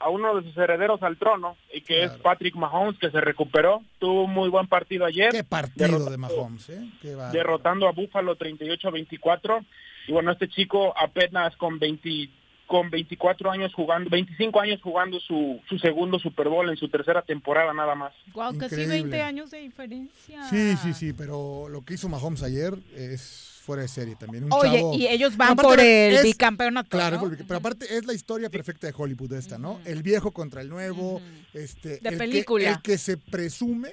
a 0.00 0.10
uno 0.10 0.36
de 0.36 0.42
sus 0.44 0.56
herederos 0.56 1.02
al 1.02 1.16
trono, 1.16 1.56
y 1.72 1.80
que 1.80 2.04
es 2.04 2.12
Patrick 2.18 2.54
Mahomes, 2.54 2.98
que 2.98 3.10
se 3.10 3.20
recuperó, 3.20 3.82
tuvo 3.98 4.24
un 4.24 4.32
muy 4.32 4.48
buen 4.48 4.68
partido 4.68 5.04
ayer. 5.04 5.32
Qué 5.32 5.42
partido 5.42 6.08
de 6.08 6.16
Mahomes, 6.16 6.70
¿eh? 6.70 6.88
Qué 7.02 7.16
derrotando 7.32 7.88
a 7.88 7.92
Buffalo 7.92 8.38
38-24 8.38 9.64
y 10.06 10.12
bueno 10.12 10.32
este 10.32 10.48
chico 10.48 10.94
apenas 10.96 11.54
con 11.56 11.78
20 11.78 12.30
con 12.68 12.88
24 12.90 13.50
años 13.50 13.72
jugando 13.74 14.08
25 14.10 14.60
años 14.60 14.80
jugando 14.82 15.18
su, 15.18 15.60
su 15.68 15.78
segundo 15.78 16.18
Super 16.20 16.48
Bowl 16.48 16.68
en 16.70 16.76
su 16.76 16.88
tercera 16.88 17.22
temporada 17.22 17.72
nada 17.74 17.96
más 17.96 18.12
casi 18.32 18.52
Increíble. 18.52 18.86
20 19.02 19.22
años 19.22 19.50
de 19.50 19.58
diferencia. 19.58 20.42
Sí, 20.48 20.76
sí, 20.76 20.94
sí, 20.94 21.12
pero 21.12 21.68
lo 21.68 21.84
que 21.84 21.94
hizo 21.94 22.08
Mahomes 22.08 22.42
ayer 22.44 22.74
es 22.94 23.54
fuera 23.64 23.82
de 23.82 23.88
serie 23.88 24.16
también. 24.16 24.44
Un 24.44 24.52
Oye, 24.52 24.78
chavo- 24.80 24.96
y 24.96 25.06
ellos 25.08 25.36
van 25.36 25.52
aparte, 25.52 25.62
por 25.68 25.80
el 25.80 26.14
es- 26.14 26.22
bicampeonato. 26.22 26.88
Claro, 26.90 27.30
pero 27.46 27.58
aparte 27.58 27.86
es 27.96 28.06
la 28.06 28.12
historia 28.14 28.48
perfecta 28.50 28.86
de 28.86 28.94
Hollywood 28.96 29.32
esta, 29.32 29.58
¿no? 29.58 29.80
El 29.84 30.02
viejo 30.02 30.30
contra 30.32 30.60
el 30.60 30.68
nuevo, 30.68 31.20
este, 31.54 31.98
De 32.00 32.08
el 32.10 32.18
película. 32.18 32.64
Que, 32.64 32.70
el 32.70 32.82
que 32.82 32.98
se 32.98 33.16
presume 33.16 33.90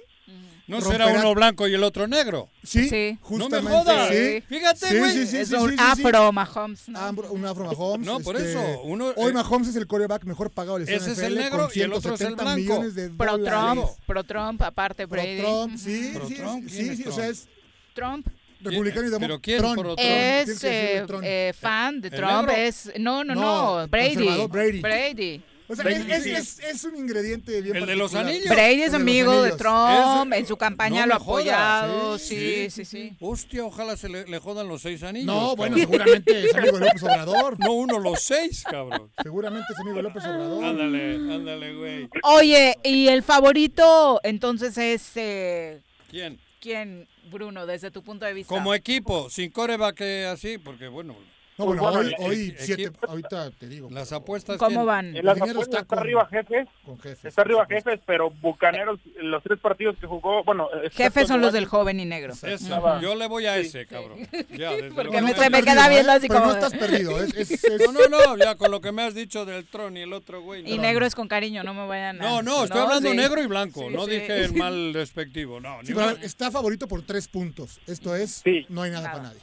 ¿No 0.68 0.82
será 0.82 1.06
romperá- 1.06 1.20
uno 1.20 1.36
blanco 1.36 1.68
y 1.68 1.76
el 1.76 1.84
otro 1.84 2.08
negro? 2.08 2.50
Sí, 2.64 2.90
Sí. 2.90 3.20
justamente. 3.22 3.62
No 3.62 3.70
me 3.70 3.84
jodas. 3.84 4.10
sí. 4.10 4.42
Fíjate, 4.48 4.98
güey. 4.98 5.12
sí, 5.12 5.28
sí, 5.28 5.38
es 5.38 5.50
sí, 5.50 5.54
un 5.56 5.70
sí, 5.70 5.78
sí, 5.78 5.84
sí. 5.96 6.02
afro 6.08 6.32
Mahomes. 6.32 6.90
¿no? 6.90 7.00
Ambro- 7.00 7.30
un 7.32 7.46
Afro 7.46 7.66
Mahomes. 7.66 8.08
No, 8.08 8.20
por 8.22 8.36
este, 8.36 8.50
eso, 8.52 8.82
uno- 8.86 9.14
hoy 9.16 9.30
eh, 9.30 9.34
Mahomes 9.34 9.68
es 9.68 9.76
el 9.76 9.86
coreback 9.86 10.24
mejor 10.24 10.50
pagado 10.50 10.80
del 10.80 10.90
Ese 10.90 11.12
es 11.12 11.20
el 11.20 11.34
NFL 11.34 11.40
negro 11.44 11.68
con 11.68 11.78
y 11.78 11.82
el 11.82 11.94
otro 11.94 12.16
es 12.16 12.22
el 12.22 12.28
170 12.30 12.44
blanco. 12.44 12.58
millones 12.60 12.96
de 12.96 13.10
Pro 13.10 13.38
Trump, 13.38 13.76
dólares. 13.76 13.96
pro 14.08 14.24
Trump, 14.24 14.62
aparte 14.64 15.08
Pro 15.08 15.22
Brady. 15.22 15.38
Trump, 15.42 15.78
sí, 15.78 16.12
Pro 16.16 16.28
Trump, 16.28 16.70
sí, 16.70 16.76
¿quién 16.76 16.90
es 16.92 16.98
sí, 16.98 17.02
o 17.04 17.06
Trump? 17.06 17.16
sea, 17.20 17.28
es 17.30 17.48
Trump 17.94 18.28
republicano 18.62 19.02
y 19.08 19.10
demócrata. 19.12 19.20
¿Pero 19.20 19.40
quién 19.42 19.62
pro 19.62 19.96
Trump? 19.96 20.00
Es 20.00 20.64
eh, 20.64 21.06
eh, 21.22 21.54
fan 21.60 22.02
de 22.02 22.08
¿El 22.08 22.16
Trump. 22.16 22.50
Es, 22.58 22.92
no, 23.00 23.24
no, 23.24 23.36
No, 23.36 23.82
no, 23.82 23.88
Brady. 23.88 24.48
Brady. 24.50 24.82
Brady. 24.82 25.44
O 25.68 25.76
sea, 25.76 25.90
es, 25.90 26.26
es- 26.28 26.60
es 26.60 26.84
un 26.84 26.96
ingrediente 26.96 27.60
bien 27.62 27.76
El 27.78 27.86
de 27.88 27.96
los 27.96 28.14
anillos. 28.14 28.50
Brady 28.50 28.84
es 28.84 28.92
de 28.92 28.98
amigo 28.98 29.42
de. 29.42 29.52
Trump, 29.54 30.32
Es- 30.34 30.40
en 30.40 30.46
su 30.48 30.58
campaña 30.58 31.02
no 31.02 31.08
lo 31.08 31.14
ha 31.14 31.18
apoyado, 31.18 32.18
Sí, 32.20 32.70
sí, 32.70 32.70
sí, 32.70 32.86
sí. 32.86 33.18
Hostia, 33.20 33.66
ojalá 33.66 33.98
se 33.98 34.08
le, 34.10 34.26
le 34.26 34.40
jodan 34.40 34.68
los 34.68 34.82
seis 34.84 35.02
anillos. 35.04 35.26
No, 35.26 35.56
bueno, 35.56 35.78
seguramente 35.78 36.46
es 36.46 36.54
amigo 36.56 36.78
de 36.78 36.86
López 36.86 37.04
Obrador. 37.04 37.58
No, 37.66 37.72
uno 37.74 38.00
los 38.00 38.22
seis, 38.22 38.64
cabrón. 38.70 39.12
Seguramente 39.24 39.66
es 39.74 39.80
amigo 39.80 39.96
de 39.98 40.04
López 40.04 40.24
Obrador. 40.24 40.64
Ándale, 40.64 41.16
ándale, 41.16 41.76
güey. 41.76 42.10
Oye, 42.24 42.76
y 42.84 43.08
el 43.08 43.24
favorito 43.24 44.20
entonces 44.24 44.78
es 44.78 45.12
eh, 45.16 45.82
¿Quién? 46.10 46.40
quién, 46.62 47.08
Bruno, 47.32 47.66
desde 47.66 47.90
tu 47.92 48.04
punto 48.04 48.26
de 48.26 48.34
vista. 48.34 48.54
Como 48.54 48.74
equipo, 48.74 49.30
sin 49.30 49.50
coreback 49.52 50.02
eh, 50.02 50.26
así, 50.28 50.58
porque 50.58 50.88
bueno, 50.88 51.16
No, 51.58 51.66
bueno, 51.68 51.84
Bueno, 51.84 52.00
hoy, 52.00 52.08
el- 52.08 52.16
hoy 52.26 52.56
el 52.58 52.66
siete, 52.66 52.92
ahorita 53.08 53.50
te 53.52 53.68
digo. 53.70 53.88
las 53.90 54.12
apuestas. 54.12 54.58
¿Cómo 54.58 54.70
¿quién? 54.82 54.86
van? 54.86 55.14
las 55.14 55.36
dinero 55.36 55.52
apuestas 55.52 55.60
está 55.68 55.78
está, 55.80 55.86
con- 55.86 56.00
arriba 56.00 56.28
jefes 56.28 56.68
Con 56.86 57.00
jefes. 57.00 57.26
está 57.26 57.42
arriba 57.44 57.66
jefes 57.66 58.00
pero 58.06 58.30
Bucaneros 58.30 59.00
los 59.22 59.42
tres 59.42 59.60
partidos 59.60 59.96
que 59.98 60.06
jugó 60.06 60.44
bueno 60.44 60.68
Jefes 60.92 61.28
son 61.30 61.40
los 61.40 61.54
del 61.54 61.66
joven 61.66 62.00
y 62.02 62.06
negro. 62.06 62.34
Estaba- 62.34 63.00
yo 63.00 63.16
le 63.16 63.28
voy 63.28 63.46
a 63.46 63.58
ese, 63.58 63.86
cabrón. 63.86 64.20
Ya, 64.50 64.72
desde 64.72 64.92
Porque 64.92 65.22
me- 65.22 65.34
me 65.50 65.64
queda 65.64 65.88
viendo 65.88 66.12
¿eh? 66.12 66.16
así 66.16 66.28
Pero 66.28 66.42
como- 66.42 66.52
no 66.52 66.58
estás 66.60 66.74
perdido. 66.78 67.24
Es, 67.24 67.34
es- 67.36 67.64
es- 67.64 67.82
No, 67.86 67.94
no, 67.94 68.08
no, 68.10 68.38
ya 68.38 68.56
con 68.56 68.70
lo 68.72 68.82
que 68.82 68.92
me 68.92 69.04
has 69.04 69.14
dicho 69.16 69.46
del 69.46 69.66
Tron 69.66 69.96
y 69.96 70.02
el 70.02 70.12
otro 70.14 70.42
güey. 70.42 70.70
Y 70.70 70.76
no. 70.76 70.82
negro 70.82 71.06
es 71.06 71.16
con 71.16 71.28
cariño, 71.30 71.64
no 71.64 71.74
me 71.74 71.88
vayan 71.88 72.22
a... 72.22 72.26
No, 72.26 72.42
no, 72.42 72.66
estoy 72.66 72.82
hablando 72.82 73.12
sí. 73.12 73.16
negro 73.18 73.42
y 73.42 73.48
blanco. 73.48 73.82
Sí, 73.88 73.94
no 73.96 74.06
sí. 74.06 74.12
dije 74.12 74.44
el 74.44 74.54
mal 74.56 74.92
despectivo. 74.94 75.62
No, 75.62 75.82
ni 75.84 75.88
Sí, 75.88 75.94
está 76.22 76.52
favorito 76.52 76.88
por 76.88 77.02
tres 77.04 77.28
puntos. 77.30 77.80
Esto 77.88 78.14
es, 78.16 78.42
Sí. 78.44 78.66
no 78.70 78.82
hay 78.82 78.92
nada, 78.92 79.04
Nada. 79.08 79.14
para 79.14 79.24
nadie. 79.30 79.40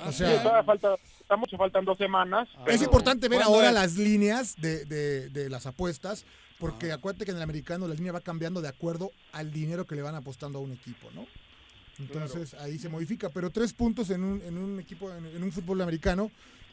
Ah, 0.00 0.08
O 0.08 0.12
Sí, 0.12 0.18
sea, 0.18 0.42
todavía 0.42 0.64
falta 0.64 0.94
estamos 1.20 1.48
faltan 1.56 1.84
dos 1.84 1.98
semanas 1.98 2.48
es 2.48 2.58
pero- 2.64 2.82
importante 2.84 3.28
ver 3.28 3.38
¿Cuándo 3.40 3.54
ahora 3.56 3.68
es? 3.68 3.74
las 3.74 3.96
líneas 3.96 4.54
de, 4.60 4.84
de- 4.84 5.28
de 5.30 5.50
las 5.50 5.66
apuestas, 5.66 6.24
porque 6.58 6.92
acuérdate 6.92 7.24
que 7.24 7.30
en 7.32 7.36
el 7.36 7.42
americano 7.42 7.86
la 7.88 7.94
línea 7.94 8.12
va 8.12 8.20
cambiando 8.20 8.60
de 8.60 8.68
acuerdo 8.68 9.10
al 9.32 9.52
dinero 9.52 9.86
que 9.86 9.94
le 9.94 10.02
van 10.02 10.14
apostando 10.14 10.58
a 10.58 10.62
un 10.62 10.72
equipo, 10.72 11.08
¿no? 11.14 11.26
Entonces 11.98 12.54
ahí 12.54 12.78
se 12.78 12.88
modifica, 12.88 13.28
pero 13.28 13.50
tres 13.50 13.72
puntos 13.72 14.10
en 14.10 14.22
un, 14.22 14.40
en 14.42 14.56
un 14.56 14.78
equipo, 14.78 15.12
en, 15.12 15.26
en 15.26 15.42
un 15.42 15.50
fútbol 15.50 15.80
americano, 15.80 16.30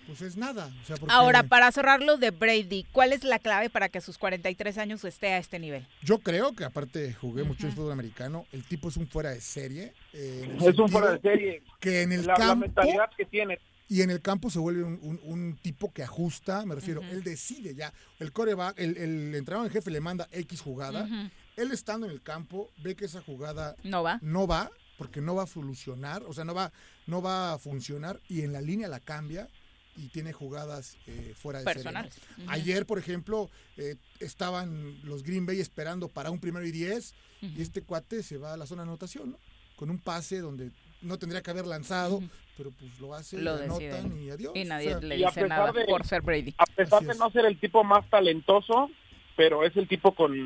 pues 0.07 0.21
es 0.21 0.37
nada. 0.37 0.71
O 0.83 0.85
sea, 0.85 0.95
porque 0.97 1.13
Ahora, 1.13 1.43
para 1.43 1.71
cerrarlo 1.71 2.17
de 2.17 2.31
Brady, 2.31 2.85
¿cuál 2.91 3.13
es 3.13 3.23
la 3.23 3.39
clave 3.39 3.69
para 3.69 3.89
que 3.89 3.97
a 3.97 4.01
sus 4.01 4.17
43 4.17 4.77
años 4.77 5.03
esté 5.03 5.33
a 5.33 5.37
este 5.37 5.59
nivel? 5.59 5.87
yo 6.03 6.19
creo 6.19 6.53
que 6.53 6.63
aparte 6.65 7.13
jugué 7.13 7.43
mucho 7.43 7.67
en 7.67 7.73
fútbol 7.73 7.91
americano, 7.91 8.45
el 8.51 8.63
tipo 8.63 8.89
es 8.89 8.97
un 8.97 9.07
fuera 9.07 9.31
de 9.31 9.41
serie. 9.41 9.93
eh, 10.13 10.57
es 10.61 10.77
un 10.79 10.89
fuera 10.89 11.11
de 11.13 11.19
serie 11.21 11.63
Que 11.79 12.01
en 12.03 12.11
el 12.11 12.25
la, 12.25 12.33
la 12.33 12.39
campo 12.39 12.55
mentalidad 12.67 13.09
que 13.17 13.25
tiene 13.25 13.59
y 13.87 14.01
en 14.01 14.09
el 14.09 14.19
campo 14.19 14.49
se 14.49 14.57
vuelve 14.57 14.83
un, 14.83 14.97
un- 15.03 15.19
un 15.23 15.57
tipo 15.61 15.93
que 15.93 16.01
ajusta, 16.01 16.65
me 16.65 16.73
refiero, 16.73 17.01
él 17.03 17.23
decide 17.23 17.75
ya. 17.75 17.93
El 18.19 18.31
coreback, 18.31 18.79
el, 18.79 18.97
el 18.97 19.35
entrenador 19.35 19.67
en 19.67 19.73
jefe 19.73 19.91
le 19.91 19.99
manda 20.01 20.27
X 20.31 20.59
jugada. 20.61 21.07
Él 21.55 21.71
estando 21.71 22.07
en 22.07 22.11
el 22.11 22.21
campo 22.23 22.71
ve 22.77 22.95
que 22.95 23.05
esa 23.05 23.21
jugada 23.21 23.75
No 23.83 24.01
va. 24.01 24.17
no 24.23 24.47
va, 24.47 24.71
porque 24.97 25.21
no 25.21 25.35
va 25.35 25.43
a 25.43 25.47
solucionar, 25.47 26.23
o 26.23 26.33
sea, 26.33 26.43
no 26.45 26.55
va, 26.55 26.71
no 27.05 27.21
va 27.21 27.53
a 27.53 27.59
funcionar 27.59 28.19
y 28.27 28.41
en 28.41 28.53
la 28.53 28.61
línea 28.61 28.87
la 28.87 28.99
cambia 28.99 29.47
y 29.97 30.09
tiene 30.09 30.33
jugadas 30.33 30.97
eh, 31.07 31.33
fuera 31.37 31.59
de 31.59 31.65
serie, 31.65 31.83
¿no? 31.83 31.91
Personales. 31.91 32.17
Ujú. 32.37 32.47
Ayer, 32.51 32.85
por 32.85 32.99
ejemplo, 32.99 33.49
eh, 33.77 33.95
estaban 34.19 34.95
los 35.03 35.23
Green 35.23 35.45
Bay 35.45 35.59
esperando 35.59 36.07
para 36.09 36.31
un 36.31 36.39
primero 36.39 36.65
y 36.65 36.71
diez 36.71 37.13
y 37.41 37.61
este 37.61 37.81
cuate 37.83 38.23
se 38.23 38.37
va 38.37 38.53
a 38.53 38.57
la 38.57 38.65
zona 38.65 38.83
de 38.83 38.89
anotación, 38.89 39.31
¿no? 39.31 39.37
Con 39.75 39.89
un 39.89 39.99
pase 39.99 40.39
donde 40.39 40.71
no 41.01 41.19
tendría 41.19 41.41
que 41.43 41.51
haber 41.51 41.67
lanzado, 41.67 42.21
pero 42.57 42.71
pues 42.71 42.99
lo 42.99 43.13
hace, 43.13 43.37
Lo 43.39 43.53
anotan 43.55 44.17
y 44.17 44.29
adiós. 44.31 44.53
Y 44.55 44.61
o 44.63 44.65
nadie 44.65 44.89
sea, 44.89 44.99
le 44.99 45.15
dice 45.17 45.47
nada 45.47 45.71
de- 45.71 45.85
por 45.85 46.05
ser 46.07 46.21
Brady. 46.21 46.55
a 46.57 46.65
pesar 46.65 46.97
Así 46.97 47.05
de 47.05 47.11
es. 47.11 47.19
no 47.19 47.29
ser 47.31 47.45
el 47.45 47.59
tipo 47.59 47.83
más 47.83 48.09
talentoso 48.09 48.89
pero 49.37 49.65
es 49.65 49.75
el 49.75 49.85
tipo 49.89 50.15
con 50.15 50.33
es 50.33 50.39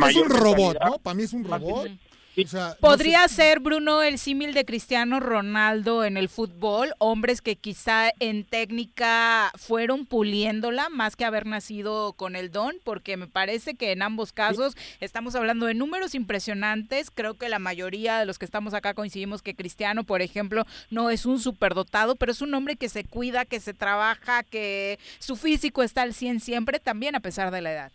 mayor 0.00 0.24
un 0.24 0.30
robot. 0.38 0.76
¿no? 0.82 0.98
Para 0.98 1.14
mí 1.14 1.24
es 1.24 1.32
un 1.34 1.44
robot. 1.44 1.90
O 2.44 2.48
sea, 2.48 2.68
no 2.68 2.74
¿Podría 2.80 3.28
sé- 3.28 3.34
ser, 3.36 3.60
Bruno, 3.60 4.02
el 4.02 4.18
símil 4.18 4.54
de 4.54 4.64
Cristiano 4.64 5.20
Ronaldo 5.20 6.04
en 6.04 6.16
el 6.16 6.28
fútbol? 6.28 6.94
Hombres 6.98 7.40
que 7.42 7.56
quizá 7.56 8.10
en 8.18 8.44
técnica 8.44 9.52
fueron 9.56 10.06
puliéndola 10.06 10.88
más 10.88 11.16
que 11.16 11.24
haber 11.24 11.46
nacido 11.46 12.12
con 12.14 12.36
el 12.36 12.50
don, 12.50 12.74
porque 12.84 13.16
me 13.16 13.26
parece 13.26 13.74
que 13.74 13.92
en 13.92 14.02
ambos 14.02 14.32
casos 14.32 14.76
estamos 15.00 15.34
hablando 15.34 15.66
de 15.66 15.74
números 15.74 16.14
impresionantes. 16.14 17.10
Creo 17.10 17.34
que 17.34 17.48
la 17.48 17.58
mayoría 17.58 18.18
de 18.18 18.26
los 18.26 18.38
que 18.38 18.44
estamos 18.44 18.74
acá 18.74 18.94
coincidimos 18.94 19.42
que 19.42 19.54
Cristiano, 19.54 20.04
por 20.04 20.22
ejemplo, 20.22 20.66
no 20.90 21.10
es 21.10 21.26
un 21.26 21.38
superdotado, 21.40 22.16
pero 22.16 22.32
es 22.32 22.40
un 22.40 22.54
hombre 22.54 22.76
que 22.76 22.88
se 22.88 23.04
cuida, 23.04 23.44
que 23.44 23.60
se 23.60 23.74
trabaja, 23.74 24.42
que 24.42 24.98
su 25.18 25.36
físico 25.36 25.82
está 25.82 26.02
al 26.02 26.14
100 26.14 26.40
siempre, 26.40 26.80
también 26.80 27.14
a 27.14 27.20
pesar 27.20 27.50
de 27.50 27.60
la 27.60 27.72
edad. 27.72 27.92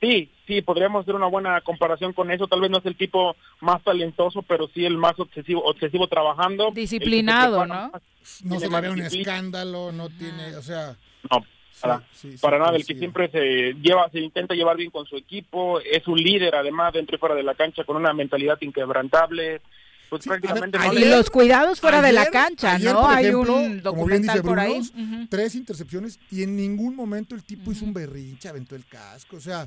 Sí, 0.00 0.30
sí, 0.46 0.60
podríamos 0.62 1.02
hacer 1.02 1.14
una 1.14 1.26
buena 1.26 1.60
comparación 1.62 2.12
con 2.12 2.30
eso. 2.30 2.46
Tal 2.46 2.60
vez 2.60 2.70
no 2.70 2.78
es 2.78 2.86
el 2.86 2.96
tipo 2.96 3.34
más 3.60 3.82
talentoso, 3.82 4.42
pero 4.42 4.68
sí 4.68 4.84
el 4.84 4.98
más 4.98 5.18
obsesivo, 5.18 5.62
obsesivo 5.64 6.06
trabajando. 6.06 6.70
Disciplinado, 6.70 7.64
¿no? 7.66 7.74
más, 7.74 8.02
No 8.44 8.60
se 8.60 8.68
le 8.68 8.90
un 8.90 9.00
escándalo, 9.00 9.92
no 9.92 10.08
tiene, 10.10 10.54
o 10.56 10.62
sea... 10.62 10.96
No, 11.30 11.44
para, 11.80 12.02
sí, 12.12 12.32
sí, 12.32 12.38
para 12.38 12.58
nada. 12.58 12.76
El 12.76 12.86
que 12.86 12.94
siempre 12.94 13.30
se 13.30 13.74
lleva, 13.74 14.08
se 14.10 14.20
intenta 14.20 14.54
llevar 14.54 14.76
bien 14.76 14.90
con 14.90 15.06
su 15.06 15.16
equipo, 15.16 15.80
es 15.80 16.06
un 16.06 16.18
líder 16.18 16.54
además 16.54 16.92
dentro 16.92 17.16
y 17.16 17.18
fuera 17.18 17.34
de 17.34 17.42
la 17.42 17.54
cancha 17.54 17.84
con 17.84 17.96
una 17.96 18.12
mentalidad 18.12 18.58
inquebrantable. 18.60 19.60
Pues 20.08 20.24
prácticamente 20.24 20.78
no 20.78 20.92
Y 20.92 20.98
le- 21.00 21.10
los 21.10 21.30
cuidados 21.30 21.80
fuera 21.80 22.00
de 22.00 22.12
la 22.12 22.26
cancha, 22.26 22.74
ayer, 22.74 22.92
¿no? 22.92 23.00
por 23.02 23.10
Hay 23.10 23.26
ejemplo, 23.26 23.54
un 23.56 23.80
como 23.80 24.06
bien 24.06 24.22
dice 24.22 24.38
documental 24.38 24.42
por 24.42 24.60
ahí. 24.60 24.90
Bruno, 24.94 25.26
tres 25.28 25.54
intercepciones 25.54 26.20
y 26.30 26.42
en 26.42 26.54
ningún 26.56 26.94
momento 26.94 27.34
el 27.34 27.42
tipo 27.44 27.72
hizo 27.72 27.84
un 27.84 27.92
berrinche, 27.92 28.48
aventó 28.48 28.76
el 28.76 28.86
casco, 28.86 29.36
o 29.36 29.40
sea, 29.40 29.66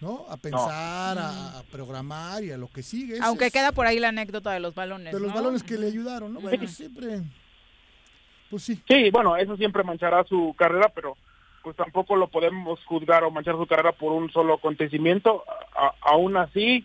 ¿no? 0.00 0.24
A 0.28 0.36
pensar, 0.36 1.18
a, 1.18 1.58
a 1.58 1.62
programar 1.64 2.44
y 2.44 2.52
a 2.52 2.56
lo 2.56 2.68
que 2.68 2.82
sigue. 2.82 3.18
Aunque 3.22 3.46
es 3.46 3.52
queda 3.52 3.72
por 3.72 3.86
ahí 3.86 3.98
la 3.98 4.08
anécdota 4.08 4.52
de 4.52 4.60
los 4.60 4.74
balones. 4.74 5.12
de 5.12 5.18
los 5.20 5.30
¿no? 5.30 5.34
balones 5.34 5.62
que 5.62 5.76
le 5.78 5.86
ayudaron, 5.88 6.34
¿no? 6.34 6.40
Bueno, 6.40 6.66
siempre, 6.68 7.22
pues 8.50 8.62
sí. 8.62 8.80
Sí, 8.86 9.10
bueno, 9.10 9.36
eso 9.36 9.56
siempre 9.56 9.82
manchará 9.82 10.24
su 10.24 10.54
carrera, 10.56 10.92
pero 10.94 11.16
pues 11.62 11.74
tampoco 11.76 12.14
lo 12.14 12.28
podemos 12.28 12.78
juzgar 12.84 13.24
o 13.24 13.30
manchar 13.32 13.56
su 13.56 13.66
carrera 13.66 13.90
por 13.92 14.12
un 14.12 14.30
solo 14.30 14.54
acontecimiento. 14.54 15.42
A- 15.76 15.94
aún 16.12 16.36
así, 16.36 16.84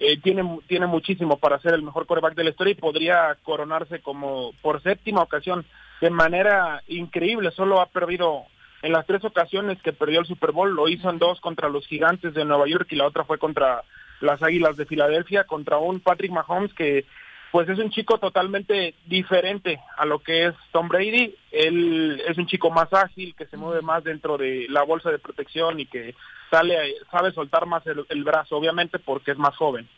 eh, 0.00 0.18
tiene, 0.20 0.60
tiene 0.66 0.86
muchísimo 0.86 1.38
para 1.38 1.58
ser 1.58 1.74
el 1.74 1.82
mejor 1.82 2.06
coreback 2.06 2.34
de 2.34 2.44
la 2.44 2.50
historia 2.50 2.72
y 2.72 2.76
podría 2.76 3.36
coronarse 3.42 4.00
como 4.00 4.52
por 4.62 4.82
séptima 4.82 5.22
ocasión 5.22 5.64
de 6.00 6.10
manera 6.10 6.82
increíble. 6.86 7.50
Solo 7.50 7.80
ha 7.80 7.86
perdido 7.86 8.44
en 8.82 8.92
las 8.92 9.06
tres 9.06 9.24
ocasiones 9.24 9.80
que 9.82 9.92
perdió 9.92 10.20
el 10.20 10.26
Super 10.26 10.52
Bowl, 10.52 10.74
lo 10.74 10.88
hizo 10.88 11.10
en 11.10 11.18
dos 11.18 11.40
contra 11.40 11.68
los 11.68 11.86
gigantes 11.86 12.32
de 12.34 12.44
Nueva 12.44 12.68
York 12.68 12.86
y 12.90 12.96
la 12.96 13.06
otra 13.06 13.24
fue 13.24 13.38
contra 13.38 13.82
las 14.20 14.42
Águilas 14.42 14.76
de 14.76 14.86
Filadelfia, 14.86 15.44
contra 15.44 15.78
un 15.78 16.00
Patrick 16.00 16.30
Mahomes 16.30 16.72
que 16.74 17.04
pues 17.50 17.68
es 17.68 17.78
un 17.78 17.90
chico 17.90 18.18
totalmente 18.18 18.94
diferente 19.06 19.80
a 19.96 20.04
lo 20.04 20.18
que 20.18 20.46
es 20.46 20.54
Tom 20.70 20.88
Brady. 20.88 21.34
Él 21.50 22.22
es 22.28 22.36
un 22.36 22.46
chico 22.46 22.70
más 22.70 22.92
ágil, 22.92 23.34
que 23.34 23.46
se 23.46 23.56
mueve 23.56 23.80
más 23.80 24.04
dentro 24.04 24.36
de 24.36 24.66
la 24.68 24.82
bolsa 24.82 25.10
de 25.10 25.18
protección 25.18 25.80
y 25.80 25.86
que 25.86 26.14
sale, 26.50 26.94
sabe 27.10 27.32
soltar 27.32 27.66
más 27.66 27.86
el, 27.86 28.04
el 28.08 28.24
brazo, 28.24 28.56
obviamente 28.56 28.98
porque 28.98 29.32
es 29.32 29.38
más 29.38 29.56
joven. 29.56 29.88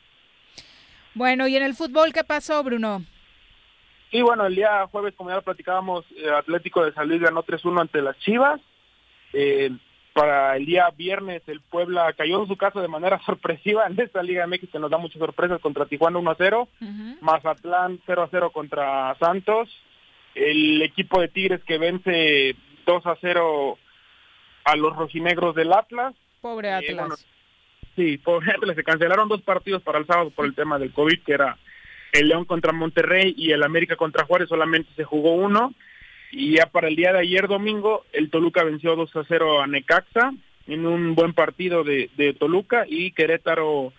Bueno, 1.15 1.49
¿y 1.49 1.57
en 1.57 1.63
el 1.63 1.75
fútbol 1.75 2.13
qué 2.13 2.25
pasó, 2.25 2.63
Bruno? 2.63 3.03
Y 4.13 4.23
bueno, 4.23 4.47
el 4.47 4.57
día 4.57 4.87
jueves, 4.89 5.15
como 5.15 5.31
ya 5.31 5.37
lo 5.37 5.43
platicábamos, 5.43 6.05
eh, 6.17 6.31
Atlético 6.31 6.85
de 6.85 6.93
San 6.93 7.09
Luis 7.09 7.21
ganó 7.21 7.43
3-1 7.43 7.81
ante 7.81 8.03
las 8.03 8.19
Chivas. 8.19 8.61
Eh, 9.33 9.71
para 10.13 10.57
el 10.57 10.67
día 10.67 10.91
viernes, 10.97 11.43
el 11.47 11.61
Puebla 11.61 12.13
cayó 12.15 12.43
en 12.43 12.49
su 12.49 12.57
casa 12.57 12.81
de 12.81 12.89
manera 12.89 13.21
sorpresiva 13.27 13.87
en 13.87 13.99
esta 14.01 14.23
Liga 14.23 14.47
MX 14.47 14.71
que 14.71 14.79
nos 14.79 14.91
da 14.91 14.99
muchas 14.99 15.21
sorpresas 15.21 15.61
contra 15.61 15.87
Tijuana 15.87 16.19
1-0. 16.19 16.69
Mazatlán 17.21 18.01
0-0 18.07 18.53
contra 18.53 19.15
Santos. 19.21 19.69
El 20.35 20.83
equipo 20.83 21.21
de 21.21 21.29
Tigres 21.29 21.63
que 21.65 21.79
vence 21.79 22.57
2-0 22.87 23.77
a 24.65 24.77
los 24.77 24.97
rojinegros 24.97 25.55
del 25.55 25.73
Atlas. 25.73 26.15
Pobre 26.41 26.71
Atlas. 26.71 27.09
bueno, 27.09 27.17
Sí, 27.97 28.19
por 28.19 28.43
ejemplo, 28.43 28.73
se 28.75 28.85
cancelaron 28.85 29.29
dos 29.29 29.43
partidos 29.43 29.83
para 29.83 29.99
el 29.99 30.07
sábado 30.07 30.31
por 30.31 30.47
el 30.47 30.55
tema 30.55 30.79
del 30.79 30.93
COVID, 30.93 31.23
que 31.25 31.33
era 31.33 31.59
el 32.13 32.29
León 32.29 32.45
contra 32.45 32.73
Monterrey 32.73 33.35
y 33.37 33.53
el 33.53 33.63
América 33.63 33.97
contra 33.97 34.25
Juárez, 34.25 34.49
solamente 34.49 34.91
se 34.97 35.05
jugó 35.05 35.35
uno. 35.35 35.75
Y 36.33 36.57
ya 36.57 36.67
para 36.67 36.89
el 36.89 36.97
día 36.97 37.13
de 37.13 37.21
ayer 37.21 37.49
domingo, 37.49 38.05
el 38.13 38.31
Toluca 38.31 38.63
venció 38.63 38.95
2 38.95 39.17
a 39.17 39.25
0 39.27 39.63
a 39.63 39.67
Necaxa 39.67 40.33
en 40.67 40.87
un 40.87 41.15
buen 41.15 41.33
partido 41.33 41.83
de, 41.83 42.09
de 42.17 42.33
Toluca 42.33 42.85
y 42.87 43.11
Querétaro 43.13 43.93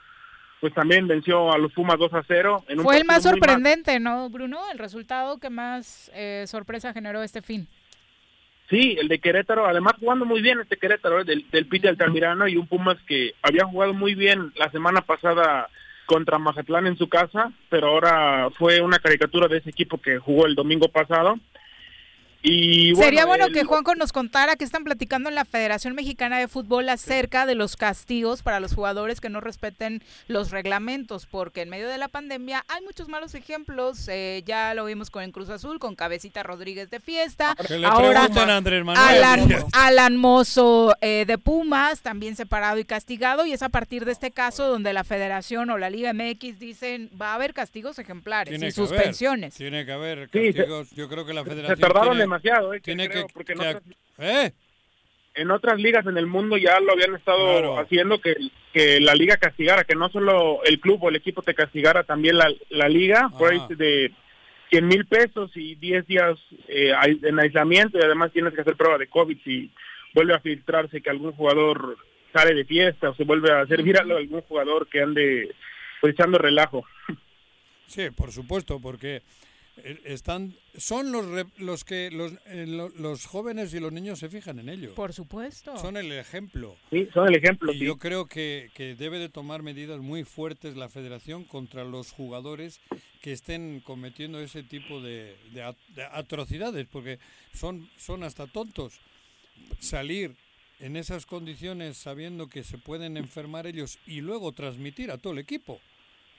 pues 0.61 0.73
también 0.75 1.07
venció 1.07 1.51
a 1.51 1.57
los 1.57 1.73
Pumas 1.73 1.97
2 1.97 2.13
a 2.13 2.23
0. 2.25 2.65
En 2.67 2.79
un 2.79 2.85
Fue 2.85 2.97
el 2.97 3.05
más 3.05 3.23
sorprendente, 3.23 3.99
¿no, 3.99 4.29
Bruno? 4.29 4.61
El 4.71 4.77
resultado 4.77 5.39
que 5.39 5.49
más 5.49 6.11
eh, 6.13 6.45
sorpresa 6.47 6.93
generó 6.93 7.23
este 7.23 7.41
fin. 7.41 7.67
Sí, 8.71 8.95
el 8.97 9.09
de 9.09 9.19
Querétaro, 9.19 9.67
además 9.67 9.95
jugando 9.99 10.25
muy 10.25 10.41
bien 10.41 10.61
este 10.61 10.77
Querétaro, 10.77 11.19
eh, 11.19 11.23
del, 11.25 11.45
del 11.51 11.65
Pite 11.65 11.89
Altamirano 11.89 12.47
y 12.47 12.55
un 12.55 12.67
Pumas 12.67 12.97
que 13.05 13.33
había 13.41 13.65
jugado 13.65 13.93
muy 13.93 14.15
bien 14.15 14.53
la 14.55 14.71
semana 14.71 15.01
pasada 15.01 15.67
contra 16.05 16.39
Mazatlán 16.39 16.87
en 16.87 16.97
su 16.97 17.09
casa, 17.09 17.51
pero 17.69 17.87
ahora 17.87 18.49
fue 18.57 18.79
una 18.79 18.99
caricatura 18.99 19.49
de 19.49 19.57
ese 19.57 19.71
equipo 19.71 19.97
que 19.97 20.19
jugó 20.19 20.45
el 20.45 20.55
domingo 20.55 20.87
pasado. 20.87 21.37
Y 22.43 22.93
bueno, 22.93 23.05
Sería 23.05 23.25
bueno 23.25 23.45
el- 23.45 23.53
que 23.53 23.63
Juanco 23.63 23.93
nos 23.95 24.11
contara 24.11 24.55
que 24.55 24.63
están 24.63 24.83
platicando 24.83 25.29
en 25.29 25.35
la 25.35 25.45
Federación 25.45 25.93
Mexicana 25.93 26.39
de 26.39 26.47
Fútbol 26.47 26.89
acerca 26.89 27.45
de 27.45 27.53
los 27.53 27.75
castigos 27.75 28.41
para 28.41 28.59
los 28.59 28.73
jugadores 28.73 29.21
que 29.21 29.29
no 29.29 29.41
respeten 29.41 30.01
los 30.27 30.49
reglamentos, 30.49 31.27
porque 31.27 31.61
en 31.61 31.69
medio 31.69 31.87
de 31.87 31.99
la 31.99 32.07
pandemia 32.07 32.65
hay 32.67 32.83
muchos 32.83 33.07
malos 33.09 33.35
ejemplos. 33.35 34.07
eh, 34.07 34.41
ya 34.45 34.73
lo 34.73 34.85
vimos 34.85 35.09
con 35.11 35.23
el 35.23 35.31
Cruz 35.31 35.49
Azul, 35.49 35.77
con 35.77 35.95
Cabecita 35.95 36.41
Rodríguez 36.41 36.89
de 36.89 36.99
fiesta. 36.99 37.55
Que 37.67 37.77
le 37.77 37.85
Ahora 37.85 38.23
a 38.23 38.57
Andrés 38.57 38.83
Manuel. 38.83 39.23
Alan. 39.23 39.49
Alan 39.73 40.17
Mozo 40.17 40.95
eh, 41.01 41.25
de 41.27 41.37
Pumas, 41.37 42.01
también 42.01 42.35
separado 42.35 42.79
y 42.79 42.85
castigado, 42.85 43.45
y 43.45 43.53
es 43.53 43.61
a 43.61 43.69
partir 43.69 44.03
de 44.05 44.11
este 44.13 44.31
caso 44.31 44.67
donde 44.67 44.93
la 44.93 45.03
Federación 45.03 45.69
o 45.69 45.77
la 45.77 45.89
Liga 45.89 46.11
MX 46.13 46.57
dicen 46.59 47.09
va 47.21 47.31
a 47.31 47.35
haber 47.35 47.53
castigos 47.53 47.99
ejemplares 47.99 48.49
Tiene 48.51 48.65
y 48.65 48.69
haber, 48.69 48.73
suspensiones. 48.73 49.53
tiene 49.53 49.85
que 49.85 49.91
haber 49.91 50.29
Sí, 50.31 50.39
se- 50.51 50.53
castigos. 50.53 50.89
Yo 50.91 51.07
creo 51.07 51.25
que 51.25 51.33
la 51.33 51.43
federación 51.43 51.77
se 51.77 51.81
tardaron 51.81 52.09
tiene- 52.17 52.30
demasiado, 52.31 52.73
eh, 52.73 52.77
que 52.77 52.83
tiene 52.85 53.09
creo, 53.09 53.27
que- 53.27 53.33
porque 53.33 53.53
en 53.53 53.59
que- 53.59 53.67
otras- 53.67 53.83
¿Eh? 54.19 54.51
en 55.35 55.51
otras 55.51 55.79
ligas 55.79 56.05
en 56.05 56.17
el 56.17 56.27
mundo 56.27 56.57
ya 56.57 56.79
lo 56.79 56.91
habían 56.93 57.15
estado 57.15 57.37
Claro. 57.59 57.79
haciendo 57.79 58.19
que, 58.19 58.35
que 58.73 58.99
la 58.99 59.13
liga 59.15 59.37
castigara, 59.37 59.83
que 59.83 59.95
no 59.95 60.09
solo 60.09 60.63
el 60.65 60.79
club 60.79 61.03
o 61.03 61.09
el 61.09 61.15
equipo 61.15 61.41
te 61.41 61.53
castigara, 61.53 62.03
también 62.03 62.37
la, 62.37 62.49
la 62.69 62.89
liga, 62.89 63.29
por 63.37 63.51
ahí 63.51 63.61
de 63.69 64.11
100 64.69 64.87
mil 64.87 65.05
pesos 65.05 65.51
y 65.55 65.75
10 65.75 66.05
días 66.07 66.37
eh, 66.67 66.91
en 67.23 67.39
aislamiento 67.39 67.97
y 67.97 68.01
además 68.03 68.31
tienes 68.31 68.53
que 68.53 68.61
hacer 68.61 68.75
prueba 68.75 68.97
de 68.97 69.07
COVID 69.07 69.37
si 69.43 69.71
vuelve 70.13 70.33
a 70.33 70.39
filtrarse 70.39 71.01
que 71.01 71.09
algún 71.09 71.31
jugador 71.33 71.97
sale 72.33 72.53
de 72.53 72.65
fiesta 72.65 73.09
o 73.09 73.15
se 73.15 73.23
vuelve 73.25 73.51
a 73.51 73.61
hacer 73.61 73.83
viral 73.83 74.11
algún 74.11 74.41
jugador 74.41 74.87
que 74.87 75.01
ande 75.01 75.53
pues, 76.01 76.13
echando 76.13 76.37
relajo. 76.37 76.85
Sí, 77.87 78.09
por 78.15 78.31
supuesto, 78.31 78.79
porque 78.79 79.21
están 80.05 80.55
son 80.77 81.11
los 81.11 81.25
re- 81.27 81.45
los 81.57 81.83
que 81.83 82.11
los, 82.11 82.33
eh, 82.45 82.65
lo- 82.67 82.89
los 82.89 83.25
jóvenes 83.25 83.73
y 83.73 83.79
los 83.79 83.91
niños 83.91 84.19
se 84.19 84.29
fijan 84.29 84.59
en 84.59 84.69
ello. 84.69 84.93
Por 84.95 85.13
supuesto. 85.13 85.75
Son 85.77 85.97
el 85.97 86.11
ejemplo. 86.11 86.75
Sí, 86.89 87.07
son 87.13 87.27
el 87.29 87.35
ejemplo. 87.35 87.71
Y 87.73 87.79
sí. 87.79 87.85
yo 87.85 87.97
creo 87.97 88.25
que, 88.27 88.69
que 88.73 88.95
debe 88.95 89.17
de 89.19 89.29
tomar 89.29 89.63
medidas 89.63 89.99
muy 89.99 90.23
fuertes 90.23 90.75
la 90.75 90.89
federación 90.89 91.43
contra 91.45 91.83
los 91.83 92.11
jugadores 92.11 92.79
que 93.21 93.31
estén 93.31 93.79
cometiendo 93.81 94.39
ese 94.39 94.63
tipo 94.63 95.01
de, 95.01 95.35
de 95.53 95.73
de 95.95 96.03
atrocidades, 96.03 96.87
porque 96.91 97.19
son, 97.53 97.89
son 97.97 98.23
hasta 98.23 98.47
tontos. 98.47 98.99
Salir 99.79 100.35
en 100.79 100.95
esas 100.95 101.25
condiciones 101.25 101.97
sabiendo 101.97 102.47
que 102.49 102.63
se 102.63 102.77
pueden 102.77 103.15
enfermar 103.17 103.67
ellos 103.67 103.99
y 104.07 104.21
luego 104.21 104.51
transmitir 104.51 105.11
a 105.11 105.17
todo 105.17 105.33
el 105.33 105.39
equipo. 105.39 105.79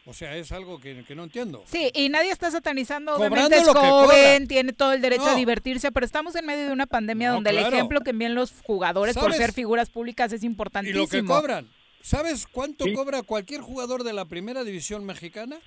O 0.05 0.13
sea, 0.13 0.37
es 0.37 0.51
algo 0.51 0.81
que, 0.81 1.05
que 1.05 1.15
no 1.15 1.23
entiendo. 1.25 1.63
Sí, 1.67 1.91
y 1.95 2.09
nadie 2.09 2.33
está 2.33 2.51
satanizando, 2.51 3.15
obviamente 3.15 3.57
es 3.57 3.67
lo 3.67 3.73
que 3.73 3.79
joven, 3.81 4.49
tiene 4.49 4.73
todo 4.73 4.93
el 4.93 5.01
derecho 5.01 5.27
a 5.29 5.33
No. 5.33 5.37
divertirse, 5.37 5.93
pero 5.93 6.05
estamos 6.05 6.35
en 6.35 6.45
medio 6.45 6.67
de 6.67 6.73
una 6.73 6.87
pandemia 6.87 7.29
No, 7.29 7.35
donde 7.35 7.51
el 7.51 7.59
ejemplo 7.59 8.01
que 8.01 8.11
envían 8.11 8.35
los 8.35 8.53
jugadores 8.65 9.17
por 9.17 9.33
ser 9.33 9.53
figuras 9.53 9.91
públicas 9.91 10.33
es 10.33 10.43
Y 10.43 10.47
importantísimo. 10.47 11.03
lo 11.05 11.09
que 11.09 11.25
cobran. 11.25 11.69
¿Sabes 12.01 12.49
cuánto 12.49 12.85
Sí. 12.85 12.95
cobra 12.95 13.23
cualquier 13.23 13.61
jugador 13.61 14.03
de 14.03 14.13
la 14.13 14.25
primera 14.25 14.65
división 14.65 15.05
mexicana? 15.05 15.61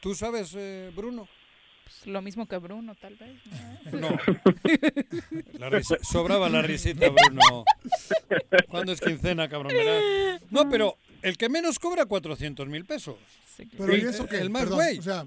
¿Tú 0.00 0.14
sabes, 0.14 0.54
eh, 0.56 0.92
Bruno? 0.94 1.26
Pues 1.82 2.06
lo 2.06 2.22
mismo 2.22 2.46
que 2.46 2.56
Bruno, 2.58 2.94
tal 2.94 3.16
vez. 3.16 3.32
No. 3.94 4.16
La 5.58 5.70
risa- 5.70 5.98
sobraba 6.02 6.48
la 6.48 6.62
risita, 6.62 7.08
Bruno. 7.08 7.64
¿Cuándo 8.68 8.92
es 8.92 9.00
quincena, 9.00 9.48
cabrón? 9.48 9.72
No, 10.50 10.68
pero 10.68 10.96
el 11.22 11.36
que 11.36 11.48
menos 11.48 11.78
cobra 11.78 12.06
400 12.06 12.66
mil 12.68 12.84
pesos. 12.84 13.16
Pero 13.76 13.92
el, 13.94 14.02
¿y 14.02 14.06
eso 14.06 14.26
qué? 14.26 14.38
El 14.38 14.50
más 14.50 14.62
Perdón, 14.62 14.76
güey. 14.78 14.98
o 14.98 15.02
sea, 15.02 15.26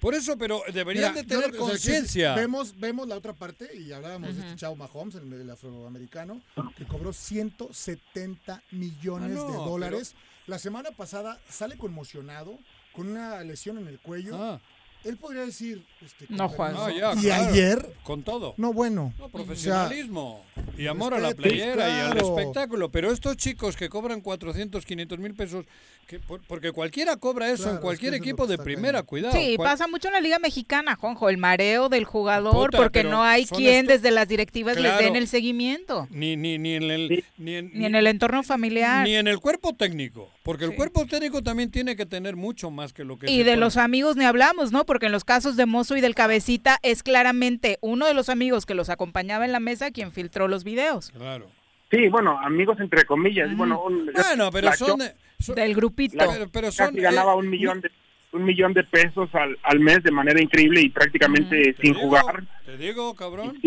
Por 0.00 0.14
eso, 0.14 0.36
pero 0.38 0.62
deberían 0.72 1.12
Mira, 1.12 1.22
de 1.22 1.28
tener 1.28 1.50
o 1.50 1.52
sea, 1.52 1.58
conciencia. 1.60 2.34
Vemos, 2.34 2.78
vemos 2.78 3.06
la 3.06 3.16
otra 3.16 3.32
parte 3.32 3.70
y 3.76 3.92
hablábamos 3.92 4.34
de 4.34 4.42
este 4.42 4.56
chavo 4.56 4.76
Mahomes, 4.76 5.14
el, 5.16 5.32
el 5.32 5.50
afroamericano, 5.50 6.40
que 6.76 6.84
cobró 6.86 7.12
170 7.12 8.62
millones 8.72 9.30
Ah, 9.32 9.34
no, 9.34 9.46
de 9.50 9.56
dólares. 9.56 10.14
La 10.46 10.58
semana 10.58 10.90
pasada 10.90 11.38
sale 11.48 11.76
conmocionado 11.76 12.58
con 12.92 13.08
una 13.08 13.42
lesión 13.44 13.78
en 13.78 13.86
el 13.88 14.00
cuello. 14.00 14.60
Él 15.04 15.16
podría 15.16 15.46
decir, 15.46 15.82
este, 16.04 16.26
No, 16.28 16.48
Juan. 16.48 16.74
No, 16.74 16.90
ya, 16.90 17.14
y 17.14 17.20
claro, 17.22 17.50
ayer, 17.52 17.94
Con 18.02 18.22
todo. 18.22 18.54
no 18.58 18.72
bueno. 18.72 19.14
No, 19.18 19.24
O 19.24 19.28
sea, 19.28 19.32
profesionalismo 19.32 20.44
y 20.76 20.86
amor 20.86 21.14
a 21.14 21.18
la 21.18 21.32
playera 21.34 21.88
y 21.88 22.00
al 22.00 22.12
claro. 22.12 22.36
espectáculo. 22.38 22.90
Pero 22.90 23.10
estos 23.10 23.36
chicos 23.38 23.76
que 23.76 23.88
cobran 23.88 24.20
400, 24.20 24.84
500 24.84 25.18
mil 25.18 25.34
pesos, 25.34 25.64
que 26.06 26.18
por- 26.18 26.42
porque 26.42 26.72
cualquiera 26.72 27.16
cobra 27.16 27.48
eso 27.50 27.62
Claro, 27.62 27.76
en 27.76 27.82
cualquier 27.82 28.14
es 28.14 28.20
equipo 28.20 28.46
de 28.46 28.58
primera, 28.58 28.98
cañón. 28.98 29.06
cuidado. 29.06 29.38
Sí, 29.38 29.56
Cual- 29.56 29.70
pasa 29.70 29.86
mucho 29.86 30.08
en 30.08 30.14
la 30.14 30.20
Liga 30.20 30.38
Mexicana, 30.38 30.96
Juanjo, 30.96 31.28
el 31.30 31.38
mareo 31.38 31.88
del 31.88 32.04
jugador 32.04 32.70
Puta, 32.70 32.78
porque 32.78 33.02
no 33.04 33.22
hay 33.22 33.46
quien 33.46 33.86
estos- 33.86 34.02
desde 34.02 34.10
las 34.10 34.28
directivas 34.28 34.74
les 34.76 34.84
Claro. 34.92 35.04
den 35.04 35.16
el 35.16 35.28
seguimiento. 35.28 36.08
Ni, 36.10 36.36
ni, 36.36 36.58
ni, 36.58 36.74
en 36.74 36.82
el, 36.82 37.24
ni, 37.38 37.54
en, 37.54 37.70
Ni 37.72 37.86
en 37.86 37.94
el 37.94 38.06
entorno 38.06 38.42
familiar. 38.42 39.06
ni 39.06 39.14
en 39.14 39.28
el 39.28 39.38
cuerpo 39.38 39.72
técnico. 39.74 40.28
Porque 40.42 40.64
el 40.64 40.70
Sí. 40.70 40.76
cuerpo 40.76 41.04
técnico 41.06 41.42
también 41.42 41.70
tiene 41.70 41.96
que 41.96 42.06
tener 42.06 42.34
mucho 42.34 42.70
más 42.70 42.92
que 42.94 43.04
lo 43.04 43.18
que 43.18 43.30
Y 43.30 43.42
de 43.42 43.56
los 43.56 43.76
amigos 43.76 44.16
ni 44.16 44.24
hablamos, 44.24 44.72
¿no? 44.72 44.84
Porque 44.86 45.06
en 45.06 45.12
los 45.12 45.24
casos 45.24 45.56
de 45.56 45.66
Mozo 45.66 45.96
y 45.96 46.00
del 46.00 46.14
Cabecita 46.14 46.78
es 46.82 47.02
claramente 47.02 47.78
uno 47.82 48.06
de 48.06 48.14
los 48.14 48.28
amigos 48.30 48.64
que 48.64 48.74
los 48.74 48.88
acompañaba 48.88 49.44
en 49.44 49.52
la 49.52 49.60
mesa 49.60 49.90
quien 49.90 50.12
filtró 50.12 50.48
los 50.48 50.64
videos. 50.64 51.10
Claro. 51.10 51.50
Sí, 51.90 52.08
bueno, 52.08 52.38
amigos 52.40 52.78
entre 52.80 53.04
comillas. 53.04 53.54
Bueno, 53.56 53.82
un- 53.84 54.06
Bueno, 54.14 54.50
pero 54.50 54.68
la 54.68 54.76
son, 54.76 54.88
Cho- 54.98 55.04
de- 55.04 55.14
son- 55.40 55.54
Del 55.56 55.74
grupito. 55.74 56.16
la- 56.16 56.32
pero, 56.32 56.48
pero 56.50 56.72
son, 56.72 56.86
casi 56.86 57.00
ganaba 57.00 57.32
eh, 57.32 57.36
un 57.36 57.50
millón 57.50 57.80
de 57.80 57.90
un 58.32 58.44
millón 58.44 58.72
de 58.74 58.84
pesos 58.84 59.28
al, 59.34 59.58
al 59.64 59.80
mes 59.80 60.04
de 60.04 60.12
manera 60.12 60.40
increíble 60.40 60.80
y 60.80 60.88
prácticamente 60.88 61.72
te 61.74 61.82
sin 61.82 61.94
digo, 61.94 62.06
jugar. 62.06 62.44
Te 62.64 62.76
digo, 62.76 63.12
cabrón. 63.16 63.58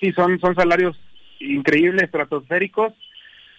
Sí, 0.00 0.12
son, 0.12 0.38
son 0.40 0.54
salarios 0.56 0.96
increíbles, 1.38 2.02
estratosféricos, 2.02 2.92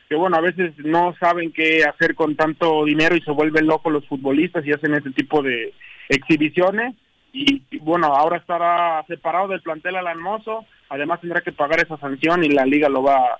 que 0.07 0.15
bueno, 0.15 0.37
a 0.37 0.41
veces 0.41 0.73
no 0.77 1.15
saben 1.19 1.51
qué 1.51 1.83
hacer 1.83 2.15
con 2.15 2.35
tanto 2.35 2.85
dinero 2.85 3.15
y 3.15 3.21
se 3.21 3.31
vuelven 3.31 3.67
locos 3.67 3.91
los 3.91 4.05
futbolistas 4.07 4.65
y 4.65 4.71
hacen 4.71 4.93
ese 4.93 5.11
tipo 5.11 5.41
de 5.41 5.73
exhibiciones. 6.09 6.95
Y, 7.33 7.61
bueno, 7.79 8.07
ahora 8.07 8.37
estará 8.37 9.03
separado 9.07 9.49
del 9.49 9.61
plantel 9.61 9.97
Alan 9.97 10.21
Mozo, 10.21 10.65
además 10.89 11.19
tendrá 11.19 11.41
que 11.41 11.51
pagar 11.51 11.79
esa 11.79 11.97
sanción 11.97 12.43
y 12.45 12.49
la 12.49 12.65
liga 12.65 12.87
lo 12.87 13.03
va, 13.03 13.39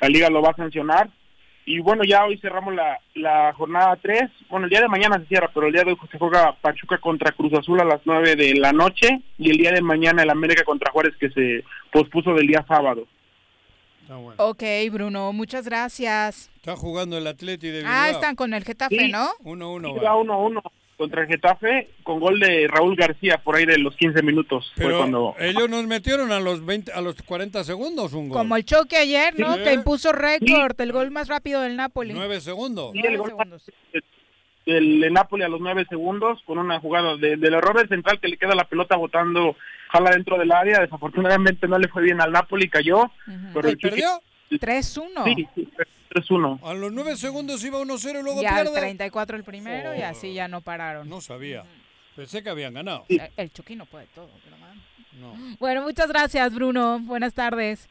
la 0.00 0.08
liga 0.08 0.30
lo 0.30 0.42
va 0.42 0.50
a 0.50 0.56
sancionar. 0.56 1.08
Y 1.64 1.80
bueno, 1.80 2.02
ya 2.04 2.24
hoy 2.24 2.38
cerramos 2.38 2.74
la, 2.74 2.98
la 3.14 3.52
jornada 3.52 3.96
3. 4.00 4.22
Bueno, 4.48 4.66
el 4.66 4.70
día 4.70 4.80
de 4.80 4.88
mañana 4.88 5.18
se 5.18 5.26
cierra, 5.26 5.50
pero 5.52 5.66
el 5.66 5.72
día 5.72 5.82
de 5.82 5.92
hoy 5.92 5.98
se 6.10 6.18
juega 6.18 6.54
Pachuca 6.60 6.98
contra 6.98 7.32
Cruz 7.32 7.52
Azul 7.54 7.80
a 7.80 7.84
las 7.84 8.00
9 8.04 8.36
de 8.36 8.54
la 8.54 8.72
noche 8.72 9.20
y 9.36 9.50
el 9.50 9.58
día 9.58 9.72
de 9.72 9.82
mañana 9.82 10.22
el 10.22 10.30
América 10.30 10.64
contra 10.64 10.92
Juárez 10.92 11.14
que 11.18 11.30
se 11.30 11.64
pospuso 11.92 12.34
del 12.34 12.46
día 12.46 12.64
sábado. 12.68 13.06
Está 14.06 14.18
bueno. 14.18 14.36
Ok, 14.44 14.62
Bruno, 14.92 15.32
muchas 15.32 15.64
gracias. 15.64 16.48
Está 16.54 16.76
jugando 16.76 17.18
el 17.18 17.26
Atleti 17.26 17.66
de 17.66 17.78
Bilbao. 17.78 17.92
Ah, 17.92 18.10
están 18.10 18.36
con 18.36 18.54
el 18.54 18.62
Getafe, 18.62 18.96
Sí. 18.96 19.10
¿no? 19.10 19.30
1-1 19.42 19.96
Iba 20.00 20.14
1-1 20.14 20.62
contra 20.96 21.22
el 21.22 21.26
Getafe 21.26 21.90
con 22.04 22.20
gol 22.20 22.38
de 22.38 22.68
Raúl 22.68 22.94
García 22.94 23.38
por 23.42 23.56
ahí 23.56 23.66
de 23.66 23.78
los 23.78 23.96
15 23.96 24.22
minutos. 24.22 24.70
Fue 24.76 24.84
Pero 24.84 24.98
cuando 24.98 25.34
ellos 25.40 25.68
nos 25.68 25.84
metieron 25.88 26.30
a 26.30 26.38
los 26.38 26.64
20, 26.64 26.92
a 26.92 27.00
los 27.00 27.20
40 27.20 27.64
segundos 27.64 28.12
un 28.12 28.28
gol. 28.28 28.38
Como 28.38 28.56
el 28.56 28.64
choque 28.64 28.96
ayer, 28.96 29.36
¿no? 29.40 29.56
Sí. 29.56 29.62
Que 29.64 29.72
impuso 29.72 30.12
récord, 30.12 30.80
el 30.80 30.92
gol 30.92 31.10
más 31.10 31.26
rápido 31.26 31.60
del 31.62 31.74
Napoli. 31.74 32.14
9 32.14 32.40
segundos. 32.40 32.92
Sí, 32.92 33.00
el 33.04 33.18
gol 33.18 33.34
del 33.92 34.04
de 34.72 35.10
Napoli 35.10 35.44
a 35.44 35.48
los 35.48 35.60
9 35.60 35.86
segundos 35.88 36.40
con 36.44 36.58
una 36.58 36.80
jugada 36.80 37.16
de- 37.16 37.36
del 37.36 37.54
error 37.54 37.78
del 37.78 37.88
central 37.88 38.18
que 38.20 38.28
le 38.28 38.36
queda 38.36 38.54
la 38.56 38.64
pelota 38.64 38.96
botando 38.96 39.56
jala 39.90 40.10
dentro 40.10 40.36
del 40.38 40.50
área. 40.52 40.80
Desafortunadamente 40.80 41.68
no 41.68 41.78
le 41.78 41.86
fue 41.88 42.02
bien 42.02 42.20
al 42.20 42.32
Napoli, 42.32 42.68
cayó. 42.68 43.10
Pero 43.54 43.68
¿Y 43.68 43.72
el 43.72 43.78
Chucky- 43.78 43.90
perdió? 43.90 44.20
3-1. 44.60 45.24
Sí, 45.24 45.46
sí, 45.54 45.68
3-1. 46.10 46.60
A 46.64 46.74
los 46.74 46.92
9 46.92 47.16
segundos 47.16 47.64
iba 47.64 47.78
1-0 47.78 48.20
y 48.20 48.22
luego 48.22 48.42
Ya 48.42 48.56
al 48.56 48.62
pierde. 48.64 48.80
34 48.80 49.36
el 49.36 49.44
primero 49.44 49.94
y 49.94 50.00
Oh. 50.02 50.06
así 50.06 50.34
ya 50.34 50.48
no 50.48 50.60
pararon. 50.60 51.08
No 51.08 51.20
sabía. 51.20 51.62
Pensé 52.16 52.42
que 52.42 52.50
habían 52.50 52.74
ganado. 52.74 53.04
Eh, 53.08 53.30
El 53.36 53.52
Chucky 53.52 53.76
no 53.76 53.86
puede 53.86 54.06
todo, 54.14 54.30
pero 54.44 54.56
man. 54.58 54.80
No. 55.20 55.56
Bueno, 55.58 55.82
muchas 55.82 56.08
gracias, 56.08 56.52
Bruno. 56.54 56.98
Buenas 57.02 57.34
tardes. 57.34 57.88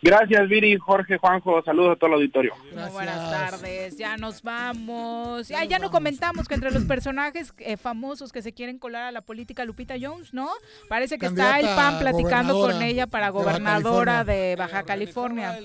Gracias, 0.00 0.48
Viri, 0.48 0.76
Jorge, 0.78 1.18
Juanjo. 1.18 1.60
Saludos 1.64 1.96
a 1.96 1.96
todo 1.96 2.06
el 2.08 2.14
auditorio. 2.14 2.54
Muy 2.72 2.90
buenas 2.90 3.30
tardes. 3.30 3.96
Ya 3.96 4.16
nos 4.16 4.42
vamos. 4.42 5.48
Ya, 5.48 5.64
ya 5.64 5.78
no 5.78 5.90
comentamos 5.90 6.46
que 6.46 6.54
entre 6.54 6.70
los 6.70 6.84
personajes 6.84 7.52
eh, 7.58 7.76
famosos 7.76 8.30
que 8.32 8.40
se 8.42 8.52
quieren 8.52 8.78
colar 8.78 9.04
a 9.04 9.12
la 9.12 9.20
política, 9.22 9.64
Lupita 9.64 9.94
Jones, 10.00 10.32
¿no? 10.32 10.48
Parece 10.88 11.18
que 11.18 11.26
está 11.26 11.58
el 11.58 11.66
PAN 11.66 11.98
platicando 11.98 12.60
con 12.60 12.80
ella 12.82 13.06
para 13.06 13.26
de 13.26 13.32
Baja 13.32 13.44
gobernadora 13.44 14.12
California. 14.24 14.34
de 14.48 14.56
Baja 14.56 14.82
California. 14.84 15.58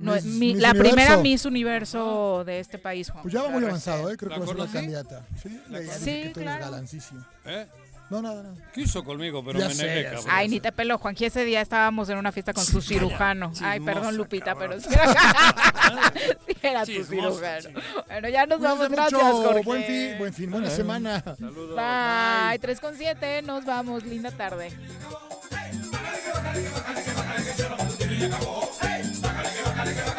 No, 0.00 0.14
Miss- 0.14 0.24
mi- 0.24 0.54
Miss 0.54 0.60
la 0.62 0.70
Universo. 0.70 0.94
primera 0.94 1.16
Miss 1.18 1.44
Universo 1.44 2.42
de 2.44 2.60
este 2.60 2.78
país, 2.78 3.10
Juan. 3.10 3.22
Pues 3.22 3.34
ya 3.34 3.42
va 3.42 3.48
muy 3.50 3.60
La 3.60 3.68
avanzado, 3.68 4.10
¿eh? 4.10 4.16
Creo 4.16 4.30
que 4.32 4.38
va 4.38 4.44
a 4.44 4.48
ser 4.48 4.58
la 4.58 4.66
candidata. 4.66 5.26
Sí, 5.40 5.48
Sí, 5.48 6.04
que 6.22 6.30
tú 6.32 6.40
eres 6.40 6.42
claro. 6.42 6.64
galancísimo. 6.64 7.24
¿Eh? 7.44 7.66
No, 8.12 8.20
nada, 8.20 8.42
nada. 8.42 8.54
Quiso 8.74 9.02
conmigo, 9.02 9.42
pero 9.42 9.58
Ya 9.58 9.68
me 9.68 9.74
negué, 9.74 10.04
cabrón. 10.04 10.24
Ay, 10.28 10.46
ni 10.46 10.60
te 10.60 10.70
pelo, 10.70 10.98
Juanji. 10.98 11.24
Ese 11.24 11.46
día 11.46 11.62
estábamos 11.62 12.10
en 12.10 12.18
una 12.18 12.30
fiesta 12.30 12.52
con 12.52 12.62
su 12.62 12.82
cirujano. 12.82 13.54
Ay, 13.62 13.80
perdón, 13.80 14.18
Lupita, 14.18 14.52
cabrón. 14.52 14.82
pero 14.82 14.82
sí 14.82 16.58
era, 16.62 16.84
tu 16.84 16.92
Chismosa, 16.92 17.62
cirujano. 17.62 17.80
Bueno, 18.08 18.28
ya 18.28 18.44
nos 18.44 18.58
Cuídense 18.58 18.78
vamos. 18.78 18.90
Gracias, 18.90 19.22
mucho. 19.22 19.42
Jorge. 19.44 19.62
Buen 19.62 19.84
fin, 19.84 20.18
buen 20.18 20.34
fin, 20.34 20.50
buena 20.50 20.68
semana. 20.68 21.24
Bye. 21.38 22.58
3 22.58 22.80
con 22.80 22.98
7. 22.98 23.40
Nos 23.40 23.64
vamos. 23.64 24.04
Linda 24.04 24.30
tarde. 24.30 24.70
Hey, 28.82 30.12